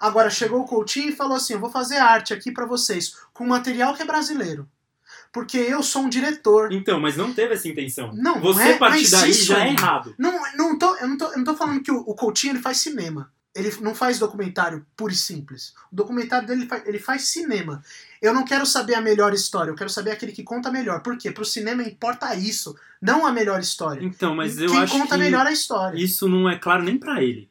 Agora, 0.00 0.30
chegou 0.30 0.60
o 0.62 0.66
Coutinho 0.66 1.10
e 1.10 1.16
falou 1.16 1.36
assim, 1.36 1.52
eu 1.52 1.60
vou 1.60 1.70
fazer 1.70 1.98
arte 1.98 2.32
aqui 2.32 2.50
pra 2.50 2.64
vocês, 2.66 3.14
com 3.34 3.46
material 3.46 3.94
que 3.94 4.02
é 4.02 4.06
brasileiro. 4.06 4.66
Porque 5.32 5.56
eu 5.58 5.82
sou 5.82 6.02
um 6.02 6.08
diretor. 6.08 6.72
Então, 6.72 6.98
mas 6.98 7.16
não 7.16 7.32
teve 7.32 7.54
essa 7.54 7.68
intenção. 7.68 8.10
Não, 8.14 8.34
não 8.34 8.40
Você 8.40 8.70
é, 8.70 8.78
partir 8.78 9.10
daí 9.10 9.32
já 9.32 9.64
é 9.64 9.68
é- 9.68 9.72
errado. 9.72 10.14
Não, 10.18 10.40
não, 10.56 10.78
tô, 10.78 10.96
eu, 10.96 11.06
não 11.08 11.16
tô, 11.16 11.26
eu 11.26 11.36
não 11.38 11.44
tô 11.44 11.54
falando 11.56 11.82
que 11.82 11.92
o, 11.92 11.98
o 12.00 12.14
Coutinho 12.14 12.52
ele 12.54 12.60
faz 12.62 12.78
cinema. 12.78 13.30
Ele 13.54 13.72
não 13.80 13.96
faz 13.96 14.18
documentário 14.18 14.86
puro 14.96 15.12
e 15.12 15.16
simples. 15.16 15.74
O 15.90 15.96
documentário 15.96 16.46
dele 16.46 16.68
ele 16.86 17.00
faz, 17.00 17.28
cinema. 17.28 17.82
Eu 18.22 18.32
não 18.32 18.44
quero 18.44 18.64
saber 18.64 18.94
a 18.94 19.00
melhor 19.00 19.34
história, 19.34 19.70
eu 19.70 19.74
quero 19.74 19.90
saber 19.90 20.12
aquele 20.12 20.30
que 20.30 20.44
conta 20.44 20.70
melhor. 20.70 21.00
Por 21.02 21.16
quê? 21.18 21.32
Pro 21.32 21.44
cinema 21.44 21.82
importa 21.82 22.32
isso, 22.36 22.76
não 23.02 23.26
a 23.26 23.32
melhor 23.32 23.58
história. 23.58 24.04
Então, 24.04 24.36
mas 24.36 24.56
eu 24.56 24.70
Quem 24.70 24.78
acho 24.78 24.92
conta 24.92 25.16
que 25.16 25.22
melhor 25.22 25.46
a 25.46 25.50
história. 25.52 25.98
isso 26.00 26.28
não 26.28 26.48
é 26.48 26.56
claro 26.60 26.84
nem 26.84 26.96
pra 26.96 27.20
ele. 27.24 27.49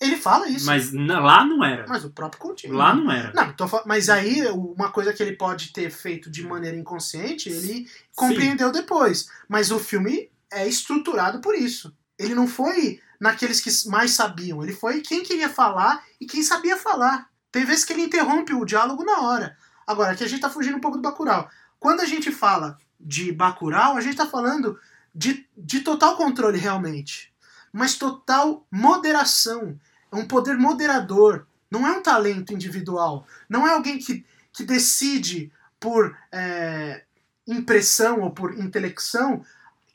Ele 0.00 0.16
fala 0.16 0.48
isso. 0.48 0.64
Mas, 0.64 0.92
Mas 0.92 1.08
lá 1.08 1.44
não 1.44 1.62
era. 1.62 1.84
o 2.06 2.10
próprio 2.10 2.40
Coutinho. 2.40 2.74
Lá 2.74 2.94
não 2.94 3.10
era. 3.10 3.32
Não, 3.34 3.54
mas 3.84 4.08
aí 4.08 4.46
uma 4.48 4.90
coisa 4.90 5.12
que 5.12 5.22
ele 5.22 5.36
pode 5.36 5.72
ter 5.72 5.90
feito 5.90 6.30
de 6.30 6.42
maneira 6.42 6.76
inconsciente, 6.76 7.50
ele 7.50 7.86
compreendeu 8.16 8.72
depois. 8.72 9.28
Mas 9.46 9.70
o 9.70 9.78
filme 9.78 10.30
é 10.50 10.66
estruturado 10.66 11.40
por 11.40 11.54
isso. 11.54 11.94
Ele 12.18 12.34
não 12.34 12.46
foi 12.46 13.00
naqueles 13.20 13.60
que 13.60 13.70
mais 13.90 14.12
sabiam, 14.12 14.62
ele 14.62 14.72
foi 14.72 15.02
quem 15.02 15.22
queria 15.22 15.50
falar 15.50 16.02
e 16.18 16.24
quem 16.24 16.42
sabia 16.42 16.76
falar. 16.76 17.28
Tem 17.52 17.64
vezes 17.66 17.84
que 17.84 17.92
ele 17.92 18.02
interrompe 18.02 18.54
o 18.54 18.64
diálogo 18.64 19.04
na 19.04 19.20
hora. 19.20 19.56
Agora, 19.86 20.12
aqui 20.12 20.24
a 20.24 20.28
gente 20.28 20.40
tá 20.40 20.48
fugindo 20.48 20.76
um 20.76 20.80
pouco 20.80 20.96
do 20.96 21.02
Bacurau. 21.02 21.50
Quando 21.78 22.00
a 22.00 22.06
gente 22.06 22.30
fala 22.30 22.78
de 22.98 23.32
Bacurau, 23.32 23.96
a 23.96 24.00
gente 24.00 24.16
tá 24.16 24.26
falando 24.26 24.78
de, 25.14 25.46
de 25.56 25.80
total 25.80 26.16
controle 26.16 26.58
realmente. 26.58 27.34
Mas 27.72 27.96
total 27.96 28.66
moderação. 28.70 29.78
É 30.12 30.16
um 30.16 30.26
poder 30.26 30.56
moderador. 30.56 31.46
Não 31.70 31.86
é 31.86 31.92
um 31.92 32.02
talento 32.02 32.52
individual. 32.52 33.26
Não 33.48 33.66
é 33.66 33.72
alguém 33.72 33.98
que, 33.98 34.24
que 34.52 34.64
decide 34.64 35.52
por 35.78 36.16
é, 36.32 37.02
impressão 37.46 38.20
ou 38.20 38.30
por 38.30 38.58
intelecção 38.58 39.44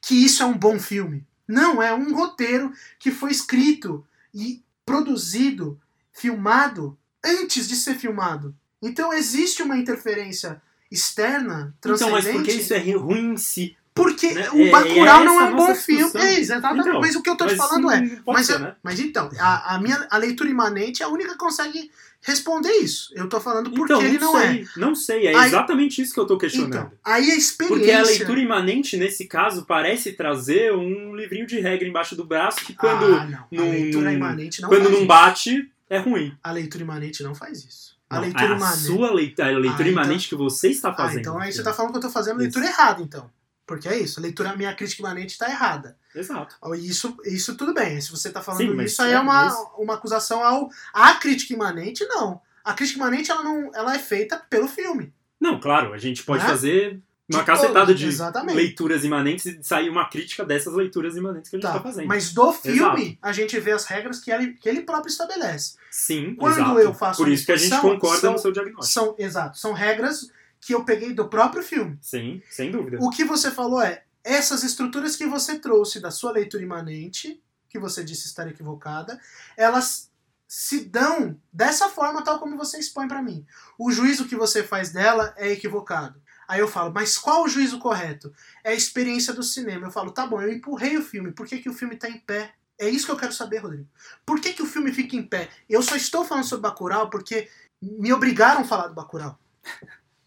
que 0.02 0.16
isso 0.16 0.44
é 0.44 0.46
um 0.46 0.58
bom 0.58 0.80
filme. 0.80 1.26
Não, 1.48 1.82
é 1.82 1.94
um 1.94 2.16
roteiro 2.16 2.72
que 3.00 3.12
foi 3.12 3.32
escrito 3.32 4.06
e 4.34 4.64
produzido, 4.86 5.80
filmado 6.14 6.98
antes 7.24 7.68
de 7.68 7.76
ser 7.76 7.96
filmado. 7.96 8.56
Então 8.82 9.12
existe 9.12 9.64
uma 9.64 9.78
interferência 9.78 10.62
externa, 10.92 11.74
Então, 11.80 11.98
transcendente. 11.98 12.26
mas 12.28 12.36
por 12.36 12.44
que 12.44 12.52
isso 12.52 12.74
é 12.74 12.92
ruim 12.96 13.34
em 13.34 13.38
si? 13.38 13.76
Porque 13.96 14.34
né? 14.34 14.50
o 14.52 14.60
É- 14.60 14.70
Bacurau 14.72 15.22
é 15.22 15.26
não 15.26 15.40
é 15.40 15.44
um 15.46 15.48
a 15.48 15.52
bom 15.52 15.68
nossa 15.70 15.82
filme. 15.82 16.04
discussão. 16.04 16.28
É, 16.28 16.38
exatamente. 16.38 16.88
Então, 16.90 17.00
mas 17.00 17.16
o 17.16 17.22
que 17.22 17.30
eu 17.30 17.38
tô 17.38 17.48
te 17.48 17.56
falando 17.56 17.90
é. 17.90 18.20
Mas, 18.28 18.46
ser, 18.48 18.56
é- 18.56 18.60
né? 18.60 18.76
mas 18.84 19.00
então, 19.00 19.30
a, 19.40 19.76
a 19.76 19.80
minha 19.82 20.06
a 20.12 20.18
leitura 20.18 20.50
imanente 20.50 21.02
é 21.02 21.06
a 21.06 21.10
única 21.10 21.32
que 21.32 21.38
consegue 21.38 21.90
responder 22.22 22.72
isso. 22.80 23.14
Eu 23.16 23.30
tô 23.30 23.40
falando 23.40 23.70
porque 23.72 23.94
Então, 23.94 24.02
ele 24.06 24.18
não 24.18 24.38
é. 24.38 24.48
sei, 24.48 24.68
não 24.76 24.96
sei, 24.96 25.28
é 25.28 25.36
Aí- 25.38 25.48
exatamente 25.48 26.02
isso 26.02 26.14
que 26.14 26.20
eu 26.20 26.26
tô 26.28 26.38
questionando. 26.38 26.74
Então, 26.76 26.92
aí 27.06 27.32
a 27.32 27.36
experiência. 27.38 27.78
Porque 27.78 27.92
a 27.92 28.02
leitura 28.04 28.40
imanente, 28.42 28.98
nesse 28.98 29.26
caso, 29.28 29.64
parece 29.66 30.12
trazer 30.12 30.74
um 30.74 31.16
livrinho 31.16 31.48
de 31.48 31.60
regra 31.62 31.88
embaixo 31.88 32.18
do 32.18 32.26
braço 32.26 32.66
que 32.66 32.74
quando, 32.74 33.06
ah, 33.16 33.26
não. 33.26 33.48
não- 33.50 33.64
a 33.64 33.72
leitura 33.72 34.12
imanente 34.12 34.62
não 34.62 34.68
quando 34.68 34.90
não 34.90 34.98
isso. 34.98 35.06
bate, 35.08 35.72
é 35.90 35.98
ruim. 36.00 36.36
A 36.44 36.52
leitura 36.52 36.84
imanente 36.84 37.24
não 37.24 37.34
faz 37.34 37.60
isso. 37.64 37.96
A 38.10 38.16
Não, 38.16 38.24
leitura 38.24 38.54
a 38.54 38.58
imanente. 38.58 38.84
sua 38.84 39.14
leitura, 39.14 39.48
a 39.48 39.52
leitura 39.52 39.72
Ah, 39.72 39.90
então- 39.92 40.04
imanente 40.04 40.28
que 40.28 40.36
você 40.36 40.68
está 40.70 40.90
Ah, 40.90 40.96
fazendo. 40.96 41.20
então 41.20 41.38
aí 41.40 41.46
você 41.52 41.60
entendeu? 41.60 41.72
tá 41.72 41.74
falando 41.78 41.92
que 41.94 41.98
eu 41.98 42.02
tô 42.02 42.10
fazendo 42.10 42.36
a 42.36 42.40
leitura 42.40 42.66
errada, 42.66 43.02
então. 43.02 43.30
Porque 43.66 43.88
é 43.88 43.98
isso, 43.98 44.20
a 44.20 44.24
leitura, 44.24 44.56
minha 44.56 44.74
crítica 44.76 45.02
imanente 45.02 45.38
tá 45.38 45.50
errada. 45.50 45.98
Exato. 46.14 46.56
Isso, 46.78 47.18
isso 47.26 47.56
tudo 47.58 47.74
bem. 47.74 48.00
Se 48.00 48.12
você 48.12 48.32
tá 48.32 48.42
falando 48.42 48.62
Sim, 48.62 48.82
isso, 48.84 49.02
aí 49.02 49.12
é 49.12 49.16
é, 49.16 49.20
uma, 49.20 49.52
uma 49.78 49.96
acusação 49.96 50.44
ao. 50.44 50.70
A 50.94 51.16
crítica 51.16 51.54
imanente, 51.54 52.06
não. 52.06 52.40
A 52.64 52.74
crítica 52.74 53.00
imanente 53.00 53.32
ela 53.32 53.44
não, 53.44 53.72
ela 53.74 53.96
é 53.96 54.00
feita 54.00 54.38
pelo 54.50 54.68
filme. 54.68 55.12
Não, 55.40 55.60
claro, 55.60 55.94
a 55.94 55.98
gente 55.98 56.24
pode 56.24 56.44
Né? 56.44 56.50
fazer 56.50 57.00
uma 57.28 57.40
De 57.40 57.46
cacetada 57.46 57.88
todos, 57.88 58.00
de 58.00 58.06
exatamente. 58.08 58.56
leituras 58.56 59.04
imanentes 59.04 59.48
e 59.48 59.60
sair 59.64 59.90
uma 59.90 60.08
crítica 60.08 60.46
dessas 60.46 60.74
leituras 60.76 61.16
imanentes 61.18 61.50
que 61.50 61.56
a 61.56 61.60
gente 61.60 61.64
Tá. 61.68 61.78
está 61.78 61.82
fazendo. 61.90 62.08
Mas 62.08 62.32
do 62.34 62.54
filme, 62.54 63.02
Exato. 63.04 63.18
a 63.22 63.32
gente 63.32 63.60
vê 63.60 63.72
as 63.72 63.86
regras 63.86 64.20
que 64.20 64.30
ele, 64.32 64.54
que 64.54 64.70
ele 64.70 64.82
próprio 64.82 65.10
estabelece. 65.10 65.76
Sim, 65.90 66.36
Quando 66.36 66.54
exato. 66.60 66.80
eu 66.80 66.94
faço 66.94 67.24
Por 67.24 67.32
isso 67.32 67.46
que 67.48 67.52
a 67.52 67.56
gente 67.58 67.76
concorda 67.82 68.20
são- 68.22 68.34
no 68.34 68.38
seu 68.40 68.52
diagnóstico. 68.52 68.94
São, 68.94 69.16
exato, 69.18 69.58
são 69.58 69.74
regras 69.74 70.30
que 70.66 70.74
eu 70.74 70.84
peguei 70.84 71.14
do 71.14 71.28
próprio 71.28 71.62
filme. 71.62 71.96
Sim, 72.02 72.42
sem 72.50 72.72
dúvida. 72.72 72.98
O 73.00 73.12
que 73.12 73.24
você 73.24 73.52
falou 73.52 73.80
é, 73.80 74.04
essas 74.24 74.64
estruturas 74.64 75.16
que 75.16 75.28
você 75.28 75.60
trouxe 75.60 76.00
da 76.00 76.10
sua 76.10 76.32
leitura 76.32 76.64
imanente, 76.64 77.40
que 77.70 77.78
você 77.78 78.04
disse 78.04 78.26
estar 78.26 78.48
equivocada, 78.48 79.22
elas 79.56 80.10
se 80.48 80.84
dão 80.86 81.40
dessa 81.54 81.88
forma 81.90 82.24
tal 82.24 82.40
como 82.40 82.58
você 82.58 82.80
expõe 82.80 83.08
pra 83.08 83.22
mim. 83.22 83.46
O 83.78 83.92
juízo 83.92 84.28
que 84.28 84.36
você 84.36 84.64
faz 84.64 84.92
dela 84.92 85.36
é 85.38 85.52
equivocado. 85.52 86.20
Aí 86.48 86.60
eu 86.60 86.68
falo, 86.68 86.92
mas 86.92 87.16
qual 87.16 87.44
o 87.44 87.48
juízo 87.48 87.78
correto? 87.78 88.34
É 88.64 88.72
a 88.72 88.76
experiência 88.76 89.36
do 89.36 89.44
cinema. 89.44 89.86
Eu 89.86 89.92
falo, 89.92 90.10
tá 90.10 90.26
bom, 90.26 90.42
eu 90.42 90.52
empurrei 90.52 90.98
o 90.98 91.04
filme, 91.04 91.32
por 91.32 91.46
que, 91.46 91.60
que 91.60 91.70
o 91.70 91.74
filme 91.74 91.96
tá 91.96 92.10
em 92.10 92.18
pé? 92.18 92.56
É 92.80 92.90
isso 92.90 93.06
que 93.06 93.12
eu 93.12 93.18
quero 93.18 93.34
saber, 93.34 93.60
Rodrigo. 93.60 93.88
Por 94.26 94.42
que, 94.42 94.52
que 94.52 94.64
o 94.64 94.68
filme 94.68 94.92
fica 94.92 95.16
em 95.16 95.24
pé? 95.24 95.48
Eu 95.70 95.84
só 95.84 95.96
estou 95.96 96.26
falando 96.26 96.46
sobre 96.46 96.64
Bacurau 96.64 97.08
porque 97.10 97.50
me 97.80 98.12
obrigaram 98.12 98.62
a 98.62 98.66
falar 98.66 98.88
do 98.88 98.96
Bacurau. 98.96 99.40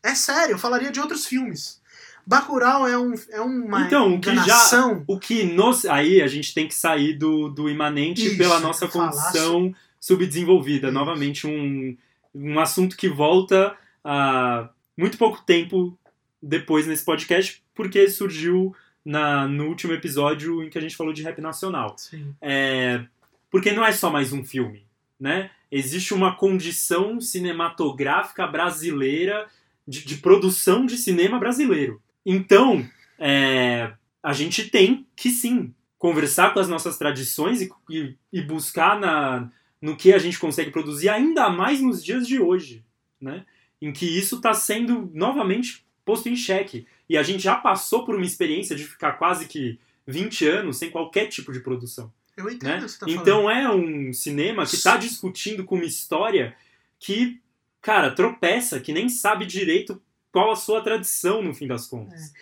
É 0.03 0.15
sério, 0.15 0.55
eu 0.55 0.59
falaria 0.59 0.91
de 0.91 1.01
outros 1.01 1.27
filmes. 1.27 1.81
Bacurau 2.27 2.87
é, 2.87 2.99
um, 2.99 3.15
é 3.31 3.41
uma 3.41 3.87
Então, 3.87 4.15
o 4.15 4.21
que 4.21 4.35
já-. 4.35 5.03
O 5.07 5.19
que 5.19 5.45
nos. 5.45 5.87
Aí 5.87 6.21
a 6.21 6.27
gente 6.27 6.53
tem 6.53 6.69
que 6.69 6.75
sair 6.75 7.15
do, 7.15 7.49
do 7.49 7.71
imanente 7.71 8.27
Isso, 8.27 8.37
pela 8.37 8.61
nossa 8.61 8.87
condição 8.87 9.75
subdesenvolvida. 9.99 10.89
Isso. 10.89 10.95
Novamente, 10.95 11.47
um, 11.47 11.97
um 12.35 12.61
assunto 12.61 12.97
que 12.97 13.09
volta 13.09 13.75
a 14.05 14.69
muito 14.95 15.17
pouco 15.17 15.41
tempo 15.43 15.99
depois 16.43 16.87
nesse 16.87 17.05
podcast, 17.05 17.63
porque 17.75 18.09
surgiu 18.09 18.75
na, 19.05 19.49
no 19.49 19.67
último 19.67 19.95
episódio 19.95 20.63
em 20.63 20.69
que 20.69 20.77
a 20.77 20.83
gente 20.83 20.97
falou 20.97 21.15
de 21.15 21.23
rap 21.23 21.41
nacional. 21.41 21.95
Sim. 21.97 22.35
É, 22.43 23.05
porque 23.51 23.73
não 23.73 23.85
é 23.85 23.91
só 23.91 24.11
mais 24.11 24.35
um 24.35 24.45
filme, 24.45 24.85
né? 25.19 25.51
Existe 25.73 26.13
uma 26.13 26.37
condição 26.37 27.21
cinematográfica 27.21 28.47
brasileira 28.47 29.47
de, 29.89 30.05
de 30.05 30.17
produção 30.19 30.85
de 30.87 30.97
cinema 30.99 31.39
brasileiro. 31.39 32.01
Então, 32.25 32.87
é, 33.19 33.93
a 34.23 34.33
gente 34.33 34.69
tem 34.69 35.07
que 35.17 35.31
sim 35.31 35.75
conversar 35.99 36.53
com 36.55 36.61
as 36.61 36.69
nossas 36.69 36.97
tradições 36.99 37.61
e, 37.63 37.71
e- 37.91 38.15
e 38.33 38.43
buscar 38.43 39.01
na, 39.01 39.51
no 39.83 39.97
que 39.97 40.13
a 40.13 40.19
gente 40.19 40.39
consegue 40.39 40.71
produzir, 40.71 41.09
ainda 41.09 41.49
mais 41.51 41.81
nos 41.81 42.05
dias 42.05 42.27
de 42.29 42.39
hoje, 42.39 42.85
né? 43.21 43.45
Em 43.81 43.93
que 43.93 44.07
isso 44.07 44.37
está 44.37 44.53
sendo 44.55 45.11
novamente 45.15 45.85
posto 46.05 46.29
em 46.29 46.37
xeque. 46.37 46.87
E 47.09 47.17
a 47.17 47.23
gente 47.23 47.43
já 47.43 47.55
passou 47.57 48.05
por 48.05 48.15
uma 48.15 48.25
experiência 48.27 48.77
de 48.77 48.85
ficar 48.85 49.13
quase 49.13 49.47
que 49.47 49.79
20 50.07 50.47
anos 50.47 50.77
sem 50.79 50.91
qualquer 50.91 51.27
tipo 51.27 51.53
de 51.53 51.61
produção 51.61 52.13
Eu 52.37 52.49
entendo 52.51 52.69
né? 52.71 52.79
o 52.79 52.83
que 52.85 52.89
você 52.91 52.99
tá 52.99 53.07
falando. 53.07 53.21
Então 53.23 53.51
é 53.51 53.71
um 53.71 54.13
cinema 54.13 54.65
que 54.67 54.75
está 54.75 54.97
discutindo 54.97 55.65
com 55.65 55.75
uma 55.77 55.85
história 55.85 56.55
que, 56.99 57.41
cara, 57.81 58.15
tropeça, 58.15 58.81
que 58.81 58.93
nem 58.93 59.09
sabe 59.09 59.47
direito 59.47 60.01
qual 60.33 60.51
a 60.53 60.57
sua 60.57 60.83
tradição 60.83 61.43
no 61.43 61.55
fim 61.55 61.67
das 61.67 61.87
contas. 61.87 62.33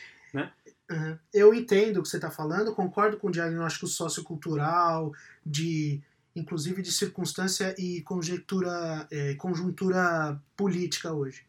Uhum. 0.88 1.18
Eu 1.34 1.52
entendo 1.52 1.98
o 1.98 2.02
que 2.02 2.08
você 2.08 2.16
está 2.16 2.30
falando, 2.30 2.72
concordo 2.74 3.16
com 3.16 3.26
o 3.26 3.30
diagnóstico 3.30 3.88
sociocultural, 3.88 5.12
de 5.44 6.00
inclusive 6.34 6.80
de 6.82 6.92
circunstância 6.92 7.74
e 7.78 8.02
conjectura, 8.02 9.06
eh, 9.10 9.34
conjuntura 9.34 10.40
política 10.56 11.12
hoje. 11.12 11.44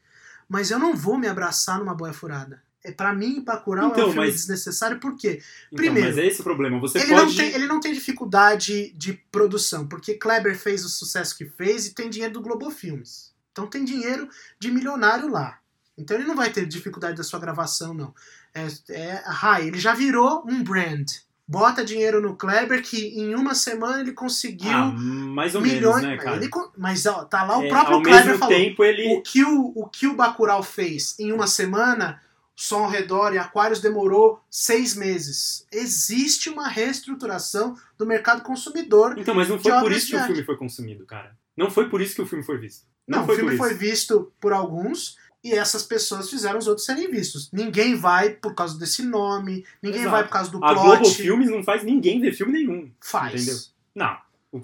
Mas 0.49 0.71
eu 0.71 0.79
não 0.79 0.95
vou 0.95 1.17
me 1.19 1.27
abraçar 1.27 1.77
numa 1.77 1.93
boia 1.93 2.13
furada. 2.13 2.63
É 2.83 2.91
para 2.91 3.13
mim, 3.13 3.43
Bacurau 3.43 3.89
é 3.89 3.91
Então, 3.91 4.07
um 4.07 4.11
filme 4.13 4.27
mas- 4.27 4.35
desnecessário, 4.35 4.99
por 4.99 5.15
quê? 5.17 5.41
Então, 5.67 5.75
Primeiro, 5.77 6.07
mas 6.07 6.17
é 6.17 6.25
esse 6.25 6.39
o 6.41 6.43
problema. 6.43 6.79
Você 6.79 6.99
Ele 6.99 7.11
não, 7.13 7.25
pode. 7.25 7.35
tem, 7.35 7.53
ele 7.53 7.67
não 7.67 7.79
tem 7.81 7.93
dificuldade 7.93 8.91
de 8.93 9.13
produção, 9.31 9.85
porque 9.87 10.13
Kleber 10.13 10.57
fez 10.57 10.85
o 10.85 10.89
sucesso 10.89 11.37
que 11.37 11.45
fez 11.45 11.85
e 11.87 11.93
tem 11.93 12.09
dinheiro 12.09 12.33
do 12.33 12.41
Globo 12.41 12.71
Filmes. 12.71 13.35
Então 13.57 13.65
tem 13.65 13.83
dinheiro 13.83 14.29
de 14.59 14.69
milionário 14.69 15.27
lá. 15.29 15.57
Então 15.97 16.15
ele 16.15 16.27
não 16.27 16.35
vai 16.35 16.51
ter 16.51 16.67
dificuldade 16.67 17.17
da 17.17 17.23
sua 17.23 17.39
gravação, 17.39 17.91
não. 17.91 18.13
É, 18.53 18.67
é 18.93 19.65
ele 19.65 19.79
já 19.79 19.95
virou 19.95 20.45
um 20.47 20.63
brand. 20.63 21.09
Bota 21.47 21.83
dinheiro 21.83 22.21
no 22.21 22.35
Kleber 22.35 22.83
que 22.83 23.19
em 23.19 23.33
uma 23.33 23.55
semana 23.55 24.01
ele 24.01 24.11
conseguiu 24.11 24.69
Ah, 24.69 24.91
mais 24.91 25.55
ou 25.55 25.61
milhões. 25.61 26.03
menos, 26.03 26.17
né, 26.17 26.17
cara? 26.17 26.35
ele 26.35 26.51
mas 26.77 27.05
ó, 27.07 27.23
tá 27.23 27.43
lá 27.43 27.57
o 27.57 27.63
É, 27.63 27.69
próprio 27.69 27.95
ao 27.95 28.03
Kleber 28.03 28.39
tempo, 28.47 28.83
ele. 28.83 29.15
O 29.15 29.21
que 29.23 29.43
o, 29.43 29.71
o 29.73 29.87
que 29.87 30.05
o 30.05 30.15
Bacurau 30.15 30.61
fez 30.61 31.17
em 31.17 31.31
uma 31.31 31.47
semana, 31.47 32.21
Som 32.55 32.83
ao 32.83 32.89
Redor 32.89 33.33
e 33.33 33.39
Aquários 33.39 33.79
demorou 33.79 34.39
seis 34.51 34.93
meses. 34.93 35.65
Existe 35.71 36.49
uma 36.49 36.67
reestruturação 36.67 37.75
do 37.97 38.05
mercado 38.05 38.43
consumidor. 38.43 39.17
Então, 39.17 39.33
mas 39.33 39.49
não 39.49 39.57
foi 39.57 39.71
por 39.71 39.91
isso 39.91 40.07
que 40.07 40.15
o 40.15 40.25
filme 40.25 40.43
foi 40.43 40.57
consumido, 40.57 41.05
cara. 41.05 41.35
Não 41.55 41.71
foi 41.71 41.89
por 41.89 42.01
isso 42.01 42.13
que 42.13 42.21
o 42.21 42.25
filme 42.27 42.43
foi 42.43 42.57
visto. 42.59 42.85
Não, 43.07 43.19
Não, 43.25 43.33
o 43.33 43.35
filme 43.35 43.55
foi 43.57 43.73
visto 43.73 44.31
por 44.39 44.51
alguns 44.53 45.17
e 45.43 45.53
essas 45.53 45.83
pessoas 45.83 46.29
fizeram 46.29 46.59
os 46.59 46.67
outros 46.67 46.85
serem 46.85 47.09
vistos. 47.09 47.49
Ninguém 47.53 47.95
vai 47.95 48.31
por 48.31 48.53
causa 48.53 48.77
desse 48.77 49.01
nome, 49.03 49.65
ninguém 49.81 50.01
Exato. 50.01 50.11
vai 50.11 50.23
por 50.25 50.31
causa 50.31 50.51
do 50.51 50.57
A 50.63 50.73
plot. 50.73 50.81
Globo 50.99 51.05
Filmes 51.05 51.49
não 51.49 51.63
faz 51.63 51.83
ninguém 51.83 52.19
ver 52.19 52.33
filme 52.33 52.53
nenhum. 52.53 52.91
faz. 53.01 53.33
Entendeu? 53.33 53.57
Não. 53.95 54.17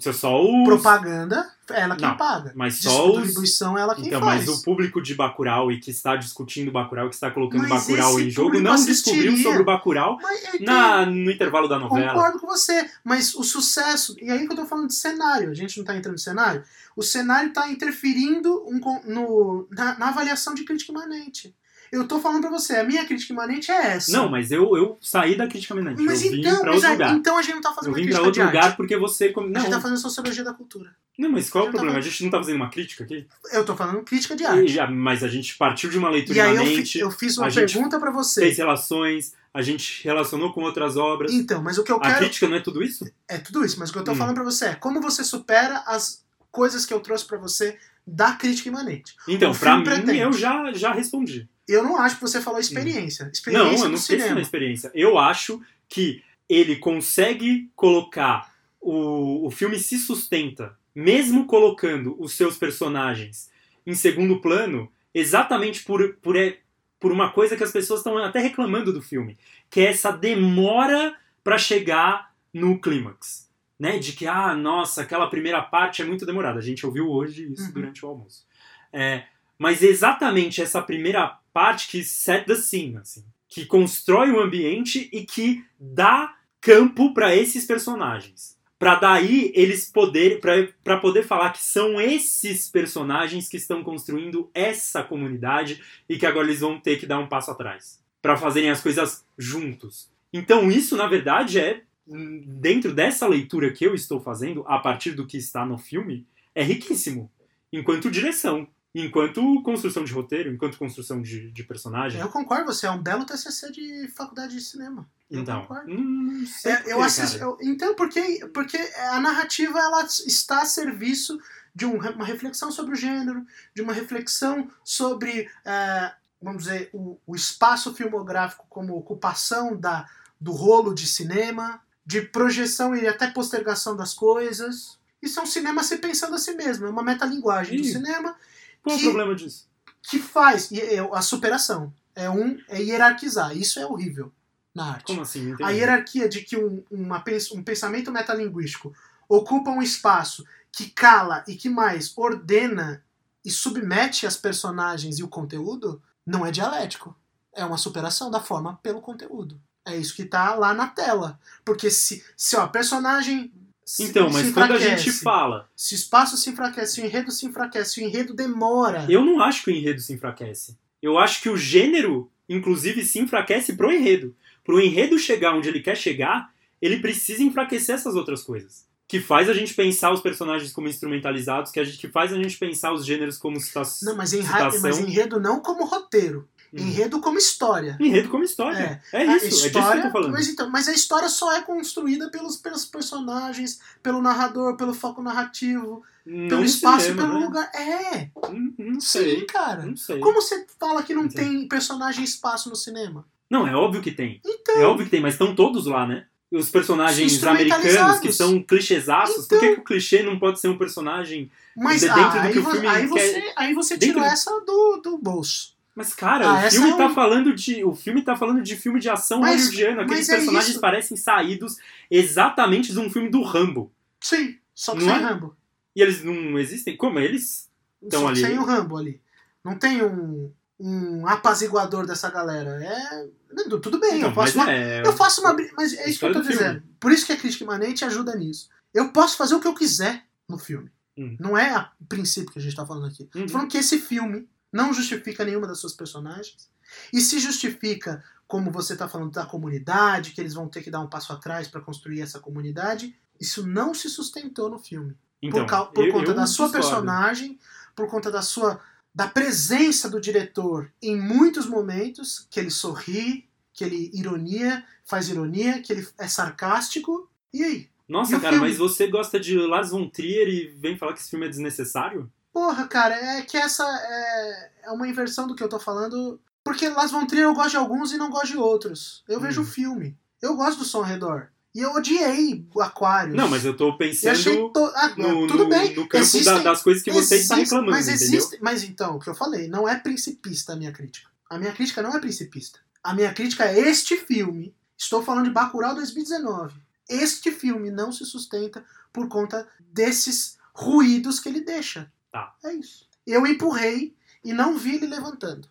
É 0.04 0.12
só. 0.12 0.40
Propaganda, 0.64 1.50
ela 1.70 1.96
quem 1.96 2.06
Não, 2.08 2.16
paga. 2.16 2.52
mas 2.54 2.78
só 2.80 3.10
os- 3.10 3.22
Distribuição, 3.22 3.76
ela 3.78 3.94
quem 3.94 4.06
Então, 4.06 4.20
faz. 4.20 4.46
mas 4.46 4.58
o 4.58 4.62
público 4.62 5.00
de 5.02 5.14
Bacurau 5.14 5.70
e 5.72 5.78
que 5.80 5.90
está 5.90 6.16
discutindo 6.16 6.70
Bacurau, 6.70 7.08
que 7.08 7.14
está 7.14 7.30
colocando 7.30 7.62
Mas 7.68 7.70
Bacurau 7.86 8.20
em 8.20 8.30
jogo, 8.30 8.60
não 8.60 8.74
descobriu 8.74 8.92
assistiria. 9.30 9.42
sobre 9.42 9.62
o 9.62 9.64
Bacurau 9.64 10.18
Mas 10.22 10.44
entendo. 10.54 10.64
na, 10.66 11.06
no 11.06 11.30
intervalo 11.30 11.68
da 11.68 11.78
novela. 11.78 12.12
Concordo 12.12 12.38
com 12.38 12.46
você, 12.46 12.88
mas 13.02 13.34
o 13.34 13.42
sucesso, 13.42 14.14
e 14.20 14.30
aí 14.30 14.46
que 14.46 14.52
eu 14.52 14.56
tô 14.56 14.66
falando 14.66 14.88
de 14.88 14.94
cenário, 14.94 15.50
a 15.50 15.54
gente 15.54 15.78
não 15.78 15.84
tá 15.84 15.96
entrando 15.96 16.14
no 16.14 16.18
cenário, 16.20 16.62
o 16.96 17.02
cenário 17.02 17.52
tá 17.52 17.68
interferindo 17.70 18.62
um 18.68 18.80
no, 19.06 19.66
na, 19.70 19.98
na 19.98 20.08
avaliação 20.08 20.54
de 20.54 20.64
crítica 20.64 20.92
imanente. 20.92 21.54
Eu 21.94 22.08
tô 22.08 22.18
falando 22.18 22.40
pra 22.40 22.50
você, 22.50 22.74
a 22.76 22.84
minha 22.84 23.04
crítica 23.04 23.32
imanente 23.32 23.70
é 23.70 23.92
essa. 23.94 24.10
Não, 24.12 24.28
mas 24.28 24.50
eu, 24.50 24.76
eu 24.76 24.98
saí 25.00 25.36
da 25.36 25.46
crítica 25.46 25.74
minante. 25.74 26.02
mas 26.02 26.24
eu 26.24 26.30
vim 26.32 26.40
então, 26.40 26.60
pra 26.60 26.66
mas 26.72 26.76
outro 26.76 26.90
lugar. 26.92 27.14
então 27.16 27.38
a 27.38 27.42
gente 27.42 27.54
não 27.54 27.60
tá 27.60 27.68
eu 27.70 27.74
fazendo 27.74 27.90
uma 27.92 27.96
vim 28.02 28.10
pra 28.10 28.22
outro 28.22 28.44
lugar 28.44 28.64
arte. 28.64 28.76
porque 28.76 28.96
você. 28.96 29.28
come- 29.30 29.48
A 29.48 29.50
Não, 29.50 29.60
gente 29.60 29.70
tá 29.70 29.80
fazendo 29.80 29.98
sociologia 29.98 30.42
da 30.44 30.52
cultura. 30.52 30.90
não, 31.18 31.30
mas 31.30 31.48
qual 31.48 31.64
é 31.64 31.66
o 31.66 31.68
a 31.68 31.72
tá 31.72 31.78
problema? 31.78 31.98
A 31.98 32.02
falando- 32.02 32.10
gente 32.10 32.24
não 32.24 32.30
tá 32.30 32.38
fazendo 32.38 32.56
uma 32.56 32.70
crítica 32.70 33.04
aqui? 33.04 33.26
Eu 33.52 33.64
tô 33.64 33.76
falando 33.76 34.02
crítica 34.02 34.34
de 34.34 34.42
E 34.42 34.46
arte. 34.46 34.68
já- 34.72 34.86
mas 34.90 35.22
a 35.22 35.28
gente 35.28 35.56
partiu 35.56 35.88
de 35.88 35.96
uma 35.98 36.10
leitura 36.10 36.36
E 36.36 36.40
aí 36.40 36.56
eu, 36.56 36.62
imanente, 36.62 36.92
fi- 36.94 36.98
eu 36.98 37.10
fiz 37.10 37.38
uma 37.38 37.46
a 37.48 37.52
pergunta 37.52 38.00
pra 38.00 38.10
você. 38.10 38.40
fez 38.40 38.58
relações, 38.58 39.32
a 39.52 39.62
gente 39.62 40.02
relacionou 40.02 40.52
com 40.52 40.62
outras 40.62 40.96
obras. 40.96 41.32
Então, 41.32 41.62
mas 41.62 41.78
o 41.78 41.84
que 41.84 41.92
eu 41.92 41.96
A 41.96 42.00
quero 42.00 42.18
crítica 42.18 42.48
não 42.48 42.56
é 42.56 42.60
tudo 42.60 42.82
isso? 42.82 43.08
é 43.28 43.38
tudo 43.38 43.64
isso, 43.64 43.78
mas 43.78 43.90
o 43.90 43.92
que 43.92 43.98
eu 44.00 44.04
tô 44.04 44.12
Hum. 44.12 44.16
falando 44.16 44.34
pra 44.34 44.44
você 44.44 44.64
é 44.66 44.74
como 44.74 45.00
você 45.00 45.22
supera 45.22 45.82
as 45.86 46.24
coisas 46.50 46.84
que 46.84 46.92
eu 46.92 47.00
trouxe 47.00 47.24
pra 47.24 47.38
você 47.38 47.78
da 48.06 48.32
crítica 48.32 48.68
imanente. 48.68 49.14
Então, 49.28 49.52
pra 49.54 49.76
filme 49.76 49.78
mim, 49.78 49.84
pretende. 50.02 50.18
eu 50.18 50.32
já, 50.32 50.72
já 50.72 50.92
respondi. 50.92 51.48
Eu 51.68 51.82
não 51.82 51.96
acho 51.96 52.16
que 52.16 52.22
você 52.22 52.40
falou 52.40 52.58
experiência. 52.60 53.24
Não, 53.24 53.32
Experiência 53.32 53.84
eu 53.84 53.88
não 53.90 53.96
sei 53.96 54.18
se 54.20 54.26
é 54.28 54.40
experiência. 54.40 54.90
Eu 54.94 55.18
acho 55.18 55.60
que 55.88 56.22
ele 56.48 56.76
consegue 56.76 57.70
colocar 57.74 58.52
o, 58.80 59.46
o 59.46 59.50
filme 59.50 59.78
se 59.78 59.98
sustenta, 59.98 60.76
mesmo 60.94 61.46
colocando 61.46 62.14
os 62.20 62.34
seus 62.34 62.58
personagens 62.58 63.50
em 63.86 63.94
segundo 63.94 64.40
plano, 64.40 64.90
exatamente 65.14 65.82
por, 65.84 66.14
por, 66.16 66.36
é- 66.36 66.58
por 67.00 67.10
uma 67.12 67.30
coisa 67.30 67.56
que 67.56 67.64
as 67.64 67.72
pessoas 67.72 68.00
estão 68.00 68.18
até 68.18 68.40
reclamando 68.40 68.92
do 68.92 69.00
filme, 69.02 69.38
que 69.70 69.80
é 69.80 69.84
essa 69.90 70.10
demora 70.12 71.16
pra 71.42 71.56
chegar 71.58 72.34
no 72.52 72.78
clímax. 72.80 73.50
Né? 73.78 73.98
De 73.98 74.12
que, 74.12 74.26
ah, 74.26 74.54
nossa, 74.54 75.02
aquela 75.02 75.28
primeira 75.28 75.60
parte 75.60 76.00
é 76.00 76.04
muito 76.04 76.24
demorada. 76.24 76.58
A 76.58 76.62
gente 76.62 76.86
ouviu 76.86 77.08
hoje 77.10 77.50
isso 77.52 77.64
Uhum. 77.66 77.72
durante 77.72 78.04
o 78.04 78.08
almoço. 78.08 78.46
É, 78.92 79.24
Mas 79.58 79.82
é 79.82 79.86
exatamente 79.86 80.60
essa 80.60 80.82
primeira 80.82 81.38
parte 81.52 81.88
que 81.88 82.02
set 82.02 82.46
the 82.46 82.54
scene, 82.54 82.96
assim, 82.96 83.24
que 83.48 83.64
constrói 83.64 84.30
o 84.30 84.40
ambiente 84.40 85.08
e 85.12 85.24
que 85.24 85.64
dá 85.78 86.34
campo 86.60 87.14
para 87.14 87.34
esses 87.34 87.64
personagens. 87.64 88.58
Para 88.78 88.96
daí 88.96 89.52
eles 89.54 89.90
poderem, 89.90 90.40
para 90.82 90.96
poder 90.98 91.22
falar 91.22 91.52
que 91.52 91.62
são 91.62 92.00
esses 92.00 92.68
personagens 92.68 93.48
que 93.48 93.56
estão 93.56 93.82
construindo 93.84 94.50
essa 94.52 95.02
comunidade 95.02 95.82
e 96.08 96.18
que 96.18 96.26
agora 96.26 96.46
eles 96.46 96.60
vão 96.60 96.80
ter 96.80 96.98
que 96.98 97.06
dar 97.06 97.18
um 97.18 97.28
passo 97.28 97.50
atrás 97.50 98.02
para 98.20 98.36
fazerem 98.36 98.70
as 98.70 98.80
coisas 98.80 99.24
juntos. 99.38 100.10
Então 100.32 100.70
isso 100.70 100.96
na 100.96 101.06
verdade 101.06 101.60
é 101.60 101.82
dentro 102.06 102.92
dessa 102.92 103.26
leitura 103.26 103.72
que 103.72 103.86
eu 103.86 103.94
estou 103.94 104.20
fazendo 104.20 104.64
a 104.66 104.78
partir 104.78 105.12
do 105.12 105.26
que 105.26 105.38
está 105.38 105.64
no 105.64 105.78
filme 105.78 106.26
é 106.54 106.62
riquíssimo 106.62 107.30
enquanto 107.72 108.10
direção 108.10 108.66
enquanto 108.94 109.60
construção 109.62 110.04
de 110.04 110.12
roteiro, 110.12 110.52
enquanto 110.52 110.78
construção 110.78 111.20
de, 111.20 111.50
de 111.50 111.64
personagem. 111.64 112.20
Eu 112.20 112.28
concordo, 112.28 112.66
você 112.72 112.86
é 112.86 112.90
um 112.90 113.02
belo 113.02 113.24
TCC 113.26 113.72
de 113.72 114.08
faculdade 114.08 114.54
de 114.54 114.60
cinema. 114.60 115.08
Eu 115.30 115.40
então, 115.40 115.62
concordo. 115.62 115.90
Hum, 115.92 116.44
É, 116.64 116.76
por 116.76 116.90
eu 116.90 117.02
assisto, 117.02 117.38
eu- 117.38 117.58
então, 117.60 117.94
porque, 117.96 118.46
porque 118.54 118.76
a 119.10 119.18
narrativa 119.20 119.78
ela 119.80 120.04
está 120.04 120.62
a 120.62 120.66
serviço 120.66 121.40
de 121.74 121.84
um- 121.84 121.98
uma 121.98 122.24
reflexão 122.24 122.70
sobre 122.70 122.92
o 122.92 122.96
gênero, 122.96 123.44
de 123.74 123.82
uma 123.82 123.92
reflexão 123.92 124.70
sobre, 124.84 125.50
é, 125.64 126.12
vamos 126.40 126.62
dizer, 126.64 126.90
o, 126.92 127.18
o 127.26 127.34
espaço 127.34 127.92
filmográfico 127.94 128.64
como 128.68 128.96
ocupação 128.96 129.76
da, 129.76 130.06
do 130.40 130.52
rolo 130.52 130.94
de 130.94 131.06
cinema, 131.08 131.80
de 132.06 132.20
projeção 132.22 132.94
e 132.94 133.08
até 133.08 133.26
postergação 133.28 133.96
das 133.96 134.14
coisas. 134.14 134.98
Isso 135.20 135.40
é 135.40 135.42
um 135.42 135.46
cinema 135.46 135.82
se 135.82 135.96
pensando 135.96 136.34
a 136.34 136.38
si 136.38 136.54
mesmo, 136.54 136.86
é 136.86 136.90
uma 136.90 137.02
metalinguagem 137.02 137.76
do 137.80 137.82
Ih. 137.86 137.90
cinema 137.92 138.36
Qual 138.84 138.94
é 138.94 138.96
o 138.96 139.00
que- 139.00 139.04
problema 139.06 139.34
disso? 139.34 139.68
que 140.06 140.18
faz 140.18 140.70
a 141.14 141.22
superação. 141.22 141.90
É 142.14 142.28
um 142.28 142.58
é 142.68 142.80
hierarquizar. 142.80 143.56
Isso 143.56 143.80
é 143.80 143.86
horrível 143.86 144.30
na 144.74 144.92
arte. 144.92 145.06
Como 145.06 145.22
assim? 145.22 145.46
Entendi. 145.48 145.62
A 145.64 145.70
hierarquia 145.70 146.28
de 146.28 146.42
que 146.42 146.56
um, 146.58 146.84
uma 146.90 147.24
um 147.54 147.62
pensamento 147.62 148.12
metalinguístico 148.12 148.94
ocupa 149.26 149.70
um 149.70 149.80
espaço 149.82 150.44
que 150.70 150.90
cala 150.90 151.42
e 151.48 151.56
que 151.56 151.70
mais 151.70 152.12
ordena 152.18 153.02
e 153.42 153.50
submete 153.50 154.26
as 154.26 154.36
personagens 154.36 155.18
e 155.18 155.22
o 155.22 155.28
conteúdo 155.28 156.02
não 156.26 156.44
é 156.44 156.50
dialético. 156.50 157.16
É 157.54 157.64
uma 157.64 157.78
superação 157.78 158.30
da 158.30 158.40
forma 158.40 158.78
pelo 158.82 159.00
conteúdo. 159.00 159.58
É 159.86 159.96
isso 159.96 160.14
que 160.14 160.24
tá 160.26 160.54
lá 160.54 160.74
na 160.74 160.88
tela. 160.88 161.40
Porque 161.64 161.90
se, 161.90 162.22
se 162.36 162.56
ó, 162.56 162.66
personagem. 162.66 163.52
Então, 164.00 164.30
mas 164.30 164.52
quando 164.52 164.72
a 164.72 164.78
gente 164.78 165.12
fala, 165.12 165.68
Se 165.76 165.94
o 165.94 165.96
espaço 165.96 166.36
se 166.36 166.48
enfraquece, 166.50 166.94
se 166.94 167.00
o 167.02 167.04
enredo 167.04 167.30
se 167.30 167.46
enfraquece, 167.46 167.94
se 167.94 168.00
o 168.00 168.04
enredo 168.04 168.34
demora. 168.34 169.06
eu 169.08 169.24
não 169.24 169.40
acho 169.42 169.62
que 169.62 169.70
o 169.70 169.74
enredo 169.74 170.00
se 170.00 170.12
enfraquece. 170.12 170.76
Eu 171.02 171.18
acho 171.18 171.42
que 171.42 171.50
o 171.50 171.56
gênero, 171.56 172.30
inclusive, 172.48 173.04
se 173.04 173.18
enfraquece 173.18 173.74
pro 173.74 173.92
enredo. 173.92 174.34
Pro 174.64 174.80
enredo 174.80 175.18
chegar 175.18 175.54
onde 175.54 175.68
ele 175.68 175.80
quer 175.80 175.96
chegar, 175.96 176.50
ele 176.80 176.98
precisa 177.00 177.42
enfraquecer 177.42 177.94
essas 177.94 178.14
outras 178.14 178.42
coisas. 178.42 178.86
Que 179.06 179.20
faz 179.20 179.50
a 179.50 179.52
gente 179.52 179.74
pensar 179.74 180.12
os 180.12 180.22
personagens 180.22 180.72
como 180.72 180.88
instrumentalizados, 180.88 181.70
que, 181.70 181.78
a 181.78 181.84
gente, 181.84 181.98
que 181.98 182.08
faz 182.08 182.32
a 182.32 182.36
gente 182.42 182.56
pensar 182.56 182.90
os 182.94 183.04
gêneros 183.04 183.36
como 183.36 183.60
citação. 183.60 184.08
Não, 184.10 184.16
mas, 184.16 184.32
enra- 184.32 184.70
mas 184.80 184.98
enredo 184.98 185.38
não 185.38 185.60
como 185.60 185.84
roteiro. 185.84 186.48
Hum. 186.74 186.78
Enredo 186.88 187.20
como 187.20 187.38
história. 187.38 187.96
Enredo 188.00 188.28
como 188.28 188.42
história. 188.42 189.00
É, 189.12 189.18
A 189.18 189.36
isso, 189.36 189.44
é 189.46 189.48
disso 189.48 189.70
que 189.70 189.78
eu 189.78 190.02
tô 190.02 190.10
falando. 190.10 190.32
Mas, 190.32 190.48
então, 190.48 190.68
mas 190.68 190.88
a 190.88 190.92
história 190.92 191.28
só 191.28 191.52
é 191.52 191.62
construída 191.62 192.28
pelos, 192.30 192.56
pelos 192.56 192.84
personagens, 192.84 193.78
pelo 194.02 194.20
narrador, 194.20 194.76
pelo 194.76 194.92
foco 194.92 195.22
narrativo, 195.22 196.02
Não 196.26 196.48
pelo 196.48 196.64
espaço, 196.64 197.06
cinema, 197.06 197.22
pelo 197.28 197.38
né? 197.38 197.46
lugar. 197.46 197.70
É, 197.74 198.30
Hum, 198.50 198.74
Não 198.78 199.00
sim, 199.00 199.06
sei. 199.20 199.46
cara. 199.46 199.86
Não 199.86 199.96
sei. 199.96 200.18
Como 200.18 200.40
você 200.42 200.66
fala 200.80 201.02
que 201.02 201.14
não 201.14 201.26
Entendi. 201.26 201.48
tem 201.58 201.68
personagem 201.68 202.22
e 202.22 202.24
espaço 202.24 202.68
no 202.68 202.74
cinema? 202.76 203.24
Não, 203.48 203.66
é 203.68 203.76
óbvio 203.76 204.02
que 204.02 204.10
tem. 204.10 204.40
Então, 204.44 204.76
É 204.76 204.84
óbvio 204.84 205.04
que 205.04 205.10
tem, 205.10 205.20
mas 205.20 205.34
estão 205.34 205.54
todos 205.54 205.86
lá, 205.86 206.06
né? 206.06 206.26
Os 206.50 206.70
personagens 206.70 207.42
americanos 207.42 208.18
que 208.20 208.32
são 208.32 208.62
clichêsaços. 208.62 209.46
Por 209.46 209.58
que, 209.60 209.64
Então. 209.66 209.74
que 209.76 209.80
o 209.80 209.84
clichê 209.84 210.22
não 210.22 210.38
pode 210.38 210.58
ser 210.60 210.68
um 210.68 210.78
personagem. 210.78 211.50
mas 211.76 212.00
dentro 212.00 212.20
ah, 212.20 212.28
do 212.28 212.38
aí, 212.38 212.52
que 212.52 212.58
o 212.60 212.70
filme 212.70 212.86
aí 212.86 213.02
quer- 213.02 213.08
você, 213.08 213.52
aí 213.56 213.74
você 213.74 213.98
tirou 213.98 214.22
do- 214.22 214.26
essa 214.26 214.50
do, 214.60 215.00
do 215.02 215.18
bolso. 215.18 215.73
Mas, 215.94 216.12
cara, 216.12 216.48
Ah, 216.48 216.66
o 216.66 216.70
filme 216.70 216.90
é 216.90 216.94
um- 216.94 216.98
tá 216.98 217.10
falando 217.10 217.54
de. 217.54 217.84
O 217.84 217.94
filme 217.94 218.22
tá 218.22 218.34
falando 218.36 218.60
de 218.62 218.74
filme 218.76 218.98
de 218.98 219.08
ação 219.08 219.40
Mas- 219.40 219.62
hollywoodiano. 219.66 220.00
Aqueles 220.00 220.28
é 220.28 220.36
personagens 220.36 220.70
isso. 220.72 220.80
parecem 220.80 221.16
saídos 221.16 221.76
exatamente 222.10 222.92
de 222.92 222.98
um 222.98 223.08
filme 223.10 223.28
do 223.30 223.42
Rambo. 223.42 223.92
Sim, 224.20 224.56
só 224.74 224.92
que 224.94 225.04
Não 225.04 225.14
sem 225.14 225.22
é? 225.22 225.26
Rambo. 225.26 225.56
E 225.94 226.02
eles 226.02 226.24
não 226.24 226.58
existem? 226.58 226.96
Como? 226.96 227.18
Eles. 227.20 227.68
Então, 228.02 228.20
só 228.22 228.26
que 228.26 228.32
ali- 228.32 228.40
sem 228.40 228.58
o 228.58 228.64
Rambo 228.64 228.96
ali. 228.96 229.20
Não 229.64 229.78
tem 229.78 230.02
um, 230.02 230.50
um 230.80 231.26
apaziguador 231.28 232.06
dessa 232.06 232.30
galera. 232.30 232.82
É. 232.84 233.28
não, 233.68 233.80
Tudo 233.80 234.00
bem, 234.00 234.16
Então, 234.16 234.30
eu 234.30 234.34
faço 234.34 234.56
mas 234.58 234.66
uma 234.66 234.72
é. 234.74 235.00
Eu 235.06 235.12
faço 235.12 235.40
uma. 235.42 235.54
bri- 235.54 235.70
Mas 235.76 235.92
é 235.94 236.08
isso 236.10 236.18
que 236.18 236.24
eu 236.24 236.32
tô 236.32 236.40
do 236.40 236.44
filme. 236.46 236.58
dizendo. 236.60 236.82
Por 236.98 237.12
isso 237.12 237.24
que 237.24 237.32
a 237.32 237.36
crítica 237.36 237.62
imanente 237.64 238.04
ajuda 238.04 238.34
nisso. 238.34 238.68
Eu 238.92 239.10
posso 239.12 239.36
fazer 239.36 239.54
o 239.54 239.60
que 239.60 239.68
eu 239.68 239.74
quiser 239.74 240.24
no 240.48 240.58
filme. 240.58 240.90
Hum. 241.16 241.36
Não 241.38 241.56
é 241.56 241.70
a 241.70 241.90
princípio 242.08 242.50
que 242.52 242.58
a 242.58 242.62
gente 242.62 242.74
tá 242.74 242.84
falando 242.84 243.06
aqui. 243.06 243.28
Uhum. 243.34 243.46
Tô 243.46 243.52
falando 243.52 243.68
que 243.70 243.78
esse 243.78 243.98
filme 244.00 244.48
não 244.74 244.92
justifica 244.92 245.44
nenhuma 245.44 245.66
das 245.66 245.78
suas 245.78 245.92
personagens. 245.94 246.68
E 247.12 247.20
se 247.20 247.38
justifica, 247.38 248.22
como 248.46 248.70
você 248.70 248.96
tá 248.96 249.08
falando, 249.08 249.32
da 249.32 249.46
comunidade, 249.46 250.32
que 250.32 250.40
eles 250.40 250.52
vão 250.52 250.68
ter 250.68 250.82
que 250.82 250.90
dar 250.90 251.00
um 251.00 251.08
passo 251.08 251.32
atrás 251.32 251.68
para 251.68 251.80
construir 251.80 252.20
essa 252.20 252.40
comunidade. 252.40 253.16
Isso 253.40 253.66
não 253.66 253.94
se 253.94 254.08
sustentou 254.10 254.68
no 254.68 254.78
filme. 254.78 255.14
Então, 255.40 255.64
por, 255.66 255.92
por 255.92 256.06
eu- 256.06 256.12
conta 256.12 256.30
eu 256.32 256.34
da 256.34 256.46
sua 256.46 256.66
discordo. 256.66 256.72
personagem, 256.72 257.58
por 257.94 258.08
conta 258.08 258.30
da 258.30 258.42
sua 258.42 258.80
da 259.14 259.28
presença 259.28 260.10
do 260.10 260.20
diretor 260.20 260.90
em 261.00 261.16
muitos 261.16 261.66
momentos, 261.66 262.48
que 262.50 262.58
ele 262.58 262.70
sorri, 262.70 263.48
que 263.72 263.84
ele 263.84 264.10
ironia, 264.12 264.84
faz 265.04 265.28
ironia, 265.28 265.80
que 265.80 265.92
ele 265.92 266.04
é 266.18 266.26
sarcástico. 266.26 267.30
E 267.52 267.62
aí? 267.62 267.88
E 268.08 268.12
Nossa, 268.12 268.36
o 268.36 268.40
cara, 268.40 268.54
filme? 268.56 268.68
mas 268.68 268.76
você 268.78 269.06
gosta 269.06 269.38
de 269.38 269.56
Lars 269.56 269.90
von 269.90 270.08
Trier 270.08 270.48
e 270.48 270.66
vem 270.66 270.98
falar 270.98 271.12
que 271.12 271.20
esse 271.20 271.30
filme 271.30 271.46
é 271.46 271.48
desnecessário? 271.48 272.28
Porra, 272.54 272.86
cara, 272.86 273.14
é 273.16 273.42
que 273.42 273.56
essa 273.56 273.84
é, 273.84 274.70
é 274.84 274.90
uma 274.92 275.08
inversão 275.08 275.46
do 275.48 275.54
que 275.56 275.62
eu 275.62 275.68
tô 275.68 275.78
falando. 275.80 276.40
Porque 276.62 276.88
Las 276.88 277.10
Von 277.10 277.26
Trier 277.26 277.44
eu 277.44 277.52
gosto 277.54 277.70
de 277.72 277.76
alguns 277.76 278.12
e 278.12 278.16
não 278.16 278.30
gosto 278.30 278.52
de 278.52 278.56
outros. 278.56 279.22
Eu 279.28 279.38
vejo 279.40 279.60
Hum. 279.60 279.64
o 279.64 279.66
filme. 279.66 280.16
Eu 280.40 280.54
gosto 280.56 280.78
do 280.78 280.84
som 280.84 280.98
ao 280.98 281.04
redor. 281.04 281.48
E 281.74 281.80
eu 281.80 281.90
odiei 281.92 282.64
o 282.72 282.80
Aquários. 282.80 283.34
Não, 283.36 283.48
mas 283.48 283.64
eu 283.64 283.76
tô 283.76 283.88
Eu 283.88 283.98
pensando 283.98 284.30
achei 284.30 284.56
to... 284.70 284.92
ah, 284.94 285.08
no, 285.18 285.46
tudo 285.48 285.64
no- 285.64 285.68
bem. 285.68 285.90
no 285.96 286.08
campo 286.08 286.22
Existem- 286.22 286.54
da- 286.54 286.62
das 286.62 286.80
coisas 286.82 287.02
que 287.02 287.10
você 287.10 287.36
está 287.36 287.56
reclamando, 287.56 287.90
mas 287.90 288.06
entendeu? 288.08 288.38
existe, 288.38 288.58
mas 288.62 288.84
então, 288.84 289.16
o 289.16 289.18
que 289.18 289.28
eu 289.28 289.34
falei, 289.34 289.66
não 289.66 289.88
é 289.88 289.96
principista 289.98 290.72
a 290.72 290.76
minha 290.76 290.92
crítica. 290.92 291.28
A 291.50 291.58
minha 291.58 291.72
crítica 291.72 292.00
não 292.00 292.14
é 292.14 292.20
principista. 292.20 292.78
A 293.02 293.12
minha 293.12 293.34
crítica 293.34 293.64
é 293.64 293.76
este 293.80 294.16
filme. 294.16 294.72
Estou 294.96 295.22
falando 295.22 295.46
de 295.46 295.50
Bacurau 295.50 295.94
2019. 295.96 296.72
Este 297.08 297.50
filme 297.50 297.90
não 297.90 298.12
se 298.12 298.24
sustenta 298.24 298.84
por 299.12 299.26
conta 299.28 299.66
desses 299.80 300.56
ruídos 300.72 301.40
que 301.40 301.48
ele 301.48 301.60
deixa. 301.60 302.10
Tá. 302.34 302.52
É 302.64 302.72
isso. 302.74 303.08
Eu 303.24 303.46
empurrei 303.46 304.12
e 304.44 304.52
não 304.52 304.76
vi 304.76 304.96
ele 304.96 305.06
levantando. 305.06 305.68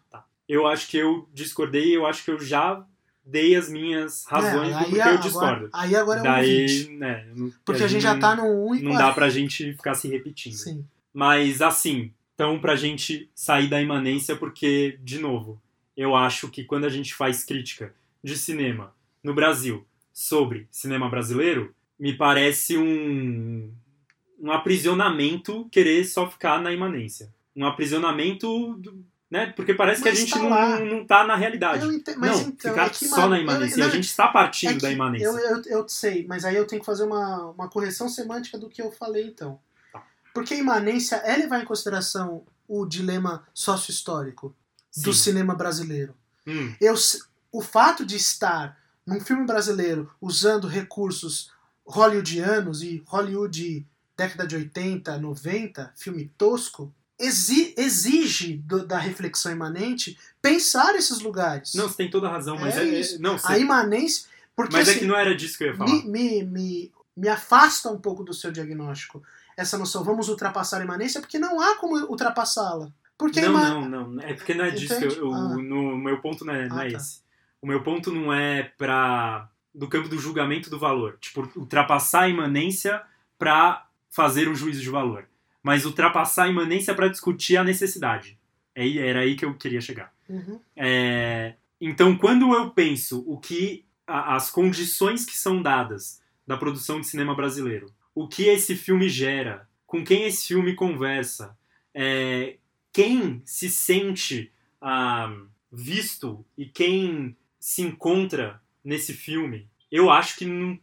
Eu 0.48 0.66
acho 0.66 0.88
que 0.88 0.96
eu 0.96 1.28
discordei, 1.34 1.94
eu 1.94 2.06
acho 2.06 2.24
que 2.24 2.32
eu 2.32 2.40
já 2.40 2.82
dei 3.26 3.54
as 3.58 3.68
minhas 3.68 4.24
razões 4.26 4.70
É, 4.74 4.80
do 4.80 4.86
porquê 4.86 5.02
agora- 5.02 5.16
eu 5.16 5.22
discordo. 5.22 5.70
Aí 5.74 5.94
agora 5.96 6.20
é 6.22 6.24
Daí, 6.24 6.62
ouvinte. 6.62 6.90
né, 6.92 7.28
não- 7.36 7.52
Porque 7.66 7.84
a 7.84 7.88
gente 7.88 8.02
já 8.02 8.18
tá 8.18 8.34
no 8.34 8.44
1 8.68 8.76
e 8.76 8.82
Não 8.82 8.92
40. 8.92 9.08
dá 9.10 9.14
pra 9.14 9.30
gente 9.30 9.74
ficar 9.74 9.94
se 9.94 10.08
repetindo. 10.08 10.54
Sim. 10.54 10.86
Mas 11.14 11.62
assim, 11.62 12.14
então 12.34 12.58
pra 12.60 12.78
gente 12.78 13.30
sair 13.36 13.68
da 13.68 13.82
imanência, 13.82 14.34
porque, 14.38 14.98
de 15.04 15.20
novo, 15.20 15.62
eu 15.98 16.16
acho 16.16 16.48
que 16.50 16.64
quando 16.64 16.86
a 16.86 16.90
gente 16.90 17.14
faz 17.14 17.44
crítica 17.44 17.94
de 18.24 18.38
cinema 18.38 18.96
no 19.22 19.34
Brasil 19.34 19.86
sobre 20.14 20.66
cinema 20.72 21.10
brasileiro, 21.10 21.76
me 22.00 22.14
parece 22.14 22.78
um, 22.78 23.70
um 24.44 24.52
aprisionamento 24.52 25.68
querer 25.72 26.04
só 26.06 26.30
ficar 26.30 26.62
na 26.62 26.72
imanência. 26.72 27.34
Um 27.56 27.66
aprisionamento, 27.66 28.74
do- 28.76 29.06
né? 29.32 29.48
Porque 29.56 29.74
parece 29.74 30.02
que 30.04 30.10
a 30.10 30.12
Mas 30.12 30.20
gente 30.20 30.32
tá 30.34 30.40
não, 30.80 30.86
não 30.86 31.06
tá 31.06 31.26
na 31.26 31.36
realidade. 31.36 31.88
Ente- 31.88 32.16
Mas 32.18 32.32
não, 32.42 32.50
então, 32.50 32.72
ficar 32.72 32.86
é 32.86 32.90
que, 32.90 33.08
só 33.08 33.18
mano, 33.22 33.30
na 33.30 33.40
imanência. 33.40 33.78
não, 33.78 33.88
a 33.88 33.90
gente 33.90 34.04
está 34.06 34.28
partindo 34.28 34.72
É 34.78 34.80
da 34.82 34.92
imanência. 34.92 35.26
Eu, 35.26 35.38
eu, 35.40 35.62
eu 35.66 35.90
sei, 35.90 36.28
mas 36.28 36.46
aí 36.46 36.56
eu 36.56 36.68
tenho 36.68 36.82
que 36.82 36.86
fazer 36.86 37.04
uma, 37.06 37.46
uma 37.52 37.68
correção 37.70 38.08
semântica 38.10 38.58
do 38.58 38.70
que 38.70 38.82
eu 38.82 38.92
falei 38.92 39.26
então. 39.28 39.60
Tá. 39.92 40.04
Porque 40.34 40.54
a 40.54 40.58
imanência 40.58 41.16
é 41.18 41.36
levar 41.38 41.62
em 41.62 41.66
consideração 41.66 42.44
o 42.68 42.86
dilema 42.86 43.44
sócio-histórico 43.54 44.56
do 44.98 45.14
cinema 45.14 45.56
brasileiro. 45.56 46.14
Hum, 46.46 46.74
Eu, 46.82 46.94
o 47.52 47.62
fato 47.62 48.06
de 48.06 48.16
estar 48.18 48.78
num 49.06 49.20
filme 49.20 49.46
brasileiro 49.46 50.12
usando 50.22 50.68
recursos 50.68 51.52
hollywoodianos 51.86 52.82
e 52.84 53.02
Hollywood 53.08 53.86
década 54.26 54.48
de 54.48 54.56
80, 54.56 55.18
90, 55.18 55.92
filme 55.96 56.32
tosco, 56.38 56.94
exi- 57.20 57.74
exige 57.78 58.58
do- 58.58 58.86
da 58.86 58.98
reflexão 58.98 59.52
imanente 59.52 60.18
pensar 60.42 60.96
esses 60.96 61.20
lugares. 61.20 61.74
não, 61.76 61.88
você 61.88 61.96
tem 61.98 62.10
toda 62.10 62.28
a 62.28 62.32
razão, 62.32 62.58
mas 62.60 62.76
É 62.78 62.84
é, 62.84 62.88
é- 62.90 63.00
isso. 63.00 63.22
não, 63.22 63.38
você- 63.38 63.52
a 63.54 63.58
imanência. 63.58 64.28
Porque, 64.56 64.74
mas 64.76 64.88
é 64.88 64.92
assim, 64.92 65.00
que 65.02 65.06
não 65.06 65.16
era 65.18 65.36
disso 65.36 65.58
que 65.58 65.64
eu 65.64 65.70
ia 65.70 65.76
falar. 65.76 65.90
me, 65.92 66.04
me, 66.06 66.44
me, 66.44 66.92
me 67.18 67.28
afasta 67.28 67.90
um 67.90 67.98
pouco 68.00 68.24
do 68.24 68.34
seu 68.34 68.52
diagnóstico. 68.52 69.24
Essa 69.58 69.78
noção, 69.78 70.04
vamos 70.04 70.30
ultrapassar 70.30 70.80
a 70.82 70.84
imanência, 70.84 71.20
porque 71.22 71.40
não 71.40 71.60
há 71.60 71.76
como 71.78 71.96
ultrapassá-la. 72.06 72.90
Porque 73.18 73.42
não, 73.42 73.88
não, 73.90 74.10
não. 74.12 74.22
É 74.24 74.34
porque 74.34 74.54
não 74.54 74.66
é 74.66 74.72
disso. 74.72 74.96
que 74.98 75.06
Eu, 75.06 75.10
Entende? 75.10 75.20
eu- 75.22 75.34
Ah. 75.34 75.56
no, 75.58 75.94
o 75.94 75.98
meu 75.98 76.20
ponto 76.22 76.44
não 76.46 76.54
é, 76.54 76.68
não 76.68 76.78
Ah, 76.78 76.88
é 76.88 76.92
tá. 76.92 76.98
esse. 76.98 77.22
O 77.62 77.68
meu 77.68 77.82
ponto 77.84 78.12
não 78.12 78.32
é 78.34 78.64
pra. 78.78 79.50
do 79.76 79.88
campo 79.88 80.08
do 80.08 80.20
julgamento 80.20 80.70
do 80.70 80.78
valor. 80.78 81.18
Tipo, 81.20 81.50
ultrapassar 81.56 82.24
a 82.24 82.30
imanência 82.30 83.02
pra 83.40 83.88
fazer 84.14 84.48
o 84.48 84.56
juízo 84.56 84.82
de 84.82 84.90
valor. 84.90 85.28
Mas 85.62 85.86
ultrapassar 85.86 86.44
a 86.44 86.50
imanência 86.50 86.94
pra 86.94 87.08
discutir 87.08 87.58
a 87.58 87.64
necessidade. 87.64 88.38
É, 88.76 88.98
era 88.98 89.22
aí 89.22 89.36
que 89.36 89.46
eu 89.46 89.54
queria 89.56 89.80
chegar. 89.82 90.14
Uhum. 90.30 90.60
É, 90.76 91.56
então, 91.80 92.18
quando 92.18 92.54
eu 92.54 92.70
penso 92.72 93.24
o 93.28 93.38
que 93.38 93.86
a- 94.06 94.36
as 94.36 94.50
condições 94.52 95.26
que 95.26 95.38
são 95.38 95.62
dadas 95.62 96.22
da 96.46 96.58
produção 96.58 97.00
de 97.00 97.08
cinema 97.08 97.34
brasileiro, 97.36 97.92
o 98.14 98.28
que 98.28 98.44
esse 98.44 98.76
filme 98.76 99.08
gera, 99.10 99.68
com 99.88 100.04
quem 100.04 100.24
esse 100.26 100.48
filme 100.48 100.74
conversa, 100.76 101.58
é, 101.94 102.58
quem 102.92 103.42
se 103.46 103.70
sente 103.70 104.52
ah, 104.82 105.34
visto 105.72 106.46
e 106.58 106.66
quem 106.66 107.36
se 107.60 107.82
encontra 107.82 108.62
nesse 108.84 109.14
filme, 109.14 109.68
eu 109.90 110.10
acho 110.10 110.36
que 110.38 110.46
não 110.46 110.78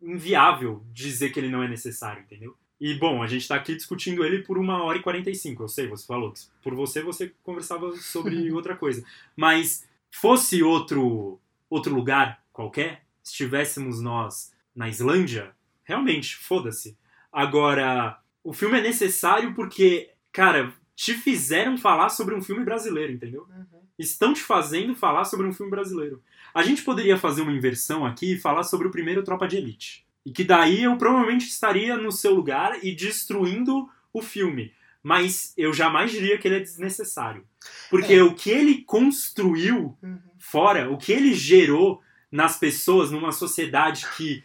inviável 0.00 0.84
dizer 0.92 1.30
que 1.30 1.40
ele 1.40 1.48
não 1.48 1.62
é 1.62 1.68
necessário, 1.68 2.22
entendeu? 2.22 2.56
E, 2.80 2.94
bom, 2.94 3.22
a 3.22 3.26
gente 3.26 3.48
tá 3.48 3.54
aqui 3.54 3.74
discutindo 3.74 4.24
ele 4.24 4.42
por 4.42 4.58
uma 4.58 4.82
hora 4.82 4.98
e 4.98 5.02
45. 5.02 5.62
Eu 5.62 5.68
sei, 5.68 5.88
você 5.88 6.06
falou 6.06 6.32
que 6.32 6.40
por 6.62 6.74
você 6.74 7.02
você 7.02 7.32
conversava 7.42 7.96
sobre 7.96 8.50
outra 8.52 8.76
coisa. 8.76 9.04
Mas 9.34 9.88
fosse 10.10 10.62
outro, 10.62 11.40
outro 11.70 11.94
lugar 11.94 12.42
qualquer, 12.52 13.02
estivéssemos 13.22 14.00
nós 14.00 14.52
na 14.74 14.88
Islândia, 14.88 15.54
realmente, 15.84 16.36
foda-se. 16.36 16.96
Agora, 17.32 18.18
o 18.44 18.52
filme 18.52 18.78
é 18.78 18.82
necessário 18.82 19.54
porque, 19.54 20.10
cara, 20.32 20.72
te 20.96 21.12
fizeram 21.14 21.76
falar 21.76 22.08
sobre 22.08 22.34
um 22.34 22.42
filme 22.42 22.64
brasileiro, 22.64 23.12
entendeu? 23.12 23.46
Uhum. 23.48 23.80
Estão 23.98 24.32
te 24.34 24.42
fazendo 24.42 24.94
falar 24.96 25.24
sobre 25.24 25.46
um 25.46 25.52
filme 25.52 25.70
brasileiro. 25.70 26.22
A 26.54 26.62
gente 26.62 26.82
poderia 26.82 27.16
fazer 27.18 27.42
uma 27.42 27.52
inversão 27.52 28.04
aqui 28.04 28.32
e 28.32 28.38
falar 28.38 28.62
sobre 28.64 28.88
o 28.88 28.90
primeiro 28.90 29.22
Tropa 29.22 29.46
de 29.46 29.58
Elite. 29.58 30.06
E 30.24 30.32
que 30.32 30.42
daí 30.42 30.82
eu 30.84 30.96
provavelmente 30.96 31.46
estaria 31.46 31.96
no 31.96 32.10
seu 32.10 32.34
lugar 32.34 32.82
e 32.82 32.94
destruindo 32.94 33.88
o 34.12 34.20
filme. 34.22 34.72
Mas 35.02 35.52
eu 35.56 35.72
jamais 35.72 36.10
diria 36.10 36.36
que 36.38 36.48
ele 36.48 36.56
é 36.56 36.60
desnecessário. 36.60 37.44
Porque 37.90 38.14
É. 38.14 38.22
o 38.22 38.34
que 38.34 38.50
ele 38.50 38.82
construiu 38.82 39.96
Uhum. 40.02 40.18
fora, 40.38 40.90
o 40.90 40.96
que 40.98 41.12
ele 41.12 41.32
gerou 41.34 42.02
nas 42.32 42.58
pessoas 42.58 43.10
numa 43.10 43.32
sociedade 43.32 44.04
que 44.16 44.42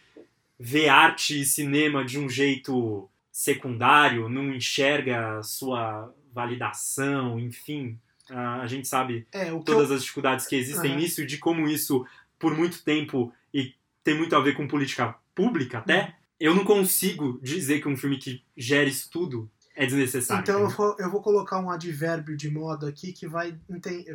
vê 0.60 0.88
arte 0.88 1.40
e 1.40 1.44
cinema 1.44 2.04
de 2.04 2.18
um 2.18 2.28
jeito 2.28 3.08
secundário, 3.32 4.28
não 4.28 4.54
enxerga 4.54 5.42
sua 5.42 6.14
validação, 6.32 7.38
enfim. 7.38 7.98
A 8.30 8.66
gente 8.66 8.86
sabe 8.88 9.26
É, 9.32 9.50
todas 9.60 9.90
eu... 9.90 9.96
as 9.96 10.02
dificuldades 10.02 10.46
que 10.46 10.56
existem 10.56 10.92
Aham. 10.92 11.00
nisso 11.00 11.22
e 11.22 11.26
de 11.26 11.38
como 11.38 11.68
isso, 11.68 12.06
por 12.38 12.56
muito 12.56 12.82
tempo, 12.82 13.32
e 13.52 13.74
tem 14.02 14.16
muito 14.16 14.34
a 14.34 14.40
ver 14.40 14.54
com 14.56 14.66
política 14.66 15.14
pública 15.34 15.78
até, 15.78 16.02
Uhum. 16.06 16.12
eu 16.40 16.54
não 16.54 16.64
consigo 16.64 17.38
dizer 17.42 17.80
que 17.80 17.88
um 17.88 17.96
filme 17.96 18.18
que 18.18 18.42
gera 18.56 18.88
isso 18.88 19.10
tudo 19.10 19.50
é 19.74 19.86
desnecessário. 19.86 20.42
Então 20.42 20.54
eu 20.60 20.66
entendeu? 20.66 20.76
vou, 20.76 20.96
eu 20.98 21.10
vou 21.10 21.22
colocar 21.22 21.58
um 21.58 21.70
advérbio 21.70 22.36
de 22.36 22.50
moda 22.50 22.88
aqui 22.88 23.12
que 23.12 23.26
vai, 23.26 23.58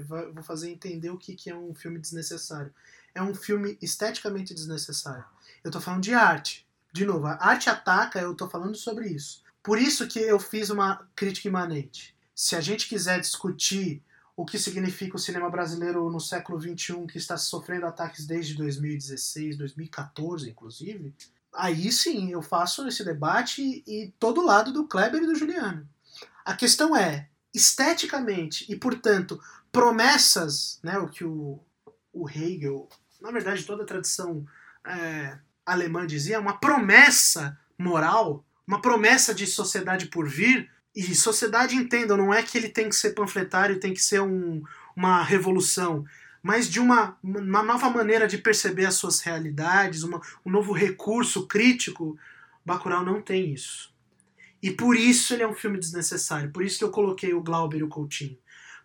vai- 0.07 0.31
vou 0.31 0.43
fazer 0.43 0.69
entender 0.71 1.09
o 1.09 1.17
que, 1.17 1.35
que 1.35 1.49
é 1.49 1.55
um 1.55 1.73
filme 1.73 1.99
desnecessário. 1.99 2.71
É 3.15 3.21
um 3.21 3.33
filme 3.33 3.77
esteticamente 3.81 4.53
desnecessário. 4.53 5.23
Eu 5.63 5.71
tô 5.71 5.81
falando 5.81 6.03
de 6.03 6.13
arte. 6.13 6.65
De 6.93 7.05
novo, 7.05 7.25
a 7.27 7.33
arte 7.43 7.69
ataca, 7.69 8.19
eu 8.19 8.33
tô 8.35 8.47
falando 8.49 8.75
sobre 8.75 9.07
isso. 9.07 9.43
Por 9.67 9.77
isso 9.77 10.07
que 10.07 10.17
eu 10.17 10.39
fiz 10.39 10.69
uma 10.69 11.05
crítica 11.13 11.49
imanente. 11.49 12.15
Se 12.33 12.55
a 12.55 12.61
gente 12.61 12.87
quiser 12.87 13.19
discutir 13.19 14.01
o 14.33 14.45
que 14.45 14.57
significa 14.57 15.17
o 15.17 15.19
cinema 15.19 15.49
brasileiro 15.49 16.09
no 16.09 16.21
século 16.21 16.57
XXI, 16.57 17.05
que 17.05 17.17
está 17.17 17.35
sofrendo 17.35 17.85
ataques 17.85 18.25
desde 18.25 18.53
2016, 18.53 19.57
2014, 19.57 20.49
inclusive, 20.49 21.13
aí 21.53 21.91
sim 21.91 22.31
eu 22.31 22.41
faço 22.41 22.87
esse 22.87 23.03
debate 23.03 23.83
e 23.85 24.13
todo 24.17 24.45
lado 24.45 24.71
do 24.71 24.87
Kleber 24.87 25.21
e 25.21 25.27
do 25.27 25.35
Juliano. 25.35 25.85
A 26.45 26.55
questão 26.55 26.95
é, 26.95 27.27
esteticamente 27.53 28.71
e, 28.71 28.75
portanto, 28.77 29.37
promessas, 29.69 30.79
né, 30.81 30.97
o 30.97 31.09
que 31.09 31.25
o, 31.25 31.59
o 32.13 32.29
Hegel, 32.29 32.87
na 33.19 33.31
verdade 33.31 33.65
toda 33.65 33.83
a 33.83 33.85
tradição 33.85 34.47
é, 34.85 35.37
alemã 35.65 36.07
dizia, 36.07 36.39
uma 36.39 36.57
promessa 36.57 37.59
moral, 37.77 38.45
uma 38.67 38.81
promessa 38.81 39.33
de 39.33 39.47
sociedade 39.47 40.07
por 40.07 40.27
vir, 40.27 40.69
e 40.95 41.13
sociedade, 41.13 41.75
entendam, 41.75 42.17
não 42.17 42.33
é 42.33 42.41
que 42.41 42.57
ele 42.57 42.69
tem 42.69 42.89
que 42.89 42.95
ser 42.95 43.11
panfletário, 43.11 43.79
tem 43.79 43.93
que 43.93 44.01
ser 44.01 44.19
um, 44.19 44.63
uma 44.95 45.21
revolução, 45.23 46.03
mas 46.41 46.67
de 46.67 46.79
uma, 46.79 47.15
uma 47.21 47.61
nova 47.61 47.87
maneira 47.89 48.27
de 48.27 48.39
perceber 48.39 48.85
as 48.85 48.95
suas 48.95 49.19
realidades, 49.19 50.01
uma, 50.01 50.19
um 50.43 50.49
novo 50.49 50.73
recurso 50.73 51.45
crítico. 51.45 52.17
Bacurau 52.65 53.05
não 53.05 53.21
tem 53.21 53.53
isso. 53.53 53.93
E 54.61 54.71
por 54.71 54.95
isso 54.95 55.33
ele 55.33 55.43
é 55.43 55.47
um 55.47 55.53
filme 55.53 55.77
desnecessário. 55.77 56.51
Por 56.51 56.63
isso 56.63 56.79
que 56.79 56.83
eu 56.83 56.89
coloquei 56.89 57.33
o 57.33 57.43
Glauber 57.43 57.77
e 57.77 57.83
o 57.83 57.87
Coutinho. 57.87 58.37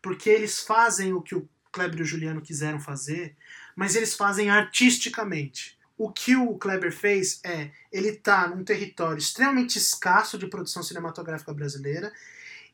Porque 0.03 0.29
eles 0.29 0.61
fazem 0.61 1.15
o 1.15 1.23
que 1.23 1.35
o 1.35 1.49
Kleber 1.73 2.01
e 2.01 2.03
o 2.03 2.07
Juliano 2.07 2.43
quiseram 2.43 2.79
fazer, 2.79 3.35
mas 3.75 3.97
eles 3.97 4.15
fazem 4.15 4.51
artisticamente. 4.51 5.79
O 5.97 6.11
que 6.11 6.37
o 6.37 6.57
Kleber 6.57 6.93
fez 6.93 7.41
é, 7.45 7.71
ele 7.93 8.13
tá 8.13 8.49
num 8.49 8.65
território 8.65 9.19
extremamente 9.19 9.77
escasso 9.77 10.39
de 10.39 10.47
produção 10.47 10.83
cinematográfica 10.83 11.53
brasileira 11.53 12.13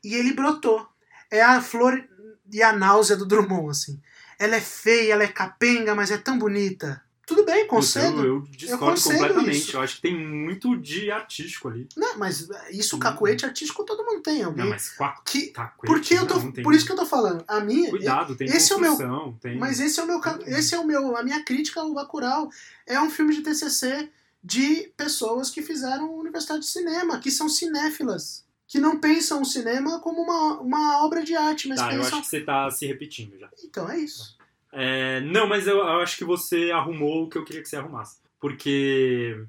e 0.03 0.15
ele 0.15 0.33
brotou. 0.33 0.87
É 1.29 1.41
a 1.41 1.61
flor 1.61 2.03
e 2.51 2.63
a 2.63 2.73
náusea 2.73 3.15
do 3.15 3.25
Drummond, 3.25 3.69
assim. 3.69 4.01
Ela 4.39 4.55
é 4.55 4.61
feia, 4.61 5.13
ela 5.13 5.23
é 5.23 5.27
capenga, 5.27 5.93
mas 5.93 6.11
é 6.11 6.17
tão 6.17 6.39
bonita. 6.39 7.03
Tudo 7.29 7.45
bem, 7.45 7.67
concedo. 7.67 8.17
Eu, 8.19 8.25
eu 8.37 8.41
discordo 8.41 8.85
concedo 8.85 9.19
completamente. 9.19 9.57
isso. 9.57 9.77
Eu 9.77 9.81
acho 9.81 9.95
que 9.97 10.01
tem 10.01 10.17
muito 10.17 10.75
de 10.75 11.11
artístico 11.11 11.67
ali. 11.69 11.87
Não, 11.95 12.17
mas 12.17 12.49
isso, 12.71 12.95
Hum. 12.95 12.99
cacuete 12.99 13.45
artístico, 13.45 13.85
todo 13.85 14.03
mundo 14.03 14.21
tem. 14.21 14.41
Alguém 14.43 14.63
Não, 14.63 14.69
mas 14.71 14.89
que 15.25 15.47
cacuete, 15.47 15.93
Porque 15.93 16.13
eu 16.15 16.25
tô, 16.27 16.39
não, 16.39 16.51
tem- 16.51 16.63
por 16.63 16.73
isso 16.73 16.85
que 16.87 16.91
eu 16.91 16.95
tô 16.95 17.05
falando. 17.05 17.43
A 17.47 17.59
minha, 17.59 17.89
Cuidado, 17.91 18.35
tem 18.35 18.47
esse 18.49 18.73
é 18.73 18.75
o 18.75 18.79
meu- 18.79 19.37
tem... 19.39 19.57
mas 19.59 19.79
esse 19.79 19.99
é 19.99 20.03
o 20.03 20.07
meu, 20.07 20.19
esse 20.47 20.73
é 20.73 20.79
o 20.79 20.85
meu, 20.87 21.15
a 21.15 21.23
minha 21.23 21.43
crítica 21.45 21.79
ao 21.81 21.93
Bacurau 21.93 22.49
é 22.87 22.99
um 22.99 23.09
filme 23.11 23.35
de 23.35 23.41
TCC 23.43 24.09
de 24.43 24.91
pessoas 24.97 25.49
que 25.51 25.61
fizeram 25.61 26.11
universidade 26.17 26.61
de 26.61 26.67
cinema, 26.67 27.19
que 27.19 27.29
são 27.29 27.47
cinéfilas, 27.47 28.43
que 28.67 28.79
não 28.79 28.97
pensam 28.99 29.41
o 29.41 29.45
cinema 29.45 29.99
como 29.99 30.21
uma, 30.21 30.59
uma 30.61 31.05
obra 31.05 31.23
de 31.23 31.35
arte, 31.35 31.67
mas 31.67 31.79
Tá, 31.79 31.93
eu 31.93 32.01
pensam. 32.01 32.17
acho 32.19 32.21
que 32.21 32.27
você 32.27 32.41
tá 32.41 32.71
se 32.71 32.85
repetindo 32.87 33.37
já. 33.37 33.49
Então 33.63 33.89
é 33.89 33.99
isso. 33.99 34.38
É, 34.71 35.19
não, 35.21 35.47
mas 35.47 35.67
eu, 35.67 35.77
eu 35.77 35.99
acho 36.01 36.17
que 36.17 36.23
você 36.25 36.71
arrumou 36.71 37.23
o 37.23 37.29
que 37.29 37.37
eu 37.37 37.45
queria 37.45 37.61
que 37.61 37.67
você 37.69 37.75
arrumasse. 37.77 38.17
Porque 38.39 39.43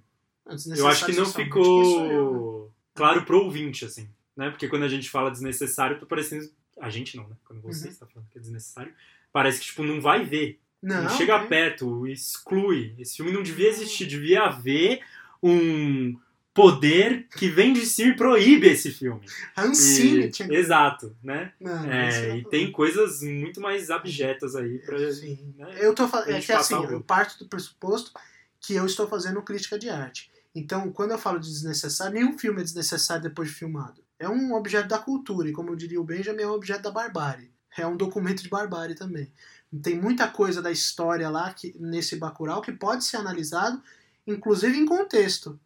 eu 0.46 0.88
acho 0.88 1.06
que 1.06 1.12
não 1.12 1.24
Desnecessário 1.24 1.26
socialmente, 1.26 1.52
quem 1.52 1.62
sou 1.84 2.06
eu, 2.06 2.24
né? 2.24 2.28
ficou 2.30 2.72
claro 2.94 3.22
pro 3.24 3.42
ouvinte, 3.44 3.84
assim. 3.84 4.08
Né? 4.36 4.50
Porque 4.50 4.68
quando 4.68 4.84
a 4.84 4.88
gente 4.88 5.08
fala 5.10 5.30
desnecessário, 5.30 5.98
tá 6.00 6.06
parecendo. 6.06 6.50
A 6.80 6.88
gente 6.88 7.16
não, 7.16 7.28
né? 7.28 7.36
Quando 7.44 7.60
você 7.60 7.84
Uhum. 7.86 7.90
está 7.92 8.06
falando 8.06 8.28
que 8.30 8.38
é 8.38 8.40
desnecessário, 8.40 8.92
parece 9.32 9.60
que, 9.60 9.66
tipo, 9.66 9.82
não 9.82 10.00
vai 10.00 10.24
ver. 10.24 10.58
Não, 10.82 11.02
Não, 11.02 11.10
chega 11.10 11.38
né? 11.38 11.46
perto, 11.46 12.06
exclui. 12.06 12.94
Esse 12.98 13.16
filme 13.16 13.30
não 13.32 13.42
devia 13.42 13.68
existir, 13.68 14.06
devia 14.06 14.44
haver 14.44 15.00
um 15.42 16.18
poder 16.60 17.26
que 17.36 17.48
vem 17.48 17.72
de 17.72 17.80
e 18.02 18.16
proíbe 18.16 18.68
esse 18.68 18.90
filme. 18.90 19.20
Ancine 19.56 20.30
E- 20.30 20.54
Exato, 20.54 21.16
né? 21.22 21.52
Não, 21.60 21.84
É, 21.90 22.36
e 22.38 22.44
tem 22.44 22.70
coisas 22.70 23.22
muito 23.22 23.60
mais 23.60 23.90
abjetas 23.90 24.54
aí 24.54 24.78
pra. 24.78 25.12
Sim. 25.12 25.54
né? 25.56 25.68
Eu 25.78 25.94
tô 25.94 26.06
falando. 26.08 26.28
É 26.30 26.40
que 26.40 26.52
assim, 26.52 26.74
passa 26.74 26.80
o- 26.80 26.92
eu 26.92 27.00
parto 27.00 27.38
do 27.38 27.48
pressuposto 27.48 28.12
que 28.60 28.74
eu 28.74 28.84
estou 28.86 29.08
fazendo 29.08 29.42
crítica 29.42 29.78
de 29.78 29.88
arte. 29.88 30.30
Então, 30.54 30.90
quando 30.90 31.12
eu 31.12 31.18
falo 31.18 31.38
de 31.38 31.48
desnecessário, 31.48 32.14
nenhum 32.14 32.36
filme 32.38 32.60
é 32.60 32.64
desnecessário 32.64 33.22
depois 33.22 33.48
de 33.48 33.54
filmado. 33.54 34.02
É 34.18 34.28
um 34.28 34.52
objeto 34.54 34.88
da 34.88 34.98
cultura, 34.98 35.48
e 35.48 35.52
como 35.52 35.70
eu 35.70 35.76
diria 35.76 36.00
o 36.00 36.04
Benjamin, 36.04 36.42
é 36.42 36.46
um 36.46 36.52
objeto 36.52 36.82
da 36.82 36.90
barbárie. 36.90 37.50
É 37.78 37.86
um 37.86 37.96
documento 37.96 38.42
de 38.42 38.48
barbárie 38.48 38.94
também. 38.94 39.32
Tem 39.82 39.98
muita 39.98 40.26
coisa 40.28 40.60
da 40.60 40.70
história 40.72 41.30
lá, 41.30 41.52
que, 41.54 41.74
nesse 41.78 42.16
Bacurau, 42.16 42.60
que 42.60 42.72
pode 42.72 43.04
ser 43.04 43.16
analisado, 43.16 43.80
inclusive 44.26 44.76
em 44.76 44.84
contexto. 44.84 45.58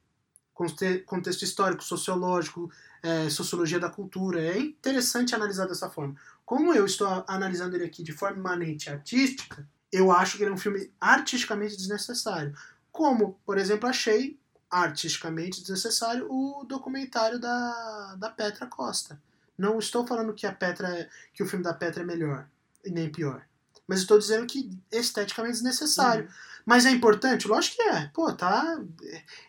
Conte- 0.55 1.01
Contexto 1.01 1.43
histórico, 1.43 1.82
sociológico, 1.85 2.70
é, 3.02 3.28
sociologia 3.28 3.78
da 3.81 3.90
cultura. 3.90 4.40
É 4.40 4.59
interessante 4.59 5.35
analisar 5.35 5.66
dessa 5.66 5.90
forma. 5.90 6.14
Como 6.47 6.72
eu 6.72 6.86
estou 6.86 7.24
analisando 7.26 7.74
ele 7.76 7.85
aqui 7.85 8.02
de 8.02 8.12
forma 8.12 8.39
imanente 8.39 8.89
artística, 8.89 9.66
eu 9.93 10.10
acho 10.12 10.36
que 10.36 10.43
ele 10.44 10.51
é 10.51 10.55
um 10.55 10.59
filme 10.59 10.90
artisticamente 11.01 11.76
desnecessário. 11.76 12.55
Como, 12.93 13.39
por 13.44 13.59
exemplo, 13.59 13.89
achei 13.89 14.39
artisticamente 14.70 15.60
desnecessário 15.60 16.26
o 16.31 16.64
documentário 16.64 17.39
da, 17.39 18.16
da 18.18 18.31
Petra 18.31 18.66
Costa. 18.66 19.20
Não 19.56 19.78
estou 19.78 20.06
falando 20.06 20.35
que 20.35 20.47
a 20.47 20.52
Petra 20.52 20.89
é- 20.89 21.09
que 21.32 21.43
o 21.43 21.47
filme 21.47 21.64
da 21.64 21.72
Petra 21.74 22.02
é 22.02 22.06
melhor 22.06 22.47
e 22.85 22.90
nem 22.90 23.10
pior. 23.10 23.44
Mas 23.86 24.01
estou 24.01 24.19
dizendo 24.19 24.47
que 24.47 24.70
esteticamente 24.90 25.52
é 25.52 25.56
desnecessário. 25.56 26.24
Uhum. 26.24 26.31
Mas 26.66 26.86
é 26.86 26.90
importante? 26.90 27.47
Lógico 27.47 27.77
que 27.77 27.82
é. 27.82 28.11
Pô, 28.15 28.32
tá 28.32 28.81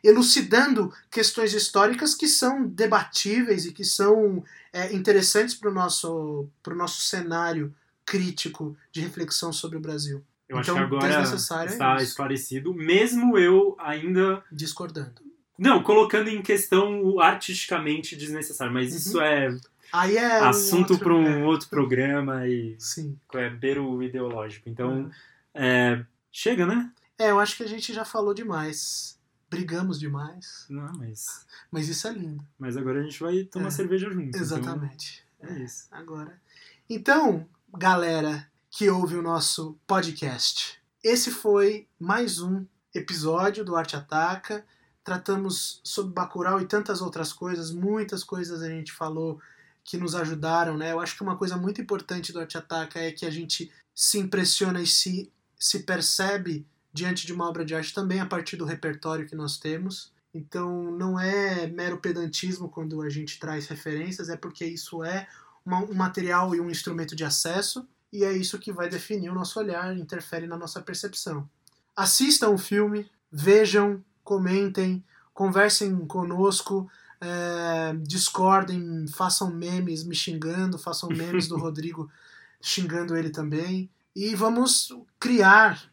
elucidando 0.03 0.93
questões 1.09 1.53
históricas 1.53 2.13
que 2.13 2.27
são 2.27 2.67
debatíveis 2.67 3.65
e 3.65 3.71
que 3.71 3.83
são 3.83 4.43
é, 4.73 4.93
interessantes 4.93 5.55
para 5.55 5.69
o 5.69 5.73
nosso, 5.73 6.47
pro 6.61 6.75
nosso 6.75 7.01
cenário 7.01 7.73
crítico 8.05 8.77
de 8.91 9.01
reflexão 9.01 9.51
sobre 9.53 9.77
o 9.77 9.81
Brasil. 9.81 10.23
Eu 10.47 10.59
Então, 10.59 10.75
acho 10.77 10.87
que 10.87 10.95
agora 10.95 11.07
desnecessário 11.21 11.69
é 11.69 11.73
está 11.73 11.95
isso. 11.95 12.03
esclarecido, 12.05 12.73
mesmo 12.73 13.37
eu 13.37 13.75
ainda. 13.79 14.43
Discordando. 14.51 15.23
Não, 15.57 15.81
colocando 15.81 16.29
em 16.29 16.41
questão 16.41 17.01
o 17.01 17.21
artisticamente 17.21 18.15
desnecessário, 18.15 18.73
mas 18.73 18.91
Uhum. 18.91 18.97
isso 18.97 19.21
é 19.21 19.57
Aí 19.95 20.17
é. 20.17 20.41
um 20.41 20.45
assunto 20.49 20.91
outro- 20.91 20.99
para 20.99 21.13
um 21.15 21.25
é, 21.27 21.43
outro 21.45 21.69
programa 21.69 22.47
e 22.47 22.75
Sim. 22.79 23.17
é 23.33 23.49
beira 23.49 23.81
o 23.81 24.01
ideológico. 24.03 24.67
Então, 24.69 25.09
é, 25.53 26.03
chega, 26.31 26.65
né? 26.65 26.91
É, 27.17 27.31
eu 27.31 27.39
acho 27.39 27.55
que 27.55 27.63
a 27.63 27.67
gente 27.67 27.93
já 27.93 28.03
falou 28.03 28.33
demais. 28.33 29.17
Brigamos 29.49 29.99
demais. 29.99 30.65
Não, 30.69 30.91
mas, 30.97 31.45
Mas 31.71 31.87
isso 31.87 32.07
é 32.07 32.11
lindo. 32.11 32.45
mas 32.59 32.75
agora 32.75 32.99
a 32.99 33.03
gente 33.03 33.19
vai 33.19 33.43
tomar 33.43 33.67
É, 33.67 33.71
cerveja 33.71 34.09
junto. 34.09 34.35
Exatamente. 34.37 35.23
Então, 35.39 35.55
é 35.55 35.59
isso. 35.63 35.87
Agora. 35.91 36.41
Então, 36.89 37.47
galera 37.77 38.47
que 38.69 38.89
ouve 38.89 39.15
o 39.15 39.21
nosso 39.21 39.77
podcast, 39.87 40.77
esse 41.03 41.31
foi 41.31 41.87
mais 41.97 42.41
um 42.41 42.65
episódio 42.93 43.63
do 43.63 43.75
Arte 43.75 43.95
Ataca. 43.95 44.65
Tratamos 45.03 45.79
sobre 45.83 46.13
Bacurau 46.13 46.59
e 46.59 46.65
tantas 46.65 47.01
outras 47.01 47.31
coisas, 47.31 47.71
muitas 47.71 48.23
coisas 48.23 48.61
a 48.61 48.67
gente 48.67 48.91
falou 48.91 49.39
que 49.85 49.97
nos 49.97 50.15
ajudaram, 50.15 50.75
né? 50.75 50.91
Eu 50.91 50.99
acho 50.99 51.15
que 51.15 51.21
uma 51.21 51.37
coisa 51.37 51.55
muito 51.55 51.79
importante 51.79 52.33
do 52.33 52.39
Arte 52.39 52.57
Ataca 52.57 52.99
é 52.99 53.11
que 53.11 53.25
a 53.25 53.29
gente 53.29 53.71
se 53.93 54.17
impressiona 54.17 54.81
e 54.81 54.87
se, 54.87 55.31
se 55.57 55.83
percebe 55.83 56.65
diante 56.91 57.27
de 57.27 57.31
uma 57.31 57.47
obra 57.47 57.63
de 57.63 57.75
arte 57.75 57.93
também 57.93 58.19
a 58.19 58.25
partir 58.25 58.57
do 58.57 58.65
repertório 58.65 59.27
que 59.27 59.35
nós 59.35 59.57
temos. 59.57 60.11
Então 60.33 60.91
não 60.91 61.19
é 61.19 61.67
mero 61.67 61.97
pedantismo 61.99 62.67
quando 62.67 63.01
a 63.01 63.09
gente 63.09 63.39
traz 63.39 63.67
referências, 63.67 64.27
é 64.27 64.35
porque 64.35 64.65
isso 64.65 65.03
é 65.03 65.27
uma- 65.63 65.83
um 65.83 65.93
material 65.93 66.55
e 66.55 66.59
um 66.59 66.69
instrumento 66.69 67.15
de 67.15 67.23
acesso, 67.23 67.87
e 68.11 68.23
é 68.23 68.33
isso 68.33 68.57
que 68.57 68.71
vai 68.71 68.89
definir 68.89 69.29
o 69.29 69.35
nosso 69.35 69.59
olhar, 69.59 69.95
interfere 69.95 70.47
na 70.47 70.57
nossa 70.57 70.81
percepção. 70.81 71.47
Assistam 71.95 72.49
o 72.49 72.57
filme, 72.57 73.09
vejam, 73.31 74.03
comentem, 74.23 75.03
conversem 75.33 76.05
conosco, 76.07 76.89
é, 77.21 77.95
discordem, 78.01 79.05
façam 79.07 79.51
memes 79.51 80.03
me 80.03 80.15
xingando, 80.15 80.77
façam 80.77 81.09
memes 81.09 81.47
do 81.47 81.57
Rodrigo 81.59 82.09
xingando 82.61 83.15
ele 83.15 83.29
também, 83.29 83.89
e 84.15 84.33
vamos 84.33 84.95
criar 85.19 85.91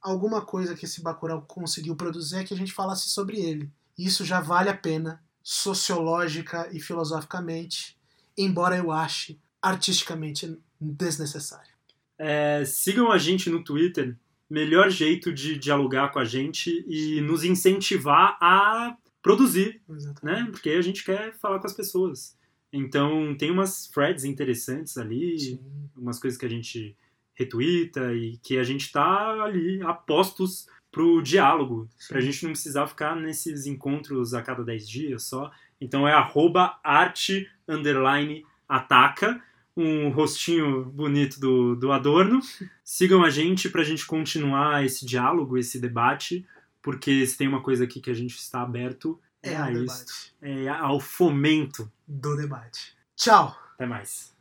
alguma 0.00 0.40
coisa 0.40 0.74
que 0.74 0.84
esse 0.84 1.02
Bacurau 1.02 1.42
conseguiu 1.42 1.94
produzir 1.94 2.36
é 2.36 2.44
que 2.44 2.54
a 2.54 2.56
gente 2.56 2.72
falasse 2.72 3.08
sobre 3.08 3.38
ele. 3.38 3.70
Isso 3.96 4.24
já 4.24 4.40
vale 4.40 4.68
a 4.68 4.76
pena, 4.76 5.22
sociológica 5.42 6.68
e 6.72 6.80
filosoficamente, 6.80 7.96
embora 8.36 8.76
eu 8.76 8.90
ache 8.90 9.38
artisticamente 9.60 10.58
desnecessário. 10.80 11.72
É, 12.18 12.64
sigam 12.64 13.10
a 13.10 13.18
gente 13.18 13.50
no 13.50 13.62
Twitter, 13.62 14.16
melhor 14.48 14.90
jeito 14.90 15.32
de 15.32 15.58
dialogar 15.58 16.08
com 16.08 16.18
a 16.18 16.24
gente 16.24 16.84
e 16.88 17.20
nos 17.20 17.44
incentivar 17.44 18.36
a 18.40 18.96
produzir, 19.22 19.80
né? 20.22 20.46
Porque 20.50 20.70
a 20.70 20.82
gente 20.82 21.04
quer 21.04 21.34
falar 21.34 21.58
com 21.58 21.66
as 21.66 21.72
pessoas. 21.72 22.36
Então 22.72 23.34
tem 23.36 23.50
umas 23.50 23.86
threads 23.88 24.24
interessantes 24.24 24.96
ali, 24.98 25.38
Sim. 25.38 25.60
umas 25.96 26.18
coisas 26.18 26.38
que 26.38 26.46
a 26.46 26.50
gente 26.50 26.96
retuita 27.34 28.12
e 28.12 28.36
que 28.38 28.58
a 28.58 28.64
gente 28.64 28.90
tá 28.90 29.42
ali 29.42 29.80
a 29.82 29.92
postos 29.94 30.66
pro 30.90 31.22
diálogo, 31.22 31.88
Sim. 31.96 32.08
pra 32.08 32.20
gente 32.20 32.42
não 32.44 32.52
precisar 32.52 32.86
ficar 32.86 33.16
nesses 33.16 33.66
encontros 33.66 34.34
a 34.34 34.42
cada 34.42 34.64
10 34.64 34.88
dias 34.88 35.22
só. 35.24 35.50
Então 35.80 36.06
é 36.06 36.12
arroba 36.12 36.78
arte 36.82 37.48
underline 37.66 38.44
ataca, 38.68 39.40
um 39.76 40.10
rostinho 40.10 40.84
bonito 40.84 41.40
do, 41.40 41.76
do 41.76 41.92
Adorno. 41.92 42.40
Sigam 42.84 43.22
a 43.22 43.30
gente 43.30 43.68
pra 43.70 43.84
gente 43.84 44.04
continuar 44.04 44.84
esse 44.84 45.06
diálogo, 45.06 45.56
esse 45.56 45.78
debate, 45.78 46.44
porque 46.88 47.26
se 47.26 47.36
tem 47.36 47.46
uma 47.46 47.62
coisa 47.62 47.84
aqui 47.84 48.00
que 48.00 48.10
a 48.10 48.14
gente 48.14 48.38
está 48.38 48.62
aberto 48.62 49.20
é, 49.42 49.52
É 49.52 49.56
a 49.58 49.66
o 49.66 49.70
isso, 49.72 49.80
debate. 49.82 50.34
é 50.40 50.68
ao 50.70 50.98
fomento. 50.98 51.92
Do 52.06 52.34
debate. 52.34 52.96
Tchau! 53.14 53.54
Até 53.74 53.84
mais. 53.84 54.34